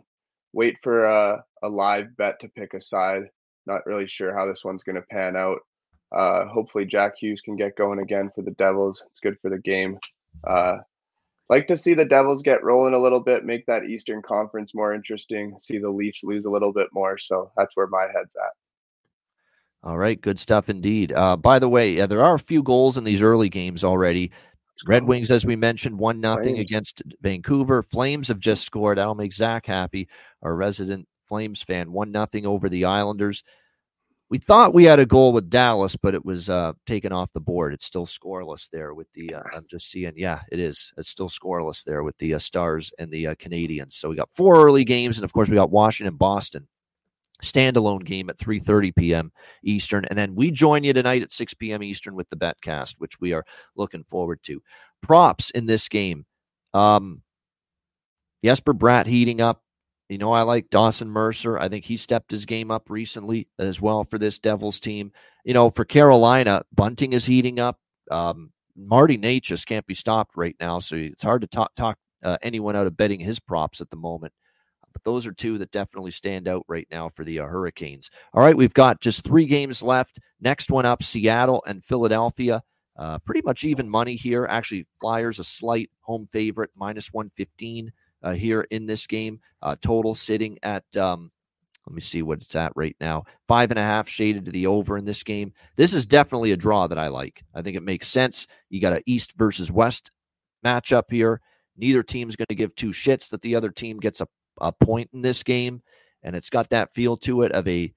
Wait 0.53 0.77
for 0.83 1.05
a, 1.05 1.43
a 1.63 1.67
live 1.67 2.15
bet 2.17 2.39
to 2.41 2.47
pick 2.49 2.73
a 2.73 2.81
side. 2.81 3.23
Not 3.65 3.85
really 3.85 4.07
sure 4.07 4.37
how 4.37 4.47
this 4.47 4.63
one's 4.63 4.83
going 4.83 4.95
to 4.95 5.01
pan 5.09 5.35
out. 5.35 5.59
Uh, 6.15 6.45
hopefully, 6.45 6.85
Jack 6.85 7.13
Hughes 7.19 7.41
can 7.41 7.55
get 7.55 7.75
going 7.75 7.99
again 7.99 8.29
for 8.35 8.43
the 8.43 8.51
Devils. 8.51 9.03
It's 9.09 9.19
good 9.19 9.37
for 9.41 9.49
the 9.49 9.57
game. 9.57 9.97
Uh, 10.47 10.77
like 11.49 11.67
to 11.67 11.77
see 11.77 11.93
the 11.93 12.05
Devils 12.05 12.43
get 12.43 12.63
rolling 12.63 12.93
a 12.93 12.99
little 12.99 13.23
bit, 13.23 13.45
make 13.45 13.65
that 13.65 13.83
Eastern 13.83 14.21
Conference 14.21 14.75
more 14.75 14.93
interesting. 14.93 15.55
See 15.59 15.79
the 15.79 15.89
Leafs 15.89 16.23
lose 16.23 16.45
a 16.45 16.49
little 16.49 16.73
bit 16.73 16.87
more. 16.93 17.17
So 17.17 17.51
that's 17.57 17.75
where 17.75 17.87
my 17.87 18.03
head's 18.03 18.35
at. 18.35 18.53
All 19.83 19.97
right, 19.97 20.19
good 20.19 20.39
stuff 20.39 20.69
indeed. 20.69 21.11
Uh, 21.11 21.35
by 21.35 21.59
the 21.59 21.67
way, 21.67 21.91
yeah, 21.91 22.05
there 22.05 22.23
are 22.23 22.35
a 22.35 22.39
few 22.39 22.63
goals 22.63 22.97
in 22.97 23.03
these 23.03 23.21
early 23.21 23.49
games 23.49 23.83
already. 23.83 24.31
Red 24.85 25.03
Wings, 25.03 25.31
as 25.31 25.45
we 25.45 25.55
mentioned, 25.55 25.97
one 25.97 26.19
nothing 26.19 26.59
against 26.59 27.01
Vancouver. 27.21 27.83
Flames 27.83 28.27
have 28.27 28.39
just 28.39 28.65
scored. 28.65 28.97
That'll 28.97 29.15
make 29.15 29.33
Zach 29.33 29.65
happy, 29.65 30.07
our 30.41 30.55
resident 30.55 31.07
Flames 31.27 31.61
fan. 31.61 31.91
One 31.91 32.11
nothing 32.11 32.45
over 32.45 32.69
the 32.69 32.85
Islanders. 32.85 33.43
We 34.29 34.39
thought 34.39 34.73
we 34.73 34.85
had 34.85 34.99
a 34.99 35.05
goal 35.05 35.31
with 35.31 35.49
Dallas, 35.49 35.95
but 35.95 36.15
it 36.15 36.25
was 36.25 36.49
uh, 36.49 36.73
taken 36.87 37.11
off 37.11 37.31
the 37.33 37.39
board. 37.39 37.73
It's 37.73 37.85
still 37.85 38.07
scoreless 38.07 38.67
there 38.71 38.95
with 38.95 39.11
the. 39.11 39.35
Uh, 39.35 39.43
I'm 39.55 39.65
just 39.69 39.91
seeing. 39.91 40.13
Yeah, 40.15 40.41
it 40.51 40.59
is. 40.59 40.91
It's 40.97 41.09
still 41.09 41.29
scoreless 41.29 41.83
there 41.83 42.03
with 42.03 42.17
the 42.17 42.33
uh, 42.33 42.39
Stars 42.39 42.91
and 42.97 43.11
the 43.11 43.27
uh, 43.27 43.35
Canadiens. 43.35 43.93
So 43.93 44.09
we 44.09 44.15
got 44.15 44.29
four 44.33 44.55
early 44.65 44.83
games, 44.83 45.17
and 45.17 45.25
of 45.25 45.33
course 45.33 45.49
we 45.49 45.55
got 45.55 45.69
Washington, 45.69 46.15
Boston 46.15 46.67
standalone 47.43 48.03
game 48.03 48.29
at 48.29 48.37
3:30 48.37 48.95
p.m. 48.95 49.31
Eastern 49.63 50.05
and 50.05 50.17
then 50.17 50.35
we 50.35 50.51
join 50.51 50.83
you 50.83 50.93
tonight 50.93 51.21
at 51.21 51.31
6 51.31 51.53
p.m. 51.55 51.83
Eastern 51.83 52.15
with 52.15 52.29
the 52.29 52.35
betcast 52.35 52.95
which 52.97 53.19
we 53.19 53.33
are 53.33 53.45
looking 53.75 54.03
forward 54.05 54.39
to. 54.43 54.61
Props 55.01 55.49
in 55.51 55.65
this 55.65 55.87
game. 55.87 56.25
Um 56.73 57.21
Jesper 58.43 58.73
Bratt 58.73 59.05
heating 59.05 59.41
up. 59.41 59.61
You 60.09 60.17
know 60.17 60.31
I 60.31 60.41
like 60.41 60.69
Dawson 60.69 61.09
Mercer. 61.09 61.59
I 61.59 61.69
think 61.69 61.85
he 61.85 61.97
stepped 61.97 62.31
his 62.31 62.45
game 62.45 62.71
up 62.71 62.89
recently 62.89 63.47
as 63.59 63.79
well 63.79 64.05
for 64.05 64.17
this 64.17 64.39
Devils 64.39 64.79
team. 64.79 65.11
You 65.43 65.53
know, 65.53 65.69
for 65.69 65.85
Carolina, 65.85 66.63
Bunting 66.73 67.13
is 67.13 67.25
heating 67.25 67.59
up. 67.59 67.79
Um 68.09 68.51
Marty 68.75 69.39
just 69.39 69.67
can't 69.67 69.85
be 69.85 69.93
stopped 69.93 70.35
right 70.35 70.55
now, 70.59 70.79
so 70.79 70.95
it's 70.95 71.23
hard 71.23 71.41
to 71.41 71.47
talk 71.47 71.75
talk 71.75 71.97
uh, 72.23 72.37
anyone 72.41 72.75
out 72.75 72.87
of 72.87 72.97
betting 72.97 73.19
his 73.19 73.39
props 73.39 73.81
at 73.81 73.89
the 73.89 73.95
moment. 73.97 74.33
But 74.93 75.03
those 75.03 75.25
are 75.25 75.33
two 75.33 75.57
that 75.57 75.71
definitely 75.71 76.11
stand 76.11 76.47
out 76.47 76.63
right 76.67 76.87
now 76.91 77.09
for 77.09 77.23
the 77.23 77.39
uh, 77.39 77.47
Hurricanes. 77.47 78.09
All 78.33 78.43
right, 78.43 78.55
we've 78.55 78.73
got 78.73 79.01
just 79.01 79.23
three 79.23 79.45
games 79.45 79.81
left. 79.81 80.19
Next 80.39 80.71
one 80.71 80.85
up 80.85 81.03
Seattle 81.03 81.63
and 81.67 81.83
Philadelphia. 81.83 82.63
Uh, 82.95 83.17
pretty 83.19 83.41
much 83.41 83.63
even 83.63 83.89
money 83.89 84.15
here. 84.15 84.45
Actually, 84.45 84.85
Flyers 84.99 85.39
a 85.39 85.43
slight 85.43 85.89
home 86.01 86.27
favorite, 86.31 86.69
minus 86.75 87.11
115 87.11 87.91
uh, 88.21 88.33
here 88.33 88.61
in 88.71 88.85
this 88.85 89.07
game. 89.07 89.39
Uh, 89.61 89.75
total 89.81 90.13
sitting 90.13 90.59
at, 90.61 90.83
um, 90.95 91.31
let 91.87 91.95
me 91.95 92.01
see 92.01 92.21
what 92.21 92.41
it's 92.41 92.55
at 92.55 92.71
right 92.75 92.95
now. 93.01 93.23
Five 93.47 93.71
and 93.71 93.79
a 93.79 93.83
half 93.83 94.07
shaded 94.07 94.45
to 94.45 94.51
the 94.51 94.67
over 94.67 94.97
in 94.97 95.05
this 95.05 95.23
game. 95.23 95.53
This 95.75 95.93
is 95.93 96.05
definitely 96.05 96.51
a 96.51 96.57
draw 96.57 96.87
that 96.87 96.99
I 96.99 97.07
like. 97.07 97.43
I 97.55 97.61
think 97.61 97.75
it 97.75 97.83
makes 97.83 98.07
sense. 98.07 98.47
You 98.69 98.79
got 98.79 98.93
a 98.93 99.03
East 99.05 99.33
versus 99.33 99.71
West 99.71 100.11
matchup 100.63 101.03
here. 101.09 101.41
Neither 101.77 102.03
team's 102.03 102.35
going 102.35 102.45
to 102.49 102.55
give 102.55 102.75
two 102.75 102.89
shits 102.89 103.29
that 103.29 103.41
the 103.41 103.55
other 103.55 103.69
team 103.69 103.99
gets 103.99 104.21
a 104.21 104.27
a 104.59 104.71
point 104.71 105.09
in 105.13 105.21
this 105.21 105.43
game, 105.43 105.81
and 106.23 106.35
it's 106.35 106.49
got 106.49 106.69
that 106.69 106.93
feel 106.93 107.17
to 107.17 107.43
it 107.43 107.51
of 107.51 107.67
a 107.67 107.93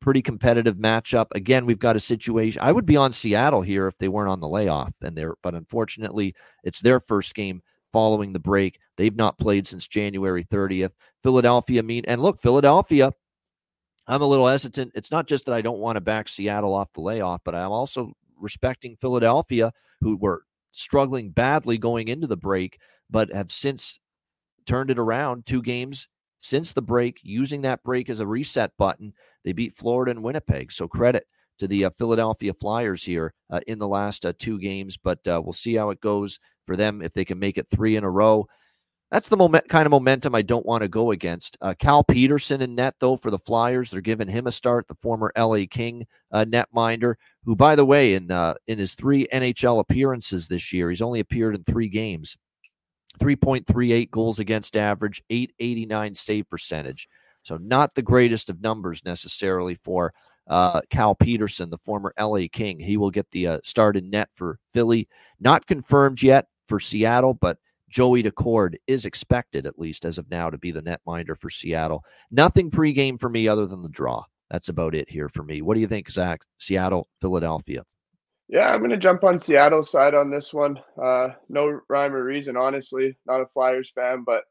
pretty 0.00 0.22
competitive 0.22 0.76
matchup. 0.76 1.26
Again, 1.34 1.66
we've 1.66 1.78
got 1.78 1.96
a 1.96 2.00
situation. 2.00 2.60
I 2.62 2.72
would 2.72 2.86
be 2.86 2.96
on 2.96 3.12
Seattle 3.12 3.62
here 3.62 3.88
if 3.88 3.98
they 3.98 4.08
weren't 4.08 4.30
on 4.30 4.40
the 4.40 4.48
layoff, 4.48 4.92
and 5.02 5.16
they're 5.16 5.34
but 5.42 5.54
unfortunately, 5.54 6.34
it's 6.64 6.80
their 6.80 7.00
first 7.00 7.34
game 7.34 7.62
following 7.92 8.32
the 8.32 8.38
break. 8.38 8.78
They've 8.96 9.16
not 9.16 9.38
played 9.38 9.66
since 9.66 9.88
January 9.88 10.44
30th. 10.44 10.92
Philadelphia 11.22 11.82
mean 11.82 12.04
and 12.06 12.22
look, 12.22 12.40
Philadelphia. 12.40 13.10
I'm 14.06 14.22
a 14.22 14.26
little 14.26 14.46
hesitant. 14.46 14.92
It's 14.94 15.10
not 15.10 15.26
just 15.26 15.46
that 15.46 15.54
I 15.54 15.62
don't 15.62 15.80
want 15.80 15.96
to 15.96 16.00
back 16.00 16.28
Seattle 16.28 16.74
off 16.74 16.92
the 16.92 17.00
layoff, 17.00 17.40
but 17.44 17.56
I'm 17.56 17.72
also 17.72 18.12
respecting 18.38 18.96
Philadelphia, 19.00 19.72
who 20.00 20.16
were 20.16 20.42
struggling 20.70 21.30
badly 21.30 21.78
going 21.78 22.08
into 22.08 22.26
the 22.26 22.36
break, 22.36 22.78
but 23.10 23.32
have 23.32 23.50
since 23.50 23.98
turned 24.66 24.90
it 24.90 24.98
around 24.98 25.46
two 25.46 25.62
games 25.62 26.08
since 26.38 26.72
the 26.72 26.82
break, 26.82 27.18
using 27.22 27.62
that 27.62 27.82
break 27.82 28.10
as 28.10 28.20
a 28.20 28.26
reset 28.26 28.70
button. 28.78 29.12
They 29.44 29.52
beat 29.52 29.76
Florida 29.76 30.10
and 30.10 30.22
Winnipeg. 30.22 30.72
So 30.72 30.86
credit 30.86 31.24
to 31.58 31.66
the 31.66 31.86
uh, 31.86 31.90
Philadelphia 31.98 32.52
Flyers 32.52 33.02
here 33.02 33.32
uh, 33.50 33.60
in 33.66 33.78
the 33.78 33.88
last 33.88 34.26
uh, 34.26 34.32
two 34.38 34.58
games, 34.58 34.96
but 34.96 35.18
uh, 35.26 35.40
we'll 35.42 35.52
see 35.52 35.74
how 35.74 35.90
it 35.90 36.00
goes 36.00 36.38
for 36.66 36.76
them 36.76 37.02
if 37.02 37.12
they 37.12 37.24
can 37.24 37.38
make 37.38 37.58
it 37.58 37.66
three 37.70 37.96
in 37.96 38.04
a 38.04 38.10
row. 38.10 38.46
That's 39.10 39.28
the 39.28 39.36
moment, 39.36 39.68
kind 39.68 39.86
of 39.86 39.92
momentum 39.92 40.34
I 40.34 40.42
don't 40.42 40.66
want 40.66 40.82
to 40.82 40.88
go 40.88 41.12
against. 41.12 41.56
Uh, 41.60 41.74
Cal 41.78 42.02
Petersen 42.02 42.60
in 42.60 42.74
net, 42.74 42.96
though, 42.98 43.16
for 43.16 43.30
the 43.30 43.38
Flyers. 43.38 43.88
They're 43.88 44.00
giving 44.00 44.26
him 44.26 44.48
a 44.48 44.52
start, 44.52 44.88
the 44.88 44.96
former 44.96 45.32
LA 45.38 45.60
King 45.70 46.04
uh, 46.32 46.44
netminder, 46.44 47.14
who, 47.44 47.54
by 47.54 47.76
the 47.76 47.84
way, 47.84 48.14
in 48.14 48.30
in 48.66 48.78
his 48.78 48.94
three 48.94 49.28
NHL 49.32 49.78
appearances 49.78 50.48
this 50.48 50.72
year, 50.72 50.90
he's 50.90 51.02
only 51.02 51.20
appeared 51.20 51.54
in 51.54 51.62
three 51.62 51.88
games. 51.88 52.36
3.38 53.18 54.10
goals 54.10 54.38
against 54.38 54.76
average, 54.76 55.22
889 55.30 56.14
save 56.14 56.48
percentage. 56.48 57.08
So, 57.42 57.56
not 57.58 57.94
the 57.94 58.02
greatest 58.02 58.50
of 58.50 58.60
numbers 58.60 59.04
necessarily 59.04 59.76
for 59.84 60.12
uh, 60.48 60.80
Cal 60.90 61.14
Petersen, 61.14 61.70
the 61.70 61.78
former 61.78 62.12
LA 62.18 62.46
King. 62.52 62.78
He 62.78 62.96
will 62.96 63.10
get 63.10 63.30
the 63.30 63.46
uh, 63.46 63.58
start 63.62 63.96
in 63.96 64.10
net 64.10 64.28
for 64.34 64.58
Philly. 64.72 65.08
Not 65.40 65.66
confirmed 65.66 66.22
yet 66.22 66.46
for 66.68 66.80
Seattle, 66.80 67.34
but 67.34 67.58
Joey 67.88 68.22
Daccord 68.22 68.74
is 68.86 69.04
expected, 69.04 69.66
at 69.66 69.78
least 69.78 70.04
as 70.04 70.18
of 70.18 70.30
now, 70.30 70.50
to 70.50 70.58
be 70.58 70.70
the 70.70 70.82
netminder 70.82 71.38
for 71.38 71.50
Seattle. 71.50 72.04
Nothing 72.30 72.70
pregame 72.70 73.18
for 73.18 73.28
me 73.28 73.48
other 73.48 73.66
than 73.66 73.82
the 73.82 73.88
draw. 73.88 74.24
That's 74.50 74.68
about 74.68 74.94
it 74.94 75.08
here 75.08 75.28
for 75.28 75.42
me. 75.42 75.62
What 75.62 75.74
do 75.74 75.80
you 75.80 75.88
think, 75.88 76.10
Zach? 76.10 76.40
Seattle, 76.58 77.08
Philadelphia. 77.20 77.84
Yeah, 78.48 78.68
I'm 78.68 78.78
going 78.78 78.90
to 78.90 78.96
jump 78.96 79.24
on 79.24 79.38
Seattle's 79.38 79.90
side 79.90 80.14
on 80.14 80.30
this 80.30 80.54
one. 80.54 80.78
Uh, 81.02 81.30
no 81.48 81.80
rhyme 81.88 82.14
or 82.14 82.22
reason, 82.22 82.56
honestly. 82.56 83.16
Not 83.26 83.40
a 83.40 83.46
Flyers 83.46 83.90
fan, 83.94 84.22
but 84.24 84.44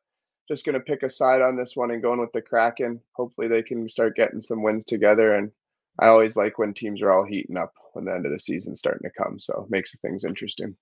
just 0.50 0.66
going 0.66 0.74
to 0.74 0.82
pick 0.82 1.04
a 1.04 1.10
side 1.10 1.41
on 1.41 1.56
this 1.56 1.76
one 1.76 1.91
and 1.91 2.02
going 2.02 2.20
with 2.20 2.32
the 2.34 2.41
Kraken. 2.41 3.00
Hopefully, 3.14 3.48
they 3.48 3.64
can 3.64 3.88
start 3.88 4.18
getting 4.18 4.41
some 4.41 4.62
wins 4.64 4.84
together. 4.86 5.36
And 5.36 5.52
I 6.00 6.08
always 6.08 6.36
like 6.36 6.58
when 6.58 6.74
teams 6.74 7.02
are 7.02 7.12
all 7.12 7.26
heating 7.26 7.58
up. 7.58 7.74
when 7.93 8.06
the 8.06 8.14
end 8.14 8.26
of 8.26 8.32
the 8.32 8.39
season's 8.39 8.80
starting 8.80 9.10
to 9.10 9.24
come. 9.24 9.39
So 9.39 9.66
makes 9.70 9.93
things 10.02 10.26
interesting. 10.26 10.76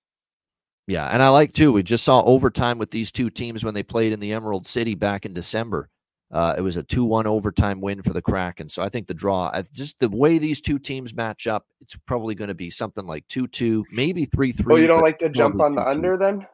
Yeah, 0.86 1.06
and 1.06 1.22
I 1.22 1.28
like 1.28 1.54
too. 1.54 1.72
We 1.72 1.82
just 1.82 2.04
saw 2.04 2.22
overtime 2.22 2.78
with 2.78 2.90
these 2.90 3.10
two 3.10 3.30
teams 3.30 3.64
when 3.64 3.74
they 3.74 3.82
played 3.82 4.12
in 4.12 4.20
the 4.20 4.32
Emerald 4.32 4.66
City 4.66 4.94
back 4.94 5.24
in 5.24 5.32
December. 5.32 5.88
Uh, 6.32 6.54
it 6.58 6.62
was 6.62 6.76
a 6.76 6.82
two-one 6.82 7.26
overtime 7.26 7.80
win 7.80 8.02
for 8.02 8.12
the 8.12 8.22
Kraken. 8.22 8.68
So 8.68 8.82
I 8.82 8.88
think 8.88 9.06
the 9.06 9.14
draw, 9.14 9.52
just 9.72 9.98
the 10.00 10.08
way 10.08 10.38
these 10.38 10.60
two 10.60 10.78
teams 10.78 11.14
match 11.14 11.46
up, 11.46 11.66
it's 11.80 11.96
probably 12.06 12.34
going 12.34 12.48
to 12.48 12.54
be 12.54 12.70
something 12.70 13.06
like 13.06 13.26
two-two, 13.28 13.84
maybe 13.92 14.24
three-three. 14.24 14.74
Oh, 14.74 14.78
you 14.78 14.86
don't 14.86 15.02
like 15.02 15.18
to 15.20 15.28
jump 15.28 15.60
on 15.60 15.72
the 15.72 15.82
2-2. 15.82 15.86
under 15.86 16.16
then? 16.16 16.46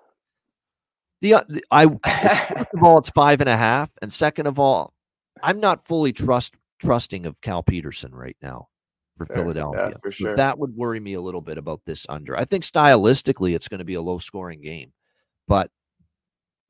The, 1.23 1.35
uh, 1.35 1.45
the 1.49 1.63
I 1.71 1.87
first 2.55 2.75
of 2.75 2.83
all, 2.83 2.99
it's 2.99 3.11
five 3.11 3.41
and 3.41 3.49
a 3.49 3.57
half, 3.57 3.91
and 4.03 4.13
second 4.13 4.47
of 4.47 4.59
all, 4.59 4.93
I'm 5.43 5.61
not 5.61 5.87
fully 5.87 6.13
trust 6.13 6.57
trusting 6.81 7.27
of 7.27 7.41
Cal 7.41 7.63
Petersen 7.63 8.15
right 8.15 8.37
now 8.43 8.69
for 9.17 9.27
Fair. 9.27 9.37
Philadelphia. 9.37 9.91
Yeah, 9.91 9.97
for 10.03 10.11
sure. 10.11 10.37
That 10.37 10.59
would 10.59 10.75
worry 10.75 10.99
me 10.99 11.15
a 11.15 11.21
little 11.21 11.43
bit 11.43 11.59
about 11.59 11.83
this 11.85 12.07
under. 12.09 12.37
I 12.37 12.47
think 12.47 12.65
stylistically, 12.65 13.55
it's 13.55 13.69
going 13.69 13.81
to 13.81 13.85
be 13.85 13.95
a 13.95 14.03
low 14.03 14.19
scoring 14.19 14.63
game, 14.63 14.93
but 15.47 15.71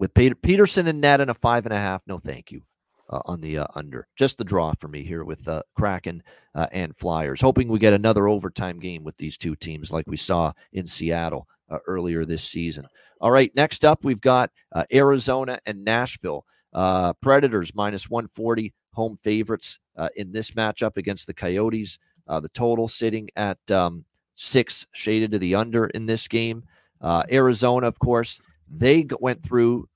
with 0.01 0.15
Peter, 0.15 0.35
Petersen 0.35 0.89
and 0.89 1.01
net 1.01 1.21
and 1.21 1.31
a 1.31 1.35
five 1.35 1.67
and 1.67 1.75
a 1.75 1.79
half, 1.79 2.03
no, 2.07 2.19
thank 2.19 2.51
you. 2.51 2.63
Uh, 3.11 3.21
on 3.25 3.41
the 3.41 3.59
uh, 3.59 3.67
under. 3.75 4.07
Just 4.15 4.39
the 4.39 4.45
draw 4.45 4.73
for 4.79 4.87
me 4.87 5.03
here 5.03 5.25
with 5.25 5.49
uh, 5.49 5.65
Kraken 5.75 6.23
uh, 6.55 6.69
and 6.71 6.97
Flyers. 6.97 7.41
Hoping 7.41 7.67
we 7.67 7.81
get 7.81 7.93
another 7.93 8.29
overtime 8.29 8.79
game 8.79 9.03
with 9.03 9.17
these 9.17 9.37
two 9.37 9.57
teams 9.57 9.91
like 9.91 10.07
we 10.07 10.17
saw 10.17 10.53
in 10.75 10.87
Seattle 10.87 11.49
uh, 11.71 11.79
earlier 11.89 12.25
this 12.25 12.45
season. 12.45 12.87
All 13.21 13.33
right, 13.33 13.53
next 13.57 13.85
up, 13.85 14.05
we've 14.05 14.21
got 14.21 14.53
uh, 14.71 14.85
Arizona 14.93 15.59
and 15.67 15.85
Nashville. 15.85 16.45
Predators 17.21 17.75
minus 17.75 18.09
140, 18.09 18.73
home 18.93 19.19
favorites 19.25 19.81
in 20.15 20.31
this 20.31 20.53
matchup 20.53 20.97
against 20.97 21.27
the 21.27 21.35
Coyotes. 21.35 21.99
the 22.29 22.49
total 22.51 22.87
sitting 22.87 23.29
at 23.35 23.59
um, 23.73 24.05
six, 24.37 24.87
shaded 24.93 25.33
to 25.33 25.41
the 25.41 25.57
under 25.57 25.87
in 25.87 26.07
this 26.07 26.29
game. 26.29 26.63
Arizona, 27.03 27.89
of 27.89 27.99
course, 27.99 28.41
they 28.71 29.05
went 29.19 29.43
through 29.43 29.89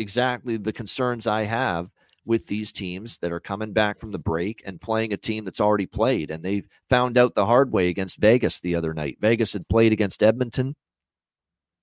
exactly 0.00 0.56
the 0.56 0.72
concerns 0.72 1.28
I 1.28 1.44
have 1.44 1.90
with 2.26 2.46
these 2.46 2.72
teams 2.72 3.18
that 3.18 3.32
are 3.32 3.40
coming 3.40 3.72
back 3.72 3.98
from 3.98 4.10
the 4.10 4.18
break 4.18 4.62
and 4.64 4.80
playing 4.80 5.12
a 5.12 5.16
team 5.16 5.44
that's 5.44 5.60
already 5.60 5.86
played. 5.86 6.30
And 6.30 6.42
they 6.42 6.62
found 6.88 7.18
out 7.18 7.34
the 7.34 7.44
hard 7.44 7.72
way 7.72 7.88
against 7.88 8.18
Vegas 8.18 8.60
the 8.60 8.74
other 8.76 8.94
night. 8.94 9.18
Vegas 9.20 9.52
had 9.52 9.68
played 9.68 9.92
against 9.92 10.22
Edmonton 10.22 10.74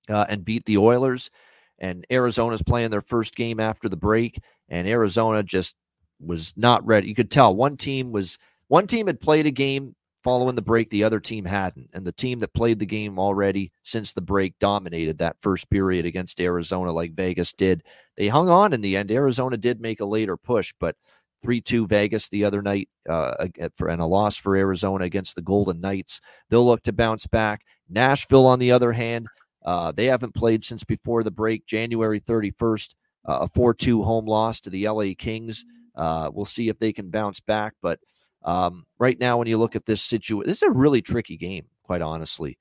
uh, 0.08 0.26
and 0.28 0.44
beat 0.44 0.64
the 0.64 0.78
Oilers. 0.78 1.30
And 1.78 2.04
Arizona's 2.10 2.62
playing 2.62 2.90
their 2.90 3.02
first 3.02 3.34
game 3.36 3.60
after 3.60 3.88
the 3.88 3.96
break. 3.96 4.40
And 4.68 4.88
Arizona 4.88 5.42
just 5.42 5.76
was 6.20 6.52
not 6.56 6.84
ready. 6.86 7.08
You 7.08 7.14
could 7.14 7.30
tell 7.30 7.54
one 7.54 7.76
team 7.76 8.12
was 8.12 8.38
one 8.68 8.86
team 8.86 9.06
had 9.06 9.20
played 9.20 9.46
a 9.46 9.50
game 9.50 9.94
following 10.22 10.54
the 10.54 10.62
break, 10.62 10.90
the 10.90 11.04
other 11.04 11.20
team 11.20 11.44
hadn't. 11.44 11.90
And 11.92 12.06
the 12.06 12.12
team 12.12 12.38
that 12.40 12.54
played 12.54 12.78
the 12.78 12.86
game 12.86 13.18
already 13.18 13.72
since 13.82 14.12
the 14.12 14.20
break 14.20 14.58
dominated 14.58 15.18
that 15.18 15.36
first 15.40 15.68
period 15.70 16.06
against 16.06 16.40
Arizona, 16.40 16.92
like 16.92 17.14
Vegas 17.14 17.52
did. 17.52 17.82
They 18.16 18.28
hung 18.28 18.48
on 18.48 18.72
in 18.72 18.80
the 18.80 18.96
end. 18.96 19.10
Arizona 19.10 19.56
did 19.56 19.80
make 19.80 20.00
a 20.00 20.04
later 20.04 20.36
push, 20.36 20.72
but 20.78 20.96
3 21.42 21.60
2 21.60 21.86
Vegas 21.86 22.28
the 22.28 22.44
other 22.44 22.62
night 22.62 22.88
uh, 23.08 23.46
for, 23.74 23.88
and 23.88 24.00
a 24.00 24.06
loss 24.06 24.36
for 24.36 24.56
Arizona 24.56 25.04
against 25.04 25.34
the 25.34 25.42
Golden 25.42 25.80
Knights. 25.80 26.20
They'll 26.48 26.66
look 26.66 26.82
to 26.84 26.92
bounce 26.92 27.26
back. 27.26 27.62
Nashville, 27.88 28.46
on 28.46 28.58
the 28.58 28.72
other 28.72 28.92
hand, 28.92 29.26
uh, 29.64 29.92
they 29.92 30.06
haven't 30.06 30.34
played 30.34 30.64
since 30.64 30.84
before 30.84 31.22
the 31.22 31.30
break, 31.30 31.66
January 31.66 32.20
31st, 32.20 32.94
uh, 33.28 33.38
a 33.42 33.48
4 33.48 33.74
2 33.74 34.02
home 34.02 34.26
loss 34.26 34.60
to 34.60 34.70
the 34.70 34.88
LA 34.88 35.12
Kings. 35.18 35.64
Uh, 35.94 36.30
we'll 36.32 36.44
see 36.44 36.68
if 36.68 36.78
they 36.78 36.92
can 36.92 37.10
bounce 37.10 37.40
back, 37.40 37.74
but 37.82 37.98
um, 38.44 38.86
right 38.98 39.18
now, 39.18 39.38
when 39.38 39.48
you 39.48 39.58
look 39.58 39.76
at 39.76 39.86
this 39.86 40.02
situation, 40.02 40.48
this 40.48 40.58
is 40.58 40.68
a 40.68 40.70
really 40.70 41.02
tricky 41.02 41.36
game, 41.36 41.66
quite 41.82 42.02
honestly, 42.02 42.58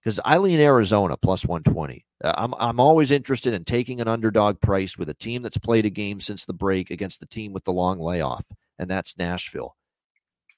because 0.00 0.18
I 0.24 0.38
lean 0.38 0.60
Arizona 0.60 1.16
plus 1.16 1.46
120. 1.46 2.04
Uh, 2.22 2.32
I'm, 2.36 2.54
I'm 2.58 2.80
always 2.80 3.10
interested 3.10 3.54
in 3.54 3.64
taking 3.64 4.00
an 4.00 4.08
underdog 4.08 4.60
price 4.60 4.98
with 4.98 5.08
a 5.08 5.14
team 5.14 5.42
that's 5.42 5.58
played 5.58 5.86
a 5.86 5.90
game 5.90 6.20
since 6.20 6.44
the 6.44 6.52
break 6.52 6.90
against 6.90 7.20
the 7.20 7.26
team 7.26 7.52
with 7.52 7.64
the 7.64 7.72
long 7.72 8.00
layoff, 8.00 8.44
and 8.78 8.90
that's 8.90 9.16
Nashville. 9.16 9.76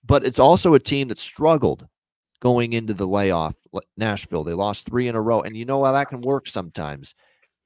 But 0.05 0.25
it's 0.25 0.39
also 0.39 0.75
a 0.75 0.81
team 0.81 1.09
that 1.09 1.19
struggled 1.19 1.87
going 2.41 2.75
into 2.75 2.95
the 2.95 3.07
layoff, 3.07 3.55
Nashville. 3.97 4.45
They 4.45 4.53
lost 4.53 4.87
three 4.87 5.09
in 5.09 5.15
a 5.15 5.21
row, 5.21 5.43
and 5.43 5.57
you 5.57 5.65
know 5.65 5.85
how 5.85 5.93
that 5.93 6.09
can 6.09 6.21
work 6.21 6.47
sometimes. 6.47 7.15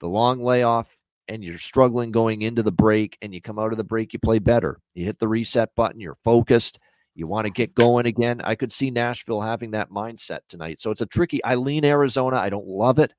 The 0.00 0.08
long 0.08 0.42
layoff, 0.42 0.88
and 1.28 1.44
you're 1.44 1.58
struggling 1.58 2.10
going 2.10 2.42
into 2.42 2.62
the 2.62 2.72
break, 2.72 3.18
and 3.20 3.34
you 3.34 3.40
come 3.40 3.58
out 3.58 3.72
of 3.72 3.76
the 3.76 3.84
break, 3.84 4.12
you 4.12 4.18
play 4.18 4.38
better. 4.38 4.78
You 4.94 5.04
hit 5.04 5.18
the 5.18 5.28
reset 5.28 5.74
button, 5.74 6.00
you're 6.00 6.18
focused 6.24 6.78
you 7.18 7.26
want 7.26 7.46
to 7.46 7.50
get 7.50 7.74
going 7.74 8.06
again. 8.06 8.40
I 8.44 8.54
could 8.54 8.72
see 8.72 8.90
Nashville 8.90 9.40
having 9.40 9.72
that 9.72 9.90
mindset 9.90 10.40
tonight. 10.48 10.80
So 10.80 10.90
it's 10.90 11.00
a 11.00 11.06
tricky. 11.06 11.42
I 11.42 11.56
lean 11.56 11.84
Arizona. 11.84 12.36
I 12.36 12.48
don't 12.48 12.66
love 12.66 12.98
it. 12.98 13.12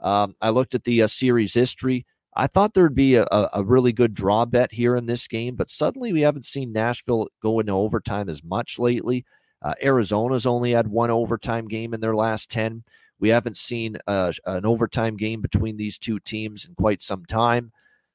Um, 0.00 0.34
I 0.40 0.50
looked 0.50 0.74
at 0.74 0.84
the 0.84 1.02
uh, 1.02 1.06
series 1.06 1.54
history. 1.54 2.04
I 2.34 2.46
thought 2.46 2.74
there'd 2.74 2.94
be 2.94 3.16
a, 3.16 3.26
a, 3.30 3.64
really 3.64 3.92
good 3.92 4.14
draw 4.14 4.44
bet 4.44 4.72
here 4.72 4.94
in 4.94 5.06
this 5.06 5.26
game, 5.26 5.56
but 5.56 5.70
suddenly 5.70 6.12
we 6.12 6.20
haven't 6.20 6.44
seen 6.44 6.72
Nashville 6.72 7.28
go 7.42 7.58
into 7.58 7.72
overtime 7.72 8.28
as 8.28 8.44
much 8.44 8.78
lately. 8.78 9.24
Uh, 9.60 9.74
Arizona's 9.82 10.46
only 10.46 10.72
had 10.72 10.86
one 10.86 11.10
overtime 11.10 11.66
game 11.66 11.94
in 11.94 12.00
their 12.00 12.14
last 12.14 12.48
10. 12.50 12.84
We 13.18 13.30
haven't 13.30 13.56
seen 13.56 13.98
uh, 14.06 14.32
an 14.46 14.64
overtime 14.64 15.16
game 15.16 15.40
between 15.40 15.76
these 15.76 15.98
two 15.98 16.20
teams 16.20 16.64
in 16.64 16.74
quite 16.76 17.02
some 17.02 17.24
time. 17.24 17.72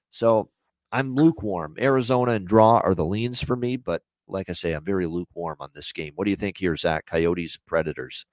So 0.09 0.49
I'm 0.91 1.15
lukewarm. 1.15 1.75
Arizona 1.79 2.33
and 2.33 2.47
draw 2.47 2.77
are 2.79 2.95
the 2.95 3.03
leans 3.03 3.41
for 3.41 3.57
me, 3.57 3.75
but 3.75 4.03
like 4.27 4.49
I 4.49 4.53
say, 4.53 4.73
I'm 4.73 4.85
very 4.85 5.05
lukewarm 5.05 5.57
on 5.59 5.69
this 5.73 5.91
game. 5.91 6.13
What 6.15 6.25
do 6.25 6.31
you 6.31 6.37
think 6.37 6.57
here, 6.57 6.75
Zach? 6.75 7.05
Coyotes, 7.05 7.57
Predators. 7.65 8.25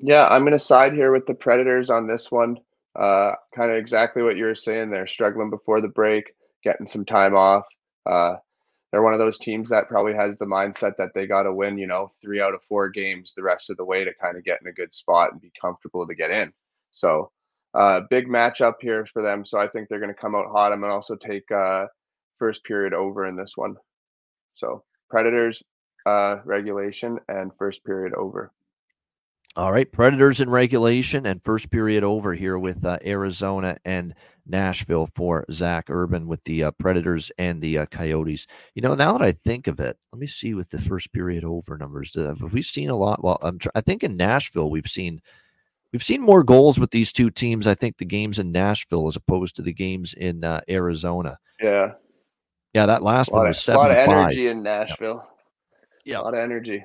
Yeah, 0.00 0.26
I'm 0.26 0.42
going 0.42 0.52
to 0.52 0.58
side 0.58 0.92
here 0.92 1.12
with 1.12 1.26
the 1.26 1.34
Predators 1.34 1.90
on 1.90 2.06
this 2.06 2.30
one. 2.30 2.58
Uh, 2.98 3.32
kind 3.54 3.70
of 3.70 3.76
exactly 3.76 4.22
what 4.22 4.36
you 4.36 4.44
were 4.44 4.54
saying. 4.54 4.90
They're 4.90 5.06
struggling 5.06 5.50
before 5.50 5.80
the 5.80 5.88
break, 5.88 6.32
getting 6.62 6.86
some 6.86 7.04
time 7.04 7.34
off. 7.34 7.64
Uh, 8.06 8.34
they're 8.92 9.02
one 9.02 9.12
of 9.12 9.18
those 9.18 9.38
teams 9.38 9.68
that 9.70 9.88
probably 9.88 10.14
has 10.14 10.36
the 10.38 10.46
mindset 10.46 10.92
that 10.98 11.10
they 11.14 11.26
got 11.26 11.42
to 11.42 11.52
win, 11.52 11.78
you 11.78 11.88
know, 11.88 12.12
three 12.22 12.40
out 12.40 12.54
of 12.54 12.60
four 12.68 12.88
games 12.90 13.32
the 13.36 13.42
rest 13.42 13.68
of 13.70 13.76
the 13.76 13.84
way 13.84 14.04
to 14.04 14.14
kind 14.14 14.36
of 14.36 14.44
get 14.44 14.60
in 14.62 14.68
a 14.68 14.72
good 14.72 14.94
spot 14.94 15.32
and 15.32 15.40
be 15.40 15.50
comfortable 15.60 16.06
to 16.06 16.14
get 16.14 16.30
in. 16.30 16.52
So, 16.92 17.32
uh, 17.74 18.02
big 18.08 18.28
matchup 18.28 18.74
here 18.80 19.04
for 19.12 19.20
them. 19.20 19.44
So 19.44 19.58
I 19.58 19.66
think 19.66 19.88
they're 19.88 19.98
going 19.98 20.14
to 20.14 20.20
come 20.20 20.36
out 20.36 20.46
hot. 20.46 20.72
I'm 20.72 20.78
going 20.80 20.90
to 20.90 20.94
also 20.94 21.16
take 21.16 21.50
uh, 21.50 21.86
first 22.38 22.62
period 22.62 22.94
over 22.94 23.26
in 23.26 23.36
this 23.36 23.54
one. 23.56 23.74
So 24.54 24.84
Predators 25.08 25.62
uh, 26.06 26.36
regulation 26.44 27.18
and 27.28 27.50
first 27.58 27.84
period 27.84 28.14
over. 28.14 28.52
All 29.56 29.70
right, 29.70 29.90
Predators 29.90 30.40
in 30.40 30.50
regulation 30.50 31.26
and 31.26 31.40
first 31.44 31.70
period 31.70 32.02
over 32.02 32.34
here 32.34 32.58
with 32.58 32.84
uh, 32.84 32.98
Arizona 33.04 33.76
and 33.84 34.14
Nashville 34.46 35.08
for 35.14 35.44
Zach 35.52 35.86
Urban 35.88 36.26
with 36.26 36.42
the 36.44 36.64
uh, 36.64 36.70
Predators 36.72 37.30
and 37.38 37.62
the 37.62 37.78
uh, 37.78 37.86
Coyotes. 37.86 38.48
You 38.74 38.82
know, 38.82 38.96
now 38.96 39.12
that 39.16 39.22
I 39.22 39.30
think 39.30 39.68
of 39.68 39.78
it, 39.78 39.96
let 40.12 40.18
me 40.18 40.26
see 40.26 40.54
with 40.54 40.70
the 40.70 40.80
first 40.80 41.12
period 41.12 41.44
over 41.44 41.78
numbers. 41.78 42.14
have 42.16 42.52
we 42.52 42.62
seen 42.62 42.90
a 42.90 42.96
lot? 42.96 43.22
Well, 43.22 43.38
I'm 43.42 43.60
tr- 43.60 43.68
I 43.76 43.80
think 43.80 44.02
in 44.02 44.16
Nashville 44.16 44.70
we've 44.70 44.88
seen 44.88 45.22
we've 45.92 46.02
seen 46.02 46.20
more 46.20 46.42
goals 46.42 46.80
with 46.80 46.90
these 46.90 47.12
two 47.12 47.30
teams. 47.30 47.68
I 47.68 47.74
think 47.74 47.96
the 47.96 48.04
games 48.04 48.40
in 48.40 48.50
Nashville 48.50 49.06
as 49.06 49.14
opposed 49.14 49.54
to 49.56 49.62
the 49.62 49.72
games 49.72 50.14
in 50.14 50.42
uh, 50.42 50.62
Arizona. 50.68 51.38
Yeah, 51.60 51.92
yeah, 52.74 52.86
that 52.86 53.02
last 53.02 53.32
one 53.32 53.46
was 53.46 53.60
seven. 53.60 53.78
A 53.78 53.82
lot 53.82 53.90
of 53.92 53.96
energy 53.96 54.48
in 54.48 54.62
Nashville. 54.62 55.26
Yeah, 56.04 56.20
a 56.20 56.22
lot 56.22 56.34
of 56.34 56.40
energy. 56.40 56.84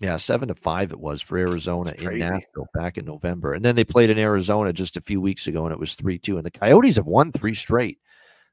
Yeah, 0.00 0.16
seven 0.16 0.48
to 0.48 0.54
five 0.54 0.90
it 0.90 0.98
was 0.98 1.20
for 1.20 1.38
Arizona 1.38 1.92
in 1.98 2.18
Nashville 2.18 2.68
back 2.72 2.98
in 2.98 3.04
November, 3.04 3.54
and 3.54 3.64
then 3.64 3.76
they 3.76 3.84
played 3.84 4.10
in 4.10 4.18
Arizona 4.18 4.72
just 4.72 4.96
a 4.96 5.02
few 5.02 5.20
weeks 5.20 5.46
ago, 5.46 5.64
and 5.64 5.72
it 5.72 5.78
was 5.78 5.94
three 5.94 6.18
two. 6.18 6.36
And 6.36 6.46
the 6.46 6.50
Coyotes 6.50 6.96
have 6.96 7.06
won 7.06 7.30
three 7.32 7.54
straight 7.54 7.98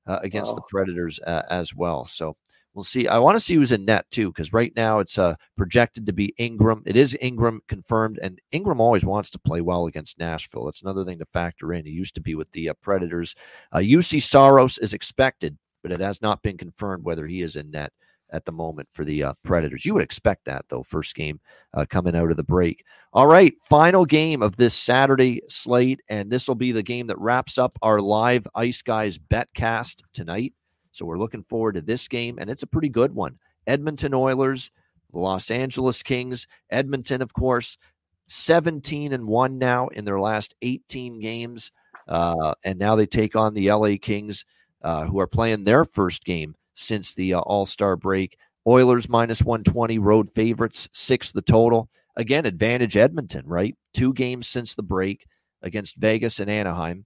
uh, 0.06 0.20
against 0.22 0.52
wow. 0.52 0.56
the 0.56 0.62
Predators 0.70 1.20
uh, 1.26 1.44
as 1.50 1.74
well. 1.74 2.06
So 2.06 2.36
we'll 2.74 2.84
see. 2.84 3.08
I 3.08 3.20
want 3.20 3.36
to 3.36 3.40
see 3.40 3.54
who's 3.56 3.72
in 3.72 3.86
net 3.86 4.06
too, 4.12 4.30
because 4.32 4.54
right 4.54 4.74
now 4.76 5.00
it's 5.00 5.18
uh, 5.18 5.36
projected 5.56 6.06
to 6.08 6.14
be 6.14 6.34
Ingram. 6.38 6.84
It 6.86 6.98
is 6.98 7.18
Ingram 7.22 7.62
confirmed, 7.68 8.20
and 8.22 8.42
Ingram 8.52 8.82
always 8.82 9.06
wants 9.06 9.30
to 9.30 9.40
play 9.40 9.62
well 9.62 9.86
against 9.86 10.20
Nashville. 10.20 10.66
That's 10.66 10.82
another 10.82 11.06
thing 11.06 11.20
to 11.20 11.26
factor 11.28 11.74
in. 11.74 11.86
He 11.86 11.92
used 11.92 12.16
to 12.16 12.22
be 12.22 12.36
with 12.36 12.52
the 12.52 12.70
uh, 12.70 12.74
Predators. 12.82 13.36
Uh, 13.72 13.82
Saros 14.02 14.78
is 14.80 14.94
expected 14.94 15.58
but 15.86 15.92
it 15.92 16.00
has 16.00 16.20
not 16.20 16.42
been 16.42 16.58
confirmed 16.58 17.04
whether 17.04 17.28
he 17.28 17.44
is 17.44 17.58
in 17.58 17.70
net 17.70 17.94
at 18.32 18.44
the 18.44 18.52
moment 18.52 18.90
for 18.96 19.06
the 19.06 19.22
uh, 19.22 19.34
Predators. 19.44 19.86
You 19.86 19.94
would 19.94 20.02
expect 20.02 20.46
that, 20.46 20.66
though, 20.68 20.82
first 20.82 21.14
game 21.14 21.40
uh, 21.76 21.86
coming 21.88 22.16
out 22.16 22.32
of 22.32 22.38
the 22.38 22.44
break. 22.44 22.84
All 23.14 23.28
right, 23.28 23.54
final 23.62 24.04
game 24.04 24.42
of 24.42 24.56
this 24.56 24.74
Saturday 24.74 25.44
slate, 25.48 26.02
and 26.10 26.32
this 26.32 26.48
will 26.48 26.56
be 26.56 26.72
the 26.72 26.82
game 26.82 27.06
that 27.06 27.20
wraps 27.20 27.60
up 27.60 27.78
our 27.84 28.02
live 28.02 28.48
Ice 28.56 28.82
Guys 28.82 29.20
betcast 29.20 30.02
tonight. 30.12 30.54
So 30.92 31.06
we're 31.06 31.20
looking 31.20 31.44
forward 31.44 31.76
to 31.76 31.82
this 31.82 32.08
game, 32.08 32.40
and 32.40 32.50
it's 32.50 32.64
a 32.64 32.68
pretty 32.68 32.90
good 32.90 33.14
one. 33.14 33.38
Edmonton 33.68 34.16
Oilers, 34.16 34.72
Los 35.14 35.52
Angeles 35.52 36.02
Kings. 36.02 36.48
Edmonton, 36.72 37.22
of 37.22 37.32
course, 37.34 37.78
17 38.26 39.14
and 39.14 39.28
1 39.28 39.60
now 39.60 39.90
in 39.90 40.04
their 40.04 40.20
last 40.20 40.56
18 40.64 41.20
games. 41.20 41.72
Uh, 42.08 42.56
and 42.64 42.80
now 42.80 42.96
they 42.96 43.06
take 43.06 43.36
on 43.36 43.54
the 43.54 43.72
LA 43.72 43.98
Kings 44.02 44.46
uh, 44.86 45.06
who 45.06 45.20
are 45.20 45.28
playing 45.28 45.64
their 45.64 45.84
first 45.84 46.24
game 46.24 46.56
since 46.76 47.16
the 47.16 47.34
uh, 47.34 47.40
All 47.40 47.66
Star 47.66 47.98
break. 47.98 48.38
Oilers 48.68 49.10
minus 49.10 49.42
120, 49.42 50.00
road 50.00 50.30
favorites, 50.34 50.88
six 50.94 51.32
the 51.32 51.42
total. 51.42 51.90
again, 52.16 52.46
advantage 52.46 52.96
Edmonton, 52.96 53.46
right? 53.46 53.76
Two 53.94 54.14
games 54.14 54.48
since 54.48 54.76
the 54.76 54.84
break 54.84 55.26
against 55.62 55.98
Vegas 55.98 56.40
and 56.40 56.50
Anaheim. 56.50 57.06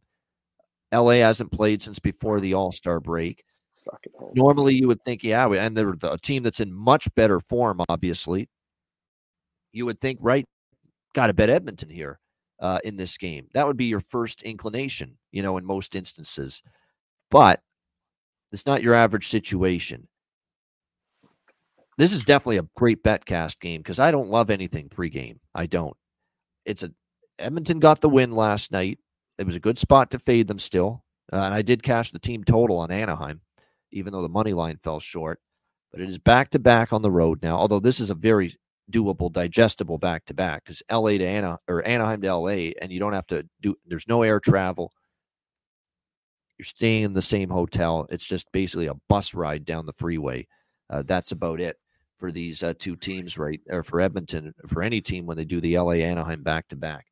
LA 0.94 1.14
hasn't 1.14 1.52
played 1.52 1.82
since 1.82 2.00
before 2.00 2.40
the 2.40 2.54
All 2.54 2.72
Star 2.72 3.00
break. 3.00 3.44
Normally, 4.36 4.76
you 4.76 4.88
would 4.88 5.02
think, 5.04 5.24
yeah, 5.24 5.48
and 5.48 5.76
they're 5.76 5.96
the 5.98 6.18
team 6.18 6.44
that's 6.44 6.60
in 6.60 6.74
much 6.74 7.08
better 7.16 7.40
form, 7.40 7.82
obviously. 7.88 8.50
You 9.72 9.86
would 9.86 10.02
think, 10.02 10.20
right, 10.22 10.46
got 11.14 11.28
to 11.28 11.34
bet 11.34 11.50
Edmonton 11.50 11.90
here 11.90 12.20
uh, 12.60 12.80
in 12.84 12.98
this 12.98 13.18
game. 13.18 13.48
That 13.54 13.66
would 13.66 13.78
be 13.78 13.86
your 13.86 14.02
first 14.10 14.44
inclination, 14.44 15.18
you 15.32 15.42
know, 15.42 15.58
in 15.58 15.66
most 15.66 15.96
instances. 15.96 16.62
But 17.32 17.62
it's 18.52 18.66
not 18.66 18.84
your 18.84 18.96
average 18.96 19.28
situation. 19.28 20.08
This 21.98 22.14
is 22.14 22.24
definitely 22.24 22.58
a 22.58 22.70
great 22.76 23.04
betcast 23.04 23.60
game 23.60 23.82
because 23.82 24.00
I 24.00 24.12
don't 24.12 24.30
love 24.30 24.50
anything 24.50 24.90
pregame. 24.90 25.40
I 25.54 25.66
don't. 25.66 25.96
It's 26.66 26.84
a 26.84 26.92
Edmonton 27.38 27.80
got 27.80 28.02
the 28.02 28.10
win 28.10 28.32
last 28.32 28.72
night. 28.72 29.00
It 29.38 29.46
was 29.46 29.56
a 29.56 29.62
good 29.62 29.78
spot 29.78 30.12
to 30.12 30.20
fade 30.20 30.48
them 30.48 30.60
still. 30.60 31.04
Uh, 31.32 31.38
and 31.38 31.54
I 31.54 31.62
did 31.62 31.84
cash 31.84 32.12
the 32.12 32.20
team 32.20 32.44
total 32.44 32.78
on 32.78 32.92
Anaheim, 32.92 33.42
even 33.92 34.14
though 34.14 34.22
the 34.22 34.30
money 34.30 34.54
line 34.54 34.78
fell 34.84 35.00
short. 35.00 35.40
But 35.92 36.02
it 36.02 36.10
is 36.10 36.18
back 36.18 36.52
to 36.52 36.60
back 36.60 36.94
on 36.94 37.02
the 37.02 37.12
road 37.12 37.42
now, 37.42 37.58
although 37.58 37.80
this 37.80 38.00
is 38.00 38.10
a 38.10 38.16
very 38.16 38.56
doable, 38.92 39.32
digestible 39.32 39.98
back 39.98 40.26
to 40.26 40.34
back 40.34 40.64
because 40.64 40.84
LA 40.92 41.12
to 41.12 41.26
Ana 41.26 41.60
or 41.68 41.86
Anaheim 41.88 42.22
to 42.22 42.36
LA, 42.36 42.72
and 42.82 42.92
you 42.92 43.00
don't 43.00 43.14
have 43.14 43.28
to 43.28 43.48
do. 43.62 43.76
There's 43.86 44.08
no 44.08 44.24
air 44.24 44.40
travel. 44.40 44.92
You're 46.60 46.66
staying 46.66 47.04
in 47.04 47.14
the 47.14 47.22
same 47.22 47.50
hotel. 47.50 48.06
It's 48.10 48.26
just 48.26 48.52
basically 48.52 48.88
a 48.88 48.96
bus 49.08 49.34
ride 49.34 49.64
down 49.64 49.86
the 49.86 49.94
freeway. 49.94 50.46
Uh, 50.90 51.04
that's 51.06 51.32
about 51.32 51.62
it 51.62 51.78
for 52.18 52.34
these 52.34 52.64
uh, 52.64 52.74
two 52.78 52.98
teams, 52.98 53.38
right? 53.38 53.62
Or 53.70 53.82
for 53.82 54.02
Edmonton, 54.02 54.54
for 54.68 54.84
any 54.84 55.00
team 55.00 55.26
when 55.26 55.38
they 55.38 55.46
do 55.46 55.62
the 55.62 55.78
LA 55.80 55.94
Anaheim 55.94 56.44
back 56.44 56.68
to 56.68 56.76
back. 56.76 57.06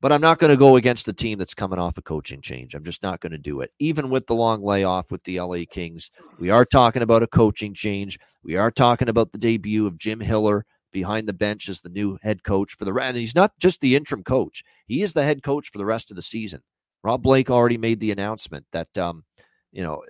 But 0.00 0.12
I'm 0.12 0.22
not 0.22 0.38
going 0.38 0.50
to 0.50 0.56
go 0.56 0.76
against 0.76 1.04
the 1.04 1.12
team 1.12 1.38
that's 1.38 1.52
coming 1.52 1.78
off 1.78 1.98
a 1.98 2.02
coaching 2.02 2.40
change. 2.40 2.74
I'm 2.74 2.84
just 2.84 3.02
not 3.02 3.20
going 3.20 3.32
to 3.32 3.38
do 3.38 3.60
it. 3.60 3.70
Even 3.80 4.08
with 4.08 4.26
the 4.26 4.34
long 4.34 4.64
layoff 4.64 5.10
with 5.10 5.22
the 5.24 5.38
LA 5.38 5.64
Kings, 5.70 6.10
we 6.38 6.48
are 6.48 6.64
talking 6.64 7.02
about 7.02 7.22
a 7.22 7.26
coaching 7.26 7.74
change. 7.74 8.18
We 8.42 8.56
are 8.56 8.70
talking 8.70 9.10
about 9.10 9.32
the 9.32 9.38
debut 9.38 9.86
of 9.86 9.98
Jim 9.98 10.20
Hiller 10.20 10.64
behind 10.90 11.28
the 11.28 11.34
bench 11.34 11.68
as 11.68 11.82
the 11.82 11.90
new 11.90 12.18
head 12.22 12.42
coach 12.44 12.76
for 12.78 12.86
the 12.86 12.94
and 12.94 13.16
he's 13.16 13.34
not 13.34 13.52
just 13.58 13.82
the 13.82 13.94
interim 13.94 14.24
coach. 14.24 14.64
He 14.86 15.02
is 15.02 15.12
the 15.12 15.22
head 15.22 15.42
coach 15.42 15.68
for 15.70 15.76
the 15.76 15.84
rest 15.84 16.10
of 16.10 16.16
the 16.16 16.22
season. 16.22 16.62
Rob 17.02 17.22
Blake 17.22 17.50
already 17.50 17.78
made 17.78 18.00
the 18.00 18.10
announcement 18.10 18.66
that 18.72 18.96
um, 18.98 19.24
you 19.72 19.82
know, 19.82 20.02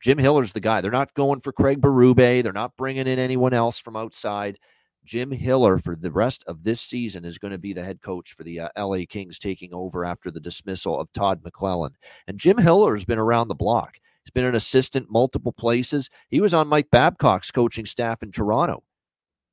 Jim 0.00 0.18
Hiller's 0.18 0.52
the 0.52 0.60
guy. 0.60 0.80
They're 0.80 0.90
not 0.90 1.14
going 1.14 1.40
for 1.40 1.52
Craig 1.52 1.80
Berube. 1.80 2.42
They're 2.42 2.52
not 2.52 2.76
bringing 2.76 3.06
in 3.06 3.18
anyone 3.18 3.54
else 3.54 3.78
from 3.78 3.96
outside. 3.96 4.58
Jim 5.04 5.30
Hiller 5.30 5.78
for 5.78 5.96
the 5.96 6.10
rest 6.10 6.44
of 6.46 6.64
this 6.64 6.80
season 6.80 7.24
is 7.24 7.38
going 7.38 7.52
to 7.52 7.58
be 7.58 7.72
the 7.72 7.84
head 7.84 8.00
coach 8.00 8.32
for 8.32 8.42
the 8.42 8.60
uh, 8.60 8.68
LA 8.76 9.00
Kings 9.08 9.38
taking 9.38 9.74
over 9.74 10.04
after 10.04 10.30
the 10.30 10.40
dismissal 10.40 10.98
of 10.98 11.12
Todd 11.12 11.42
McLellan. 11.42 11.90
And 12.26 12.38
Jim 12.38 12.56
Hiller 12.56 12.94
has 12.94 13.04
been 13.04 13.18
around 13.18 13.48
the 13.48 13.54
block. 13.54 13.98
He's 14.24 14.30
been 14.30 14.46
an 14.46 14.54
assistant 14.54 15.10
multiple 15.10 15.52
places. 15.52 16.08
He 16.30 16.40
was 16.40 16.54
on 16.54 16.68
Mike 16.68 16.90
Babcock's 16.90 17.50
coaching 17.50 17.84
staff 17.84 18.22
in 18.22 18.32
Toronto 18.32 18.82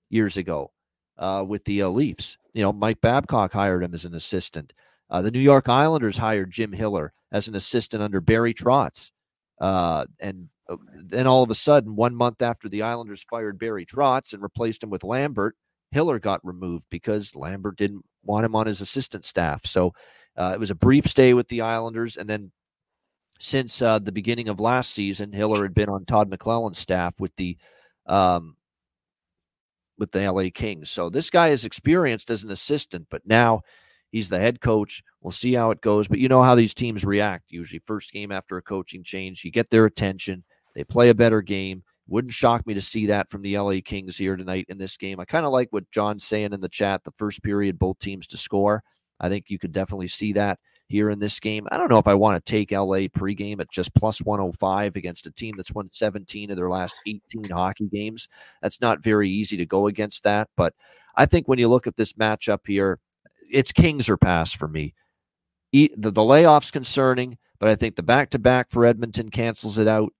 years 0.10 0.38
ago 0.38 0.72
uh, 1.18 1.44
with 1.46 1.66
the 1.66 1.82
uh, 1.82 1.90
Leafs. 1.90 2.38
You 2.54 2.62
know, 2.62 2.72
Mike 2.72 3.02
Babcock 3.02 3.52
hired 3.52 3.84
him 3.84 3.94
as 3.94 4.06
an 4.06 4.16
assistant. 4.16 4.72
Uh, 5.12 5.22
the 5.22 5.32
New 5.32 5.40
York 5.40 5.68
Islanders 5.68 6.18
hired 6.18 6.52
Jim 6.52 6.72
Hiller 6.72 7.12
as 7.32 7.48
an 7.48 7.56
assistant 7.56 8.02
under 8.02 8.22
Barry 8.22 8.54
Trotz. 8.54 9.12
Uh, 9.60 10.06
and 10.20 10.48
uh, 10.70 10.78
then 10.96 11.28
all 11.28 11.44
of 11.44 11.50
a 11.50 11.56
sudden, 11.56 11.96
one 11.96 12.16
month 12.16 12.42
after 12.42 12.70
the 12.70 12.84
Islanders 12.84 13.26
fired 13.30 13.60
Barry 13.60 13.86
Trotz 13.86 14.34
and 14.34 14.42
replaced 14.42 14.82
him 14.82 14.90
with 14.90 15.04
Lambert, 15.04 15.56
Hiller 15.92 16.18
got 16.18 16.40
removed 16.46 16.86
because 16.90 17.36
Lambert 17.36 17.76
didn't 17.76 18.06
want 18.24 18.46
him 18.46 18.56
on 18.56 18.68
his 18.68 18.80
assistant 18.80 19.26
staff. 19.26 19.66
So 19.66 19.94
uh, 20.38 20.52
it 20.54 20.60
was 20.60 20.72
a 20.72 20.76
brief 20.76 21.06
stay 21.06 21.34
with 21.34 21.50
the 21.50 21.62
Islanders. 21.62 22.16
And 22.16 22.30
then 22.30 22.52
since 23.40 23.82
uh, 23.82 24.00
the 24.00 24.14
beginning 24.14 24.48
of 24.48 24.62
last 24.62 24.94
season, 24.94 25.34
Hiller 25.34 25.64
had 25.64 25.74
been 25.74 25.90
on 25.90 26.06
Todd 26.06 26.30
McLellan's 26.30 26.78
staff 26.78 27.14
with 27.20 27.36
the 27.36 27.58
um, 28.06 28.56
with 29.98 30.12
the 30.12 30.32
LA 30.32 30.46
Kings. 30.54 30.90
So 30.90 31.10
this 31.10 31.30
guy 31.30 31.50
is 31.50 31.66
experienced 31.66 32.30
as 32.32 32.44
an 32.44 32.52
assistant, 32.52 33.08
but 33.10 33.22
now 33.26 33.62
he's 34.12 34.30
the 34.30 34.40
head 34.40 34.62
coach. 34.62 35.04
We'll 35.22 35.32
see 35.32 35.54
how 35.54 35.72
it 35.72 35.82
goes. 35.82 36.08
But 36.08 36.20
you 36.20 36.30
know 36.30 36.44
how 36.44 36.56
these 36.56 36.74
teams 36.74 37.04
react 37.04 37.46
usually. 37.50 37.82
First 37.86 38.12
game 38.12 38.32
after 38.32 38.58
a 38.58 38.62
coaching 38.62 39.04
change, 39.04 39.44
you 39.44 39.52
get 39.52 39.70
their 39.70 39.86
attention, 39.86 40.44
they 40.76 40.84
play 40.84 41.10
a 41.10 41.16
better 41.16 41.42
game. 41.42 41.84
Wouldn't 42.08 42.34
shock 42.34 42.68
me 42.68 42.74
to 42.74 42.82
see 42.82 43.06
that 43.08 43.30
from 43.30 43.42
the 43.42 43.58
LA 43.58 43.76
Kings 43.84 44.18
here 44.18 44.36
tonight 44.36 44.66
in 44.68 44.78
this 44.78 44.98
game. 44.98 45.20
I 45.20 45.26
kind 45.26 45.46
of 45.46 45.54
like 45.54 45.70
what 45.72 45.90
John's 45.92 46.26
saying 46.26 46.52
in 46.52 46.60
the 46.60 46.68
chat. 46.68 47.04
The 47.04 47.14
first 47.18 47.42
period, 47.42 47.80
both 47.80 48.00
teams 48.00 48.28
to 48.28 48.38
score. 48.38 48.84
I 49.20 49.30
think 49.30 49.46
you 49.48 49.60
could 49.60 49.72
definitely 49.72 50.08
see 50.08 50.34
that 50.34 50.60
here 50.88 51.10
in 51.10 51.20
this 51.20 51.40
game. 51.40 51.68
I 51.72 51.78
don't 51.78 51.90
know 51.90 52.00
if 52.00 52.08
I 52.08 52.14
want 52.14 52.44
to 52.44 52.52
take 52.52 52.72
LA 52.72 53.08
pregame 53.08 53.62
at 53.62 53.72
just 53.72 53.94
plus 53.96 54.22
105 54.22 54.96
against 54.96 55.26
a 55.26 55.32
team 55.32 55.56
that's 55.56 55.74
won 55.74 55.90
17 55.90 56.52
of 56.52 56.58
their 56.58 56.70
last 56.70 56.96
18 57.08 57.50
hockey 57.50 57.88
games. 57.88 58.28
That's 58.62 58.82
not 58.82 59.02
very 59.02 59.30
easy 59.30 59.56
to 59.58 59.66
go 59.66 59.88
against 59.88 60.24
that. 60.24 60.50
But 60.58 60.74
I 61.16 61.26
think 61.26 61.48
when 61.48 61.60
you 61.60 61.70
look 61.70 61.88
at 61.88 61.96
this 61.96 62.14
matchup 62.14 62.60
here, 62.68 63.00
it's 63.52 63.72
Kings 63.72 64.10
or 64.10 64.18
pass 64.18 64.52
for 64.54 64.68
me. 64.68 64.94
The, 65.72 65.90
the 65.96 66.22
layoff's 66.22 66.72
concerning, 66.72 67.38
but 67.60 67.70
I 67.70 67.76
think 67.76 67.96
the 67.96 68.04
back 68.04 68.32
to 68.32 68.40
back 68.40 68.70
for 68.70 68.86
Edmonton 68.86 69.30
cancels 69.30 69.78
it 69.78 69.88
out. 69.88 70.12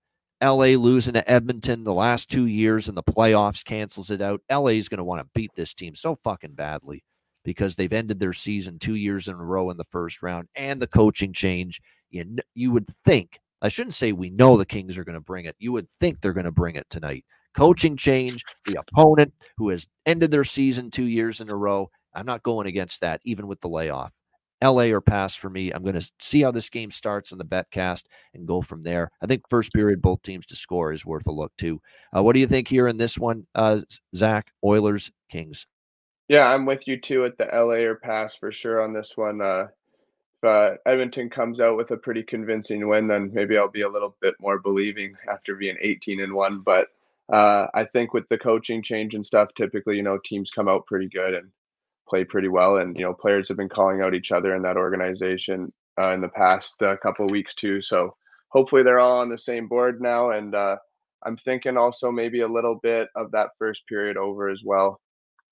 LA 0.42 0.76
losing 0.78 1.14
to 1.14 1.30
Edmonton 1.30 1.84
the 1.84 1.94
last 1.94 2.30
two 2.30 2.48
years 2.48 2.90
in 2.90 2.96
the 2.96 3.04
playoffs 3.04 3.64
cancels 3.64 4.10
it 4.10 4.22
out. 4.22 4.42
LA 4.52 4.72
is 4.72 4.90
going 4.90 4.98
to 4.98 5.04
want 5.04 5.22
to 5.22 5.30
beat 5.36 5.52
this 5.56 5.74
team 5.74 5.94
so 5.94 6.18
fucking 6.24 6.54
badly 6.54 7.04
because 7.44 7.76
they've 7.76 7.94
ended 7.94 8.20
their 8.20 8.34
season 8.34 8.80
two 8.80 8.96
years 8.96 9.28
in 9.28 9.36
a 9.36 9.38
row 9.38 9.70
in 9.70 9.78
the 9.78 9.84
first 9.86 10.24
round 10.24 10.48
and 10.56 10.82
the 10.82 10.88
coaching 10.88 11.32
change. 11.32 11.80
You, 12.10 12.38
you 12.56 12.72
would 12.72 12.88
think, 13.06 13.40
I 13.62 13.68
shouldn't 13.68 13.96
say 13.96 14.12
we 14.12 14.32
know 14.32 14.58
the 14.58 14.66
Kings 14.66 14.98
are 14.98 15.04
going 15.04 15.16
to 15.16 15.22
bring 15.22 15.46
it. 15.46 15.56
You 15.60 15.72
would 15.74 15.88
think 16.00 16.20
they're 16.22 16.34
going 16.34 16.46
to 16.46 16.52
bring 16.52 16.76
it 16.76 16.88
tonight. 16.90 17.24
Coaching 17.54 17.98
change, 17.98 18.44
the 18.66 18.80
opponent 18.80 19.34
who 19.58 19.70
has 19.70 19.88
ended 20.06 20.32
their 20.32 20.44
season 20.44 20.90
two 20.90 21.06
years 21.06 21.42
in 21.42 21.52
a 21.52 21.56
row. 21.56 21.90
I'm 22.14 22.26
not 22.26 22.44
going 22.44 22.68
against 22.68 23.02
that, 23.02 23.22
even 23.24 23.48
with 23.48 23.62
the 23.62 23.70
layoff. 23.70 24.12
LA 24.64 24.86
or 24.86 25.02
pass 25.02 25.36
for 25.36 25.50
me. 25.50 25.72
I'm 25.72 25.82
going 25.82 26.00
to 26.00 26.12
see 26.20 26.42
how 26.42 26.52
this 26.52 26.70
game 26.70 26.92
starts 26.92 27.32
in 27.32 27.38
the 27.38 27.44
bet 27.44 27.70
cast 27.72 28.08
and 28.34 28.48
go 28.48 28.62
from 28.62 28.84
there. 28.84 29.10
I 29.22 29.26
think 29.26 29.50
first 29.50 29.74
period, 29.74 30.02
both 30.02 30.22
teams 30.22 30.46
to 30.48 30.56
score 30.56 30.94
is 30.94 31.06
worth 31.06 31.26
a 31.28 31.32
look 31.32 31.52
too. 31.58 31.82
Uh, 32.16 32.22
what 32.22 32.34
do 32.34 32.40
you 32.40 32.48
think 32.48 32.68
here 32.68 32.88
in 32.88 32.98
this 32.98 33.18
one, 33.18 33.48
uh, 33.56 33.82
Zach? 34.16 34.52
Oilers, 34.64 35.12
Kings. 35.32 35.66
Yeah, 36.28 36.48
I'm 36.48 36.66
with 36.66 36.88
you 36.88 37.00
too 37.00 37.26
at 37.26 37.38
the 37.38 37.46
LA 37.52 37.88
or 37.88 37.96
pass 37.96 38.36
for 38.36 38.52
sure 38.52 38.82
on 38.82 38.94
this 38.94 39.14
one. 39.16 39.42
Uh, 39.42 39.68
if 40.42 40.48
uh, 40.48 40.78
Edmonton 40.86 41.30
comes 41.30 41.60
out 41.60 41.76
with 41.76 41.92
a 41.92 41.98
pretty 41.98 42.24
convincing 42.24 42.88
win, 42.88 43.08
then 43.08 43.32
maybe 43.34 43.58
I'll 43.58 43.68
be 43.68 43.82
a 43.82 43.90
little 43.90 44.16
bit 44.22 44.36
more 44.40 44.60
believing 44.60 45.16
after 45.30 45.56
being 45.56 45.78
18 45.82 46.22
and 46.22 46.34
one. 46.34 46.60
But 46.60 46.88
uh, 47.32 47.68
I 47.74 47.86
think 47.86 48.14
with 48.14 48.28
the 48.30 48.38
coaching 48.38 48.82
change 48.84 49.14
and 49.14 49.26
stuff, 49.26 49.50
typically, 49.58 49.98
you 49.98 50.04
know, 50.04 50.20
teams 50.24 50.52
come 50.52 50.68
out 50.68 50.86
pretty 50.86 51.10
good 51.10 51.34
and 51.34 51.50
play 52.12 52.26
pretty 52.26 52.50
well. 52.50 52.78
And, 52.78 52.96
you 52.98 53.04
know, 53.04 53.14
players 53.14 53.48
have 53.48 53.58
been 53.58 53.70
calling 53.70 54.02
out 54.02 54.14
each 54.14 54.32
other 54.32 54.54
in 54.56 54.62
that 54.64 54.78
organization 54.78 55.72
uh, 56.04 56.14
in 56.14 56.22
the 56.22 56.30
past 56.30 56.82
uh, 56.84 56.98
couple 56.98 57.26
of 57.26 57.32
weeks 57.32 57.56
too. 57.56 57.82
So 57.82 58.16
hopefully 58.50 58.84
they're 58.84 59.00
all 59.00 59.22
on 59.22 59.30
the 59.30 59.38
same 59.38 59.68
board 59.68 60.02
now. 60.02 60.32
And 60.32 60.54
uh, 60.54 60.76
I'm 61.26 61.38
thinking 61.38 61.78
also 61.78 62.12
maybe 62.12 62.42
a 62.42 62.48
little 62.48 62.80
bit 62.84 63.08
of 63.16 63.32
that 63.32 63.52
first 63.58 63.88
period 63.88 64.18
over 64.18 64.50
as 64.50 64.62
well. 64.64 65.00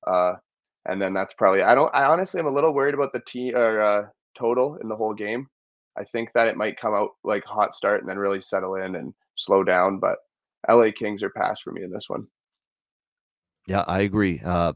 Uh, 0.05 0.33
and 0.85 1.01
then 1.01 1.13
that's 1.13 1.33
probably 1.33 1.61
I 1.61 1.75
don't 1.75 1.93
I 1.93 2.05
honestly 2.05 2.39
am 2.39 2.47
a 2.47 2.51
little 2.51 2.73
worried 2.73 2.93
about 2.93 3.11
the 3.13 3.21
t 3.27 3.53
or 3.53 3.81
uh, 3.81 4.07
total 4.37 4.77
in 4.81 4.89
the 4.89 4.95
whole 4.95 5.13
game. 5.13 5.47
I 5.97 6.03
think 6.05 6.29
that 6.33 6.47
it 6.47 6.57
might 6.57 6.79
come 6.79 6.93
out 6.93 7.11
like 7.23 7.43
hot 7.45 7.75
start 7.75 8.01
and 8.01 8.09
then 8.09 8.17
really 8.17 8.41
settle 8.41 8.75
in 8.75 8.95
and 8.95 9.13
slow 9.35 9.63
down. 9.63 9.99
But 9.99 10.17
LA 10.69 10.91
Kings 10.97 11.21
are 11.21 11.29
pass 11.29 11.59
for 11.61 11.71
me 11.71 11.83
in 11.83 11.91
this 11.91 12.05
one. 12.07 12.27
Yeah, 13.67 13.83
I 13.87 13.99
agree. 13.99 14.41
Uh, 14.43 14.73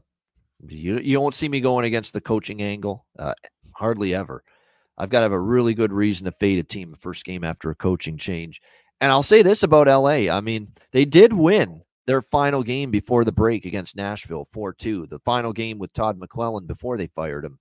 you 0.68 0.98
you 0.98 1.20
won't 1.20 1.34
see 1.34 1.48
me 1.48 1.60
going 1.60 1.84
against 1.84 2.12
the 2.12 2.20
coaching 2.20 2.62
angle, 2.62 3.06
uh, 3.18 3.34
hardly 3.72 4.14
ever. 4.14 4.42
I've 4.96 5.10
got 5.10 5.20
to 5.20 5.24
have 5.24 5.32
a 5.32 5.40
really 5.40 5.74
good 5.74 5.92
reason 5.92 6.24
to 6.26 6.32
fade 6.32 6.58
a 6.58 6.62
team 6.62 6.90
the 6.90 6.96
first 6.96 7.24
game 7.24 7.42
after 7.44 7.70
a 7.70 7.74
coaching 7.74 8.16
change. 8.16 8.60
And 9.00 9.10
I'll 9.10 9.24
say 9.24 9.42
this 9.42 9.62
about 9.62 9.88
LA. 9.88 10.30
I 10.30 10.40
mean, 10.40 10.68
they 10.92 11.04
did 11.04 11.32
win 11.32 11.82
their 12.06 12.22
final 12.22 12.62
game 12.62 12.90
before 12.90 13.24
the 13.24 13.32
break 13.32 13.64
against 13.64 13.96
Nashville, 13.96 14.48
4 14.52 14.72
2, 14.74 15.06
the 15.08 15.18
final 15.20 15.52
game 15.52 15.78
with 15.78 15.92
Todd 15.92 16.18
McLellan 16.18 16.66
before 16.66 16.96
they 16.96 17.08
fired 17.08 17.44
him. 17.44 17.58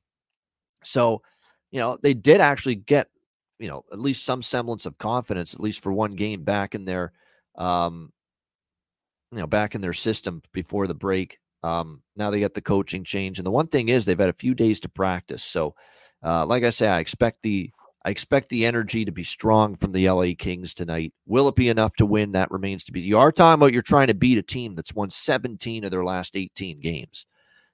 So, 0.83 1.21
you 1.71 1.79
know, 1.79 1.97
they 2.01 2.13
did 2.13 2.41
actually 2.41 2.75
get, 2.75 3.07
you 3.57 3.69
know, 3.69 3.83
at 3.91 3.99
least 3.99 4.25
some 4.25 4.41
semblance 4.41 4.85
of 4.85 4.97
confidence, 4.97 5.53
at 5.53 5.59
least 5.59 5.81
for 5.81 5.91
one 5.91 6.11
game 6.11 6.43
back 6.43 6.75
in 6.75 6.85
their, 6.85 7.13
um, 7.57 8.11
you 9.31 9.39
know, 9.39 9.47
back 9.47 9.75
in 9.75 9.81
their 9.81 9.93
system 9.93 10.41
before 10.51 10.87
the 10.87 10.93
break. 10.93 11.39
Um, 11.63 12.01
now 12.15 12.29
they 12.29 12.41
got 12.41 12.53
the 12.53 12.61
coaching 12.61 13.03
change. 13.03 13.39
And 13.39 13.45
the 13.45 13.51
one 13.51 13.67
thing 13.67 13.89
is 13.89 14.05
they've 14.05 14.19
had 14.19 14.29
a 14.29 14.33
few 14.33 14.53
days 14.53 14.79
to 14.81 14.89
practice. 14.89 15.43
So, 15.43 15.75
uh, 16.23 16.45
like 16.45 16.63
I 16.63 16.69
say, 16.69 16.87
I 16.87 16.99
expect 16.99 17.41
the 17.41 17.71
I 18.05 18.09
expect 18.09 18.49
the 18.49 18.65
energy 18.65 19.05
to 19.05 19.13
be 19.13 19.23
strong 19.23 19.77
from 19.77 19.93
the 19.93 20.09
LA 20.09 20.31
Kings 20.37 20.73
tonight. 20.73 21.13
Will 21.25 21.47
it 21.47 21.55
be 21.55 21.69
enough 21.69 21.95
to 21.95 22.05
win? 22.05 22.33
That 22.33 22.51
remains 22.51 22.83
to 22.85 22.91
be. 22.91 22.99
You 22.99 23.17
are 23.17 23.31
talking 23.31 23.53
about 23.53 23.71
you're 23.71 23.81
trying 23.81 24.07
to 24.07 24.13
beat 24.13 24.37
a 24.37 24.43
team 24.43 24.75
that's 24.75 24.93
won 24.93 25.09
17 25.09 25.85
of 25.85 25.91
their 25.91 26.03
last 26.03 26.35
18 26.35 26.81
games. 26.81 27.25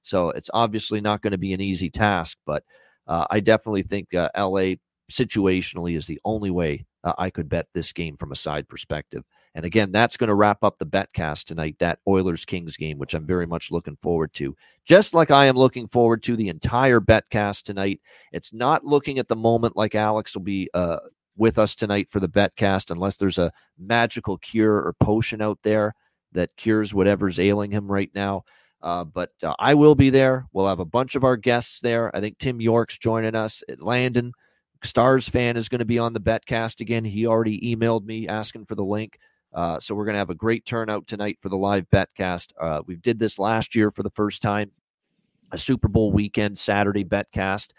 So 0.03 0.29
it's 0.29 0.51
obviously 0.53 1.01
not 1.01 1.23
going 1.23 1.31
to 1.31 1.39
be 1.39 1.53
an 1.53 1.61
easy 1.61 1.89
task, 1.89 2.37
but 2.45 2.63
uh, 3.07 3.25
I 3.31 3.39
definitely 3.39 3.81
think 3.81 4.13
uh, 4.13 4.29
LA 4.37 4.75
situationally 5.11 5.97
is 5.97 6.05
the 6.05 6.19
only 6.23 6.51
way 6.51 6.85
uh, 7.03 7.13
I 7.17 7.31
could 7.31 7.49
bet 7.49 7.67
this 7.73 7.91
game 7.91 8.15
from 8.15 8.31
a 8.31 8.35
side 8.35 8.69
perspective. 8.69 9.23
And 9.55 9.65
again, 9.65 9.91
that's 9.91 10.17
going 10.17 10.27
to 10.27 10.35
wrap 10.35 10.63
up 10.63 10.77
the 10.77 10.85
betcast 10.85 11.45
tonight, 11.45 11.75
that 11.79 11.99
Oilers 12.07 12.45
Kings 12.45 12.77
game, 12.77 12.97
which 12.99 13.13
I'm 13.13 13.25
very 13.25 13.47
much 13.47 13.71
looking 13.71 13.97
forward 14.01 14.33
to. 14.33 14.55
Just 14.85 15.13
like 15.13 15.31
I 15.31 15.45
am 15.45 15.55
looking 15.55 15.87
forward 15.87 16.23
to 16.23 16.35
the 16.35 16.49
entire 16.49 16.99
betcast 16.99 17.63
tonight. 17.63 17.99
It's 18.31 18.53
not 18.53 18.85
looking 18.85 19.17
at 19.19 19.27
the 19.27 19.35
moment 19.35 19.75
like 19.75 19.95
Alex 19.95 20.35
will 20.35 20.43
be 20.43 20.69
uh, 20.73 20.99
with 21.35 21.57
us 21.57 21.73
tonight 21.73 22.09
for 22.11 22.19
the 22.19 22.29
betcast, 22.29 22.91
unless 22.91 23.17
there's 23.17 23.39
a 23.39 23.51
magical 23.77 24.37
cure 24.37 24.75
or 24.75 24.93
potion 24.99 25.41
out 25.41 25.59
there 25.63 25.95
that 26.33 26.55
cures 26.55 26.93
whatever's 26.93 27.39
ailing 27.39 27.71
him 27.71 27.91
right 27.91 28.11
now. 28.13 28.43
Uh, 28.81 29.03
but 29.03 29.31
uh, 29.43 29.55
I 29.59 29.73
will 29.73 29.95
be 29.95 30.09
there. 30.09 30.45
We'll 30.53 30.67
have 30.67 30.79
a 30.79 30.85
bunch 30.85 31.15
of 31.15 31.23
our 31.23 31.35
guests 31.37 31.79
there. 31.79 32.15
I 32.15 32.21
think 32.21 32.37
Tim 32.37 32.61
York's 32.61 32.97
joining 32.97 33.35
us. 33.35 33.63
Landon, 33.79 34.31
Stars 34.83 35.27
fan 35.27 35.57
is 35.57 35.67
going 35.67 35.79
to 35.79 35.85
be 35.85 35.99
on 35.99 36.13
the 36.13 36.21
betcast 36.21 36.79
again. 36.79 37.03
He 37.03 37.25
already 37.25 37.59
emailed 37.75 38.05
me 38.05 38.27
asking 38.27 38.65
for 38.65 38.75
the 38.75 38.85
link. 38.85 39.17
Uh, 39.53 39.79
so 39.79 39.95
we're 39.95 40.05
going 40.05 40.13
to 40.13 40.19
have 40.19 40.29
a 40.29 40.35
great 40.35 40.65
turnout 40.65 41.07
tonight 41.07 41.37
for 41.41 41.49
the 41.49 41.57
live 41.57 41.85
betcast. 41.89 42.51
Uh, 42.59 42.81
we 42.85 42.95
did 42.95 43.19
this 43.19 43.39
last 43.39 43.75
year 43.75 43.91
for 43.91 44.03
the 44.03 44.11
first 44.11 44.41
time, 44.41 44.71
a 45.51 45.57
Super 45.57 45.87
Bowl 45.87 46.11
weekend 46.11 46.57
Saturday 46.57 47.03
betcast, 47.03 47.69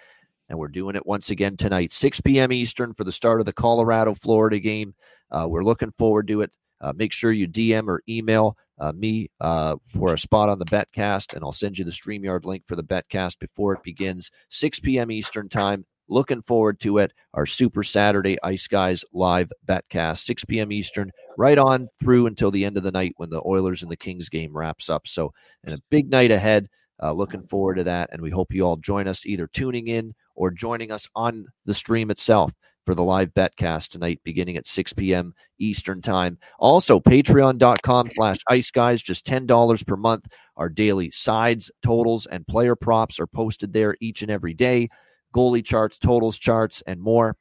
and 0.48 0.58
we're 0.58 0.68
doing 0.68 0.96
it 0.96 1.06
once 1.06 1.30
again 1.30 1.56
tonight, 1.56 1.92
6 1.92 2.20
p.m. 2.22 2.52
Eastern 2.52 2.92
for 2.94 3.04
the 3.04 3.12
start 3.12 3.40
of 3.40 3.46
the 3.46 3.52
Colorado 3.52 4.14
Florida 4.14 4.58
game. 4.58 4.94
Uh, 5.30 5.46
we're 5.48 5.62
looking 5.62 5.92
forward 5.96 6.26
to 6.28 6.42
it. 6.42 6.56
Uh, 6.80 6.92
make 6.96 7.12
sure 7.12 7.30
you 7.30 7.46
DM 7.46 7.88
or 7.88 8.02
email 8.08 8.56
uh, 8.80 8.92
me 8.92 9.30
uh, 9.40 9.76
for 9.84 10.14
a 10.14 10.18
spot 10.18 10.48
on 10.48 10.58
the 10.58 10.64
betcast, 10.64 11.34
and 11.34 11.44
I'll 11.44 11.52
send 11.52 11.78
you 11.78 11.84
the 11.84 11.90
StreamYard 11.90 12.44
link 12.46 12.64
for 12.66 12.76
the 12.76 12.82
betcast 12.82 13.38
before 13.38 13.74
it 13.74 13.82
begins, 13.82 14.30
6 14.48 14.80
p.m. 14.80 15.10
Eastern 15.10 15.48
time. 15.48 15.84
Looking 16.08 16.42
forward 16.42 16.80
to 16.80 16.98
it. 16.98 17.12
Our 17.34 17.46
Super 17.46 17.84
Saturday 17.84 18.36
Ice 18.42 18.66
Guys 18.66 19.04
live 19.12 19.52
betcast, 19.68 20.24
6 20.24 20.44
p.m. 20.46 20.72
Eastern, 20.72 21.12
right 21.40 21.58
on 21.58 21.88
through 21.98 22.26
until 22.26 22.50
the 22.50 22.64
end 22.64 22.76
of 22.76 22.82
the 22.82 22.90
night 22.92 23.14
when 23.16 23.30
the 23.30 23.42
Oilers 23.46 23.82
and 23.82 23.90
the 23.90 23.96
Kings 23.96 24.28
game 24.28 24.54
wraps 24.54 24.90
up. 24.90 25.08
So, 25.08 25.32
and 25.64 25.74
a 25.74 25.82
big 25.90 26.10
night 26.10 26.30
ahead. 26.30 26.68
Uh, 27.02 27.12
looking 27.12 27.42
forward 27.46 27.76
to 27.76 27.84
that. 27.84 28.10
And 28.12 28.20
we 28.20 28.28
hope 28.28 28.52
you 28.52 28.62
all 28.62 28.76
join 28.76 29.08
us 29.08 29.24
either 29.24 29.46
tuning 29.46 29.88
in 29.88 30.14
or 30.36 30.50
joining 30.50 30.92
us 30.92 31.08
on 31.16 31.46
the 31.64 31.72
stream 31.72 32.10
itself 32.10 32.52
for 32.84 32.94
the 32.94 33.02
live 33.02 33.32
betcast 33.32 33.88
tonight 33.88 34.20
beginning 34.22 34.58
at 34.58 34.66
6 34.66 34.92
p.m. 34.92 35.32
Eastern 35.58 36.02
Time. 36.02 36.36
Also, 36.58 37.00
patreon.com 37.00 38.10
slash 38.14 38.36
ice 38.50 38.70
guys, 38.70 39.00
just 39.00 39.24
$10 39.24 39.86
per 39.86 39.96
month. 39.96 40.26
Our 40.58 40.68
daily 40.68 41.10
sides, 41.10 41.70
totals, 41.82 42.26
and 42.26 42.46
player 42.46 42.76
props 42.76 43.18
are 43.18 43.26
posted 43.26 43.72
there 43.72 43.96
each 44.02 44.20
and 44.20 44.30
every 44.30 44.52
day 44.52 44.90
goalie 45.34 45.64
charts, 45.64 45.98
totals 45.98 46.38
charts, 46.38 46.82
and 46.86 47.00
more. 47.00 47.36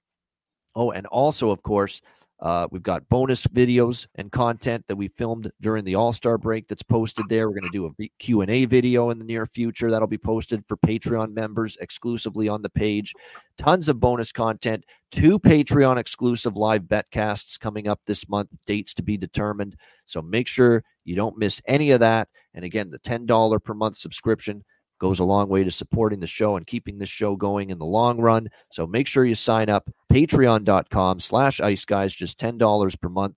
Oh, 0.76 0.92
and 0.92 1.08
also, 1.08 1.50
of 1.50 1.64
course, 1.64 2.02
uh, 2.42 2.68
we've 2.72 2.84
got 2.84 3.08
bonus 3.10 3.46
videos 3.48 4.08
and 4.16 4.32
content 4.32 4.86
that 4.88 4.96
we 4.96 5.10
filmed 5.10 5.52
during 5.60 5.84
the 5.84 5.96
All 5.96 6.14
Star 6.14 6.38
break 6.38 6.68
that's 6.68 6.84
posted 6.84 7.26
there. 7.28 7.50
We're 7.50 7.60
going 7.60 7.72
to 7.72 7.78
do 7.78 7.86
a 7.86 8.10
Q 8.20 8.42
and 8.42 8.50
A 8.50 8.66
video 8.66 9.10
in 9.10 9.20
the 9.20 9.26
near 9.26 9.46
future 9.46 9.92
that'll 9.92 10.08
be 10.08 10.18
posted 10.18 10.64
for 10.68 10.78
Patreon 10.78 11.34
members 11.34 11.78
exclusively 11.82 12.48
on 12.48 12.62
the 12.62 12.70
page. 12.70 13.14
Tons 13.58 13.90
of 13.90 14.00
bonus 14.00 14.32
content, 14.32 14.86
two 15.12 15.38
Patreon 15.38 15.98
exclusive 15.98 16.56
live 16.56 16.84
betcasts 16.84 17.60
coming 17.60 17.90
up 17.90 18.00
this 18.06 18.30
month. 18.30 18.50
Dates 18.66 18.94
to 18.94 19.04
be 19.04 19.18
determined. 19.18 19.76
So 20.06 20.22
make 20.22 20.48
sure 20.48 20.84
you 21.04 21.16
don't 21.16 21.38
miss 21.38 21.62
any 21.68 21.92
of 21.92 22.00
that. 22.00 22.30
And 22.54 22.64
again, 22.64 22.90
the 22.90 23.00
ten 23.00 23.26
dollar 23.26 23.60
per 23.60 23.74
month 23.74 23.98
subscription 23.98 24.64
goes 25.00 25.20
a 25.20 25.24
long 25.24 25.50
way 25.50 25.64
to 25.64 25.72
supporting 25.72 26.20
the 26.20 26.28
show 26.28 26.58
and 26.58 26.68
keeping 26.68 26.98
this 26.98 27.08
show 27.10 27.36
going 27.36 27.72
in 27.72 27.80
the 27.80 27.86
long 27.86 28.20
run. 28.20 28.50
So 28.72 28.86
make 28.86 29.08
sure 29.08 29.26
you 29.26 29.36
sign 29.36 29.70
up 29.70 29.90
patreon.com 30.12 31.20
slash 31.20 31.62
ice 31.62 31.86
guys, 31.86 32.14
just 32.14 32.40
$10 32.40 33.02
per 33.02 33.10
month. 33.10 33.36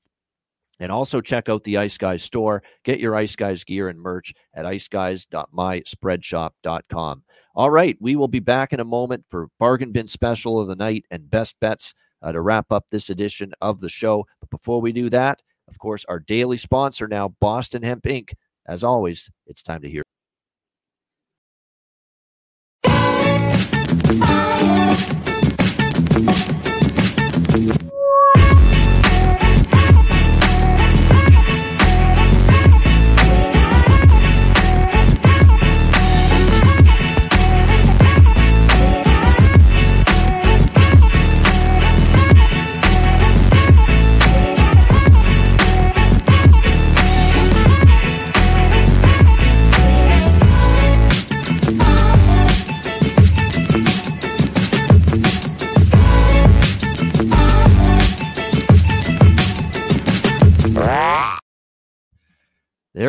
And 0.81 0.91
also 0.91 1.21
check 1.21 1.49
out 1.49 1.63
the 1.63 1.79
Ice 1.79 1.97
Guys 1.97 2.25
store. 2.25 2.65
Get 2.83 2.99
your 2.99 3.15
Ice 3.15 3.37
Guys 3.37 3.63
gear 3.63 3.89
and 3.89 4.01
merch 4.01 4.35
at 4.55 4.65
iceguys.myspreadshop.com. 4.65 7.23
All 7.55 7.71
right, 7.71 7.97
we 8.01 8.17
will 8.17 8.27
be 8.27 8.41
back 8.41 8.73
in 8.73 8.81
a 8.81 8.85
moment 8.85 9.25
for 9.29 9.49
bargain 9.61 9.93
bin 9.93 10.09
special 10.09 10.59
of 10.59 10.67
the 10.67 10.75
night 10.75 11.05
and 11.13 11.31
best 11.31 11.55
bets 11.61 11.95
uh, 12.23 12.33
to 12.33 12.41
wrap 12.41 12.73
up 12.73 12.87
this 12.91 13.11
edition 13.11 13.53
of 13.61 13.81
the 13.81 13.89
show. 13.89 14.27
But 14.41 14.51
before 14.51 14.81
we 14.81 14.91
do 14.91 15.09
that, 15.11 15.41
of 15.69 15.79
course, 15.79 16.05
our 16.09 16.19
daily 16.19 16.57
sponsor 16.57 17.07
now, 17.07 17.29
Boston 17.41 17.83
Hemp 17.83 18.03
Inc. 18.05 18.33
As 18.67 18.83
always, 18.83 19.31
it's 19.47 19.63
time 19.63 19.83
to 19.83 19.91
hear. 19.91 20.02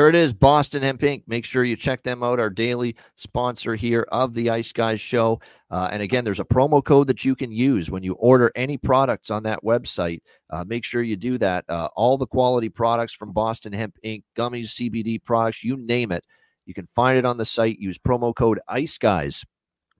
There 0.03 0.09
it 0.09 0.15
is, 0.15 0.33
Boston 0.33 0.83
Hemp 0.83 0.99
Inc. 0.99 1.23
Make 1.27 1.45
sure 1.45 1.63
you 1.63 1.77
check 1.77 2.03
them 2.03 2.23
out, 2.23 2.37
our 2.37 2.49
daily 2.49 2.97
sponsor 3.15 3.73
here 3.73 4.05
of 4.11 4.33
the 4.33 4.49
Ice 4.49 4.73
Guys 4.73 4.99
show. 4.99 5.39
Uh, 5.71 5.87
and 5.93 6.01
again, 6.01 6.25
there's 6.25 6.41
a 6.41 6.43
promo 6.43 6.83
code 6.83 7.07
that 7.07 7.23
you 7.23 7.37
can 7.37 7.53
use 7.53 7.89
when 7.89 8.03
you 8.03 8.11
order 8.15 8.51
any 8.53 8.77
products 8.77 9.31
on 9.31 9.43
that 9.43 9.63
website. 9.63 10.19
Uh, 10.49 10.65
make 10.67 10.83
sure 10.83 11.03
you 11.03 11.15
do 11.15 11.37
that. 11.37 11.63
Uh, 11.69 11.87
all 11.95 12.17
the 12.17 12.27
quality 12.27 12.67
products 12.67 13.13
from 13.13 13.31
Boston 13.31 13.71
Hemp 13.71 13.95
Inc., 14.03 14.23
gummies, 14.35 14.73
CBD 14.75 15.23
products, 15.23 15.63
you 15.63 15.77
name 15.77 16.11
it. 16.11 16.25
You 16.65 16.73
can 16.73 16.89
find 16.93 17.17
it 17.17 17.23
on 17.23 17.37
the 17.37 17.45
site. 17.45 17.79
Use 17.79 17.97
promo 17.97 18.35
code 18.35 18.59
Ice 18.67 18.97
Guys, 18.97 19.45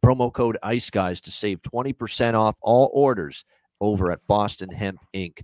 promo 0.06 0.34
code 0.34 0.58
Ice 0.64 0.90
Guys 0.90 1.22
to 1.22 1.32
save 1.32 1.62
20% 1.62 2.34
off 2.34 2.58
all 2.60 2.92
orders 2.94 3.46
over 3.80 4.12
at 4.12 4.20
Boston 4.28 4.70
Hemp 4.70 5.00
Inc. 5.16 5.40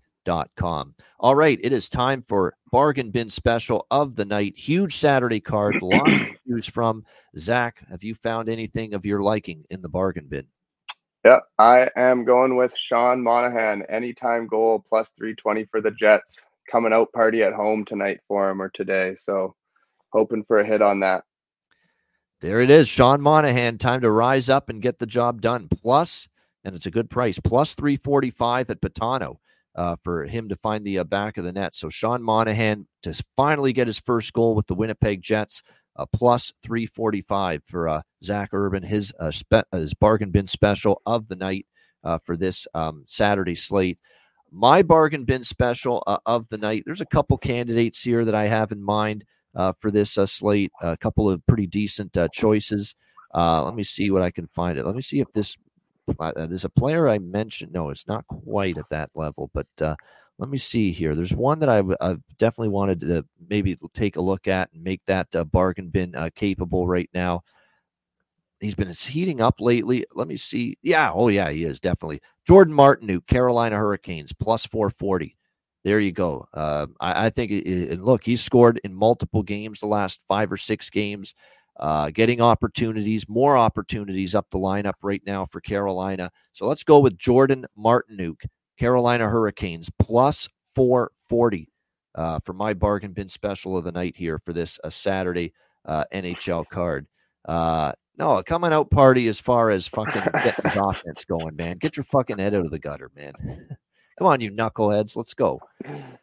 Com. 0.55 0.93
All 1.19 1.35
right, 1.35 1.59
it 1.63 1.73
is 1.73 1.89
time 1.89 2.23
for 2.27 2.55
bargain 2.71 3.09
bin 3.09 3.29
special 3.29 3.87
of 3.89 4.15
the 4.15 4.25
night. 4.25 4.53
Huge 4.55 4.95
Saturday 4.95 5.39
card, 5.39 5.77
lots 5.81 6.19
to 6.19 6.27
choose 6.47 6.67
from. 6.67 7.03
Zach, 7.37 7.83
have 7.89 8.03
you 8.03 8.13
found 8.13 8.47
anything 8.47 8.93
of 8.93 9.05
your 9.05 9.23
liking 9.23 9.63
in 9.69 9.81
the 9.81 9.89
bargain 9.89 10.27
bin? 10.27 10.45
Yeah, 11.25 11.39
I 11.57 11.89
am 11.95 12.25
going 12.25 12.55
with 12.55 12.71
Sean 12.75 13.23
Monahan. 13.23 13.83
Anytime 13.89 14.47
goal 14.47 14.83
plus 14.87 15.07
320 15.17 15.65
for 15.65 15.81
the 15.81 15.91
Jets. 15.91 16.39
Coming 16.71 16.93
out 16.93 17.11
party 17.11 17.41
at 17.41 17.53
home 17.53 17.83
tonight 17.83 18.19
for 18.27 18.49
him 18.49 18.61
or 18.61 18.69
today. 18.69 19.15
So 19.25 19.55
hoping 20.13 20.43
for 20.43 20.59
a 20.59 20.65
hit 20.65 20.83
on 20.83 20.99
that. 20.99 21.23
There 22.41 22.61
it 22.61 22.69
is. 22.69 22.87
Sean 22.87 23.19
Monahan. 23.19 23.79
Time 23.79 24.01
to 24.01 24.11
rise 24.11 24.49
up 24.49 24.69
and 24.69 24.81
get 24.81 24.99
the 24.99 25.07
job 25.07 25.41
done. 25.41 25.67
Plus, 25.67 26.29
and 26.63 26.75
it's 26.75 26.85
a 26.85 26.91
good 26.91 27.09
price, 27.09 27.39
plus 27.39 27.73
345 27.73 28.69
at 28.69 28.81
Patano 28.81 29.37
uh, 29.79 29.95
for 30.03 30.25
him 30.25 30.49
to 30.49 30.57
find 30.57 30.85
the 30.85 30.99
uh, 30.99 31.03
back 31.05 31.37
of 31.37 31.45
the 31.45 31.53
net. 31.53 31.73
So 31.73 31.87
Sean 31.87 32.21
Monahan 32.21 32.85
to 33.03 33.13
finally 33.37 33.71
get 33.71 33.87
his 33.87 33.97
first 33.97 34.33
goal 34.33 34.53
with 34.53 34.67
the 34.67 34.75
Winnipeg 34.75 35.21
Jets, 35.21 35.63
uh, 35.95 36.05
plus 36.11 36.51
345 36.63 37.61
for 37.65 37.87
uh, 37.87 38.01
Zach 38.21 38.49
Urban, 38.51 38.83
his, 38.83 39.13
uh, 39.21 39.31
spe- 39.31 39.71
his 39.71 39.93
bargain 39.93 40.31
bin 40.31 40.47
special 40.47 41.01
of 41.05 41.29
the 41.29 41.37
night 41.37 41.65
uh, 42.03 42.19
for 42.25 42.35
this 42.35 42.67
um, 42.73 43.05
Saturday 43.07 43.55
slate. 43.55 43.97
My 44.51 44.81
bargain 44.81 45.23
bin 45.23 45.45
special 45.45 46.03
of 46.25 46.49
the 46.49 46.57
night, 46.57 46.83
there's 46.85 46.99
a 46.99 47.05
couple 47.05 47.37
candidates 47.37 48.01
here 48.03 48.25
that 48.25 48.35
I 48.35 48.47
have 48.47 48.73
in 48.73 48.83
mind 48.83 49.23
for 49.79 49.91
this 49.91 50.11
slate, 50.11 50.71
a 50.81 50.97
couple 50.97 51.29
of 51.29 51.45
pretty 51.45 51.67
decent 51.67 52.17
choices. 52.33 52.95
let 53.33 53.75
me 53.75 53.83
see 53.83 54.11
what 54.11 54.23
I 54.23 54.31
can 54.31 54.47
find 54.47 54.77
it. 54.77 54.85
Let 54.85 54.95
me 54.95 55.03
see 55.03 55.19
if 55.19 55.31
this 55.33 55.55
uh, 56.19 56.31
there's 56.47 56.65
a 56.65 56.69
player 56.69 57.07
I 57.07 57.19
mentioned. 57.19 57.71
No, 57.71 57.89
it's 57.89 58.07
not 58.07 58.27
quite 58.27 58.77
at 58.77 58.89
that 58.89 59.09
level, 59.15 59.49
but 59.53 59.67
uh, 59.81 59.95
let 60.39 60.49
me 60.49 60.57
see 60.57 60.91
here. 60.91 61.15
There's 61.15 61.33
one 61.33 61.59
that 61.59 61.69
I've, 61.69 61.93
I've, 61.99 62.21
definitely 62.37 62.69
wanted 62.69 63.01
to 63.01 63.25
maybe 63.49 63.77
take 63.93 64.15
a 64.15 64.21
look 64.21 64.47
at 64.47 64.69
and 64.73 64.83
make 64.83 65.03
that 65.05 65.27
uh, 65.35 65.43
bargain 65.43 65.89
bin 65.89 66.15
uh, 66.15 66.29
capable 66.33 66.87
right 66.87 67.09
now. 67.13 67.41
He's 68.61 68.75
been 68.75 68.91
heating 68.93 69.41
up 69.41 69.55
lately. 69.59 70.05
Let 70.13 70.27
me 70.27 70.37
see. 70.37 70.77
Yeah, 70.81 71.11
oh 71.13 71.27
yeah, 71.27 71.49
he 71.49 71.65
is 71.65 71.79
definitely 71.79 72.21
Jordan 72.47 72.73
Martinook, 72.73 73.27
Carolina 73.27 73.77
Hurricanes, 73.77 74.33
plus 74.33 74.65
440. 74.65 75.35
There 75.83 75.99
you 75.99 76.11
go. 76.11 76.45
Uh, 76.53 76.87
I, 76.99 77.27
I, 77.27 77.29
think, 77.29 77.51
it, 77.51 77.65
it, 77.65 78.01
look, 78.01 78.23
he's 78.23 78.41
scored 78.41 78.81
in 78.83 78.93
multiple 78.93 79.43
games 79.43 79.79
the 79.79 79.87
last 79.87 80.21
five 80.27 80.51
or 80.51 80.57
six 80.57 80.89
games. 80.89 81.35
Uh, 81.79 82.09
getting 82.11 82.41
opportunities, 82.41 83.27
more 83.29 83.57
opportunities 83.57 84.35
up 84.35 84.47
the 84.51 84.57
lineup 84.57 84.93
right 85.01 85.21
now 85.25 85.45
for 85.45 85.61
Carolina. 85.61 86.29
So 86.51 86.67
let's 86.67 86.83
go 86.83 86.99
with 86.99 87.17
Jordan 87.17 87.65
Martinook, 87.77 88.45
Carolina 88.77 89.27
Hurricanes, 89.29 89.89
plus 89.97 90.47
440 90.75 91.69
uh, 92.15 92.39
for 92.45 92.53
my 92.53 92.73
bargain 92.73 93.13
bin 93.13 93.29
special 93.29 93.77
of 93.77 93.85
the 93.85 93.91
night 93.91 94.15
here 94.15 94.39
for 94.39 94.53
this 94.53 94.79
uh, 94.83 94.89
Saturday 94.89 95.53
uh, 95.85 96.03
NHL 96.13 96.67
card. 96.69 97.07
Uh, 97.45 97.93
no, 98.17 98.37
a 98.37 98.43
coming 98.43 98.73
out 98.73 98.91
party 98.91 99.29
as 99.29 99.39
far 99.39 99.69
as 99.69 99.87
fucking 99.87 100.21
getting 100.43 100.63
the 100.63 100.83
offense 100.89 101.23
going, 101.23 101.55
man. 101.55 101.77
Get 101.77 101.95
your 101.95 102.03
fucking 102.03 102.37
head 102.37 102.53
out 102.53 102.65
of 102.65 102.71
the 102.71 102.79
gutter, 102.79 103.09
man. 103.15 103.33
Come 104.17 104.27
on, 104.27 104.41
you 104.41 104.51
knuckleheads. 104.51 105.15
Let's 105.15 105.33
go. 105.33 105.61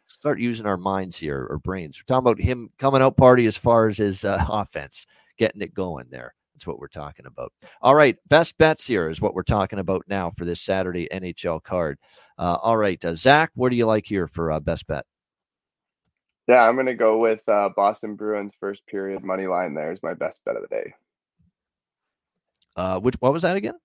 Start 0.05 0.39
using 0.39 0.67
our 0.67 0.77
minds 0.77 1.17
here 1.17 1.47
or 1.49 1.57
brains. 1.57 1.97
We're 1.97 2.03
talking 2.05 2.31
about 2.31 2.39
him 2.39 2.69
coming 2.77 3.01
out 3.01 3.17
party 3.17 3.47
as 3.47 3.57
far 3.57 3.87
as 3.87 3.97
his 3.97 4.23
uh, 4.23 4.45
offense 4.49 5.07
getting 5.37 5.61
it 5.61 5.73
going 5.73 6.07
there. 6.09 6.33
That's 6.53 6.65
what 6.65 6.79
we're 6.79 6.87
talking 6.87 7.27
about. 7.27 7.53
All 7.81 7.93
right, 7.93 8.17
best 8.29 8.57
bets 8.57 8.87
here 8.87 9.09
is 9.09 9.21
what 9.21 9.35
we're 9.35 9.43
talking 9.43 9.77
about 9.77 10.03
now 10.07 10.31
for 10.35 10.43
this 10.43 10.59
Saturday 10.59 11.07
NHL 11.13 11.61
card. 11.61 11.99
Uh, 12.39 12.57
all 12.61 12.77
right, 12.77 13.03
uh, 13.05 13.13
Zach, 13.13 13.51
what 13.53 13.69
do 13.69 13.75
you 13.75 13.85
like 13.85 14.07
here 14.07 14.27
for 14.27 14.51
uh, 14.51 14.59
best 14.59 14.87
bet? 14.87 15.05
Yeah, 16.47 16.67
I'm 16.67 16.75
going 16.75 16.87
to 16.87 16.95
go 16.95 17.19
with 17.19 17.47
uh, 17.47 17.69
Boston 17.75 18.15
Bruins 18.15 18.53
first 18.59 18.85
period 18.87 19.23
money 19.23 19.45
line. 19.45 19.75
There 19.75 19.91
is 19.91 19.99
my 20.01 20.13
best 20.13 20.39
bet 20.45 20.55
of 20.55 20.63
the 20.63 20.67
day. 20.69 20.93
Uh, 22.75 22.99
which 22.99 23.15
what 23.19 23.33
was 23.33 23.41
that 23.41 23.57
again? 23.57 23.75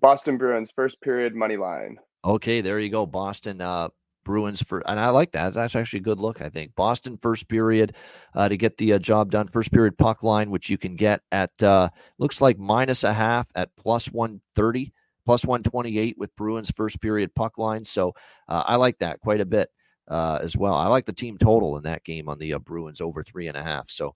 Boston 0.00 0.36
Bruins 0.36 0.70
first 0.74 1.00
period 1.00 1.34
money 1.34 1.56
line. 1.56 1.98
Okay, 2.24 2.60
there 2.60 2.78
you 2.78 2.88
go. 2.88 3.06
Boston 3.06 3.60
uh, 3.60 3.88
Bruins 4.28 4.62
for, 4.62 4.86
and 4.86 5.00
I 5.00 5.08
like 5.08 5.32
that. 5.32 5.54
That's 5.54 5.74
actually 5.74 6.00
a 6.00 6.02
good 6.02 6.20
look. 6.20 6.42
I 6.42 6.50
think 6.50 6.74
Boston 6.74 7.16
first 7.16 7.48
period 7.48 7.94
uh, 8.34 8.46
to 8.46 8.58
get 8.58 8.76
the 8.76 8.92
uh, 8.92 8.98
job 8.98 9.30
done. 9.30 9.48
First 9.48 9.72
period 9.72 9.96
puck 9.96 10.22
line, 10.22 10.50
which 10.50 10.68
you 10.68 10.76
can 10.76 10.96
get 10.96 11.22
at 11.32 11.62
uh, 11.62 11.88
looks 12.18 12.42
like 12.42 12.58
minus 12.58 13.04
a 13.04 13.14
half 13.14 13.46
at 13.54 13.74
plus 13.76 14.12
one 14.12 14.42
thirty, 14.54 14.92
plus 15.24 15.46
one 15.46 15.62
twenty 15.62 15.98
eight 15.98 16.18
with 16.18 16.36
Bruins 16.36 16.70
first 16.76 17.00
period 17.00 17.34
puck 17.34 17.56
line. 17.56 17.84
So 17.84 18.14
uh, 18.48 18.64
I 18.66 18.76
like 18.76 18.98
that 18.98 19.20
quite 19.20 19.40
a 19.40 19.46
bit 19.46 19.70
uh, 20.08 20.40
as 20.42 20.58
well. 20.58 20.74
I 20.74 20.88
like 20.88 21.06
the 21.06 21.14
team 21.14 21.38
total 21.38 21.78
in 21.78 21.84
that 21.84 22.04
game 22.04 22.28
on 22.28 22.38
the 22.38 22.52
uh, 22.52 22.58
Bruins 22.58 23.00
over 23.00 23.22
three 23.22 23.48
and 23.48 23.56
a 23.56 23.62
half. 23.62 23.88
So. 23.88 24.14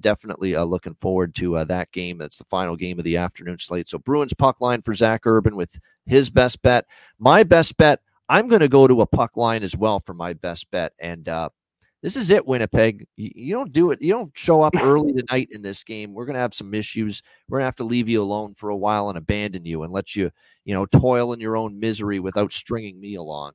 definitely 0.00 0.56
looking 0.56 0.94
forward 0.94 1.34
to 1.34 1.62
that 1.66 1.92
game. 1.92 2.16
That's 2.18 2.38
the 2.38 2.48
final 2.48 2.76
game 2.76 2.98
of 2.98 3.04
the 3.04 3.18
afternoon 3.18 3.58
slate. 3.58 3.88
So 3.88 3.98
Bruins 3.98 4.34
puck 4.34 4.62
line 4.62 4.80
for 4.80 4.94
Zach 4.94 5.26
Urban 5.26 5.56
with 5.56 5.78
his 6.06 6.30
best 6.30 6.62
bet. 6.62 6.86
My 7.18 7.44
best 7.44 7.76
bet 7.76 8.00
I'm 8.28 8.48
going 8.48 8.60
to 8.60 8.68
go 8.68 8.86
to 8.86 9.00
a 9.00 9.06
puck 9.06 9.36
line 9.36 9.62
as 9.62 9.76
well 9.76 10.00
for 10.00 10.14
my 10.14 10.32
best 10.32 10.70
bet. 10.70 10.92
And 10.98 11.28
uh, 11.28 11.50
this 12.02 12.16
is 12.16 12.30
it, 12.30 12.46
Winnipeg. 12.46 13.06
You, 13.16 13.30
you, 13.34 13.54
don't 13.54 13.72
do 13.72 13.90
it. 13.90 14.00
You 14.00 14.12
don't 14.12 14.32
show 14.34 14.62
up 14.62 14.74
early 14.80 15.12
tonight 15.12 15.48
in 15.52 15.62
this 15.62 15.84
game. 15.84 16.14
We're 16.14 16.26
going 16.26 16.34
to 16.34 16.40
have 16.40 16.54
some 16.54 16.74
issues. 16.74 17.22
We're 17.48 17.58
going 17.58 17.64
to 17.64 17.68
have 17.68 17.76
to 17.76 17.84
leave 17.84 18.08
you 18.08 18.22
alone 18.22 18.54
for 18.54 18.70
a 18.70 18.76
while 18.76 19.08
and 19.08 19.18
abandon 19.18 19.64
you 19.64 19.82
and 19.82 19.92
let 19.92 20.16
you, 20.16 20.30
you 20.64 20.74
know, 20.74 20.86
toil 20.86 21.32
in 21.32 21.40
your 21.40 21.56
own 21.56 21.78
misery 21.78 22.20
without 22.20 22.52
stringing 22.52 23.00
me 23.00 23.14
along 23.14 23.52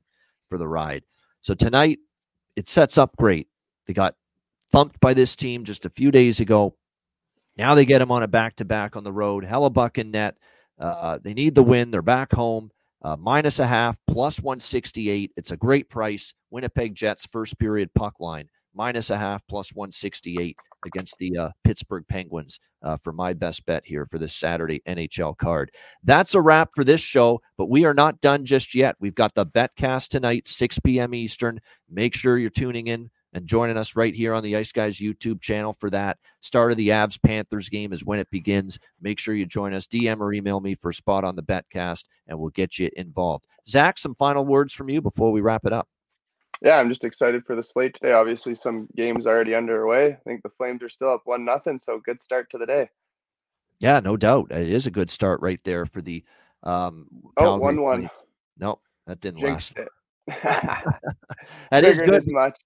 for 0.48 0.58
the 0.58 0.68
ride. 0.68 1.04
So 1.40 1.54
tonight, 1.54 1.98
it 2.56 2.68
sets 2.68 2.98
up 2.98 3.16
great. 3.16 3.48
They 3.86 3.94
got 3.94 4.14
thumped 4.72 5.00
by 5.00 5.14
this 5.14 5.36
team 5.36 5.64
just 5.64 5.84
a 5.84 5.90
few 5.90 6.10
days 6.10 6.40
ago. 6.40 6.74
Now 7.56 7.74
they 7.74 7.84
get 7.84 7.98
them 7.98 8.12
on 8.12 8.22
a 8.22 8.28
back 8.28 8.56
to 8.56 8.64
back 8.64 8.96
on 8.96 9.04
the 9.04 9.12
road. 9.12 9.44
Hellebuyck 9.44 9.98
in 9.98 10.12
net. 10.12 10.36
Uh, 10.78 11.18
they 11.22 11.34
need 11.34 11.54
the 11.54 11.62
win. 11.62 11.90
They're 11.90 12.02
back 12.02 12.32
home. 12.32 12.70
Uh, 13.02 13.16
minus 13.16 13.60
a 13.60 13.66
half, 13.66 13.96
plus 14.08 14.40
168. 14.40 15.32
It's 15.36 15.52
a 15.52 15.56
great 15.56 15.88
price. 15.88 16.34
Winnipeg 16.50 16.94
Jets 16.94 17.26
first 17.30 17.58
period 17.58 17.90
puck 17.94 18.18
line, 18.18 18.48
minus 18.74 19.10
a 19.10 19.18
half, 19.18 19.42
plus 19.48 19.72
168 19.72 20.56
against 20.84 21.16
the 21.18 21.36
uh, 21.36 21.48
Pittsburgh 21.64 22.04
Penguins 22.08 22.58
uh, 22.82 22.96
for 23.02 23.12
my 23.12 23.32
best 23.32 23.64
bet 23.66 23.82
here 23.84 24.06
for 24.10 24.18
this 24.18 24.34
Saturday 24.34 24.82
NHL 24.88 25.36
card. 25.36 25.70
That's 26.04 26.34
a 26.34 26.40
wrap 26.40 26.70
for 26.74 26.84
this 26.84 27.00
show, 27.00 27.40
but 27.56 27.68
we 27.68 27.84
are 27.84 27.94
not 27.94 28.20
done 28.20 28.44
just 28.44 28.74
yet. 28.74 28.96
We've 29.00 29.14
got 29.14 29.34
the 29.34 29.46
Betcast 29.46 30.08
tonight, 30.08 30.48
6 30.48 30.78
p.m. 30.80 31.14
Eastern. 31.14 31.60
Make 31.90 32.14
sure 32.14 32.38
you're 32.38 32.50
tuning 32.50 32.88
in 32.88 33.10
and 33.38 33.46
joining 33.46 33.78
us 33.78 33.94
right 33.94 34.14
here 34.14 34.34
on 34.34 34.42
the 34.42 34.56
Ice 34.56 34.72
Guys 34.72 34.98
YouTube 34.98 35.40
channel 35.40 35.72
for 35.78 35.88
that. 35.90 36.18
Start 36.40 36.72
of 36.72 36.76
the 36.76 36.88
Avs 36.88 37.22
Panthers 37.22 37.68
game 37.68 37.92
is 37.92 38.04
when 38.04 38.18
it 38.18 38.28
begins. 38.30 38.78
Make 39.00 39.18
sure 39.18 39.34
you 39.34 39.46
join 39.46 39.72
us. 39.72 39.86
DM 39.86 40.18
or 40.20 40.32
email 40.32 40.60
me 40.60 40.74
for 40.74 40.90
a 40.90 40.94
spot 40.94 41.24
on 41.24 41.36
the 41.36 41.42
Betcast, 41.42 42.04
and 42.26 42.38
we'll 42.38 42.50
get 42.50 42.78
you 42.78 42.90
involved. 42.96 43.46
Zach, 43.66 43.96
some 43.96 44.14
final 44.16 44.44
words 44.44 44.74
from 44.74 44.90
you 44.90 45.00
before 45.00 45.30
we 45.30 45.40
wrap 45.40 45.64
it 45.64 45.72
up. 45.72 45.88
Yeah, 46.60 46.78
I'm 46.78 46.88
just 46.88 47.04
excited 47.04 47.44
for 47.46 47.54
the 47.54 47.62
slate 47.62 47.94
today. 47.94 48.12
Obviously, 48.12 48.56
some 48.56 48.88
games 48.96 49.24
are 49.24 49.34
already 49.36 49.54
underway. 49.54 50.08
I 50.14 50.18
think 50.26 50.42
the 50.42 50.50
Flames 50.58 50.82
are 50.82 50.90
still 50.90 51.12
up 51.12 51.22
one 51.24 51.44
nothing, 51.44 51.80
so 51.84 52.00
good 52.04 52.20
start 52.22 52.50
to 52.50 52.58
the 52.58 52.66
day. 52.66 52.90
Yeah, 53.78 54.00
no 54.00 54.16
doubt. 54.16 54.50
It 54.50 54.68
is 54.68 54.88
a 54.88 54.90
good 54.90 55.10
start 55.10 55.40
right 55.40 55.60
there 55.62 55.86
for 55.86 56.02
the 56.02 56.24
um 56.64 57.06
Oh, 57.36 57.56
one 57.56 57.80
one. 57.80 58.10
No, 58.58 58.80
that 59.06 59.20
didn't 59.20 59.38
Jinxed 59.38 59.78
last. 59.78 59.88
that 61.70 61.84
is 61.84 61.98
good. 61.98 62.24
much. 62.26 62.56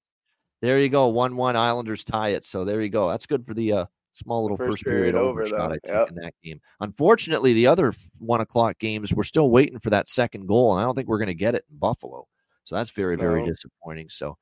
There 0.63 0.79
you 0.79 0.89
go. 0.89 1.09
One 1.09 1.37
one 1.37 1.57
Islanders 1.57 2.05
tie 2.05 2.31
it. 2.31 2.45
So 2.45 2.65
there 2.65 2.81
you 2.81 2.89
go. 2.89 3.11
That's 3.11 3.27
good 3.27 3.45
for 3.45 3.53
the 3.53 3.73
uh, 3.73 3.85
small 4.13 4.43
little 4.43 4.57
first, 4.57 4.71
first 4.71 4.85
period, 4.85 5.13
period 5.13 5.17
over 5.17 5.45
shot 5.45 5.73
I 5.73 5.79
took 5.85 5.95
yep. 5.95 6.09
in 6.09 6.15
that 6.17 6.35
game. 6.43 6.61
Unfortunately, 6.81 7.53
the 7.53 7.67
other 7.67 7.93
one 8.19 8.41
o'clock 8.41 8.79
games 8.79 9.13
we're 9.13 9.25
still 9.25 9.51
waiting 9.51 9.81
for 9.81 9.91
that 9.91 10.09
second 10.09 10.47
goal, 10.47 10.73
and 10.73 10.81
I 10.81 10.85
don't 10.85 10.95
think 10.95 11.09
we're 11.09 11.19
going 11.19 11.27
to 11.27 11.35
get 11.35 11.57
it 11.57 11.65
in 11.69 11.79
Buffalo. 11.79 12.27
So 12.65 12.77
that's 12.77 12.91
very 12.91 13.17
very 13.17 13.45
disappointing. 13.45 14.09
So 14.09 14.39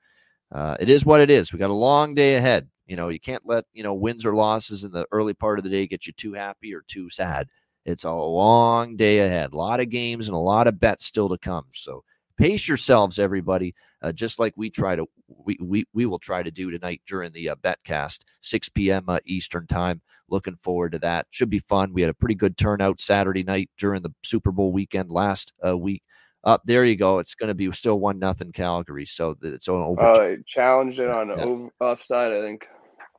uh, 0.52 0.76
it 0.78 0.90
is 0.90 1.06
what 1.06 1.22
it 1.22 1.30
is. 1.30 1.52
We 1.52 1.58
got 1.58 1.70
a 1.70 1.74
long 1.74 2.14
day 2.14 2.36
ahead. 2.36 2.68
You 2.86 2.96
know, 2.96 3.08
you 3.08 3.18
can't 3.18 3.42
let 3.46 3.64
you 3.72 3.82
know 3.82 3.94
wins 3.94 4.26
or 4.26 4.34
losses 4.34 4.84
in 4.84 4.90
the 4.90 5.06
early 5.12 5.32
part 5.32 5.58
of 5.58 5.64
the 5.64 5.70
day 5.70 5.86
get 5.86 6.06
you 6.06 6.12
too 6.12 6.34
happy 6.34 6.74
or 6.74 6.82
too 6.86 7.08
sad. 7.08 7.48
It's 7.86 8.04
a 8.04 8.12
long 8.12 8.96
day 8.96 9.20
ahead. 9.20 9.54
A 9.54 9.56
lot 9.56 9.80
of 9.80 9.88
games 9.88 10.28
and 10.28 10.34
a 10.34 10.40
lot 10.40 10.66
of 10.66 10.78
bets 10.78 11.06
still 11.06 11.30
to 11.30 11.38
come. 11.38 11.64
So 11.72 12.04
pace 12.36 12.68
yourselves, 12.68 13.18
everybody 13.18 13.74
uh, 14.02 14.12
just 14.12 14.38
like 14.38 14.54
we 14.56 14.70
try 14.70 14.96
to 14.96 15.06
we, 15.28 15.58
we 15.60 15.84
we 15.92 16.06
will 16.06 16.18
try 16.18 16.42
to 16.42 16.50
do 16.50 16.70
tonight 16.70 17.02
during 17.06 17.32
the 17.32 17.50
uh, 17.50 17.54
betcast 17.56 18.20
6 18.40 18.68
p.m 18.70 19.04
uh, 19.08 19.18
eastern 19.26 19.66
time. 19.66 20.00
Looking 20.28 20.56
forward 20.62 20.92
to 20.92 20.98
that. 21.00 21.26
Should 21.30 21.50
be 21.50 21.58
fun. 21.58 21.92
We 21.92 22.02
had 22.02 22.10
a 22.10 22.14
pretty 22.14 22.36
good 22.36 22.56
turnout 22.56 23.00
saturday 23.00 23.42
night 23.42 23.68
during 23.78 24.02
the 24.02 24.10
super 24.22 24.52
bowl 24.52 24.72
weekend 24.72 25.10
last 25.10 25.52
uh, 25.66 25.76
week. 25.76 26.02
Up 26.44 26.60
uh, 26.60 26.62
there 26.64 26.84
you 26.84 26.96
go. 26.96 27.18
It's 27.18 27.34
going 27.34 27.48
to 27.48 27.54
be 27.54 27.70
still 27.72 28.00
one 28.00 28.18
nothing 28.18 28.52
calgary. 28.52 29.04
So 29.04 29.36
it's 29.42 29.68
on 29.68 29.82
over 29.82 30.00
uh, 30.00 30.36
challenged 30.46 30.98
it 30.98 31.10
on 31.10 31.28
yeah. 31.28 31.36
the 31.36 31.70
offside 31.80 32.32
i 32.32 32.40
think. 32.40 32.66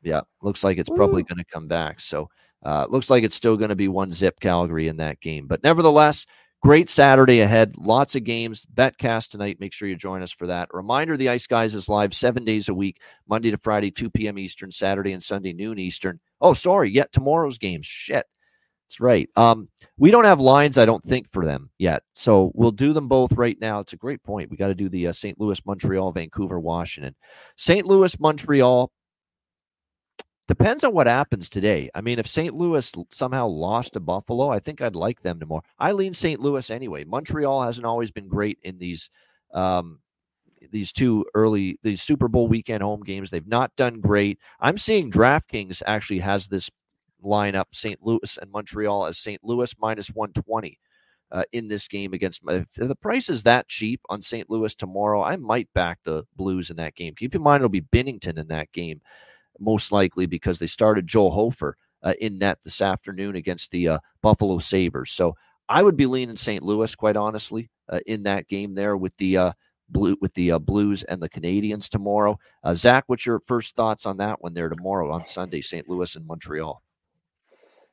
Yeah 0.01 0.21
looks 0.41 0.63
like 0.63 0.77
it's 0.77 0.89
Woo. 0.89 0.95
probably 0.95 1.23
going 1.23 1.37
to 1.37 1.45
come 1.45 1.67
back. 1.67 1.99
So 1.99 2.29
uh, 2.63 2.87
looks 2.89 3.09
like 3.09 3.23
it's 3.23 3.35
still 3.35 3.57
going 3.57 3.69
to 3.69 3.75
be 3.75 3.87
one 3.87 4.11
zip 4.11 4.39
calgary 4.39 4.87
in 4.87 4.97
that 4.97 5.19
game. 5.19 5.47
But 5.47 5.63
nevertheless 5.63 6.25
Great 6.61 6.89
Saturday 6.89 7.39
ahead. 7.39 7.73
Lots 7.75 8.15
of 8.15 8.23
games. 8.23 8.67
Betcast 8.75 9.29
tonight. 9.29 9.59
Make 9.59 9.73
sure 9.73 9.87
you 9.87 9.95
join 9.95 10.21
us 10.21 10.31
for 10.31 10.45
that. 10.45 10.69
Reminder 10.71 11.17
the 11.17 11.29
Ice 11.29 11.47
Guys 11.47 11.73
is 11.73 11.89
live 11.89 12.13
seven 12.13 12.45
days 12.45 12.69
a 12.69 12.73
week, 12.73 13.01
Monday 13.27 13.49
to 13.49 13.57
Friday, 13.57 13.89
2 13.89 14.11
p.m. 14.11 14.37
Eastern, 14.37 14.69
Saturday 14.69 15.13
and 15.13 15.23
Sunday, 15.23 15.53
noon 15.53 15.79
Eastern. 15.79 16.19
Oh, 16.39 16.53
sorry. 16.53 16.91
Yet 16.91 17.11
tomorrow's 17.11 17.57
games. 17.57 17.87
Shit. 17.87 18.27
That's 18.87 18.99
right. 18.99 19.27
Um, 19.35 19.69
we 19.97 20.11
don't 20.11 20.25
have 20.25 20.39
lines, 20.39 20.77
I 20.77 20.85
don't 20.85 21.03
think, 21.03 21.31
for 21.31 21.45
them 21.45 21.71
yet. 21.79 22.03
So 22.13 22.51
we'll 22.53 22.71
do 22.71 22.93
them 22.93 23.07
both 23.07 23.31
right 23.31 23.57
now. 23.59 23.79
It's 23.79 23.93
a 23.93 23.97
great 23.97 24.21
point. 24.21 24.51
We 24.51 24.57
got 24.57 24.67
to 24.67 24.75
do 24.75 24.89
the 24.89 25.07
uh, 25.07 25.13
St. 25.13 25.39
Louis, 25.39 25.65
Montreal, 25.65 26.11
Vancouver, 26.11 26.59
Washington. 26.59 27.15
St. 27.55 27.87
Louis, 27.87 28.19
Montreal, 28.19 28.91
Depends 30.47 30.83
on 30.83 30.93
what 30.93 31.07
happens 31.07 31.49
today. 31.49 31.89
I 31.93 32.01
mean, 32.01 32.19
if 32.19 32.27
St. 32.27 32.53
Louis 32.53 32.91
somehow 33.11 33.47
lost 33.47 33.93
to 33.93 33.99
Buffalo, 33.99 34.49
I 34.49 34.59
think 34.59 34.81
I'd 34.81 34.95
like 34.95 35.21
them 35.21 35.39
to 35.39 35.45
more. 35.45 35.61
I 35.79 35.91
lean 35.91 36.13
St. 36.13 36.39
Louis 36.39 36.69
anyway. 36.69 37.03
Montreal 37.03 37.61
hasn't 37.61 37.85
always 37.85 38.11
been 38.11 38.27
great 38.27 38.57
in 38.63 38.77
these 38.77 39.09
um, 39.53 39.99
these 40.71 40.91
two 40.91 41.25
early 41.35 41.79
these 41.83 42.01
Super 42.01 42.27
Bowl 42.27 42.47
weekend 42.47 42.83
home 42.83 43.01
games. 43.01 43.29
They've 43.29 43.47
not 43.47 43.75
done 43.75 43.99
great. 44.01 44.39
I'm 44.59 44.77
seeing 44.77 45.11
DraftKings 45.11 45.81
actually 45.85 46.19
has 46.19 46.47
this 46.47 46.69
lineup 47.23 47.65
St. 47.71 47.99
Louis 48.01 48.37
and 48.41 48.51
Montreal 48.51 49.05
as 49.05 49.19
St. 49.19 49.43
Louis 49.43 49.73
minus 49.79 50.09
120 50.09 50.77
uh, 51.31 51.43
in 51.51 51.67
this 51.67 51.87
game 51.87 52.13
against 52.13 52.41
if 52.47 52.67
the 52.75 52.95
price 52.95 53.29
is 53.29 53.43
that 53.43 53.67
cheap 53.67 54.01
on 54.09 54.21
St. 54.21 54.49
Louis 54.49 54.75
tomorrow, 54.75 55.23
I 55.23 55.35
might 55.37 55.71
back 55.73 55.99
the 56.03 56.25
Blues 56.35 56.69
in 56.69 56.77
that 56.77 56.95
game. 56.95 57.13
Keep 57.15 57.35
in 57.35 57.41
mind 57.41 57.61
it'll 57.61 57.69
be 57.69 57.81
Binnington 57.81 58.37
in 58.37 58.47
that 58.47 58.71
game 58.71 59.01
most 59.59 59.91
likely 59.91 60.25
because 60.25 60.59
they 60.59 60.67
started 60.67 61.07
Joel 61.07 61.31
Hofer 61.31 61.77
uh, 62.03 62.13
in 62.19 62.37
net 62.37 62.59
this 62.63 62.81
afternoon 62.81 63.35
against 63.35 63.71
the 63.71 63.89
uh, 63.89 63.99
Buffalo 64.21 64.59
Sabres. 64.59 65.11
So 65.11 65.35
I 65.69 65.83
would 65.83 65.97
be 65.97 66.05
leaning 66.05 66.35
St. 66.35 66.63
Louis, 66.63 66.93
quite 66.95 67.15
honestly, 67.15 67.69
uh, 67.89 67.99
in 68.07 68.23
that 68.23 68.47
game 68.47 68.73
there 68.73 68.97
with 68.97 69.15
the 69.17 69.37
uh, 69.37 69.51
blue 69.89 70.17
with 70.21 70.33
the 70.33 70.51
uh, 70.51 70.59
Blues 70.59 71.03
and 71.03 71.21
the 71.21 71.29
Canadiens 71.29 71.89
tomorrow. 71.89 72.37
Zach, 72.73 73.03
what's 73.07 73.25
your 73.25 73.39
first 73.45 73.75
thoughts 73.75 74.05
on 74.05 74.17
that 74.17 74.41
one 74.41 74.53
there 74.53 74.69
tomorrow 74.69 75.11
on 75.11 75.25
Sunday, 75.25 75.61
St. 75.61 75.87
Louis 75.89 76.15
and 76.15 76.25
Montreal? 76.25 76.81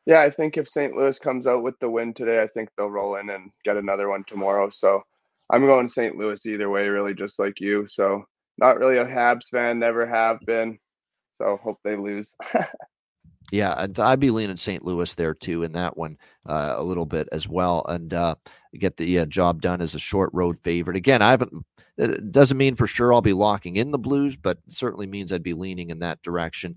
Yeah, 0.08 0.22
I 0.22 0.30
think 0.30 0.56
if 0.56 0.70
St. 0.70 0.96
Louis 0.96 1.18
comes 1.18 1.46
out 1.46 1.62
with 1.62 1.78
the 1.80 1.90
win 1.90 2.14
today, 2.14 2.40
I 2.42 2.46
think 2.46 2.70
they'll 2.76 2.88
roll 2.88 3.16
in 3.16 3.28
and 3.28 3.50
get 3.62 3.76
another 3.76 4.08
one 4.08 4.24
tomorrow. 4.26 4.70
So 4.72 5.02
I'm 5.50 5.66
going 5.66 5.90
St. 5.90 6.16
Louis 6.16 6.44
either 6.46 6.70
way, 6.70 6.88
really, 6.88 7.12
just 7.12 7.38
like 7.38 7.60
you. 7.60 7.86
So 7.90 8.24
not 8.56 8.78
really 8.78 8.96
a 8.96 9.04
Habs 9.04 9.50
fan, 9.50 9.78
never 9.78 10.06
have 10.06 10.40
been. 10.46 10.78
So 11.38 11.58
hope 11.62 11.78
they 11.84 11.96
lose. 11.96 12.34
Yeah, 13.50 13.74
and 13.78 13.98
I'd 13.98 14.20
be 14.20 14.30
leaning 14.30 14.56
St. 14.56 14.84
Louis 14.84 15.14
there 15.14 15.34
too 15.34 15.62
in 15.62 15.72
that 15.72 15.96
one 15.96 16.18
uh, 16.46 16.74
a 16.76 16.82
little 16.82 17.06
bit 17.06 17.28
as 17.32 17.48
well, 17.48 17.84
and 17.88 18.12
uh, 18.12 18.34
get 18.78 18.96
the 18.96 19.20
uh, 19.20 19.26
job 19.26 19.62
done 19.62 19.80
as 19.80 19.94
a 19.94 19.98
short 19.98 20.30
road 20.34 20.58
favorite. 20.62 20.96
Again, 20.96 21.22
I 21.22 21.30
haven't. 21.30 21.64
It 21.96 22.30
doesn't 22.30 22.58
mean 22.58 22.74
for 22.74 22.86
sure 22.86 23.12
I'll 23.12 23.22
be 23.22 23.32
locking 23.32 23.76
in 23.76 23.90
the 23.90 23.98
Blues, 23.98 24.36
but 24.36 24.58
certainly 24.68 25.06
means 25.06 25.32
I'd 25.32 25.42
be 25.42 25.54
leaning 25.54 25.90
in 25.90 25.98
that 26.00 26.22
direction. 26.22 26.76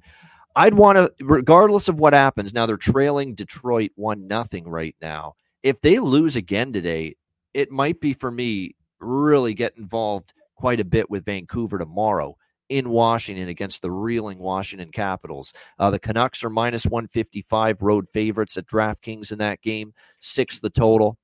I'd 0.56 0.74
want 0.74 0.98
to, 0.98 1.12
regardless 1.24 1.88
of 1.88 2.00
what 2.00 2.14
happens. 2.14 2.54
Now 2.54 2.66
they're 2.66 2.78
trailing 2.78 3.36
Detroit 3.36 3.92
one 3.96 4.28
nothing 4.28 4.68
right 4.68 4.96
now. 5.02 5.34
If 5.64 5.80
they 5.82 6.00
lose 6.00 6.36
again 6.36 6.74
today, 6.74 7.16
it 7.54 7.70
might 7.70 8.00
be 8.00 8.14
for 8.14 8.32
me 8.32 8.76
really 9.00 9.54
get 9.54 9.78
involved 9.78 10.34
quite 10.56 10.80
a 10.80 10.86
bit 10.86 11.10
with 11.10 11.26
Vancouver 11.26 11.78
tomorrow 11.78 12.36
in 12.72 12.90
Washington 12.90 13.50
against 13.50 13.82
the 13.82 13.92
reeling 13.92 14.40
Washington 14.40 14.92
Capitals. 14.92 15.54
Uh, 15.78 15.90
the 15.90 16.00
Canucks 16.00 16.44
are 16.44 16.50
minus 16.50 16.86
155 16.86 17.82
road 17.82 18.08
favorites 18.14 18.58
at 18.58 18.68
DraftKings 18.68 19.32
in 19.32 19.38
that 19.40 19.62
game, 19.62 19.94
six 20.20 20.60
the 20.60 20.70
total. 20.70 21.18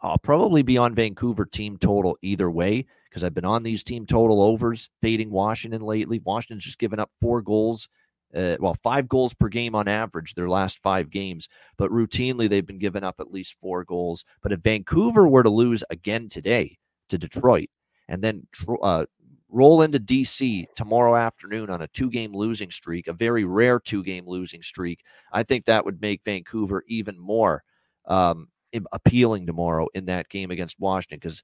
I'll 0.00 0.18
probably 0.18 0.62
be 0.62 0.78
on 0.78 0.94
Vancouver 0.94 1.46
team 1.46 1.76
total 1.76 2.16
either 2.22 2.50
way 2.50 2.86
because 3.08 3.24
I've 3.24 3.34
been 3.34 3.44
on 3.44 3.62
these 3.62 3.82
team 3.82 4.06
total 4.06 4.42
overs, 4.42 4.90
fading 5.02 5.30
Washington 5.30 5.82
lately. 5.82 6.20
Washington's 6.24 6.64
just 6.64 6.78
given 6.78 7.00
up 7.00 7.10
four 7.20 7.42
goals 7.42 7.88
uh, 8.34 8.56
well, 8.58 8.76
five 8.82 9.08
goals 9.08 9.32
per 9.32 9.48
game 9.48 9.74
on 9.74 9.86
average 9.86 10.34
their 10.34 10.48
last 10.48 10.80
five 10.80 11.10
games, 11.10 11.48
but 11.76 11.90
routinely 11.90 12.48
they've 12.48 12.66
been 12.66 12.78
giving 12.78 13.04
up 13.04 13.16
at 13.20 13.30
least 13.30 13.56
four 13.60 13.84
goals. 13.84 14.24
But 14.42 14.52
if 14.52 14.60
Vancouver 14.60 15.28
were 15.28 15.44
to 15.44 15.50
lose 15.50 15.84
again 15.90 16.28
today 16.28 16.76
to 17.10 17.18
Detroit 17.18 17.68
and 18.08 18.22
then 18.22 18.46
uh, 18.82 19.06
roll 19.54 19.82
into 19.82 20.00
DC 20.00 20.66
tomorrow 20.74 21.14
afternoon 21.14 21.70
on 21.70 21.82
a 21.82 21.88
two 21.88 22.10
game 22.10 22.34
losing 22.34 22.70
streak, 22.70 23.06
a 23.06 23.12
very 23.12 23.44
rare 23.44 23.78
two 23.78 24.02
game 24.02 24.26
losing 24.26 24.62
streak, 24.62 25.00
I 25.32 25.44
think 25.44 25.64
that 25.64 25.84
would 25.84 26.00
make 26.00 26.22
Vancouver 26.24 26.84
even 26.88 27.18
more 27.18 27.62
um, 28.06 28.48
appealing 28.92 29.46
tomorrow 29.46 29.86
in 29.94 30.06
that 30.06 30.28
game 30.28 30.50
against 30.50 30.80
Washington 30.80 31.18
because 31.22 31.42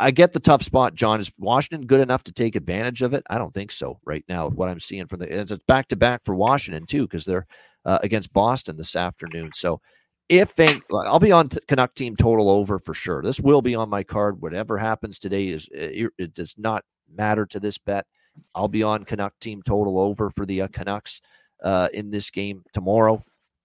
I 0.00 0.10
get 0.10 0.32
the 0.32 0.40
tough 0.40 0.62
spot, 0.62 0.94
John. 0.94 1.20
Is 1.20 1.30
Washington 1.38 1.86
good 1.86 2.00
enough 2.00 2.24
to 2.24 2.32
take 2.32 2.56
advantage 2.56 3.02
of 3.02 3.14
it? 3.14 3.22
I 3.30 3.38
don't 3.38 3.54
think 3.54 3.70
so 3.70 4.00
right 4.04 4.24
now. 4.28 4.48
What 4.48 4.68
I'm 4.68 4.80
seeing 4.80 5.06
from 5.06 5.20
the 5.20 5.32
it's 5.32 5.52
back 5.68 5.86
to 5.88 5.96
back 5.96 6.22
for 6.24 6.34
Washington 6.34 6.84
too 6.86 7.02
because 7.02 7.24
they're 7.24 7.46
uh, 7.84 7.98
against 8.02 8.32
Boston 8.32 8.76
this 8.76 8.96
afternoon. 8.96 9.50
So 9.54 9.80
if 10.28 10.52
Van, 10.56 10.82
I'll 10.92 11.20
be 11.20 11.30
on 11.30 11.50
Canuck 11.68 11.94
team 11.94 12.16
total 12.16 12.50
over 12.50 12.80
for 12.80 12.94
sure. 12.94 13.22
This 13.22 13.38
will 13.38 13.62
be 13.62 13.76
on 13.76 13.88
my 13.88 14.02
card. 14.02 14.40
Whatever 14.40 14.78
happens 14.78 15.20
today 15.20 15.48
is 15.48 15.68
it, 15.72 16.10
it 16.18 16.34
does 16.34 16.54
not 16.58 16.84
matter 17.16 17.46
to 17.46 17.60
this 17.60 17.78
bet. 17.78 18.06
I'll 18.54 18.68
be 18.68 18.82
on 18.82 19.04
Canuck 19.04 19.38
team 19.40 19.62
total 19.62 19.98
over 19.98 20.30
for 20.30 20.46
the 20.46 20.62
uh, 20.62 20.68
Canucks 20.68 21.20
uh, 21.62 21.88
in 21.92 22.10
this 22.10 22.30
game 22.30 22.64
tomorrow 22.72 23.22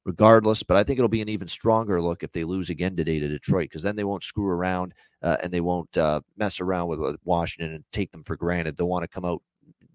regardless. 0.08 0.64
But 0.64 0.78
I 0.78 0.84
think 0.84 0.98
it'll 0.98 1.10
be 1.10 1.22
an 1.22 1.30
even 1.30 1.50
stronger 1.50 2.02
look 2.02 2.24
if 2.24 2.32
they 2.32 2.46
lose 2.46 2.70
again 2.70 2.96
today 2.96 3.20
to 3.20 3.28
Detroit 3.28 3.66
because 3.66 3.84
then 3.84 3.98
they 3.98 4.06
won't 4.06 4.24
screw 4.24 4.48
around 4.48 4.94
uh, 5.22 5.36
and 5.44 5.52
they 5.52 5.60
won't 5.60 5.96
uh, 5.98 6.22
mess 6.38 6.60
around 6.62 6.88
with 6.88 7.02
uh, 7.02 7.18
Washington 7.26 7.76
and 7.76 7.84
take 7.92 8.12
them 8.12 8.24
for 8.24 8.38
granted. 8.38 8.78
They'll 8.78 8.88
want 8.88 9.04
to 9.04 9.10
come 9.10 9.26
out, 9.26 9.44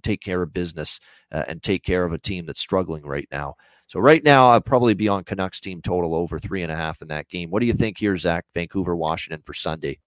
take 0.02 0.20
care 0.20 0.42
of 0.42 0.52
business, 0.52 1.00
uh, 1.32 1.44
and 1.48 1.62
take 1.62 1.82
care 1.82 2.04
of 2.04 2.12
a 2.12 2.18
team 2.18 2.44
that's 2.44 2.60
struggling 2.60 3.04
right 3.04 3.26
now. 3.32 3.54
So 3.86 4.00
right 4.00 4.22
now, 4.22 4.50
I'll 4.50 4.60
probably 4.60 4.94
be 4.94 5.08
on 5.08 5.24
Canucks 5.24 5.60
team 5.60 5.80
total 5.80 6.14
over 6.14 6.38
three 6.38 6.62
and 6.62 6.70
a 6.70 6.76
half 6.76 7.02
in 7.02 7.08
that 7.08 7.28
game. 7.28 7.50
What 7.50 7.60
do 7.60 7.66
you 7.66 7.74
think 7.74 7.98
here, 7.98 8.16
Zach? 8.16 8.44
Vancouver, 8.54 8.94
Washington 8.94 9.42
for 9.44 9.54
Sunday. 9.54 9.98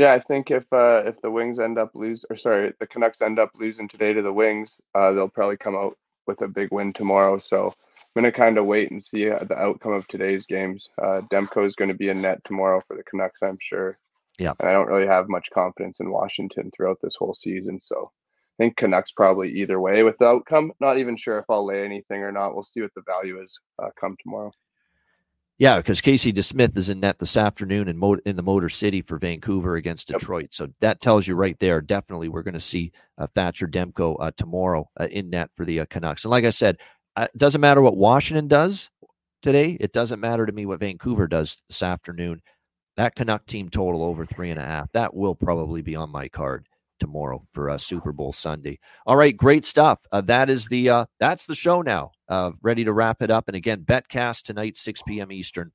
Yeah, 0.00 0.14
I 0.14 0.20
think 0.20 0.50
if 0.50 0.62
uh, 0.72 1.02
if 1.04 1.20
the 1.20 1.30
Wings 1.30 1.58
end 1.58 1.76
up 1.76 1.90
lose, 1.94 2.24
or 2.30 2.38
sorry, 2.38 2.72
the 2.80 2.86
Canucks 2.86 3.20
end 3.20 3.38
up 3.38 3.50
losing 3.54 3.86
today 3.86 4.14
to 4.14 4.22
the 4.22 4.32
Wings, 4.32 4.78
uh, 4.94 5.12
they'll 5.12 5.28
probably 5.28 5.58
come 5.58 5.76
out 5.76 5.98
with 6.26 6.40
a 6.40 6.48
big 6.48 6.68
win 6.72 6.94
tomorrow. 6.94 7.38
So 7.38 7.66
I'm 7.66 8.22
going 8.22 8.32
to 8.32 8.34
kind 8.34 8.56
of 8.56 8.64
wait 8.64 8.90
and 8.90 9.04
see 9.04 9.28
uh, 9.28 9.44
the 9.44 9.58
outcome 9.58 9.92
of 9.92 10.08
today's 10.08 10.46
games. 10.46 10.88
Uh, 10.96 11.20
Demko 11.30 11.66
is 11.66 11.74
going 11.74 11.90
to 11.90 11.94
be 11.94 12.08
in 12.08 12.22
net 12.22 12.40
tomorrow 12.46 12.80
for 12.88 12.96
the 12.96 13.02
Canucks, 13.02 13.40
I'm 13.42 13.58
sure. 13.60 13.98
Yeah. 14.38 14.54
And 14.58 14.70
I 14.70 14.72
don't 14.72 14.88
really 14.88 15.06
have 15.06 15.28
much 15.28 15.48
confidence 15.52 15.98
in 16.00 16.10
Washington 16.10 16.70
throughout 16.74 16.96
this 17.02 17.16
whole 17.18 17.34
season. 17.34 17.78
So 17.78 18.10
I 18.58 18.64
think 18.64 18.78
Canucks 18.78 19.12
probably 19.12 19.50
either 19.50 19.80
way 19.80 20.02
with 20.02 20.16
the 20.16 20.24
outcome. 20.24 20.72
Not 20.80 20.96
even 20.96 21.18
sure 21.18 21.38
if 21.40 21.44
I'll 21.50 21.66
lay 21.66 21.84
anything 21.84 22.22
or 22.22 22.32
not. 22.32 22.54
We'll 22.54 22.64
see 22.64 22.80
what 22.80 22.94
the 22.96 23.02
value 23.02 23.42
is 23.42 23.52
uh, 23.78 23.90
come 24.00 24.16
tomorrow. 24.22 24.52
Yeah, 25.60 25.76
because 25.76 26.00
Casey 26.00 26.32
DeSmith 26.32 26.74
is 26.78 26.88
in 26.88 27.00
net 27.00 27.18
this 27.18 27.36
afternoon 27.36 27.88
in, 27.88 27.98
Mo- 27.98 28.16
in 28.24 28.34
the 28.34 28.42
Motor 28.42 28.70
City 28.70 29.02
for 29.02 29.18
Vancouver 29.18 29.76
against 29.76 30.08
Detroit. 30.08 30.44
Yep. 30.44 30.54
So 30.54 30.68
that 30.80 31.02
tells 31.02 31.28
you 31.28 31.34
right 31.34 31.58
there, 31.58 31.82
definitely 31.82 32.30
we're 32.30 32.42
going 32.42 32.54
to 32.54 32.60
see 32.60 32.92
uh, 33.18 33.26
Thatcher 33.34 33.68
Demko 33.68 34.16
uh, 34.18 34.30
tomorrow 34.38 34.88
uh, 34.98 35.08
in 35.10 35.28
net 35.28 35.50
for 35.58 35.66
the 35.66 35.80
uh, 35.80 35.84
Canucks. 35.90 36.24
And 36.24 36.30
like 36.30 36.46
I 36.46 36.50
said, 36.50 36.78
it 37.18 37.30
doesn't 37.36 37.60
matter 37.60 37.82
what 37.82 37.98
Washington 37.98 38.48
does 38.48 38.88
today. 39.42 39.76
It 39.78 39.92
doesn't 39.92 40.18
matter 40.18 40.46
to 40.46 40.52
me 40.52 40.64
what 40.64 40.80
Vancouver 40.80 41.28
does 41.28 41.60
this 41.68 41.82
afternoon. 41.82 42.40
That 42.96 43.14
Canuck 43.14 43.44
team 43.44 43.68
total 43.68 44.02
over 44.02 44.24
three 44.24 44.50
and 44.50 44.58
a 44.58 44.64
half. 44.64 44.90
That 44.92 45.12
will 45.12 45.34
probably 45.34 45.82
be 45.82 45.94
on 45.94 46.08
my 46.08 46.28
card 46.28 46.68
tomorrow 47.00 47.44
for 47.52 47.70
uh, 47.70 47.78
Super 47.78 48.12
Bowl 48.12 48.32
Sunday. 48.32 48.78
All 49.06 49.16
right, 49.16 49.36
great 49.36 49.64
stuff. 49.64 49.98
Uh, 50.12 50.20
that 50.22 50.48
is 50.48 50.66
the 50.68 50.88
uh, 50.88 51.04
that's 51.18 51.46
the 51.46 51.54
show 51.54 51.82
now. 51.82 52.12
Uh, 52.28 52.52
ready 52.62 52.84
to 52.84 52.92
wrap 52.92 53.22
it 53.22 53.30
up. 53.30 53.48
And 53.48 53.56
again, 53.56 53.84
Betcast 53.84 54.42
tonight, 54.42 54.76
6 54.76 55.02
p.m. 55.02 55.32
Eastern. 55.32 55.72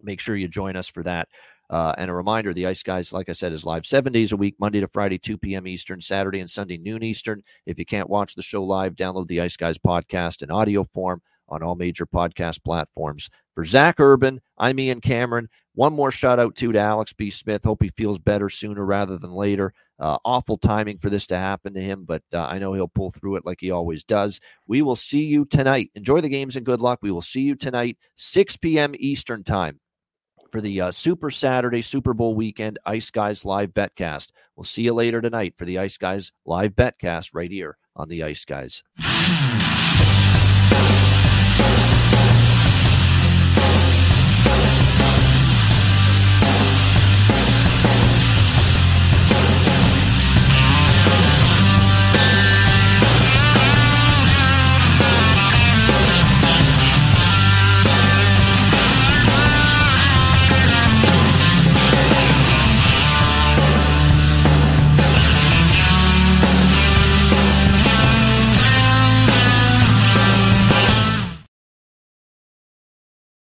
Make 0.00 0.20
sure 0.20 0.36
you 0.36 0.48
join 0.48 0.76
us 0.76 0.88
for 0.88 1.02
that. 1.02 1.28
Uh, 1.70 1.94
and 1.96 2.10
a 2.10 2.14
reminder 2.14 2.52
the 2.52 2.66
Ice 2.66 2.82
Guys, 2.82 3.12
like 3.12 3.28
I 3.28 3.32
said, 3.32 3.52
is 3.52 3.64
live 3.64 3.86
seven 3.86 4.12
days 4.12 4.32
a 4.32 4.36
week, 4.36 4.56
Monday 4.58 4.80
to 4.80 4.88
Friday, 4.88 5.18
2 5.18 5.38
p.m. 5.38 5.66
Eastern, 5.66 6.00
Saturday 6.00 6.40
and 6.40 6.50
Sunday, 6.50 6.76
noon 6.76 7.02
Eastern. 7.02 7.40
If 7.66 7.78
you 7.78 7.86
can't 7.86 8.10
watch 8.10 8.34
the 8.34 8.42
show 8.42 8.62
live, 8.62 8.94
download 8.94 9.26
the 9.26 9.40
Ice 9.40 9.56
Guys 9.56 9.78
podcast 9.78 10.42
in 10.42 10.50
audio 10.50 10.84
form 10.84 11.22
on 11.48 11.62
all 11.62 11.74
major 11.74 12.06
podcast 12.06 12.62
platforms. 12.64 13.30
For 13.54 13.64
Zach 13.64 14.00
Urban, 14.00 14.40
I'm 14.56 14.78
Ian 14.78 15.00
Cameron. 15.00 15.48
One 15.74 15.92
more 15.92 16.10
shout 16.10 16.38
out 16.38 16.56
too 16.56 16.72
to 16.72 16.78
Alex 16.78 17.12
P. 17.12 17.30
Smith. 17.30 17.64
Hope 17.64 17.82
he 17.82 17.90
feels 17.90 18.18
better 18.18 18.48
sooner 18.48 18.84
rather 18.84 19.18
than 19.18 19.32
later. 19.32 19.74
Uh, 19.98 20.16
awful 20.24 20.56
timing 20.56 20.98
for 20.98 21.10
this 21.10 21.26
to 21.28 21.38
happen 21.38 21.74
to 21.74 21.80
him, 21.80 22.04
but 22.04 22.22
uh, 22.32 22.40
I 22.42 22.58
know 22.58 22.72
he'll 22.72 22.88
pull 22.88 23.10
through 23.10 23.36
it 23.36 23.46
like 23.46 23.58
he 23.60 23.70
always 23.70 24.04
does. 24.04 24.40
We 24.66 24.82
will 24.82 24.96
see 24.96 25.22
you 25.24 25.44
tonight. 25.44 25.90
Enjoy 25.94 26.20
the 26.20 26.28
games 26.28 26.56
and 26.56 26.66
good 26.66 26.80
luck. 26.80 26.98
We 27.02 27.12
will 27.12 27.22
see 27.22 27.42
you 27.42 27.54
tonight, 27.54 27.98
6 28.16 28.56
p.m. 28.56 28.94
Eastern 28.98 29.44
Time 29.44 29.78
for 30.50 30.60
the 30.60 30.80
uh, 30.80 30.90
Super 30.90 31.30
Saturday 31.30 31.82
Super 31.82 32.14
Bowl 32.14 32.34
weekend 32.34 32.78
Ice 32.86 33.10
Guys 33.10 33.44
live 33.44 33.70
betcast. 33.70 34.28
We'll 34.56 34.64
see 34.64 34.82
you 34.82 34.94
later 34.94 35.20
tonight 35.20 35.54
for 35.56 35.64
the 35.64 35.78
Ice 35.78 35.96
Guys 35.98 36.32
live 36.46 36.72
betcast 36.72 37.30
right 37.32 37.50
here 37.50 37.76
on 37.96 38.08
the 38.08 38.22
Ice 38.22 38.44
Guys. 38.44 38.82